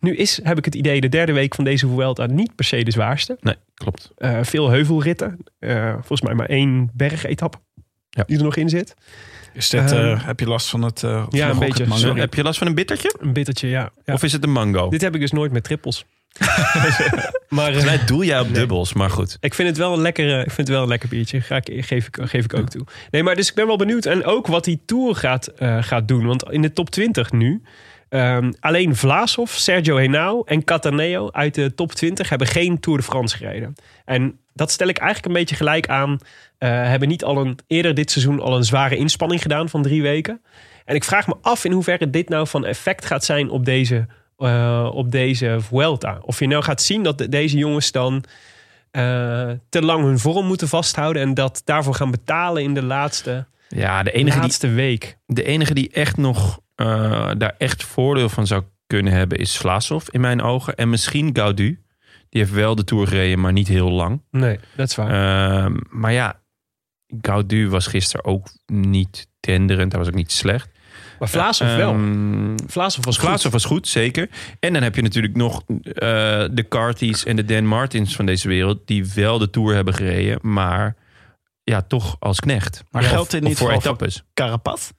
Nu 0.00 0.16
is, 0.16 0.40
heb 0.42 0.58
ik 0.58 0.64
het 0.64 0.74
idee, 0.74 1.00
de 1.00 1.08
derde 1.08 1.32
week 1.32 1.54
van 1.54 1.64
deze 1.64 1.88
Vuelta 1.88 2.26
niet 2.26 2.54
per 2.54 2.64
se 2.64 2.82
de 2.84 2.90
zwaarste. 2.90 3.36
Nee, 3.40 3.54
klopt. 3.74 4.10
Eh, 4.16 4.38
veel 4.42 4.70
heuvelritten. 4.70 5.38
Eh, 5.58 5.92
volgens 5.92 6.20
mij 6.22 6.34
maar 6.34 6.46
één 6.48 6.90
bergetappe 6.94 7.58
Ja. 8.10 8.24
die 8.26 8.36
er 8.38 8.44
nog 8.44 8.56
in 8.56 8.68
zit. 8.68 8.94
Is 9.52 9.68
dit, 9.68 9.92
Ehm, 9.92 10.04
eh, 10.12 10.24
heb 10.26 10.40
je 10.40 10.46
last 10.46 10.68
van 10.68 10.82
het... 10.82 11.02
eh, 11.02 11.26
ja, 11.30 11.48
een 11.50 11.58
beetje. 11.58 11.82
Mango? 11.86 12.00
Zo, 12.00 12.06
Sorry. 12.06 12.20
heb 12.20 12.34
je 12.34 12.42
last 12.42 12.58
van 12.58 12.66
een 12.66 12.74
bittertje? 12.74 13.14
Een 13.20 13.32
bittertje, 13.32 13.68
ja. 13.68 13.90
ja. 14.04 14.14
Of 14.14 14.22
is 14.22 14.32
het 14.32 14.44
een 14.44 14.52
mango? 14.52 14.88
Dit 14.88 15.00
heb 15.00 15.14
ik 15.14 15.20
dus 15.20 15.30
nooit 15.32 15.52
met 15.52 15.64
trippels. 15.64 16.04
maar 17.48 17.72
mij 17.84 18.04
doe 18.06 18.24
jij 18.24 18.40
op 18.40 18.44
Nee. 18.46 18.54
dubbels, 18.54 18.92
maar 18.92 19.10
goed. 19.10 19.36
ik 19.40 19.54
vind 19.54 19.68
het 19.68 19.76
wel 19.78 19.92
een 19.92 20.00
lekker, 20.00 20.38
ik 20.40 20.50
vind 20.50 20.56
het 20.56 20.68
wel 20.68 20.82
een 20.82 20.88
lekker 20.88 21.08
biertje. 21.08 21.40
Ga 21.40 21.56
ik, 21.64 21.84
geef, 21.86 22.06
ik, 22.06 22.18
geef 22.22 22.44
ik 22.44 22.54
ook 22.54 22.68
toe. 22.68 22.84
Nee, 23.10 23.22
maar 23.22 23.36
dus 23.36 23.48
ik 23.48 23.54
ben 23.54 23.66
wel 23.66 23.76
benieuwd. 23.76 24.04
En 24.06 24.24
ook 24.24 24.46
wat 24.46 24.64
die 24.64 24.82
Tour 24.86 25.14
gaat, 25.14 25.46
eh, 25.46 25.82
gaat 25.82 26.08
doen. 26.08 26.26
Want 26.26 26.50
in 26.50 26.62
de 26.62 26.72
top 26.72 26.90
20 26.90 27.32
nu... 27.32 27.62
ehm, 28.08 28.52
alleen 28.60 28.96
Vlasov, 28.96 29.50
Sergio 29.52 29.96
Henao 29.96 30.42
en 30.44 30.64
Cataneo 30.64 31.30
uit 31.30 31.54
de 31.54 31.74
top 31.74 31.92
20 31.92 32.28
hebben 32.28 32.46
geen 32.46 32.80
Tour 32.80 32.98
de 32.98 33.04
France 33.04 33.36
gereden. 33.36 33.74
En 34.04 34.38
dat 34.54 34.70
stel 34.70 34.88
ik 34.88 34.98
eigenlijk 34.98 35.26
een 35.34 35.40
beetje 35.40 35.56
gelijk 35.56 35.88
aan. 35.88 36.18
Eh, 36.60 36.68
hebben 36.70 37.08
niet 37.08 37.24
al 37.24 37.36
een, 37.40 37.58
eerder 37.66 37.94
dit 37.94 38.10
seizoen 38.10 38.40
al 38.40 38.56
een 38.56 38.64
zware 38.64 38.96
inspanning 38.96 39.42
gedaan 39.42 39.68
van 39.68 39.82
drie 39.82 40.02
weken. 40.02 40.40
En 40.84 40.94
ik 40.94 41.04
vraag 41.04 41.26
me 41.26 41.34
af 41.42 41.64
in 41.64 41.72
hoeverre 41.72 42.10
dit 42.10 42.28
nou 42.28 42.46
van 42.46 42.64
effect 42.64 43.04
gaat 43.04 43.24
zijn 43.24 43.50
op 43.50 43.64
deze, 43.64 44.06
eh, 44.36 44.90
op 44.92 45.10
deze 45.10 45.56
Vuelta. 45.60 46.18
Of 46.22 46.38
je 46.38 46.46
nou 46.46 46.62
gaat 46.62 46.82
zien 46.82 47.02
dat 47.02 47.18
de- 47.18 47.28
deze 47.28 47.56
jongens 47.58 47.92
dan 47.92 48.24
eh, 48.90 49.50
te 49.68 49.82
lang 49.82 50.04
hun 50.04 50.18
vorm 50.18 50.46
moeten 50.46 50.68
vasthouden. 50.68 51.22
En 51.22 51.34
dat 51.34 51.62
daarvoor 51.64 51.94
gaan 51.94 52.10
betalen 52.10 52.62
in 52.62 52.74
de 52.74 52.82
laatste, 52.82 53.46
Ja, 53.68 54.02
de 54.02 54.10
enige, 54.12 54.32
die, 54.36 54.40
laatste 54.42 54.68
week. 54.68 55.16
de 55.26 55.42
enige 55.42 55.74
die 55.74 55.90
echt 55.90 56.16
nog 56.16 56.60
daar 57.36 57.54
echt 57.58 57.84
voordeel 57.84 58.28
van 58.28 58.46
zou 58.46 58.62
kunnen 58.86 59.12
hebben 59.12 59.38
is 59.38 59.56
Vlasov 59.56 60.08
in 60.08 60.20
mijn 60.20 60.42
ogen. 60.42 60.74
En 60.76 60.88
misschien 60.90 61.30
Gaudu. 61.32 61.82
Die 62.28 62.40
heeft 62.40 62.52
wel 62.54 62.74
de 62.74 62.84
Tour 62.84 63.06
gereden, 63.06 63.40
maar 63.40 63.52
niet 63.52 63.68
heel 63.68 63.90
lang. 63.90 64.22
Nee, 64.30 64.58
dat 64.76 64.88
is 64.88 64.94
waar. 64.96 65.08
Ehm, 65.64 65.76
maar 65.90 66.12
ja, 66.12 66.39
Gaudu 67.20 67.68
was 67.68 67.86
gisteren 67.86 68.24
ook 68.24 68.48
niet 68.66 69.28
tenderend. 69.40 69.92
Hij 69.92 70.00
was 70.00 70.08
ook 70.10 70.14
niet 70.16 70.32
slecht. 70.32 70.68
maar 71.18 71.28
Vlaasov 71.28 71.76
wel. 71.76 71.92
Ehm, 71.92 72.56
Vlaasov 72.66 73.04
was 73.04 73.18
goed. 73.18 73.42
Was 73.42 73.64
goed, 73.64 73.88
zeker. 73.88 74.28
En 74.60 74.72
dan 74.72 74.82
heb 74.82 74.94
je 74.94 75.02
natuurlijk 75.02 75.36
nog 75.36 75.62
eh, 75.66 75.72
de 76.52 76.64
Carties 76.68 77.24
en 77.24 77.36
de 77.36 77.44
Dan 77.44 77.66
Martins 77.66 78.16
van 78.16 78.26
deze 78.26 78.48
wereld... 78.48 78.86
die 78.86 79.12
wel 79.14 79.38
de 79.38 79.50
Tour 79.50 79.74
hebben 79.74 79.94
gereden, 79.94 80.38
maar 80.42 80.96
ja, 81.64 81.82
toch 81.82 82.16
als 82.18 82.40
knecht. 82.40 82.82
Maar 82.90 83.02
Ja, 83.02 83.08
geldt 83.08 83.30
dit 83.30 83.42
niet 83.42 83.58
voor 83.58 83.68
voor- 83.68 83.76
etappes? 83.76 84.22
Carapaz? 84.34 84.90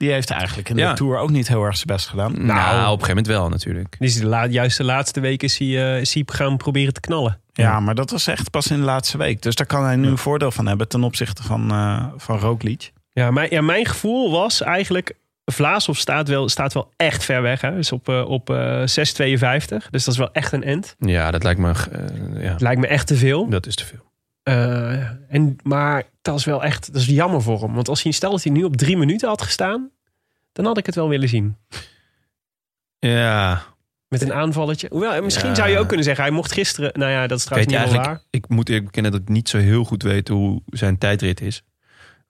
Die 0.00 0.12
heeft 0.12 0.30
eigenlijk 0.30 0.68
in 0.68 0.76
Ja. 0.76 0.90
de 0.90 0.96
Tour 0.96 1.18
ook 1.18 1.30
niet 1.30 1.48
heel 1.48 1.64
erg 1.64 1.74
zijn 1.76 1.86
best 1.86 2.08
gedaan. 2.08 2.32
Nou, 2.46 2.68
op 2.70 2.76
een 2.76 2.88
gegeven 2.88 3.06
moment 3.08 3.26
wel 3.26 3.48
natuurlijk. 3.48 3.96
Dus 3.98 4.14
de 4.18 4.26
la- 4.26 4.46
juist 4.46 4.76
de 4.76 4.84
laatste 4.84 5.20
week 5.20 5.42
is 5.42 5.58
hij, 5.58 5.68
eh, 5.94 6.00
is 6.00 6.14
hij 6.14 6.22
gaan 6.26 6.56
proberen 6.56 6.92
te 6.92 7.00
knallen. 7.00 7.40
Ja, 7.52 7.80
maar 7.80 7.94
dat 7.94 8.10
was 8.10 8.26
echt 8.26 8.50
pas 8.50 8.66
in 8.70 8.76
de 8.78 8.84
laatste 8.84 9.18
week. 9.18 9.42
Dus 9.42 9.54
daar 9.54 9.66
kan 9.66 9.84
hij 9.84 9.96
nu 9.96 10.08
een 10.08 10.18
voordeel 10.18 10.50
van 10.50 10.66
hebben 10.66 10.88
ten 10.88 11.04
opzichte 11.04 11.42
van, 11.42 11.70
eh 11.70 12.04
van 12.16 12.38
Roglic. 12.38 12.92
Ja, 13.12 13.30
mijn, 13.30 13.48
ja, 13.50 13.60
mijn 13.60 13.86
gevoel 13.86 14.30
was 14.30 14.62
eigenlijk... 14.62 15.12
Vlaasov 15.44 15.96
staat 15.98 16.28
wel, 16.28 16.48
staat 16.48 16.72
wel 16.72 16.92
echt 16.96 17.24
ver 17.24 17.42
weg. 17.42 17.60
Hè? 17.60 17.74
Dus 17.74 17.92
op, 17.92 18.08
eh, 18.08 18.28
op 18.28 18.50
eh 18.50 18.82
6,52. 18.86 19.90
Dus 19.90 20.04
dat 20.04 20.14
is 20.14 20.18
wel 20.18 20.32
echt 20.32 20.52
een 20.52 20.64
end. 20.64 20.94
Ja, 20.98 21.30
dat 21.30 21.42
lijkt 21.42 21.60
me, 21.60 21.68
eh, 21.92 22.42
ja, 22.42 22.54
Lijkt 22.58 22.80
me 22.80 22.86
echt 22.86 23.06
te 23.06 23.16
veel. 23.16 23.48
dat 23.48 23.66
is 23.66 23.74
te 23.74 23.84
veel. 23.84 24.09
Eh, 24.42 25.00
en, 25.34 25.56
maar 25.62 26.02
dat 26.22 26.38
is 26.38 26.44
wel 26.44 26.64
echt 26.64 26.92
dat 26.92 27.00
is 27.02 27.06
jammer 27.08 27.42
voor 27.42 27.60
hem. 27.62 27.74
Want 27.74 27.88
als 27.88 28.02
hij 28.02 28.12
stel 28.12 28.30
dat 28.30 28.42
hij 28.42 28.52
nu 28.52 28.64
op 28.64 28.76
drie 28.76 28.96
minuten 28.96 29.28
had 29.28 29.42
gestaan... 29.42 29.90
dan 30.52 30.64
had 30.64 30.78
ik 30.78 30.86
het 30.86 30.94
wel 30.94 31.08
willen 31.08 31.28
zien. 31.28 31.56
Ja, 32.98 33.62
Met 34.08 34.22
een 34.22 34.32
aanvalletje. 34.32 34.88
Hoewel, 34.90 35.22
misschien 35.22 35.48
Ja. 35.48 35.54
zou 35.54 35.68
je 35.68 35.78
ook 35.78 35.86
kunnen 35.88 36.04
zeggen... 36.04 36.24
hij 36.24 36.32
mocht 36.32 36.52
gisteren... 36.52 36.90
Nou 36.98 37.10
ja, 37.10 37.26
dat 37.26 37.38
is 37.38 37.44
trouwens 37.44 37.72
niet 37.72 37.82
eigenlijk... 37.82 38.08
waar. 38.10 38.22
Ik 38.30 38.48
moet 38.48 38.68
eerlijk 38.68 38.86
bekennen 38.86 39.12
dat 39.12 39.20
ik 39.20 39.28
niet 39.28 39.48
zo 39.48 39.58
heel 39.58 39.84
goed 39.84 40.02
weet 40.02 40.28
hoe 40.28 40.62
zijn 40.66 40.98
tijdrit 40.98 41.40
is. 41.40 41.62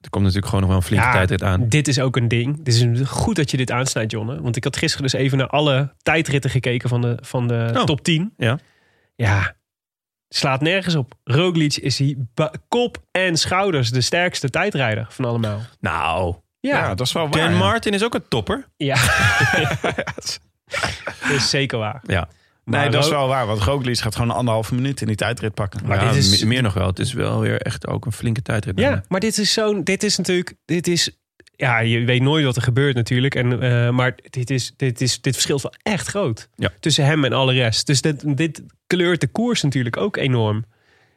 Er 0.01 0.11
komt 0.11 0.25
natuurlijk 0.25 0.53
gewoon 0.53 0.61
nog 0.61 0.71
wel 0.71 0.79
een 0.81 0.87
flinke 0.87 1.07
Ja, 1.07 1.13
tijdrit 1.13 1.43
aan. 1.43 1.69
Dit 1.69 1.89
is 1.89 2.01
ook 2.01 2.17
een 2.17 2.29
ding. 2.29 2.57
Het 2.59 2.69
is 2.69 2.87
goed 3.09 3.37
dat 3.37 3.51
je 3.51 3.57
dit 3.57 3.71
aansnijdt, 3.71 4.11
Jonne. 4.13 4.43
Want 4.43 4.57
ik 4.57 4.65
had 4.65 4.77
gisteren 4.77 5.03
dus 5.11 5.13
even 5.21 5.39
naar 5.39 5.47
alle 5.47 5.95
tijdritten 6.03 6.51
gekeken 6.51 6.89
van 6.89 7.01
de, 7.01 7.19
van 7.21 7.49
de 7.49 7.73
Oh. 7.77 7.85
top 7.85 8.03
10. 8.05 8.33
Ja. 8.37 8.59
Ja, 9.17 9.55
slaat 10.35 10.61
nergens 10.61 10.95
op. 10.95 11.15
Roglic 11.25 11.77
is 11.77 11.99
hij 11.99 12.17
kop 12.69 13.03
en 13.11 13.37
schouders 13.37 13.91
de 13.91 14.01
sterkste 14.01 14.49
tijdrijder 14.51 15.07
van 15.09 15.25
allemaal. 15.25 15.61
Nou, 15.81 16.35
Ja, 16.61 16.79
Ja, 16.79 16.95
dat 16.95 17.07
is 17.07 17.13
wel 17.13 17.29
waar. 17.29 17.41
Dan 17.43 17.53
ja. 17.53 17.59
Martin 17.59 17.93
is 17.93 18.05
ook 18.05 18.15
een 18.15 18.29
topper. 18.29 18.67
ja. 18.77 18.95
dat 19.91 21.31
is 21.31 21.51
zeker 21.51 21.79
waar. 21.79 22.01
Ja, 22.07 22.29
Nee, 22.65 22.81
Maar 22.81 22.91
dat 22.91 23.05
is 23.05 23.11
wel 23.11 23.29
waar. 23.29 23.47
Want 23.47 23.61
Roglic 23.63 23.99
gaat 23.99 24.15
gewoon 24.17 24.31
anderhalve 24.31 24.75
minuut 24.75 25.01
in 25.01 25.07
die 25.07 25.17
tijdrit 25.17 25.55
pakken. 25.55 25.87
Maar 25.87 26.05
Ja, 26.05 26.13
dit 26.13 26.17
is- 26.25 26.41
me- 26.41 26.47
meer 26.47 26.63
nog 26.63 26.75
wel. 26.75 26.87
Het 26.87 26.99
is 26.99 27.13
wel 27.13 27.41
weer 27.41 27.61
echt 27.61 27.87
ook 27.87 28.07
een 28.07 28.13
flinke 28.13 28.43
tijdrit. 28.43 28.79
Ja, 28.79 29.03
maar 29.09 29.21
dit 29.21 29.39
is 29.39 29.53
zo'n. 29.53 29.85
Dit 29.85 30.03
is 30.03 30.17
natuurlijk. 30.17 30.55
Dit 30.65 30.87
is. 30.89 31.20
Ja, 31.61 31.79
je 31.79 32.05
weet 32.05 32.23
nooit 32.23 32.45
wat 32.45 32.57
er 32.57 32.63
gebeurt 32.63 32.95
natuurlijk. 32.95 33.35
En, 33.35 33.63
eh, 33.63 33.91
maar 33.91 34.15
dit, 34.31 34.51
is, 34.51 34.73
dit, 34.77 35.01
is, 35.01 35.21
dit 35.21 35.35
verschilt 35.35 35.63
wel 35.63 35.75
echt 35.83 36.07
groot. 36.07 36.49
Ja. 36.57 36.71
Tussen 36.81 37.05
hem 37.05 37.25
en 37.25 37.33
alle 37.33 37.53
rest. 37.53 37.87
Dus 37.87 38.01
dit, 38.01 38.37
dit 38.37 38.63
kleurt 38.87 39.21
de 39.21 39.27
koers 39.27 39.63
natuurlijk 39.63 39.97
ook 39.97 40.17
enorm. 40.17 40.65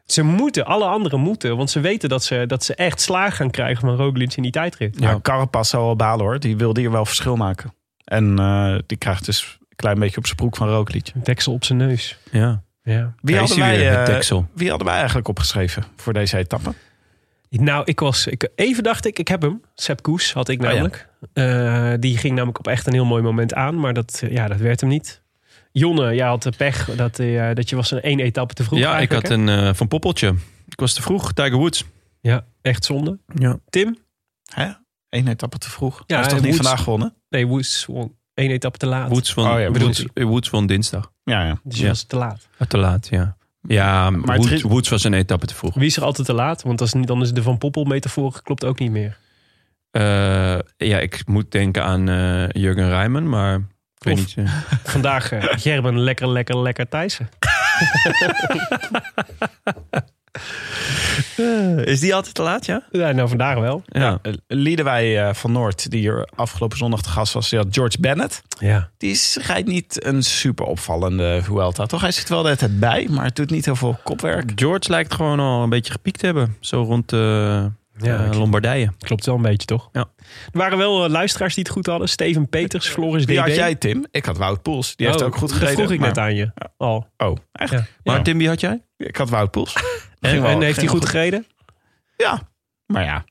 Ze 0.05 0.23
moeten, 0.23 0.65
alle 0.65 0.85
anderen 0.85 1.19
moeten. 1.19 1.57
Want 1.57 1.69
ze 1.69 1.79
weten 1.79 2.09
dat 2.09 2.23
ze, 2.23 2.43
dat 2.47 2.63
ze 2.63 2.75
echt 2.75 3.01
slaag 3.01 3.35
gaan 3.35 3.51
krijgen 3.51 3.87
van 3.87 3.95
Roglic 3.95 4.33
in 4.35 4.43
die 4.43 4.51
tijdrit. 4.51 4.99
Ja, 4.99 5.19
Carapaz 5.21 5.69
zou 5.69 5.83
wel 5.85 5.95
balen 5.95 6.25
hoor. 6.25 6.39
Die 6.39 6.57
wilde 6.57 6.79
hier 6.79 6.91
wel 6.91 7.05
verschil 7.05 7.35
maken. 7.35 7.73
En 8.03 8.39
eh, 8.39 8.75
die 8.85 8.97
krijgt 8.97 9.25
dus 9.25 9.57
een 9.59 9.75
klein 9.75 9.99
beetje 9.99 10.17
op 10.17 10.25
zijn 10.25 10.37
broek 10.37 10.55
van 10.55 10.69
Roglic. 10.69 11.11
Een 11.15 11.23
deksel 11.23 11.53
op 11.53 11.63
zijn 11.63 11.77
neus. 11.77 12.17
ja. 12.31 12.63
Ja. 12.83 13.13
Wie 13.21 13.37
hadden, 13.37 13.59
wij, 13.59 13.91
eh, 13.99 14.05
deksel. 14.05 14.47
wie 14.53 14.69
hadden 14.69 14.87
wij 14.87 14.97
eigenlijk 14.97 15.27
opgeschreven 15.27 15.83
voor 15.95 16.13
deze 16.13 16.37
etappe? 16.37 16.73
Nou, 17.61 17.81
ik 17.85 17.99
was. 17.99 18.27
Ik, 18.27 18.49
even 18.55 18.83
dacht 18.83 19.05
ik, 19.05 19.19
ik 19.19 19.27
heb 19.27 19.41
hem. 19.41 19.61
Sepp 19.75 20.01
Koes 20.01 20.33
had 20.33 20.49
ik 20.49 20.61
ja. 20.61 20.67
namelijk. 20.67 21.09
Eh, 21.33 21.93
die 21.99 22.17
ging 22.17 22.33
namelijk 22.35 22.59
op 22.59 22.67
echt 22.67 22.87
een 22.87 22.93
heel 22.93 23.05
mooi 23.05 23.23
moment 23.23 23.53
aan. 23.53 23.79
Maar 23.79 23.93
dat, 23.93 24.19
eh, 24.23 24.31
ja, 24.31 24.47
dat 24.47 24.57
werd 24.57 24.79
hem 24.81 24.89
niet. 24.89 25.21
Jonne, 25.71 26.15
jij 26.15 26.27
had 26.27 26.43
de 26.43 26.51
pech 26.57 26.95
dat, 26.95 27.19
eh, 27.19 27.49
dat 27.53 27.69
je 27.69 27.75
was 27.75 27.91
een 27.91 28.01
één 28.01 28.19
etappe 28.19 28.53
te 28.53 28.63
vroeg. 28.63 28.79
ja, 28.79 28.99
ik 28.99 29.11
had 29.11 29.27
hè? 29.27 29.33
een 29.33 29.49
eh, 29.49 29.73
van 29.73 29.87
Poppeltje. 29.87 30.35
Ik 30.67 30.79
was 30.79 30.93
te 30.93 31.01
vroeg, 31.01 31.33
Tiger 31.33 31.57
Woods. 31.57 31.83
Ja, 32.21 32.45
echt 32.61 32.85
zonde. 32.85 33.19
Ja. 33.35 33.59
Tim? 33.69 33.97
Hè? 34.53 34.71
Eén 35.09 35.27
etappe 35.27 35.57
te 35.57 35.69
vroeg. 35.69 35.97
Ja, 35.97 36.03
hij 36.07 36.17
heeft 36.17 36.29
toch 36.29 36.39
niet 36.39 36.47
Woods- 36.49 36.67
vandaag 36.67 36.83
gewonnen? 36.83 37.13
Nee, 37.29 37.47
Woods 37.47 37.85
won 37.85 38.15
één 38.33 38.51
etappe 38.51 38.77
te 38.77 38.85
laat. 38.85 39.09
Woods 39.09 39.33
van, 39.33 39.51
Oh 39.53 39.59
ja, 39.59 39.67
Woods, 39.71 39.83
Woods. 39.83 40.05
Woods 40.13 40.49
won 40.49 40.65
dinsdag. 40.67 41.11
Ja, 41.23 41.45
ja. 41.45 41.59
Dus 41.63 41.77
je 41.77 41.83
Ja. 41.83 41.89
was 41.89 42.03
te 42.03 42.15
laat. 42.15 42.47
Te 42.67 42.77
laat, 42.77 43.07
ja. 43.09 43.37
Ja, 43.67 44.09
Maar 44.09 44.37
Woods, 44.61 44.89
was 44.89 45.03
een 45.03 45.13
etappe 45.13 45.45
te 45.45 45.55
vroeg. 45.55 45.73
Wie 45.73 45.85
is 45.85 45.97
er 45.97 46.03
altijd 46.03 46.27
te 46.27 46.33
laat? 46.33 46.63
Want 46.63 46.81
als 46.81 46.93
niet, 46.93 47.07
dan 47.07 47.21
is 47.21 47.31
de 47.31 47.41
Van 47.43 47.57
Poppel 47.57 47.83
metafoor 47.83 48.41
klopt 48.43 48.65
ook 48.65 48.79
niet 48.79 48.91
meer. 48.91 49.17
Eh, 49.91 50.59
ja, 50.77 50.99
ik 50.99 51.27
moet 51.27 51.51
denken 51.51 51.83
aan 51.83 52.09
eh, 52.09 52.49
Jurgen 52.49 52.89
Rijmen, 52.89 53.29
maar 53.29 53.55
ik 53.97 54.03
weet 54.03 54.15
niet. 54.15 54.33
eh. 54.37 54.53
Vandaag 54.83 55.29
Gerben 55.39 55.99
lekker, 55.99 56.27
lekker, 56.27 56.57
lekker 56.57 56.89
Thijssen. 56.89 57.29
is 61.85 61.99
die 61.99 62.15
altijd 62.15 62.35
te 62.35 62.41
laat, 62.41 62.65
ja? 62.65 62.83
Ja, 62.91 63.11
nou 63.11 63.27
vandaag 63.27 63.59
wel. 63.59 63.83
Ja. 63.85 64.19
Eh, 64.21 64.33
Liedewij 64.47 65.27
eh, 65.27 65.33
van 65.33 65.51
Noord, 65.51 65.91
die 65.91 65.99
hier 65.99 66.27
afgelopen 66.35 66.77
zondag 66.77 67.01
te 67.01 67.09
gast 67.09 67.33
was, 67.33 67.49
die 67.49 67.59
had 67.59 67.67
George 67.71 67.97
Bennett. 67.99 68.41
Ja. 68.59 68.89
Die 68.97 69.11
is, 69.11 69.37
rijdt 69.41 69.67
niet 69.67 70.05
een 70.05 70.23
super 70.23 70.65
opvallende 70.65 71.39
Vuelta, 71.43 71.85
toch? 71.85 72.01
Hij 72.01 72.11
zit 72.11 72.29
wel 72.29 72.43
hele 72.43 72.57
tijd 72.57 72.79
bij, 72.79 73.07
maar 73.09 73.25
het 73.25 73.35
doet 73.35 73.49
niet 73.49 73.65
heel 73.65 73.75
veel 73.75 73.99
kopwerk. 74.03 74.51
George 74.55 74.89
lijkt 74.89 75.13
gewoon 75.13 75.39
al 75.39 75.63
een 75.63 75.69
beetje 75.69 75.91
gepiekt 75.91 76.19
te 76.19 76.25
hebben. 76.25 76.55
Zo 76.59 76.81
rond 76.81 77.09
de 77.09 77.71
Ja, 77.97 78.23
eh, 78.25 78.37
Lombardije. 78.37 78.89
Klopt 78.99 79.25
wel 79.25 79.35
een 79.35 79.41
beetje, 79.41 79.65
toch? 79.67 79.89
Ja. 79.91 79.99
Er 80.51 80.57
waren 80.57 80.77
wel 80.77 81.03
eh, 81.03 81.09
luisteraars 81.09 81.55
die 81.55 81.63
het 81.63 81.73
goed 81.73 81.85
hadden. 81.85 82.09
Steven 82.09 82.49
Peters, 82.49 82.87
Floris 82.87 83.25
Wie 83.25 83.37
DB. 83.39 83.45
had 83.45 83.55
jij, 83.55 83.75
Tim? 83.75 84.05
Ik 84.11 84.25
had 84.25 84.37
Wout 84.37 84.61
Poels. 84.61 84.95
Die 84.95 85.07
heeft 85.07 85.19
Oh, 85.21 85.25
ook 85.27 85.35
goed 85.35 85.49
dat 85.49 85.57
gereden. 85.57 85.77
vroeg 85.77 85.91
ik 85.91 85.99
net 85.99 86.17
aan 86.17 86.35
je. 86.35 86.51
Al. 86.77 87.07
Oh, 87.17 87.37
echt? 87.51 87.71
Ja. 87.71 87.85
Maar. 88.03 88.23
Tim, 88.23 88.37
wie 88.37 88.47
had 88.47 88.59
jij? 88.59 88.83
Ik 88.97 89.15
had 89.15 89.29
Wout 89.29 89.51
Poels. 89.51 89.73
En, 90.19 90.29
Ging 90.29 90.41
wel- 90.41 90.51
en 90.51 90.61
heeft 90.61 90.77
hij 90.79 90.87
goed 90.87 91.05
gereden? 91.05 91.45
Ja, 92.17 92.41
maar 92.85 93.03
ja. 93.03 93.23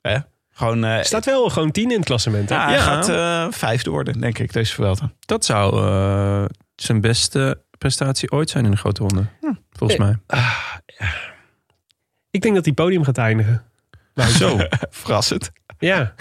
Hè? 0.00 0.18
Gewoon, 0.50 0.84
eh, 0.84 1.02
Staat 1.02 1.24
wel 1.24 1.48
gewoon 1.50 1.70
tien 1.70 1.90
in 1.90 1.96
het 1.96 2.04
klassement. 2.06 2.48
Hè? 2.48 2.54
ja, 2.54 2.64
hij 2.64 2.74
Ja. 2.74 2.80
gaat 2.80 3.08
eh, 3.08 3.46
vijfde 3.58 3.90
worden, 3.90 4.20
denk 4.20 4.38
ik, 4.38 4.52
deze 4.52 4.74
Vuelta. 4.74 5.12
Dat 5.20 5.44
zou 5.44 5.76
eh, 5.86 6.44
zijn 6.74 7.00
beste 7.00 7.62
prestatie 7.78 8.30
ooit 8.30 8.50
zijn 8.50 8.64
in 8.64 8.70
de 8.70 8.76
grote 8.76 9.00
ronde. 9.02 9.24
Volgens 9.70 9.98
mij. 9.98 10.16
Ik 12.30 12.42
denk 12.42 12.54
dat 12.54 12.64
hij 12.64 12.74
podium 12.74 13.04
gaat 13.04 13.18
eindigen. 13.18 13.64
Zo. 14.38 14.58
Verrassend. 14.90 15.50
Ja, 15.78 16.14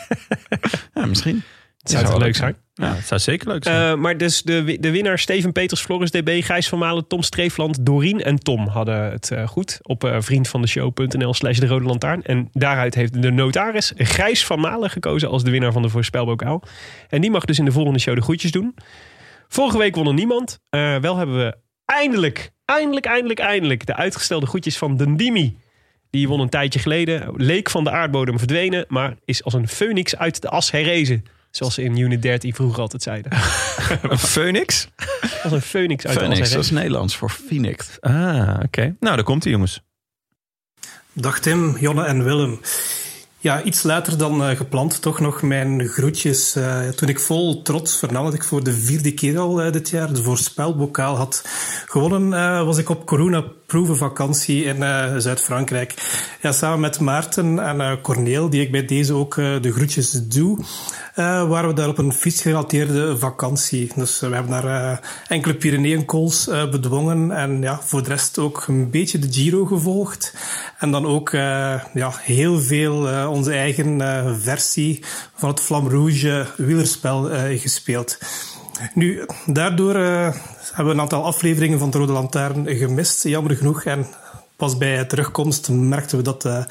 Ja, 0.94 1.06
misschien. 1.06 1.42
het 1.78 1.90
zou 1.90 2.04
toch 2.04 2.18
leuk 2.18 2.36
zijn. 2.36 2.56
Ja, 2.74 2.94
het 2.94 3.06
zou 3.06 3.20
zeker 3.20 3.48
leuk 3.48 3.64
zijn. 3.64 3.92
Eh, 3.92 3.98
maar 3.98 4.16
dus 4.16 4.42
de, 4.42 4.76
de 4.80 4.90
winnaar 4.90 5.18
Steven 5.18 5.52
Peters, 5.52 5.80
Floris 5.80 6.10
DB, 6.10 6.44
Gijs 6.44 6.68
van 6.68 6.78
Malen, 6.78 7.06
Tom 7.06 7.22
Streefland, 7.22 7.86
Dorien 7.86 8.22
en 8.22 8.38
Tom 8.38 8.68
hadden 8.68 9.10
het 9.10 9.30
eh, 9.30 9.46
goed 9.48 9.78
op 9.82 10.04
eh, 10.04 10.16
vriendvandeshow.nl 10.20 11.34
slash 11.34 11.58
de 11.58 11.66
rode 11.66 11.84
lantaarn. 11.84 12.22
En 12.22 12.48
daaruit 12.52 12.94
heeft 12.94 13.22
de 13.22 13.30
notaris 13.30 13.92
Gijs 13.96 14.46
van 14.46 14.60
Malen 14.60 14.90
gekozen 14.90 15.28
als 15.28 15.44
de 15.44 15.50
winnaar 15.50 15.72
van 15.72 15.82
de 15.82 15.88
voorspelbokaal. 15.88 16.62
En 17.08 17.20
die 17.20 17.30
mag 17.30 17.44
dus 17.44 17.58
in 17.58 17.64
de 17.64 17.72
volgende 17.72 17.98
show 17.98 18.14
de 18.14 18.22
groetjes 18.22 18.50
doen. 18.50 18.74
Vorige 19.48 19.78
week 19.78 19.94
won 19.94 20.06
er 20.06 20.14
niemand. 20.14 20.58
Eh, 20.70 20.96
wel 20.96 21.16
hebben 21.16 21.36
we 21.36 21.56
eindelijk, 21.84 22.50
eindelijk, 22.64 23.06
eindelijk, 23.06 23.38
eindelijk 23.40 23.86
de 23.86 23.96
uitgestelde 23.96 24.46
groetjes 24.46 24.78
van 24.78 24.96
Dendimi. 24.96 25.56
Die 26.16 26.28
won 26.28 26.40
een 26.40 26.48
tijdje 26.48 26.78
geleden, 26.78 27.32
leek 27.36 27.70
van 27.70 27.84
de 27.84 27.90
aardbodem 27.90 28.38
verdwenen, 28.38 28.84
maar 28.88 29.16
is 29.24 29.44
als 29.44 29.54
een 29.54 29.68
phoenix 29.68 30.16
uit 30.16 30.42
de 30.42 30.48
as 30.48 30.70
herrezen. 30.70 31.24
Zoals 31.50 31.74
ze 31.74 31.82
in 31.82 31.96
Unit 31.96 32.22
13 32.22 32.54
vroeger 32.54 32.80
altijd 32.80 33.02
zeiden. 33.02 33.32
Een 34.02 34.18
phoenix? 34.18 34.88
Als 35.42 35.52
een 35.52 35.60
phoenix 35.60 36.06
uit 36.06 36.18
de 36.18 36.26
as 36.26 36.50
dat 36.50 36.64
is 36.64 36.70
Nederlands 36.70 37.16
voor 37.16 37.30
Phoenix. 37.30 38.00
Ah, 38.00 38.60
oké. 38.62 38.96
Nou, 39.00 39.14
daar 39.14 39.24
komt 39.24 39.42
hij, 39.42 39.52
jongens. 39.52 39.80
Dag 41.12 41.38
Tim, 41.40 41.76
Jonne 41.78 42.04
en 42.04 42.24
Willem. 42.24 42.60
Ja, 43.46 43.62
iets 43.62 43.82
later 43.82 44.18
dan 44.18 44.44
eh, 44.44 44.56
gepland, 44.56 45.02
toch 45.02 45.20
nog 45.20 45.42
mijn 45.42 45.88
groetjes. 45.88 46.56
Eh, 46.56 46.88
toen 46.88 47.08
ik 47.08 47.20
vol 47.20 47.62
trots 47.62 47.98
vernam 47.98 48.24
dat 48.24 48.34
ik 48.34 48.44
voor 48.44 48.64
de 48.64 48.72
vierde 48.72 49.14
keer 49.14 49.38
al 49.38 49.62
eh, 49.62 49.72
dit 49.72 49.90
jaar 49.90 50.12
de 50.12 50.22
voorspelbokaal 50.22 51.16
had 51.16 51.44
gewonnen, 51.86 52.32
eh, 52.32 52.64
was 52.64 52.78
ik 52.78 52.88
op 52.88 53.06
corona-proevenvakantie 53.66 54.64
in 54.64 54.82
eh, 54.82 55.16
Zuid-Frankrijk. 55.16 55.94
Ja, 56.40 56.52
samen 56.52 56.80
met 56.80 57.00
Maarten 57.00 57.58
en 57.58 57.80
eh 57.80 57.92
Corneel, 58.02 58.50
die 58.50 58.60
ik 58.60 58.70
bij 58.70 58.84
deze 58.84 59.14
ook 59.14 59.36
eh, 59.36 59.60
de 59.60 59.72
groetjes 59.72 60.10
doe, 60.10 60.58
waren 61.14 61.68
we 61.68 61.74
daar 61.74 61.88
op 61.88 61.98
een 61.98 62.12
fietsgerelateerde 62.12 63.18
vakantie. 63.18 63.90
Dus 63.94 64.20
we 64.20 64.34
hebben 64.34 64.62
daar 64.62 65.00
enkele 65.28 65.54
Pyreneeënkools 65.54 66.48
eh 66.48 66.70
bedwongen 66.70 67.30
en 67.30 67.62
ja, 67.62 67.80
voor 67.82 68.02
de 68.02 68.08
rest 68.08 68.38
ook 68.38 68.64
een 68.66 68.90
beetje 68.90 69.18
de 69.18 69.32
Giro 69.32 69.64
gevolgd. 69.64 70.34
En 70.78 70.90
dan 70.90 71.06
ook 71.06 71.30
ja, 71.94 72.12
heel 72.20 72.60
veel 72.60 73.28
onze 73.28 73.52
eigen 73.52 74.00
versie 74.40 75.04
van 75.34 75.48
het 75.48 75.60
Flam 75.60 75.88
Rouge 75.88 76.46
wielerspel 76.56 77.30
gespeeld. 77.58 78.18
Nu, 78.94 79.26
daardoor 79.46 79.94
hebben 80.76 80.94
we 80.94 81.00
een 81.00 81.06
aantal 81.10 81.24
afleveringen 81.24 81.78
van 81.78 81.90
de 81.90 81.98
Rode 81.98 82.12
Lantaarn 82.12 82.76
gemist, 82.76 83.22
jammer 83.22 83.56
genoeg. 83.56 83.84
En 83.84 84.06
pas 84.56 84.76
bij 84.76 85.04
terugkomst 85.04 85.68
merkten 85.68 86.16
we 86.16 86.22
dat 86.22 86.44
eh, 86.44 86.64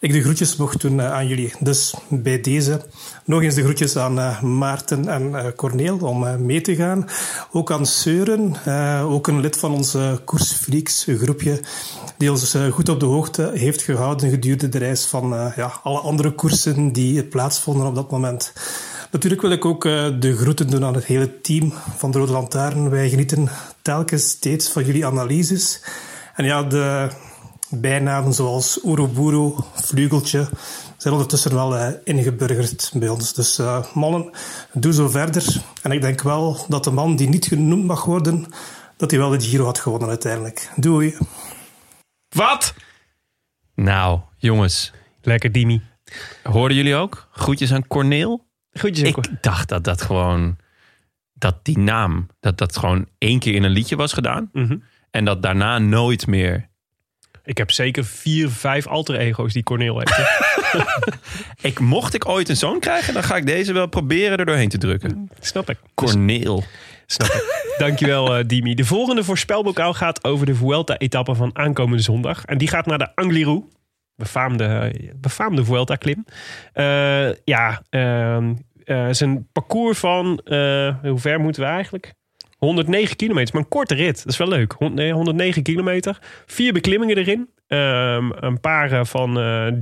ik 0.00 0.12
de 0.12 0.22
groetjes 0.22 0.56
mocht 0.56 0.80
doen 0.80 1.00
eh, 1.00 1.12
aan 1.12 1.26
jullie. 1.26 1.52
Dus 1.60 1.94
bij 2.08 2.40
deze 2.40 2.80
nog 3.24 3.42
eens 3.42 3.54
de 3.54 3.62
groetjes 3.62 3.96
aan 3.96 4.18
eh, 4.18 4.42
Maarten 4.42 5.08
en 5.08 5.54
Corneel 5.56 5.98
om 5.98 6.44
mee 6.46 6.60
te 6.60 6.74
gaan. 6.74 7.06
Ook 7.52 7.72
aan 7.72 7.86
Seuren, 7.86 8.54
ook 9.04 9.26
een 9.26 9.40
lid 9.40 9.56
van 9.56 9.72
onze 9.72 10.20
Koersfreaks 10.24 11.06
groepje, 11.08 11.60
die 12.18 12.30
ons 12.30 12.56
goed 12.70 12.88
op 12.88 13.00
de 13.00 13.06
hoogte 13.06 13.50
heeft 13.54 13.82
gehouden 13.82 14.30
gedurende 14.30 14.68
de 14.68 14.78
reis 14.78 15.04
van 15.04 15.52
ja, 15.56 15.80
alle 15.82 15.98
andere 15.98 16.30
koersen 16.30 16.92
die 16.92 17.24
plaatsvonden 17.24 17.86
op 17.86 17.94
dat 17.94 18.10
moment. 18.10 18.52
Natuurlijk 19.10 19.42
wil 19.42 19.50
ik 19.50 19.64
ook 19.64 19.84
eh, 19.84 20.08
de 20.18 20.36
groeten 20.36 20.70
doen 20.70 20.84
aan 20.84 20.94
het 20.94 21.04
hele 21.04 21.40
team 21.40 21.72
van 21.96 22.10
de 22.10 22.18
Rode 22.18 22.32
Lantaarn. 22.32 22.90
Wij 22.90 23.08
genieten 23.08 23.48
telkens 23.82 24.28
steeds 24.28 24.70
van 24.70 24.84
jullie 24.84 25.06
analyses. 25.06 25.82
En 26.34 26.44
ja, 26.44 26.62
de 26.62 27.10
bijnamen 27.70 28.32
zoals 28.32 28.84
Ouroburu, 28.84 29.52
Vlugeltje, 29.74 30.48
zijn 30.96 31.14
ondertussen 31.14 31.54
wel 31.54 31.76
eh, 31.76 31.92
ingeburgerd 32.04 32.90
bij 32.94 33.08
ons. 33.08 33.34
Dus 33.34 33.58
eh, 33.58 33.84
mannen, 33.94 34.30
doe 34.72 34.92
zo 34.92 35.08
verder. 35.08 35.62
En 35.82 35.90
ik 35.90 36.00
denk 36.00 36.22
wel 36.22 36.64
dat 36.68 36.84
de 36.84 36.90
man 36.90 37.16
die 37.16 37.28
niet 37.28 37.46
genoemd 37.46 37.84
mag 37.84 38.04
worden, 38.04 38.46
dat 38.96 39.10
hij 39.10 39.20
wel 39.20 39.30
de 39.30 39.40
Giro 39.40 39.64
had 39.64 39.78
gewonnen 39.78 40.08
uiteindelijk. 40.08 40.70
Doei. 40.76 41.16
Wat? 42.28 42.74
Nou, 43.74 44.20
jongens. 44.36 44.92
Lekker 45.22 45.52
Dimi. 45.52 45.82
Hoorden 46.42 46.76
jullie 46.76 46.94
ook? 46.94 47.28
Groetjes 47.32 47.72
aan 47.72 47.86
Corneel. 47.86 48.47
Ik 48.72 49.16
dacht 49.40 49.68
dat 49.68 49.84
dat 49.84 50.02
gewoon... 50.02 50.56
Dat 51.34 51.64
die 51.64 51.78
naam, 51.78 52.26
dat 52.40 52.58
dat 52.58 52.76
gewoon 52.76 53.08
één 53.18 53.38
keer 53.38 53.54
in 53.54 53.62
een 53.62 53.70
liedje 53.70 53.96
was 53.96 54.12
gedaan. 54.12 54.50
Mhm. 54.52 54.76
En 55.10 55.24
dat 55.24 55.42
daarna 55.42 55.78
nooit 55.78 56.26
meer. 56.26 56.68
Ik 57.44 57.58
heb 57.58 57.70
zeker 57.70 58.04
vier, 58.04 58.48
vijf 58.48 58.86
alter 58.86 59.16
ego's 59.16 59.52
die 59.52 59.62
Corneel 59.62 59.98
heeft. 59.98 60.20
Ik, 61.60 61.80
mocht 61.80 62.14
ik 62.14 62.28
ooit 62.28 62.48
een 62.48 62.56
zoon 62.56 62.80
krijgen, 62.80 63.14
dan 63.14 63.22
ga 63.22 63.36
ik 63.36 63.46
deze 63.46 63.72
wel 63.72 63.86
proberen 63.86 64.38
er 64.38 64.46
doorheen 64.46 64.68
te 64.68 64.78
drukken. 64.78 65.30
Snap 65.40 65.70
ik. 65.70 65.78
Corneel. 65.94 66.64
Snap 67.06 67.28
ik. 67.28 67.74
Dankjewel, 67.78 68.36
eh 68.36 68.44
Dimi. 68.46 68.74
De 68.74 68.84
volgende 68.84 69.24
voorspelbokaal 69.24 69.94
gaat 69.94 70.24
over 70.24 70.46
de 70.46 70.54
Vuelta-etappe 70.54 71.34
van 71.34 71.50
aankomende 71.52 72.02
zondag. 72.02 72.44
En 72.44 72.58
die 72.58 72.68
gaat 72.68 72.86
naar 72.86 72.98
de 72.98 73.14
Angliru. 73.14 73.62
Befaamde, 74.18 74.92
befaamde 75.16 75.64
Vuelta-klim. 75.64 76.24
Eh, 76.72 77.32
ja, 77.44 77.82
ehm, 77.90 78.54
eh, 78.84 79.36
parcours 79.52 79.98
van... 79.98 80.40
eh, 80.44 80.94
hoe 81.02 81.18
ver 81.18 81.40
moeten 81.40 81.62
we 81.62 81.68
eigenlijk? 81.68 82.14
109 82.56 83.16
kilometer, 83.16 83.54
maar 83.54 83.62
een 83.62 83.68
korte 83.68 83.94
rit. 83.94 84.16
Dat 84.16 84.32
is 84.32 84.36
wel 84.36 84.48
leuk. 84.48 84.72
Hond- 84.78 84.94
nee, 84.94 85.12
109 85.12 85.62
kilometer. 85.62 86.18
Vier 86.46 86.72
beklimmingen 86.72 87.16
erin. 87.16 87.48
Ehm, 87.66 88.30
een 88.34 88.60
paar 88.60 89.06
van 89.06 89.34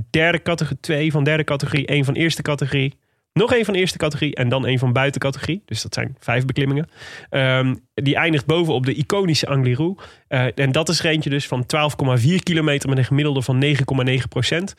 derde 0.09 0.41
categorie, 0.41 0.79
twee 0.79 1.11
van 1.11 1.23
derde 1.23 1.43
categorie, 1.43 1.85
één 1.87 2.05
van 2.05 2.13
eerste 2.13 2.41
categorie. 2.41 2.97
Nog 3.37 3.53
één 3.53 3.65
van 3.65 3.73
eerste 3.73 3.97
categorie 3.97 4.35
en 4.35 4.49
dan 4.49 4.65
één 4.65 4.79
van 4.79 4.93
buitencategorie. 4.93 5.61
Dus 5.65 5.81
dat 5.81 5.93
zijn 5.93 6.15
vijf 6.19 6.45
beklimmingen. 6.45 6.89
Ehm, 7.29 7.75
die 7.93 8.15
eindigt 8.15 8.45
boven 8.45 8.73
op 8.73 8.85
de 8.85 8.93
iconische 8.93 9.47
Angliru. 9.47 9.95
Eh, 10.27 10.45
en 10.55 10.71
dat 10.71 10.89
is 10.89 11.03
er 11.03 11.29
dus 11.29 11.47
van 11.47 11.65
12,4 11.65 12.43
kilometer 12.43 12.89
met 12.89 12.97
een 12.97 13.05
gemiddelde 13.05 13.41
van 13.41 13.57
9,9 13.57 14.27
procent. 14.29 14.75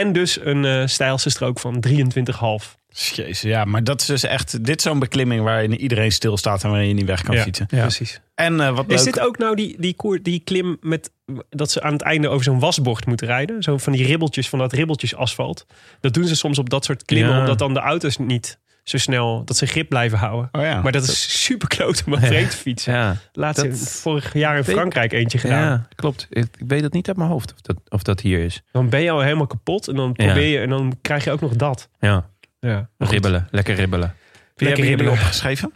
En 0.00 0.12
dus 0.12 0.38
een 0.44 0.64
eh 0.64 0.86
stijlste 0.86 1.30
strook 1.30 1.58
van 1.60 1.84
23,5. 1.88 2.74
Jezus, 2.88 3.40
ja, 3.40 3.64
maar 3.64 3.84
dat 3.84 4.00
is 4.00 4.06
dus 4.06 4.22
echt... 4.24 4.64
Dit 4.64 4.76
is 4.76 4.82
zo'n 4.82 4.98
beklimming 4.98 5.42
waarin 5.42 5.80
iedereen 5.80 6.12
stilstaat 6.12 6.64
en 6.64 6.70
waarin 6.70 6.88
je 6.88 6.94
niet 6.94 7.06
weg 7.06 7.22
kan 7.22 7.34
Ja, 7.34 7.42
fietsen. 7.42 7.66
precies. 7.66 8.20
En 8.34 8.60
eh, 8.60 8.74
wat 8.76 8.84
Is 8.92 9.04
leuk... 9.04 9.14
dit 9.14 9.22
ook 9.22 9.38
nou 9.38 9.56
die, 9.56 9.76
die, 9.78 9.94
koer, 9.94 10.22
die 10.22 10.40
klim 10.44 10.76
met 10.80 11.10
dat 11.50 11.70
ze 11.70 11.82
aan 11.82 11.92
het 11.92 12.02
einde 12.02 12.28
over 12.28 12.44
zo'n 12.44 12.58
wasbocht 12.58 13.06
moeten 13.06 13.26
rijden? 13.26 13.62
Zo 13.62 13.78
van 13.78 13.92
die 13.92 14.06
ribbeltjes, 14.06 14.48
van 14.48 14.58
dat 14.58 14.72
ribbeltjes 14.72 15.14
asfalt. 15.14 15.66
Dat 16.00 16.14
doen 16.14 16.26
ze 16.26 16.36
soms 16.36 16.58
op 16.58 16.70
dat 16.70 16.84
soort 16.84 17.04
klimmen, 17.04 17.34
Ja. 17.34 17.40
omdat 17.40 17.58
dan 17.58 17.74
de 17.74 17.80
auto's 17.80 18.18
niet 18.18 18.58
zo 18.84 18.98
snel, 18.98 19.44
dat 19.44 19.56
ze 19.56 19.66
grip 19.66 19.88
blijven 19.88 20.18
houden. 20.18 20.48
Oh 20.52 20.62
ja. 20.62 20.82
Maar 20.82 20.92
dat 20.92 21.02
is 21.02 21.42
super 21.44 21.68
kloot 21.68 22.02
om 22.06 22.14
overheen 22.14 22.48
te 22.48 22.56
fietsen. 22.56 22.92
Ja, 22.94 23.16
Laatst 23.32 23.62
dat- 23.64 23.78
vorig 23.78 24.32
jaar 24.32 24.56
in 24.56 24.64
Frankrijk 24.64 25.12
eentje 25.12 25.38
gedaan. 25.38 25.62
ja 25.62 25.86
klopt. 25.94 26.26
Ik, 26.30 26.44
ik 26.58 26.64
weet 26.66 26.82
het 26.82 26.92
niet 26.92 27.08
uit 27.08 27.16
mijn 27.16 27.28
hoofd 27.30 27.52
of 27.52 27.60
dat, 27.60 27.76
of 27.88 28.02
dat 28.02 28.20
hier 28.20 28.44
is. 28.44 28.62
Dan 28.72 28.88
ben 28.88 29.00
je 29.02 29.10
al 29.10 29.20
helemaal 29.20 29.46
kapot 29.46 29.88
en 29.88 29.94
dan 29.94 30.12
probeer 30.12 30.46
je 30.46 30.58
en 30.58 30.68
dan 30.68 30.98
krijg 31.02 31.24
je 31.24 31.30
ook 31.30 31.40
nog 31.40 31.56
dat. 31.56 31.88
Ja, 32.00 32.28
Ja. 32.60 32.88
ribbelen. 32.98 33.48
Lekker 33.50 33.74
ribbelen. 33.74 34.14
Lekker 34.56 34.68
jullie 34.84 34.84
ribbelen. 34.96 35.12
opgeschreven? 35.12 35.72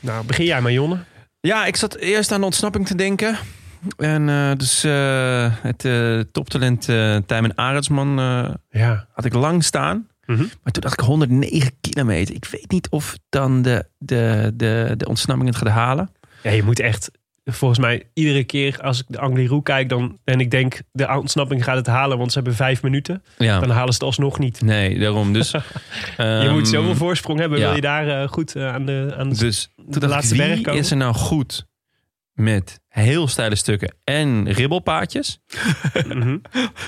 Nou, 0.00 0.24
begin 0.26 0.44
jij 0.44 0.60
maar, 0.60 0.72
Jonne. 0.72 0.98
Ja, 1.40 1.66
ik 1.66 1.76
zat 1.76 1.94
eerst 1.96 2.32
aan 2.32 2.38
de 2.40 2.46
ontsnapping 2.46 2.86
te 2.86 2.94
denken. 2.94 3.36
En 3.96 4.28
eh, 4.28 4.50
dus 4.56 4.84
eh, 4.84 5.52
het 5.62 5.84
eh, 5.84 6.20
toptalent 6.32 6.88
eh 6.88 7.16
Tijmen 7.26 7.52
Arendsman 7.56 8.18
eh, 8.18 8.54
Ja. 8.80 9.06
had 9.12 9.24
ik 9.24 9.32
lang 9.34 9.64
staan. 9.64 10.08
Mhm. 10.30 10.46
Maar 10.62 10.72
toen 10.72 10.82
dacht 10.82 11.00
ik 11.00 11.06
109 11.06 11.72
kilometer. 11.80 12.34
Ik 12.34 12.44
weet 12.44 12.70
niet 12.70 12.88
of 12.90 13.16
dan 13.28 13.62
de, 13.62 13.84
de, 13.98 14.52
de, 14.54 14.94
de 14.96 15.08
ontsnapping 15.08 15.48
het 15.48 15.58
gaat 15.58 15.68
halen. 15.68 16.10
Ja, 16.42 16.50
je 16.50 16.62
moet 16.62 16.80
echt, 16.80 17.10
volgens 17.44 17.80
mij, 17.80 18.10
iedere 18.14 18.44
keer 18.44 18.80
als 18.82 18.98
ik 19.00 19.04
de 19.08 19.18
Angliru 19.18 19.62
kijk, 19.62 19.88
dan, 19.88 20.18
en 20.24 20.40
ik 20.40 20.50
denk, 20.50 20.80
de 20.92 21.08
ontsnapping 21.08 21.64
gaat 21.64 21.76
het 21.76 21.86
halen, 21.86 22.18
want 22.18 22.30
ze 22.32 22.38
hebben 22.38 22.56
vijf 22.56 22.82
minuten. 22.82 23.22
Ja. 23.38 23.60
Dan 23.60 23.70
halen 23.70 23.88
ze 23.88 23.94
het 23.94 24.02
alsnog 24.02 24.38
niet. 24.38 24.62
Nee, 24.62 24.98
daarom. 24.98 25.32
Dus, 25.32 25.50
Je 25.50 25.60
ehm, 26.16 26.52
moet 26.52 26.68
zoveel 26.68 26.94
voorsprong 26.96 27.38
hebben, 27.38 27.58
ja. 27.58 27.66
wil 27.66 27.74
je 27.74 27.80
daar 27.80 28.22
eh, 28.22 28.28
goed 28.28 28.54
eh, 28.56 28.72
aan 28.72 28.86
de, 28.86 29.14
aan 29.16 29.28
de, 29.28 29.36
Dus 29.36 29.72
toen 29.76 29.86
de 29.88 29.98
dacht 29.98 30.12
laatste 30.12 30.34
ik, 30.34 30.40
berg 30.40 30.54
wie 30.54 30.64
komen. 30.64 30.80
is 30.80 30.90
er 30.90 30.96
nou 30.96 31.14
goed 31.14 31.66
met 32.32 32.80
heel 32.88 33.28
steile 33.28 33.54
stukken 33.56 33.94
en 34.04 34.52
ribbelpaadjes? 34.52 35.38
Mhm. 36.08 36.36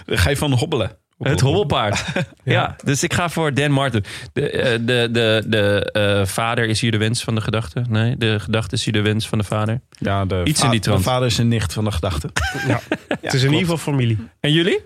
Ga 0.06 0.30
je 0.30 0.36
van 0.36 0.52
hobbelen? 0.52 0.98
Het 1.22 1.40
hobbelpaard. 1.40 2.04
ja. 2.44 2.76
dus 2.84 3.02
ik 3.02 3.12
ga 3.14 3.28
voor 3.28 3.54
Dan 3.54 3.70
Martin. 3.70 4.04
De, 4.32 4.50
eh, 4.50 4.70
de, 4.80 5.08
de, 5.12 5.44
de 5.46 5.90
eh, 5.92 6.26
vader 6.26 6.64
is 6.68 6.80
hier 6.80 6.90
de 6.90 6.96
wens 6.98 7.24
van 7.24 7.34
de 7.34 7.40
gedachte. 7.40 7.84
Nee, 7.88 8.16
de 8.16 8.40
gedachte 8.40 8.74
is 8.74 8.84
hier 8.84 8.92
de 8.92 9.02
wens 9.02 9.28
van 9.28 9.38
de 9.38 9.44
vader. 9.44 9.80
Ja, 9.98 10.24
de 10.24 10.40
Iets 10.44 10.62
in 10.62 10.70
die 10.70 10.80
de 10.80 10.84
trant. 10.86 11.02
vader 11.02 11.26
is 11.26 11.38
een 11.38 11.48
nicht 11.48 11.72
van 11.72 11.84
de 11.84 11.92
gedachte. 11.92 12.30
Ja. 12.66 12.80
het 13.20 13.32
is 13.34 13.40
in 13.42 13.48
ieder 13.50 13.60
geval 13.60 13.76
familie. 13.76 14.18
En 14.40 14.52
jullie? 14.52 14.80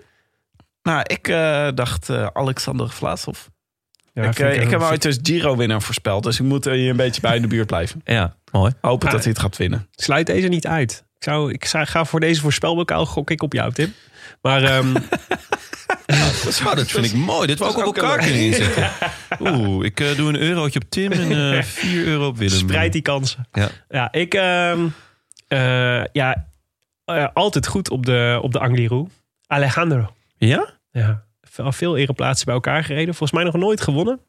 Nou, 0.83 1.01
ik 1.07 1.27
eh, 1.27 1.67
dacht 1.75 2.09
eh, 2.09 2.27
Alexander 2.33 2.89
Vlaasov. 2.89 3.39
Ja, 4.13 4.23
ik, 4.23 4.39
ik 4.39 4.69
heb 4.69 4.81
ooit 4.81 5.01
dus 5.01 5.19
Giro-winnaar 5.21 5.81
voorspeld. 5.81 6.23
Dus 6.23 6.39
ik 6.39 6.45
moet 6.45 6.65
er 6.65 6.73
hier 6.73 6.89
een 6.89 6.95
beetje 6.95 7.21
bij 7.21 7.35
in 7.35 7.41
de 7.41 7.47
buurt 7.47 7.67
blijven. 7.67 8.01
Ja, 8.05 8.35
mooi. 8.51 8.73
Hopen 8.81 9.07
Ah. 9.07 9.13
dat 9.13 9.23
hij 9.23 9.31
het 9.31 9.41
gaat 9.41 9.57
winnen. 9.57 9.87
Sluit 9.91 10.25
deze 10.25 10.47
niet 10.47 10.67
uit. 10.67 11.05
Ik, 11.17 11.23
zou, 11.23 11.51
ik 11.51 11.65
ga 11.65 12.05
voor 12.05 12.19
deze 12.19 12.41
voorspelbokaal 12.41 13.05
gok 13.05 13.29
ik 13.29 13.43
op 13.43 13.53
jou, 13.53 13.73
Tim. 13.73 13.93
Maar 14.47 14.63
ehm, 14.63 14.93
dat 16.75 16.91
vind 16.91 17.05
ik 17.05 17.13
mooi. 17.13 17.47
Dit 17.47 17.59
we 17.59 17.65
ook 17.65 17.77
op 17.77 17.95
elkaar 17.95 18.17
kunnen 18.17 18.41
inzetten. 18.41 18.89
Oeh, 19.39 19.85
ik 19.85 19.99
eh, 19.99 20.15
doe 20.15 20.29
een 20.29 20.39
eurotje 20.39 20.79
op 20.79 20.89
Tim 20.89 21.11
en 21.11 21.55
eh 21.57 21.63
4 21.83 22.05
euro 22.05 22.27
op 22.27 22.37
Willem. 22.37 22.57
spreid 22.57 22.93
die 22.93 23.01
kansen. 23.01 23.47
Ja. 23.51 23.69
Ja, 23.89 24.11
ik... 24.11 24.33
ehm, 24.33 24.87
eh, 25.47 26.03
ja, 26.11 26.47
altijd 27.33 27.67
goed 27.67 27.89
op 27.89 28.05
de, 28.05 28.39
op 28.41 28.51
de 28.51 28.59
Angliru. 28.59 29.07
Alejandro. 29.47 30.13
Ja? 30.37 30.69
Ja, 30.91 31.23
al 31.55 31.71
veel 31.71 31.97
ereplaatsen 31.97 32.45
bij 32.45 32.53
elkaar 32.53 32.83
gereden. 32.83 33.15
Volgens 33.15 33.31
mij 33.31 33.43
nog 33.43 33.61
nooit 33.61 33.81
gewonnen. 33.81 34.19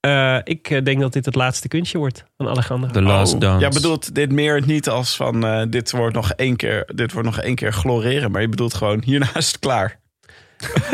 Eh, 0.00 0.38
ik 0.44 0.70
eh, 0.70 0.84
denk 0.84 1.00
dat 1.00 1.12
dit 1.12 1.24
het 1.24 1.34
laatste 1.34 1.68
kunstje 1.68 1.98
wordt 1.98 2.24
van 2.36 2.48
Alejandro. 2.48 2.90
The 2.90 3.02
Last 3.02 3.34
Oh. 3.34 3.40
Dance. 3.40 3.60
Jij 3.60 3.68
bedoelt 3.68 4.14
dit 4.14 4.32
meer 4.32 4.66
niet 4.66 4.88
als 4.88 5.16
van 5.16 5.46
eh, 5.46 5.62
dit 5.68 5.90
wordt 5.90 6.14
nog 6.14 6.32
één 6.32 6.56
keer, 6.56 6.90
dit 6.94 7.12
wordt 7.12 7.28
nog 7.28 7.38
één 7.40 7.54
keer 7.54 7.72
gloreren. 7.72 8.30
Maar 8.30 8.40
je 8.40 8.48
bedoelt 8.48 8.74
gewoon 8.74 9.02
hierna 9.04 9.36
is 9.36 9.46
het 9.46 9.58
klaar. 9.58 9.98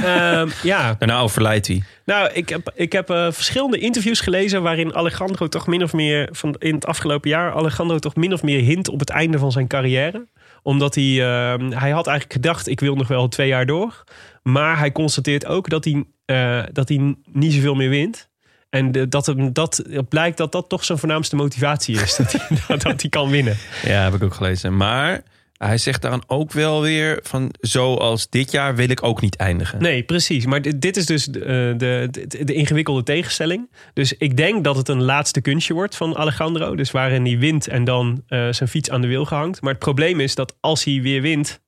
Ehm, 0.02 0.48
ja, 0.62 0.94
Daarna 0.98 1.20
overlijdt 1.20 1.66
hij. 1.66 1.82
Nou, 2.04 2.30
ik 2.32 2.48
heb, 2.48 2.72
ik 2.74 2.92
heb 2.92 3.11
eh, 3.11 3.30
verschillende 3.30 3.78
interviews 3.78 4.20
gelezen 4.20 4.62
waarin 4.62 4.94
Alejandro 4.94 5.48
toch 5.48 5.66
min 5.66 5.82
of 5.82 5.92
meer 5.92 6.28
van 6.32 6.54
in 6.59 6.74
het 6.74 6.86
afgelopen 6.86 7.30
jaar 7.30 7.52
Alejandro 7.52 7.98
toch 7.98 8.14
min 8.14 8.32
of 8.32 8.42
meer 8.42 8.61
hint 8.61 8.88
op 8.88 9.00
het 9.00 9.11
einde 9.11 9.38
van 9.38 9.52
zijn 9.52 9.66
carrière. 9.66 10.26
Omdat 10.62 10.94
hij, 10.94 11.04
eh, 11.04 11.70
hij 11.70 11.90
had 11.90 12.07
eigenlijk 12.07 12.32
gedacht, 12.32 12.68
ik 12.68 12.80
wil 12.80 12.94
nog 12.94 13.09
wel 13.09 13.28
twee 13.28 13.48
jaar 13.48 13.66
door. 13.66 14.04
Maar 14.42 14.78
hij 14.78 14.92
constateert 14.92 15.46
ook 15.46 15.68
dat 15.68 15.84
hij, 15.84 16.04
eh, 16.24 16.62
dat 16.72 16.88
hij 16.88 17.14
niet 17.32 17.52
zoveel 17.52 17.74
meer 17.74 17.88
wint. 17.88 18.28
En 18.71 18.93
de- 18.93 19.09
dat, 19.09 19.27
hem, 19.27 19.53
dat 19.53 19.83
het 19.91 20.09
blijkt 20.09 20.37
dat 20.37 20.53
dat 20.53 20.69
toch 20.69 20.85
zijn 20.85 20.99
voornaamste 20.99 21.37
motivatie 21.37 22.01
is. 22.01 22.17
dat, 22.17 22.33
hij, 22.33 22.77
dat, 22.79 23.01
hij 23.01 23.11
kan 23.11 23.31
winnen. 23.31 23.57
Ja, 23.85 24.03
heb 24.03 24.14
ik 24.14 24.23
ook 24.23 24.35
gelezen. 24.35 24.77
Maar 24.77 25.23
hij 25.57 25.79
zegt 25.79 26.03
dan 26.03 26.23
ook 26.27 26.53
wel 26.53 26.83
weer 26.83 27.19
van... 27.23 27.55
zoals 27.61 28.29
dit 28.29 28.51
jaar 28.51 28.75
wil 28.75 28.89
ik 28.89 29.03
ook 29.03 29.21
niet 29.21 29.37
eindigen. 29.37 29.83
Nee, 29.83 30.03
precies. 30.03 30.47
Maar 30.47 30.62
dit, 30.62 30.81
dit 30.81 30.97
is 30.97 31.07
dus 31.07 31.25
de, 31.25 31.41
eh, 31.41 31.47
de, 31.79 32.09
de, 32.11 32.45
de 32.45 32.55
ingewikkelde 32.55 33.03
tegenstelling. 33.03 33.71
Dus 33.93 34.12
ik 34.12 34.37
denk 34.37 34.64
dat 34.64 34.77
het 34.77 34.89
een 34.89 35.03
laatste 35.03 35.41
kunstje 35.41 35.75
wordt 35.75 35.97
van 35.97 36.17
Alejandro. 36.17 36.75
Dus 36.77 36.91
waarin 36.91 37.25
hij 37.25 37.39
wint 37.39 37.69
en 37.69 37.85
dan 37.85 38.23
eh, 38.29 38.49
zijn 38.51 38.69
fiets 38.69 38.91
aan 38.91 39.01
de 39.01 39.07
wiel 39.07 39.25
gehangt. 39.25 39.61
Maar 39.61 39.71
het 39.71 39.81
probleem 39.83 40.21
is 40.21 40.35
dat 40.35 40.57
als 40.61 40.85
hij 40.85 41.01
weer 41.03 41.23
wint... 41.23 41.61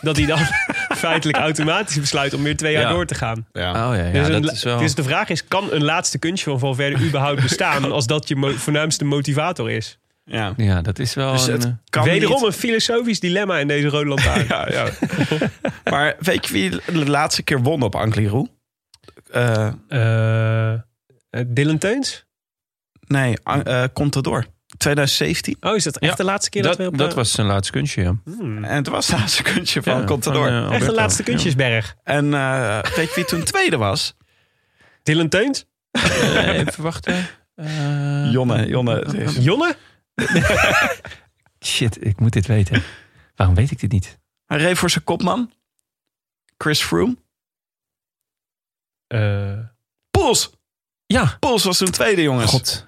dat 0.00 0.16
hij 0.16 0.26
dan 0.26 0.38
feitelijk 1.04 1.38
automatisch 1.48 2.00
besluit 2.00 2.34
om 2.34 2.42
weer 2.42 2.56
twee 2.56 2.72
jaar 2.72 2.82
Ja. 2.82 2.88
door 2.90 3.06
te 3.06 3.14
gaan. 3.14 3.46
Ja. 3.52 3.70
Oh 3.90 3.96
ja, 3.96 4.02
ja 4.04 4.12
dus, 4.28 4.28
dat 4.42 4.52
is 4.52 4.62
wel... 4.62 4.78
dus 4.78 4.94
de 4.94 5.02
vraag 5.02 5.28
is, 5.28 5.44
kan 5.44 5.72
een 5.72 5.84
laatste 5.84 6.18
kunstje 6.18 6.50
van 6.50 6.58
Valverde 6.58 7.04
überhaupt 7.06 7.42
bestaan... 7.42 7.92
als 7.92 8.06
dat 8.06 8.28
je 8.28 8.36
mo- 8.36 8.52
voornaamste 8.52 9.04
motivator 9.04 9.70
is? 9.70 9.98
Ja. 10.24 10.52
Ja, 10.56 10.82
dat 10.82 10.98
is 10.98 11.14
wel... 11.14 11.32
Dus 11.32 11.46
een, 11.46 11.62
eh, 11.62 11.70
kan 11.90 12.04
Wederom 12.04 12.36
niet. 12.36 12.44
een 12.46 12.52
filosofisch 12.52 13.20
dilemma 13.20 13.58
in 13.58 13.68
deze 13.68 13.88
rode 13.88 14.08
lantaarn. 14.08 14.44
Ja, 14.48 14.68
ja. 14.70 14.86
maar 15.90 16.16
weet 16.18 16.46
je 16.46 16.52
wie 16.52 16.70
de 16.70 17.10
laatste 17.10 17.42
keer 17.42 17.60
won 17.62 17.82
op 17.82 17.94
Angliru? 17.94 18.46
Eh 19.30 19.68
Eh, 19.88 20.72
eh, 20.72 20.80
Dylan 21.46 21.78
Teuns? 21.78 22.24
nee, 23.06 23.34
eh 23.64 23.84
Contador. 23.92 24.44
2017. 24.76 25.56
Oh, 25.60 25.76
is 25.76 25.84
dat 25.84 25.96
echt 25.98 26.10
Ja, 26.10 26.16
de 26.16 26.24
laatste 26.24 26.50
keer 26.50 26.62
dat, 26.62 26.70
dat, 26.76 26.80
we 26.86 26.92
op 26.92 26.98
dat 26.98 27.10
de- 27.10 27.16
was 27.16 27.32
zijn 27.32 27.46
laatste 27.46 27.72
kunstje, 27.72 28.02
ja. 28.02 28.14
Hmm. 28.24 28.64
En 28.64 28.74
het 28.76 28.88
was 28.88 29.08
het 29.08 29.18
laatste 29.18 29.42
kunstje 29.42 29.82
van 29.82 29.98
Ja, 30.00 30.04
Contador. 30.04 30.48
van, 30.48 30.66
eh, 30.68 30.74
Echt 30.74 30.86
de 30.86 30.92
laatste 30.92 31.22
kunstjesberg. 31.22 31.96
En 32.02 32.34
eh, 32.34 32.82
weet 32.82 33.08
je 33.08 33.12
wie 33.14 33.24
toen 33.24 33.42
tweede 33.44 33.76
was? 33.76 34.14
Dylan 35.02 35.28
Teuns? 35.28 35.64
Eh, 35.90 36.58
even 36.58 36.82
wachten. 36.82 37.26
Eh, 37.54 38.32
Jonne. 38.32 38.66
Jonne 38.66 39.04
Jonne? 39.40 39.76
Shit, 41.64 42.06
ik 42.06 42.20
moet 42.20 42.32
dit 42.32 42.46
weten. 42.46 42.82
Waarom 43.36 43.54
weet 43.56 43.70
ik 43.70 43.80
dit 43.80 43.92
niet? 43.92 44.18
Hij 44.46 44.58
reed 44.58 44.78
voor 44.78 44.90
zijn 44.90 45.04
kopman. 45.04 45.52
Chris 46.58 46.82
Froome. 46.82 47.16
Eh, 49.06 49.58
Poels. 50.10 50.50
Ja. 51.06 51.36
Poels 51.40 51.64
was 51.64 51.78
toen 51.78 51.90
tweede, 51.90 52.22
jongens. 52.22 52.50
God. 52.50 52.86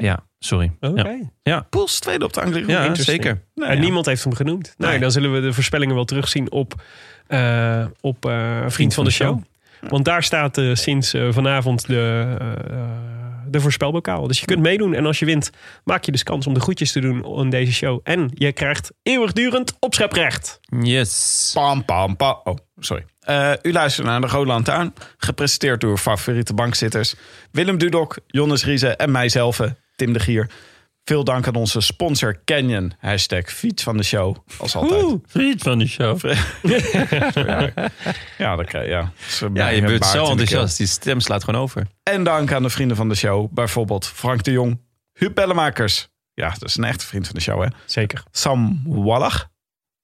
Ja, 0.00 0.26
sorry. 0.38 0.72
Oké. 0.80 1.18
Ja, 1.42 1.66
Poels 1.70 1.98
tweede 2.00 2.24
op 2.24 2.32
de 2.32 2.40
Angliru. 2.40 2.68
ja, 2.68 2.94
zeker. 2.94 3.42
Nou 3.54 3.70
en 3.70 3.76
ja. 3.76 3.82
niemand 3.82 4.06
heeft 4.06 4.24
hem 4.24 4.34
genoemd. 4.34 4.74
Nou, 4.76 4.90
Nee. 4.92 5.00
dan 5.00 5.10
zullen 5.10 5.32
we 5.32 5.40
de 5.40 5.52
voorspellingen 5.52 5.94
wel 5.94 6.04
terugzien 6.04 6.50
op, 6.50 6.82
eh, 7.26 7.84
op 8.00 8.26
eh, 8.26 8.64
Vriend 8.66 8.94
van 8.94 9.04
de 9.04 9.10
Show. 9.10 9.42
Want 9.88 10.04
daar 10.04 10.22
staat 10.22 10.58
eh, 10.58 10.74
sinds 10.74 11.10
vanavond 11.30 11.86
de, 11.86 12.36
de 13.46 13.60
voorspelbokaal. 13.60 14.26
Dus 14.26 14.40
je 14.40 14.46
kunt 14.46 14.60
meedoen. 14.60 14.94
En 14.94 15.06
als 15.06 15.18
je 15.18 15.24
wint, 15.24 15.50
maak 15.84 16.04
je 16.04 16.12
dus 16.12 16.22
kans 16.22 16.46
om 16.46 16.54
de 16.54 16.60
groetjes 16.60 16.92
te 16.92 17.00
doen 17.00 17.38
in 17.40 17.50
deze 17.50 17.72
show. 17.72 18.00
En 18.02 18.30
je 18.34 18.52
krijgt 18.52 18.92
eeuwigdurend 19.02 19.76
opscheprecht. 19.78 20.60
Yes. 20.80 21.50
Pam, 21.54 21.84
pam, 21.84 22.16
pam. 22.16 22.40
Oh, 22.44 22.56
sorry. 22.78 23.04
Eh, 23.20 23.52
u 23.62 23.72
luistert 23.72 24.06
naar 24.06 24.20
de 24.20 24.26
Rode 24.26 24.46
Lantaarn. 24.46 24.92
Gepresenteerd 25.16 25.80
door 25.80 25.98
favoriete 25.98 26.54
bankzitters. 26.54 27.14
Willem 27.50 27.78
Dudok, 27.78 28.18
Jonnes 28.26 28.64
Riese 28.64 28.88
en 28.96 29.10
mijzelf, 29.10 29.60
Tim 29.98 30.12
de 30.12 30.20
Gier. 30.20 30.50
Veel 31.04 31.24
dank 31.24 31.46
aan 31.46 31.54
onze 31.54 31.80
sponsor 31.80 32.40
Canyon. 32.44 32.92
Hashtag 32.98 33.50
fiets 33.50 33.82
van 33.82 33.96
de 33.96 34.02
show. 34.02 34.36
Als 34.58 34.74
altijd. 34.76 35.02
Oeh. 35.02 35.20
Vriend 35.26 35.62
van 35.62 35.78
de 35.78 35.86
show. 35.86 36.18
Ja, 38.38 38.56
dat 38.56 38.66
krijg 38.66 38.84
je. 38.84 38.90
Ja, 38.90 39.12
Ze 39.28 39.50
Ja, 39.54 39.68
je 39.68 39.82
bent 39.82 40.06
zo 40.06 40.26
enthousiast. 40.26 40.76
Die 40.76 40.86
stem 40.86 41.20
slaat 41.20 41.44
gewoon 41.44 41.60
over. 41.60 41.86
En 42.02 42.24
dank 42.24 42.52
aan 42.52 42.62
de 42.62 42.70
vrienden 42.70 42.96
van 42.96 43.08
de 43.08 43.14
show. 43.14 43.52
Bijvoorbeeld 43.52 44.06
Frank 44.06 44.42
de 44.42 44.50
Jong, 44.50 44.80
Huub 45.12 45.34
Bellemakers. 45.34 46.08
Ja, 46.34 46.48
dat 46.58 46.68
is 46.68 46.76
een 46.76 46.84
echte 46.84 47.06
vriend 47.06 47.26
van 47.26 47.34
de 47.34 47.40
show, 47.40 47.62
hè. 47.62 47.68
Zeker. 47.84 48.22
Sam 48.30 48.82
Wallach, 48.86 49.48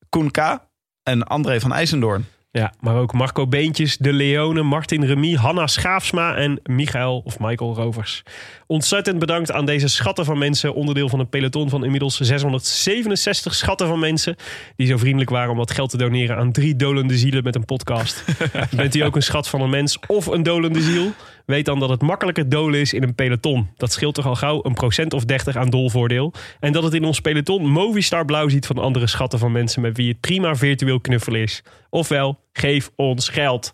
Koen 0.09 0.30
K. 0.30 0.59
en 1.03 1.22
André 1.26 1.61
van 1.61 1.72
IJsendoorn. 1.72 2.26
Ja, 2.57 2.72
maar 2.80 2.96
ook 2.96 3.12
Marco 3.12 3.46
Beentjes, 3.46 3.96
De 3.96 4.12
Leone, 4.12 4.62
Martin 4.62 5.05
Remy, 5.05 5.34
Hanna 5.34 5.66
Schaafsma 5.66 6.36
en 6.36 6.61
Michael 6.62 7.22
of 7.24 7.38
Michael 7.38 7.74
Rovers. 7.74 8.22
Ontzettend 8.66 9.18
bedankt 9.18 9.52
aan 9.52 9.66
deze 9.66 9.88
schatten 9.88 10.24
van 10.24 10.38
mensen. 10.38 10.74
Onderdeel 10.74 11.09
van 11.09 11.20
een 11.20 11.28
peloton 11.28 11.68
van 11.68 11.84
inmiddels 11.84 12.16
667 12.16 13.55
schatten 13.55 13.86
van 13.86 13.98
mensen. 13.98 14.36
Die 14.76 14.86
zo 14.86 14.96
vriendelijk 14.96 15.30
waren 15.30 15.50
om 15.50 15.57
wat 15.57 15.70
geld 15.70 15.90
te 15.90 15.96
doneren 15.96 16.36
aan 16.36 16.52
drie 16.52 16.76
dolende 16.76 17.16
zielen 17.16 17.42
met 17.42 17.55
een 17.55 17.64
podcast. 17.64 18.24
Bent 18.76 18.94
u 18.94 19.00
ook 19.00 19.16
een 19.16 19.22
schat 19.22 19.48
van 19.48 19.61
een 19.61 19.70
mens 19.70 19.98
of 20.07 20.26
een 20.26 20.42
dolende 20.42 20.80
ziel? 20.80 21.12
Weet 21.45 21.64
dan 21.64 21.78
dat 21.78 21.88
het 21.88 22.03
makkelijker 22.03 22.49
dolen 22.49 22.80
is 22.80 22.92
in 22.92 23.03
een 23.03 23.14
peloton. 23.14 23.68
Dat 23.76 23.92
scheelt 23.92 24.14
toch 24.14 24.26
al 24.26 24.34
gauw 24.34 24.61
een 24.62 24.74
procent 24.74 25.12
of 25.12 25.24
30 25.24 25.57
aan 25.57 25.70
dolvoordeel. 25.70 26.32
En 26.61 26.72
dat 26.72 26.82
het 26.82 26.95
in 26.95 27.05
ons 27.05 27.20
peloton 27.20 27.66
Movistar 27.66 28.24
blauw 28.24 28.49
ziet 28.49 28.66
van 28.66 28.78
andere 28.78 29.07
schatten 29.07 29.38
van 29.38 29.53
mensen 29.53 29.82
met 29.82 29.97
wie 29.97 30.09
het 30.09 30.20
prima 30.20 30.57
virtueel 30.57 31.01
knuffelen 31.01 31.40
is. 31.40 31.62
Ofwel, 31.90 32.38
geef 32.53 32.90
ons 32.97 33.28
geld. 33.28 33.72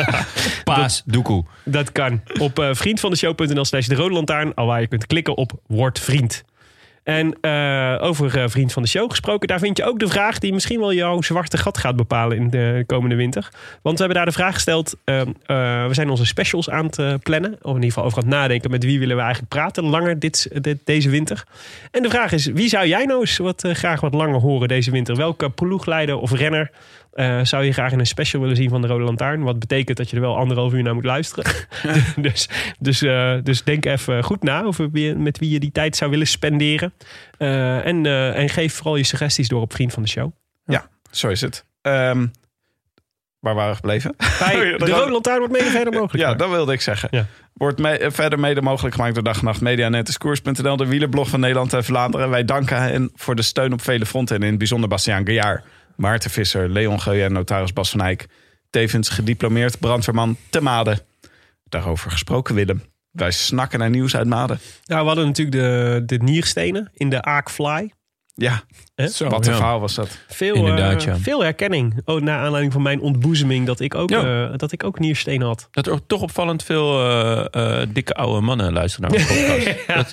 Paas, 0.64 1.02
doekoe. 1.06 1.44
Dat 1.64 1.92
kan. 1.92 2.22
Op 2.40 2.58
eh, 2.58 2.68
vriendvandeshow.nl 2.72 3.64
slash 3.64 3.86
de 3.86 3.94
rode 3.94 4.14
lantaarn. 4.14 4.54
Al 4.54 4.66
waar 4.66 4.80
je 4.80 4.86
kunt 4.86 5.06
klikken 5.06 5.36
op 5.36 5.52
word 5.66 5.98
vriend. 5.98 6.44
En 7.08 7.36
eh, 7.40 7.96
over 8.00 8.38
eh, 8.38 8.48
Vriend 8.48 8.72
van 8.72 8.82
de 8.82 8.88
Show 8.88 9.10
gesproken, 9.10 9.48
daar 9.48 9.58
vind 9.58 9.76
je 9.76 9.84
ook 9.84 9.98
de 9.98 10.08
vraag 10.08 10.38
die 10.38 10.52
misschien 10.52 10.80
wel 10.80 10.92
jouw 10.92 11.22
zwarte 11.22 11.56
gat 11.58 11.78
gaat 11.78 11.96
bepalen 11.96 12.36
in 12.36 12.50
de 12.50 12.84
komende 12.86 13.14
winter. 13.14 13.48
Want 13.82 13.98
we 13.98 14.04
hebben 14.04 14.16
daar 14.16 14.26
de 14.32 14.38
vraag 14.40 14.54
gesteld, 14.54 14.96
eh, 15.04 15.20
eh, 15.20 15.26
we 15.86 15.94
zijn 15.94 16.10
onze 16.10 16.26
specials 16.26 16.70
aan 16.70 16.84
het 16.84 17.22
plannen. 17.22 17.52
Of 17.52 17.68
in 17.68 17.74
ieder 17.74 17.88
geval 17.88 18.04
over 18.04 18.18
aan 18.18 18.24
het 18.24 18.34
nadenken 18.34 18.70
met 18.70 18.84
wie 18.84 18.98
willen 18.98 19.16
we 19.16 19.22
eigenlijk 19.22 19.52
praten 19.52 19.84
langer 19.84 20.18
dit, 20.18 20.48
dit- 20.62 20.80
deze 20.84 21.10
winter. 21.10 21.44
En 21.90 22.02
de 22.02 22.10
vraag 22.10 22.32
is, 22.32 22.46
wie 22.46 22.68
zou 22.68 22.86
jij 22.86 23.04
nou 23.04 23.20
eens 23.20 23.36
wat, 23.36 23.64
graag 23.72 24.00
wat 24.00 24.14
langer 24.14 24.40
horen 24.40 24.68
deze 24.68 24.90
winter? 24.90 25.16
Welke 25.16 25.50
ploegleider 25.50 26.18
of 26.18 26.32
renner 26.32 26.70
eh, 27.18 27.40
zou 27.42 27.64
je 27.64 27.72
graag 27.72 27.92
in 27.92 27.98
een 27.98 28.06
special 28.06 28.42
willen 28.42 28.56
zien 28.56 28.68
van 28.68 28.80
de 28.80 28.86
Rode 28.86 29.04
Lantaarn? 29.04 29.42
Wat 29.42 29.58
betekent 29.58 29.96
dat 29.96 30.10
je 30.10 30.16
er 30.16 30.22
wel 30.22 30.36
anderhalf 30.36 30.72
uur 30.72 30.82
naar 30.82 30.94
moet 30.94 31.04
luisteren. 31.04 31.52
dus, 32.16 32.48
dus, 32.78 33.02
eh, 33.02 33.34
dus 33.42 33.62
denk 33.62 33.84
even 33.84 34.24
goed 34.24 34.42
na 34.42 34.62
over 34.62 34.90
wie, 34.90 35.14
met 35.14 35.38
wie 35.38 35.50
je 35.50 35.60
die 35.60 35.72
tijd 35.72 35.96
zou 35.96 36.10
willen 36.10 36.26
spenderen. 36.26 36.92
Eh, 37.38 37.86
en, 37.86 38.06
en 38.34 38.48
geef 38.48 38.74
vooral 38.74 38.96
je 38.96 39.02
suggesties 39.02 39.48
door 39.48 39.60
op 39.60 39.72
Vriend 39.72 39.92
van 39.92 40.02
de 40.02 40.08
Show. 40.08 40.32
Zo 41.10 41.28
is 41.28 41.40
het. 41.40 41.64
Ehm, 41.82 42.26
waar 43.40 43.54
waren 43.54 43.70
we 43.70 43.76
gebleven? 43.76 44.14
Bij 44.38 44.54
de 44.78 44.90
Rode 44.90 45.10
Lantaarn 45.10 45.38
wordt 45.38 45.52
mede 45.52 45.70
verder 45.70 45.92
mogelijk. 45.92 46.28
Ja, 46.28 46.34
dat 46.34 46.50
wilde 46.50 46.72
ik 46.72 46.80
zeggen. 46.80 47.08
Ja. 47.10 47.26
Wordt 47.52 47.80
verder 48.14 48.40
mede 48.40 48.62
mogelijk 48.62 48.94
gemaakt 48.94 49.14
door 49.14 49.24
Dag 49.24 49.38
en 49.38 49.44
Nacht 49.44 49.60
Media, 49.60 49.88
Netteskoers.nl, 49.88 50.76
de 50.76 50.86
wielerblog 50.86 51.28
van 51.28 51.40
Nederland 51.40 51.72
en 51.72 51.84
Vlaanderen. 51.84 52.30
Wij 52.30 52.44
danken 52.44 52.82
hen 52.82 53.10
voor 53.14 53.34
de 53.34 53.42
steun 53.42 53.72
op 53.72 53.82
vele 53.82 54.06
fronten 54.06 54.36
en 54.36 54.42
in 54.42 54.48
het 54.48 54.58
bijzonder 54.58 54.88
Bastiaan 54.88 55.24
Gaillard, 55.24 55.64
Maarten 55.98 56.30
Visser, 56.30 56.68
Leon 56.68 57.00
Geuyen 57.00 57.26
en 57.26 57.32
notaris 57.32 57.72
Bas 57.72 57.90
van 57.90 58.00
Eyck. 58.00 58.26
tevens 58.70 59.08
gediplomeerd 59.08 59.78
brandweerman 59.78 60.36
te 60.50 60.60
Maden. 60.60 60.98
Daarover 61.64 62.10
gesproken, 62.10 62.54
Willem. 62.54 62.82
Wij 63.10 63.30
snakken 63.30 63.78
naar 63.78 63.90
nieuws 63.90 64.16
uit 64.16 64.26
Maden. 64.26 64.58
Ja, 64.82 65.00
we 65.00 65.06
hadden 65.06 65.26
natuurlijk 65.26 65.56
de, 65.56 66.02
de 66.06 66.24
nierstenen 66.24 66.90
in 66.94 67.10
de 67.10 67.22
Aakfly. 67.22 67.92
Ja? 68.34 68.62
Zo, 69.06 69.28
wat 69.28 69.46
een 69.46 69.52
ja. 69.52 69.58
verhaal 69.58 69.80
was 69.80 69.94
dat. 69.94 70.18
Veel, 70.28 70.76
ja. 70.76 71.18
veel 71.18 71.42
herkenning. 71.42 72.00
Oh, 72.04 72.20
naar 72.20 72.38
aanleiding 72.38 72.72
van 72.72 72.82
mijn 72.82 73.00
ontboezeming 73.00 73.66
dat 73.66 73.80
ik 73.80 73.94
ook, 73.94 74.10
Ja. 74.10 74.48
eh, 74.48 74.56
dat 74.56 74.72
ik 74.72 74.84
ook 74.84 74.98
nierstenen 74.98 75.46
had. 75.46 75.68
Dat 75.70 75.86
er 75.86 76.06
toch 76.06 76.22
opvallend 76.22 76.62
veel 76.62 77.02
eh, 77.50 77.82
dikke 77.88 78.14
oude 78.14 78.40
mannen 78.40 78.72
luisteren 78.72 79.10
naar 79.10 79.20
onze 79.20 79.34
podcast. 79.86 80.12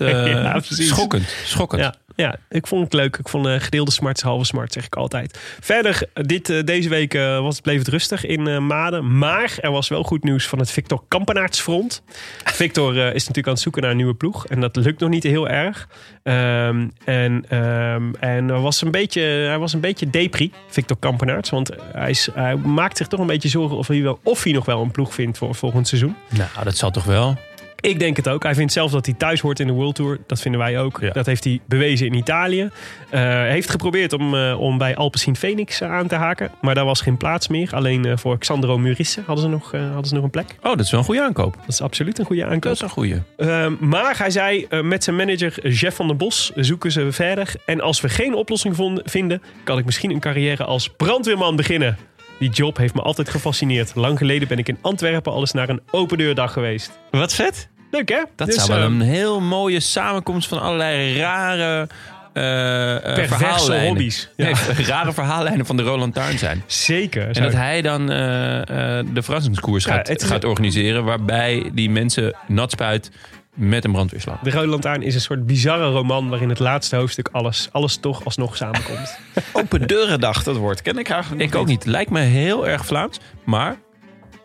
dat, 0.54 0.66
schokkend, 0.70 1.36
schokkend. 1.44 1.82
Ja, 1.82 1.94
ja, 2.16 2.36
ik 2.50 2.68
vond 2.68 2.84
het 2.84 2.94
leuk. 2.94 3.18
Ik 3.18 3.30
vond 3.30 3.48
gedeelde 3.48 3.92
smart 3.92 4.22
halve 4.22 4.46
smart, 4.46 4.74
zeg 4.74 4.86
ik 4.86 4.96
altijd. 4.96 5.40
Verder, 5.60 6.10
dit, 6.14 6.68
deze 6.68 6.90
week 6.90 7.14
was, 7.14 7.62
bleef 7.62 7.78
het 7.78 7.88
rustig 7.88 8.26
in 8.26 8.68
Maden. 8.68 9.18
Maar 9.18 9.58
er 9.62 9.72
was 9.72 9.88
wel 9.88 10.04
goed 10.04 10.24
nieuws 10.24 10.48
van 10.48 10.60
het 10.60 10.72
Victor 10.72 11.04
Kampenaertsfront. 11.08 12.04
Victor 12.44 12.96
is 12.98 13.14
natuurlijk 13.22 13.48
aan 13.48 13.54
het 13.54 13.62
zoeken 13.62 13.82
naar 13.82 13.92
een 13.92 13.98
nieuwe 13.98 14.14
ploeg. 14.16 14.48
En 14.48 14.62
dat 14.62 14.76
lukt 14.76 15.00
nog 15.00 15.10
niet 15.10 15.24
heel 15.24 15.48
erg. 15.48 15.88
Ehm, 16.24 16.88
en 17.06 17.46
ehm, 17.50 18.14
en 18.20 18.50
er 18.50 18.62
was 18.62 18.75
een 18.82 18.92
beetje, 18.92 19.22
hij 19.22 19.60
was 19.60 19.74
een 19.74 19.80
beetje 19.80 20.10
depri, 20.10 20.52
Victor 20.68 20.98
Kampenaerts. 21.00 21.50
Want 21.50 21.72
hij, 21.92 22.16
hij 22.34 22.56
maakt 22.56 22.98
zich 22.98 23.08
toch 23.08 23.20
een 23.20 23.28
beetje 23.28 23.50
zorgen 23.50 23.78
of 23.78 23.88
hij, 23.88 24.02
wel, 24.02 24.20
of 24.24 24.44
hij 24.44 24.54
nog 24.54 24.66
wel 24.66 24.82
een 24.82 24.92
ploeg 24.92 25.14
vindt 25.14 25.38
voor 25.38 25.56
volgend 25.56 25.88
seizoen. 25.88 26.16
Nou, 26.30 26.50
dat 26.64 26.78
zal 26.78 26.92
toch 26.92 27.04
wel. 27.04 27.38
Ik 27.86 28.00
denk 28.00 28.16
het 28.18 28.28
ook. 28.30 28.44
Hij 28.44 28.56
vindt 28.56 28.74
zelf 28.74 28.92
dat 28.92 29.06
hij 29.06 29.16
thuis 29.18 29.40
hoort 29.42 29.60
in 29.60 29.68
de 29.68 29.74
World 29.74 29.96
Tour. 29.96 30.20
Dat 30.28 30.42
vinden 30.42 30.60
wij 30.62 30.80
ook. 30.80 30.98
Ja. 31.02 31.10
Dat 31.12 31.26
heeft 31.26 31.44
hij 31.44 31.60
bewezen 31.68 32.08
in 32.08 32.14
Italië. 32.14 32.62
Eh, 33.10 33.20
Hij 33.22 33.52
heeft 33.52 33.70
geprobeerd 33.70 34.14
om, 34.14 34.36
eh, 34.36 34.60
om 34.60 34.78
bij 34.78 34.96
Alpecin 34.96 35.36
Phoenix 35.36 35.82
eh, 35.82 35.92
aan 35.92 36.08
te 36.08 36.16
haken. 36.16 36.52
Maar 36.62 36.76
daar 36.76 36.86
was 36.86 37.02
geen 37.02 37.18
plaats 37.18 37.48
meer. 37.48 37.70
Alleen 37.76 38.06
eh, 38.06 38.18
voor 38.18 38.38
Xandro 38.38 38.78
Murisse 38.78 39.22
hadden 39.26 39.44
ze, 39.44 39.50
nog, 39.50 39.74
eh, 39.74 39.82
hadden 39.86 40.06
ze 40.06 40.14
nog 40.14 40.24
een 40.24 40.30
plek. 40.30 40.56
Oh, 40.62 40.64
dat 40.76 40.80
is 40.80 40.92
wel 40.92 41.00
een 41.00 41.06
goede 41.06 41.22
aankoop. 41.22 41.54
Dat 41.56 41.68
is 41.68 41.82
absoluut 41.82 42.20
een 42.20 42.26
goede 42.26 42.42
Dat 42.42 42.52
aankoop. 42.52 42.72
is 42.72 42.82
een 42.82 42.90
goede. 42.90 43.22
Eh, 43.38 43.68
maar 43.80 44.18
hij 44.18 44.30
zei 44.30 44.66
eh, 44.70 44.82
met 44.82 45.04
zijn 45.04 45.16
manager 45.16 45.70
Jeff 45.70 45.96
van 45.96 46.08
der 46.08 46.16
Bos 46.16 46.52
zoeken 46.56 46.92
ze 46.92 47.12
verder. 47.12 47.54
En 47.66 47.82
als 47.82 48.02
we 48.02 48.10
geen 48.10 48.34
oplossing 48.34 48.76
vonden- 48.76 49.10
vinden, 49.10 49.42
kan 49.64 49.78
ik 49.78 49.86
misschien 49.86 50.12
een 50.12 50.20
carrière 50.20 50.64
als 50.64 50.90
brandweerman 50.90 51.56
beginnen. 51.56 51.98
Die 52.40 52.50
job 52.50 52.78
heeft 52.78 52.94
me 52.94 53.02
altijd 53.02 53.30
gefascineerd. 53.30 53.96
Lang 53.96 54.18
geleden 54.18 54.48
ben 54.48 54.58
ik 54.58 54.68
in 54.68 54.78
Antwerpen 54.82 55.32
al 55.32 55.40
eens 55.40 55.52
naar 55.52 55.70
een 55.70 55.82
open 55.92 56.18
deurdag 56.18 56.54
geweest. 56.54 57.00
Wat 57.12 57.34
vet. 57.34 57.70
Leuk 57.96 58.10
hè? 58.10 58.22
Dat 58.36 58.48
Dus, 58.48 58.56
zou 58.56 58.70
wel 58.70 58.78
eh, 58.78 58.84
een 58.84 59.02
heel 59.02 59.40
mooie 59.42 59.80
samenkomst 59.80 60.48
van 60.48 60.62
allerlei 60.62 61.18
rare 61.20 61.88
Perverse 62.34 63.28
verhaallijnen. 63.36 63.88
hobby's. 63.88 64.30
Ja. 64.36 64.46
Nee, 64.46 64.86
rare 64.86 65.14
verhaallijnen 65.14 65.66
van 65.66 65.78
de 65.78 65.84
Roland 65.84 66.14
Taarn 66.14 66.38
zijn. 66.38 66.64
Zeker. 66.66 67.28
En 67.28 67.34
dat 67.44 67.52
ik- 67.52 67.58
hij 67.58 67.82
dan 67.82 68.06
de 68.08 69.22
verrassingskoers 69.22 69.86
Ja, 69.86 69.94
gaat, 69.94 70.24
gaat 70.24 70.44
organiseren. 70.44 71.04
Waarbij 71.04 71.70
die 71.74 71.90
mensen 71.90 72.36
nat 72.48 72.72
spuit 72.72 73.12
met 73.54 73.86
een 73.86 73.92
brandweerslag. 73.92 74.40
De 74.40 74.52
Rode 74.52 74.68
Lantaarn 74.68 75.02
is 75.02 75.16
een 75.16 75.22
soort 75.22 75.46
bizarre 75.46 75.90
roman 75.92 76.30
waarin 76.30 76.50
het 76.50 76.60
laatste 76.60 76.96
hoofdstuk 76.96 77.30
alles, 77.32 77.70
alles 77.72 77.96
toch 77.98 78.26
alsnog 78.26 78.56
samenkomt. 78.58 79.18
Open 79.54 79.88
deurendag, 79.88 80.44
dat 80.44 80.56
woord 80.56 80.82
ken 80.82 80.98
ik 80.98 81.10
eigenlijk 81.10 81.42
Ik 81.44 81.56
ook 81.56 81.68
niet. 81.68 81.86
Lijkt 81.86 82.12
me 82.12 82.20
heel 82.20 82.68
erg 82.68 82.86
Vlaams. 82.86 83.20
Maar 83.44 83.76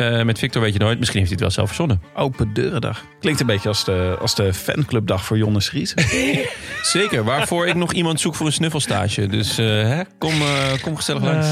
eh, 0.01 0.23
met 0.23 0.39
Victor 0.39 0.63
weet 0.63 0.73
je 0.73 0.79
nooit. 0.79 0.99
Misschien 0.99 1.21
heeft 1.21 1.33
hij 1.33 1.47
het 1.47 1.57
wel 1.57 1.67
zelf 1.67 1.77
verzonnen. 1.77 2.03
Open 2.15 2.55
deurendag. 2.55 3.05
Klinkt 3.21 3.41
een 3.41 3.47
beetje 3.47 3.69
als 3.69 3.85
de, 3.85 4.17
als 4.21 4.35
de 4.35 4.55
fanclubdag 4.55 5.25
voor 5.25 5.39
Jonne 5.39 5.61
Schries. 5.61 5.95
Zeker. 6.83 7.25
Waarvoor 7.25 7.67
ik 7.67 7.75
nog 7.75 7.93
iemand 7.93 8.21
zoek 8.21 8.35
voor 8.35 8.47
een 8.47 8.53
snuffelstage. 8.53 9.27
Dus 9.27 9.59
eh, 9.59 9.67
hè, 9.67 10.03
kom, 10.19 10.33
eh, 10.33 10.83
kom 10.83 10.97
gezellig 10.97 11.23
langs. 11.23 11.49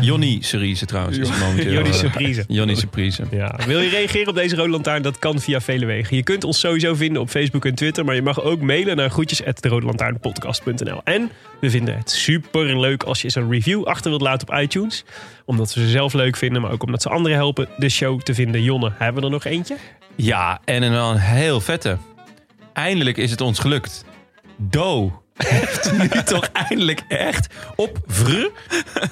Jonny 0.00 0.38
Cerise 0.40 0.86
trouwens. 0.86 1.18
is 1.18 1.38
momenteel, 1.38 1.72
Jonny 1.72 1.92
Surprise. 1.92 2.44
Jonny 2.48 2.74
Surprise. 2.74 3.22
Ja. 3.30 3.58
Wil 3.66 3.80
je 3.80 3.88
reageren 3.88 4.28
op 4.28 4.34
deze 4.34 4.56
Rode 4.56 4.70
Lantaarn? 4.70 5.02
Dat 5.02 5.18
kan 5.18 5.40
via 5.40 5.60
vele 5.60 5.86
wegen. 5.86 6.16
Je 6.16 6.22
kunt 6.22 6.44
ons 6.44 6.60
sowieso 6.60 6.94
vinden 6.94 7.22
op 7.22 7.28
Facebook 7.28 7.64
en 7.64 7.74
Twitter. 7.74 8.04
Maar 8.04 8.14
je 8.14 8.22
mag 8.22 8.42
ook 8.42 8.60
mailen 8.60 8.96
naar 8.96 9.10
groetjes.derodelantaarnpodcast.nl 9.10 11.00
En 11.04 11.30
we 11.60 11.70
vinden 11.70 11.96
het 11.96 12.10
super 12.10 12.80
leuk 12.80 13.02
als 13.02 13.18
je 13.18 13.24
eens 13.24 13.34
een 13.34 13.50
review 13.50 13.84
achter 13.84 14.10
wilt 14.10 14.22
laten 14.22 14.48
op 14.48 14.54
iTunes. 14.54 15.04
Omdat 15.44 15.74
we 15.74 15.80
ze 15.80 15.88
zelf 15.88 16.12
leuk 16.12 16.36
vinden, 16.36 16.62
maar 16.62 16.70
ook 16.70 16.82
omdat 16.82 17.02
ze 17.02 17.08
anderen 17.08 17.36
helpen 17.36 17.68
de 17.76 17.88
show 17.88 18.20
te 18.20 18.34
vinden. 18.34 18.62
Jonne, 18.62 18.92
hebben 18.98 19.20
we 19.20 19.26
er 19.28 19.32
nog 19.32 19.44
eentje? 19.44 19.76
Ja, 20.16 20.60
en 20.64 20.82
een, 20.82 20.92
wel 20.92 21.10
een 21.10 21.16
heel 21.18 21.60
vette. 21.60 21.96
Eindelijk 22.72 23.16
is 23.16 23.30
het 23.30 23.40
ons 23.40 23.58
gelukt. 23.58 24.04
Do 24.56 25.22
heeft 25.36 25.92
nu 25.98 26.08
toch 26.24 26.48
eindelijk 26.52 27.02
echt 27.08 27.54
op 27.76 27.98
vr 28.06 28.46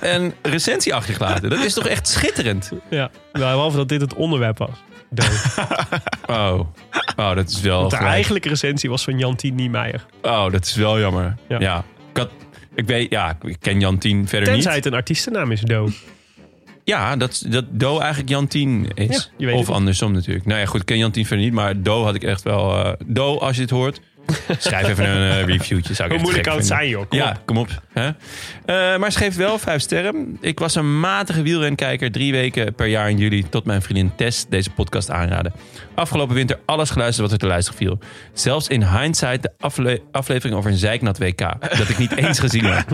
een 0.01 0.35
recensie 0.43 0.95
achtergelaten. 0.95 1.51
Dat 1.51 1.65
is 1.65 1.75
toch 1.75 1.87
echt 1.87 2.09
schitterend. 2.09 2.71
Ja, 2.91 3.11
behalve 3.33 3.77
dat 3.77 3.89
dit 3.89 4.01
het 4.01 4.15
onderwerp 4.15 4.59
was. 4.59 4.83
Dood. 5.11 5.55
Oh, 6.27 6.61
oh 7.17 7.35
dat 7.35 7.49
is 7.51 7.61
wel 7.61 7.79
Want 7.79 7.91
de 7.91 7.97
gelijk. 7.97 8.15
eigenlijke 8.15 8.49
recensie 8.49 8.91
was 8.91 9.05
van 9.05 9.19
Jantien 9.19 9.55
Niemeyer. 9.55 10.07
Oh, 10.23 10.51
dat 10.51 10.65
is 10.65 10.75
wel 10.75 10.99
jammer. 11.01 11.35
Ja. 11.49 11.61
Ja. 11.61 11.85
Ik, 12.11 12.17
had, 12.17 12.31
ik 12.75 12.87
weet, 12.87 13.11
ja, 13.11 13.37
ik 13.43 13.57
ken 13.61 13.81
Jantien 13.81 14.29
verder 14.29 14.49
Tenzij 14.49 14.75
niet. 14.75 14.85
het 14.85 14.93
een 14.93 14.99
artiestennaam 14.99 15.53
is, 15.53 15.61
Do. 15.61 15.89
Ja, 16.85 17.17
dat, 17.17 17.45
dat 17.49 17.65
Do 17.71 17.99
eigenlijk 17.99 18.31
Jantien 18.31 18.91
is. 18.95 19.31
Ja, 19.37 19.53
of 19.53 19.67
het 19.67 19.77
andersom 19.77 20.13
natuurlijk. 20.13 20.47
Nou 20.47 20.61
ja, 20.61 20.67
goed, 20.67 20.81
ik 20.81 20.87
ken 20.87 20.99
Jantien 20.99 21.27
verder 21.27 21.45
niet. 21.45 21.55
Maar 21.55 21.83
Do 21.83 22.05
had 22.05 22.15
ik 22.15 22.23
echt 22.23 22.43
wel... 22.43 22.85
eh, 22.85 22.93
Do, 23.07 23.39
als 23.39 23.55
je 23.55 23.61
dit 23.61 23.71
hoort, 23.71 24.01
schrijf 24.59 24.89
even 24.89 25.09
een 25.09 25.31
eh, 25.31 25.45
reviewtje. 25.45 25.95
Zou 25.95 26.09
ik 26.09 26.15
Hoe 26.15 26.23
moeilijk 26.23 26.47
kan 26.49 26.57
het 26.57 26.67
zijn, 26.67 26.89
joh? 26.89 27.09
Kom 27.09 27.19
ja, 27.19 27.31
op. 27.31 27.43
kom 27.47 27.57
op. 27.57 27.69
Hè? 27.93 28.07
Eh, 28.07 28.99
maar 28.99 29.13
geeft 29.13 29.37
wel 29.37 29.59
vijf 29.59 29.83
sterren. 29.83 30.39
Ik 30.41 30.59
was 30.59 30.75
een 30.75 31.01
matige 31.01 31.43
wielrenkijker. 31.43 32.13
Drie 32.13 32.33
weken 32.33 32.75
per 32.75 32.87
jaar 32.87 33.11
in 33.11 33.17
juli 33.19 33.49
tot 33.49 33.65
mijn 33.65 33.83
vriendin 33.83 34.13
Tess 34.17 34.47
deze 34.49 34.71
podcast 34.71 35.11
aanraden. 35.11 35.53
Afgelopen 35.95 36.35
winter 36.35 36.59
alles 36.65 36.91
geluisterd 36.91 37.23
wat 37.23 37.33
er 37.33 37.43
te 37.43 37.47
luisteren 37.47 37.79
viel. 37.79 37.99
Zelfs 38.33 38.69
in 38.69 38.85
hindsight 38.99 39.43
de 39.43 39.51
afle- 39.59 40.01
aflevering 40.13 40.57
over 40.57 40.71
een 40.71 40.77
zeiknat 40.77 41.19
WK. 41.19 41.39
Dat 41.79 41.89
ik 41.89 41.99
niet 41.99 42.17
eens 42.23 42.39
gezien 42.39 42.65
had. 42.65 42.85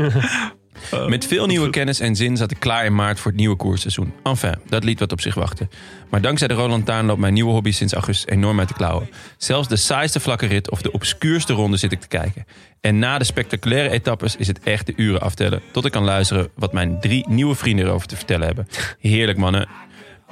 Met 1.06 1.26
veel 1.26 1.46
nieuwe 1.46 1.70
kennis 1.70 2.00
en 2.00 2.16
zin 2.16 2.36
zat 2.36 2.50
ik 2.50 2.60
klaar 2.60 2.84
in 2.84 2.94
maart 2.94 3.20
voor 3.20 3.30
het 3.30 3.40
nieuwe 3.40 3.56
koersseizoen. 3.56 4.12
Enfin, 4.22 4.54
dat 4.68 4.84
liet 4.84 4.98
wat 4.98 5.12
op 5.12 5.20
zich 5.20 5.34
wachten. 5.34 5.70
Maar 6.10 6.20
dankzij 6.20 6.48
de 6.48 6.54
Roland 6.54 6.86
Taan 6.86 7.06
loopt 7.06 7.20
mijn 7.20 7.32
nieuwe 7.32 7.50
hobby 7.50 7.72
sinds 7.72 7.92
augustus 7.92 8.32
enorm 8.32 8.58
uit 8.58 8.68
de 8.68 8.74
klauwen. 8.74 9.10
Zelfs 9.36 9.68
de 9.68 9.76
saaiste 9.76 10.20
vlakke 10.20 10.46
rit 10.46 10.70
of 10.70 10.82
de 10.82 10.92
obscuurste 10.92 11.52
ronde 11.52 11.76
zit 11.76 11.92
ik 11.92 12.00
te 12.00 12.08
kijken. 12.08 12.46
En 12.80 12.98
na 12.98 13.18
de 13.18 13.24
spectaculaire 13.24 13.90
etappes 13.90 14.36
is 14.36 14.46
het 14.46 14.60
echt 14.60 14.86
de 14.86 14.92
uren 14.96 15.20
aftellen... 15.20 15.62
tot 15.72 15.84
ik 15.84 15.92
kan 15.92 16.04
luisteren 16.04 16.48
wat 16.54 16.72
mijn 16.72 17.00
drie 17.00 17.28
nieuwe 17.28 17.54
vrienden 17.54 17.86
erover 17.86 18.08
te 18.08 18.16
vertellen 18.16 18.46
hebben. 18.46 18.68
Heerlijk 19.00 19.38
mannen. 19.38 19.68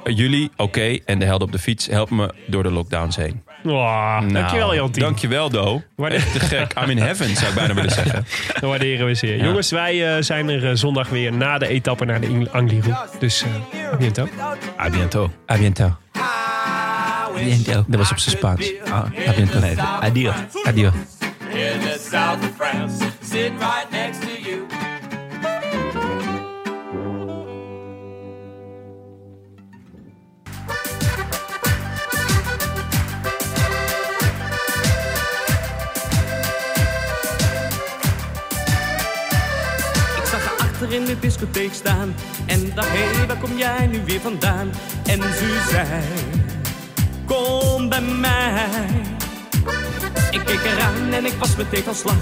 Jullie, 0.03 0.51
oké, 0.55 0.97
en 1.05 1.19
de 1.19 1.25
helden 1.25 1.47
op 1.47 1.53
de 1.53 1.59
fiets 1.59 1.87
helpen 1.87 2.15
me 2.15 2.33
door 2.47 2.63
de 2.63 2.71
lockdowns 2.71 3.15
heen. 3.15 3.46
Wow, 3.67 4.21
Nou, 4.21 4.33
dankjewel, 4.33 4.75
Jantien. 4.75 5.03
Dankjewel, 5.03 5.49
Do. 5.49 5.81
Echt 5.97 6.31
te 6.31 6.39
gek. 6.39 6.73
I'm 6.83 6.89
in 6.89 6.97
heaven, 6.97 7.35
zou 7.35 7.47
ik 7.47 7.53
bijna 7.55 7.73
willen 7.73 7.91
zeggen. 7.91 8.25
Dat 8.53 8.61
waarderen 8.69 9.05
we 9.05 9.15
zeer. 9.15 9.43
Jongens, 9.43 9.71
wij 9.71 10.15
eh, 10.15 10.21
zijn 10.23 10.49
er 10.49 10.69
eh, 10.69 10.75
zondag 10.75 11.09
weer 11.09 11.33
na 11.33 11.57
de 11.57 11.67
etappe 11.67 12.05
naar 12.05 12.19
de 12.21 12.47
Angliru. 12.51 12.93
Dus 13.19 13.43
uh, 13.43 13.93
à 13.93 13.97
bientôt. 13.97 14.29
A 14.79 14.89
biento. 14.89 15.31
A 15.51 15.57
biento. 15.57 15.97
Biento. 17.35 17.83
Dat 17.87 17.99
was 17.99 18.11
op 18.11 18.17
zijn 18.17 18.37
Spaans. 18.37 18.71
Ah, 18.91 18.93
A 19.27 19.33
biento. 19.35 19.59
nee, 19.59 19.75
adios. 19.99 20.35
Adios. 20.63 20.93
in 21.53 21.79
the 21.81 21.97
south 21.97 22.43
of 22.43 22.55
France, 22.55 23.03
sitting 23.21 23.57
right 23.59 23.86
in 40.89 41.05
de 41.05 41.19
discotheek 41.19 41.73
staan 41.73 42.15
En 42.45 42.71
dacht, 42.75 42.87
hé, 42.87 43.17
hey, 43.17 43.27
waar 43.27 43.37
kom 43.37 43.57
jij 43.57 43.87
nu 43.87 44.01
weer 44.05 44.19
vandaan? 44.19 44.69
En 45.05 45.21
ze 45.21 45.67
zei, 45.69 46.03
kom 47.25 47.89
bij 47.89 48.01
mij 48.01 48.67
Ik 50.31 50.41
keek 50.45 50.63
eraan 50.65 51.13
en 51.13 51.25
ik 51.25 51.33
was 51.39 51.55
meteen 51.55 51.83
van 51.83 51.95
slag 51.95 52.21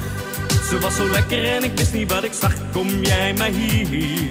Ze 0.69 0.79
was 0.79 0.95
zo 0.95 1.09
lekker 1.09 1.45
en 1.55 1.63
ik 1.63 1.77
wist 1.77 1.93
niet 1.93 2.11
wat 2.11 2.23
ik 2.23 2.33
zag 2.33 2.53
Kom 2.71 2.89
jij 3.03 3.33
maar 3.33 3.49
hier, 3.49 4.29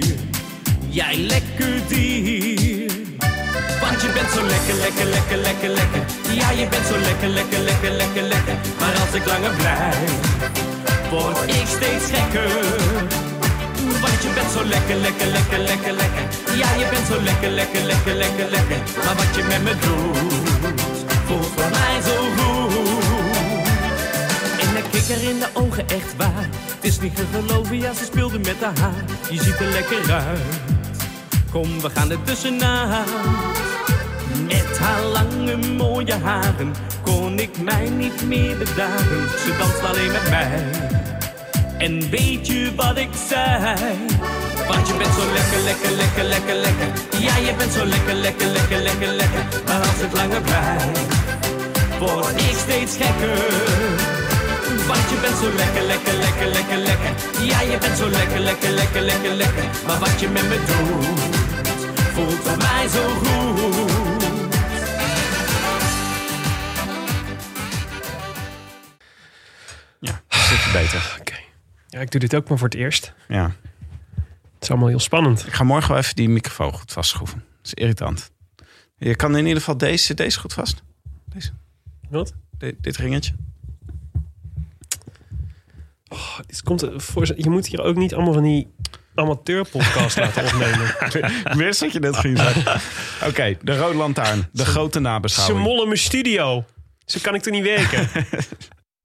jij 0.89 1.17
lekker 1.17 1.87
dier 1.89 2.93
want 3.81 4.03
je 4.03 4.13
bent 4.13 4.31
zo 4.31 4.47
lekker, 4.47 4.75
lekker, 4.75 5.07
lekker, 5.07 5.37
lekker, 5.37 5.69
lekker. 5.69 6.03
Ja, 6.35 6.51
je 6.51 6.69
bent 6.69 6.87
zo 6.87 6.99
lekker, 6.99 7.29
lekker, 7.29 7.59
lekker, 7.59 7.91
lekker, 7.91 8.23
lekker. 8.23 8.55
Maar 8.79 8.95
als 9.01 9.15
ik 9.15 9.27
langer 9.27 9.55
blijf, 9.57 11.11
word 11.11 11.49
ik 11.49 11.67
steeds 11.67 12.05
gekker. 12.13 13.14
Want 14.01 14.23
je 14.23 14.31
bent 14.35 14.51
zo 14.51 14.65
lekker, 14.65 14.97
lekker, 14.97 15.27
lekker, 15.27 15.59
lekker, 15.59 15.93
lekker. 15.93 16.25
Ja, 16.57 16.75
je 16.75 16.87
bent 16.91 17.07
zo 17.07 17.23
lekker, 17.23 17.51
lekker, 17.51 17.83
lekker, 17.83 18.15
lekker, 18.15 18.49
lekker. 18.51 18.79
Maar 19.05 19.15
wat 19.15 19.35
je 19.37 19.43
met 19.43 19.63
me 19.63 19.75
doet, 19.85 20.19
voelt 21.27 21.47
voor 21.57 21.71
mij 21.71 21.97
zo 22.09 22.17
goed. 22.37 22.75
En 24.61 24.77
ik 24.77 24.85
keek 24.91 25.17
er 25.17 25.23
in 25.31 25.39
de 25.39 25.49
ogen 25.53 25.89
echt 25.89 26.17
waar. 26.17 26.49
Het 26.75 26.85
is 26.85 27.01
niet 27.01 27.17
te 27.17 27.25
geloven, 27.33 27.79
ja, 27.79 27.95
ze 27.95 28.05
speelde 28.05 28.39
met 28.39 28.61
haar 28.61 28.79
haar. 28.79 29.05
Je 29.31 29.43
ziet 29.43 29.61
er 29.61 29.67
lekker 29.67 30.13
uit. 30.13 30.41
Kom, 31.51 31.81
we 31.81 31.91
gaan 31.91 32.11
er 32.11 32.23
tussenuit. 32.23 33.09
Met 34.47 34.79
haar 34.79 35.03
lange 35.03 35.57
mooie 35.57 36.15
haren 36.15 36.75
kon 37.03 37.39
ik 37.39 37.63
mij 37.63 37.89
niet 37.89 38.27
meer 38.27 38.57
bedaren. 38.59 39.29
Ze 39.29 39.57
danst 39.59 39.83
alleen 39.83 40.13
met 40.13 40.31
mij. 40.31 40.94
En 41.85 42.11
weet 42.11 42.47
je 42.47 42.73
wat 42.77 42.97
ik 42.97 43.09
zei? 43.29 43.75
Want 44.69 44.89
je 44.89 44.95
bent 44.99 45.15
zo 45.15 45.25
lekker, 45.33 45.61
lekker, 45.65 45.91
lekker, 45.91 46.25
lekker, 46.25 46.55
lekker. 46.55 46.89
Ja, 47.19 47.37
je 47.37 47.55
bent 47.59 47.73
zo 47.73 47.85
lekker, 47.85 48.15
lekker, 48.15 48.47
lekker, 48.47 48.79
lekker, 48.79 49.09
lekker. 49.09 49.45
Maar 49.67 49.81
als 49.81 50.01
ik 50.01 50.13
langer 50.13 50.41
blijf, 50.41 50.85
word 51.99 52.41
ik 52.41 52.57
steeds 52.57 52.97
gekker. 52.97 53.39
Want 54.87 55.05
je 55.11 55.17
bent 55.21 55.37
zo 55.43 55.49
lekker, 55.57 55.83
lekker, 55.83 56.15
lekker, 56.15 56.47
lekker, 56.47 56.77
lekker. 56.77 57.13
Ja, 57.51 57.61
je 57.61 57.79
bent 57.79 57.97
zo 57.99 58.09
lekker, 58.09 58.41
lekker, 58.41 58.71
lekker, 58.71 59.03
lekker, 59.03 59.35
lekker. 59.35 59.65
Maar 59.87 59.99
wat 59.99 60.21
je 60.21 60.29
met 60.29 60.49
me 60.49 60.59
doet, 60.67 61.37
voelt 62.15 62.41
voor 62.45 62.57
mij 62.57 62.89
zo 62.89 63.09
goed. 63.09 64.23
Ja, 70.01 70.21
zit 70.29 70.73
beter. 70.73 71.24
Ja, 71.95 72.01
ik 72.01 72.11
doe 72.11 72.21
dit 72.21 72.35
ook 72.35 72.49
maar 72.49 72.59
voor 72.59 72.69
het 72.69 72.77
eerst. 72.77 73.13
Ja. 73.29 73.55
Het 74.55 74.63
is 74.63 74.71
allemaal 74.71 74.89
heel 74.89 74.99
spannend. 74.99 75.47
Ik 75.47 75.53
ga 75.53 75.65
morgen 75.65 75.89
wel 75.91 75.99
even 75.99 76.15
die 76.17 76.29
microfoon 76.29 76.73
goed 76.73 76.93
vastschroeven. 76.93 77.39
Dat 77.39 77.67
is 77.67 77.75
irritant. 77.75 78.31
Je 78.97 79.15
kan 79.17 79.37
in 79.37 79.43
ieder 79.43 79.59
geval 79.59 79.77
deze, 79.77 80.15
deze 80.15 80.39
goed 80.41 80.53
vast. 80.53 80.83
Deze. 81.25 81.51
Wat? 82.11 82.35
Di- 82.59 82.77
dit 82.81 82.97
ringetje. 82.97 83.33
Oh, 86.09 86.39
dit 86.47 86.63
komt 86.63 86.83
er 86.83 87.01
voor, 87.01 87.33
je 87.37 87.51
moet 87.51 87.67
hier 87.67 87.83
ook 87.83 87.97
niet 87.97 88.15
allemaal 88.15 88.33
van 88.33 88.43
die 88.43 88.75
amateurpodcast 89.15 90.17
laten 90.17 90.45
opnemen. 90.47 90.89
Ik 91.45 91.53
wist 91.57 91.81
dat 91.81 91.93
je 91.93 92.01
net 92.01 92.17
ging 92.17 92.39
zeggen. 92.39 92.81
Oké, 93.29 93.57
de 93.63 93.77
Rode 93.77 93.97
Lantaarn. 93.97 94.49
De 94.53 94.65
grote 94.65 94.99
Ze 94.99 95.01
nabeschouwing. 95.05 95.67
mollen 95.67 95.87
mijn 95.87 95.99
studio. 96.01 96.65
Zo 97.05 97.19
kan 97.23 97.35
ik 97.35 97.45
er 97.45 97.51
niet 97.53 97.63
werken. 97.65 98.09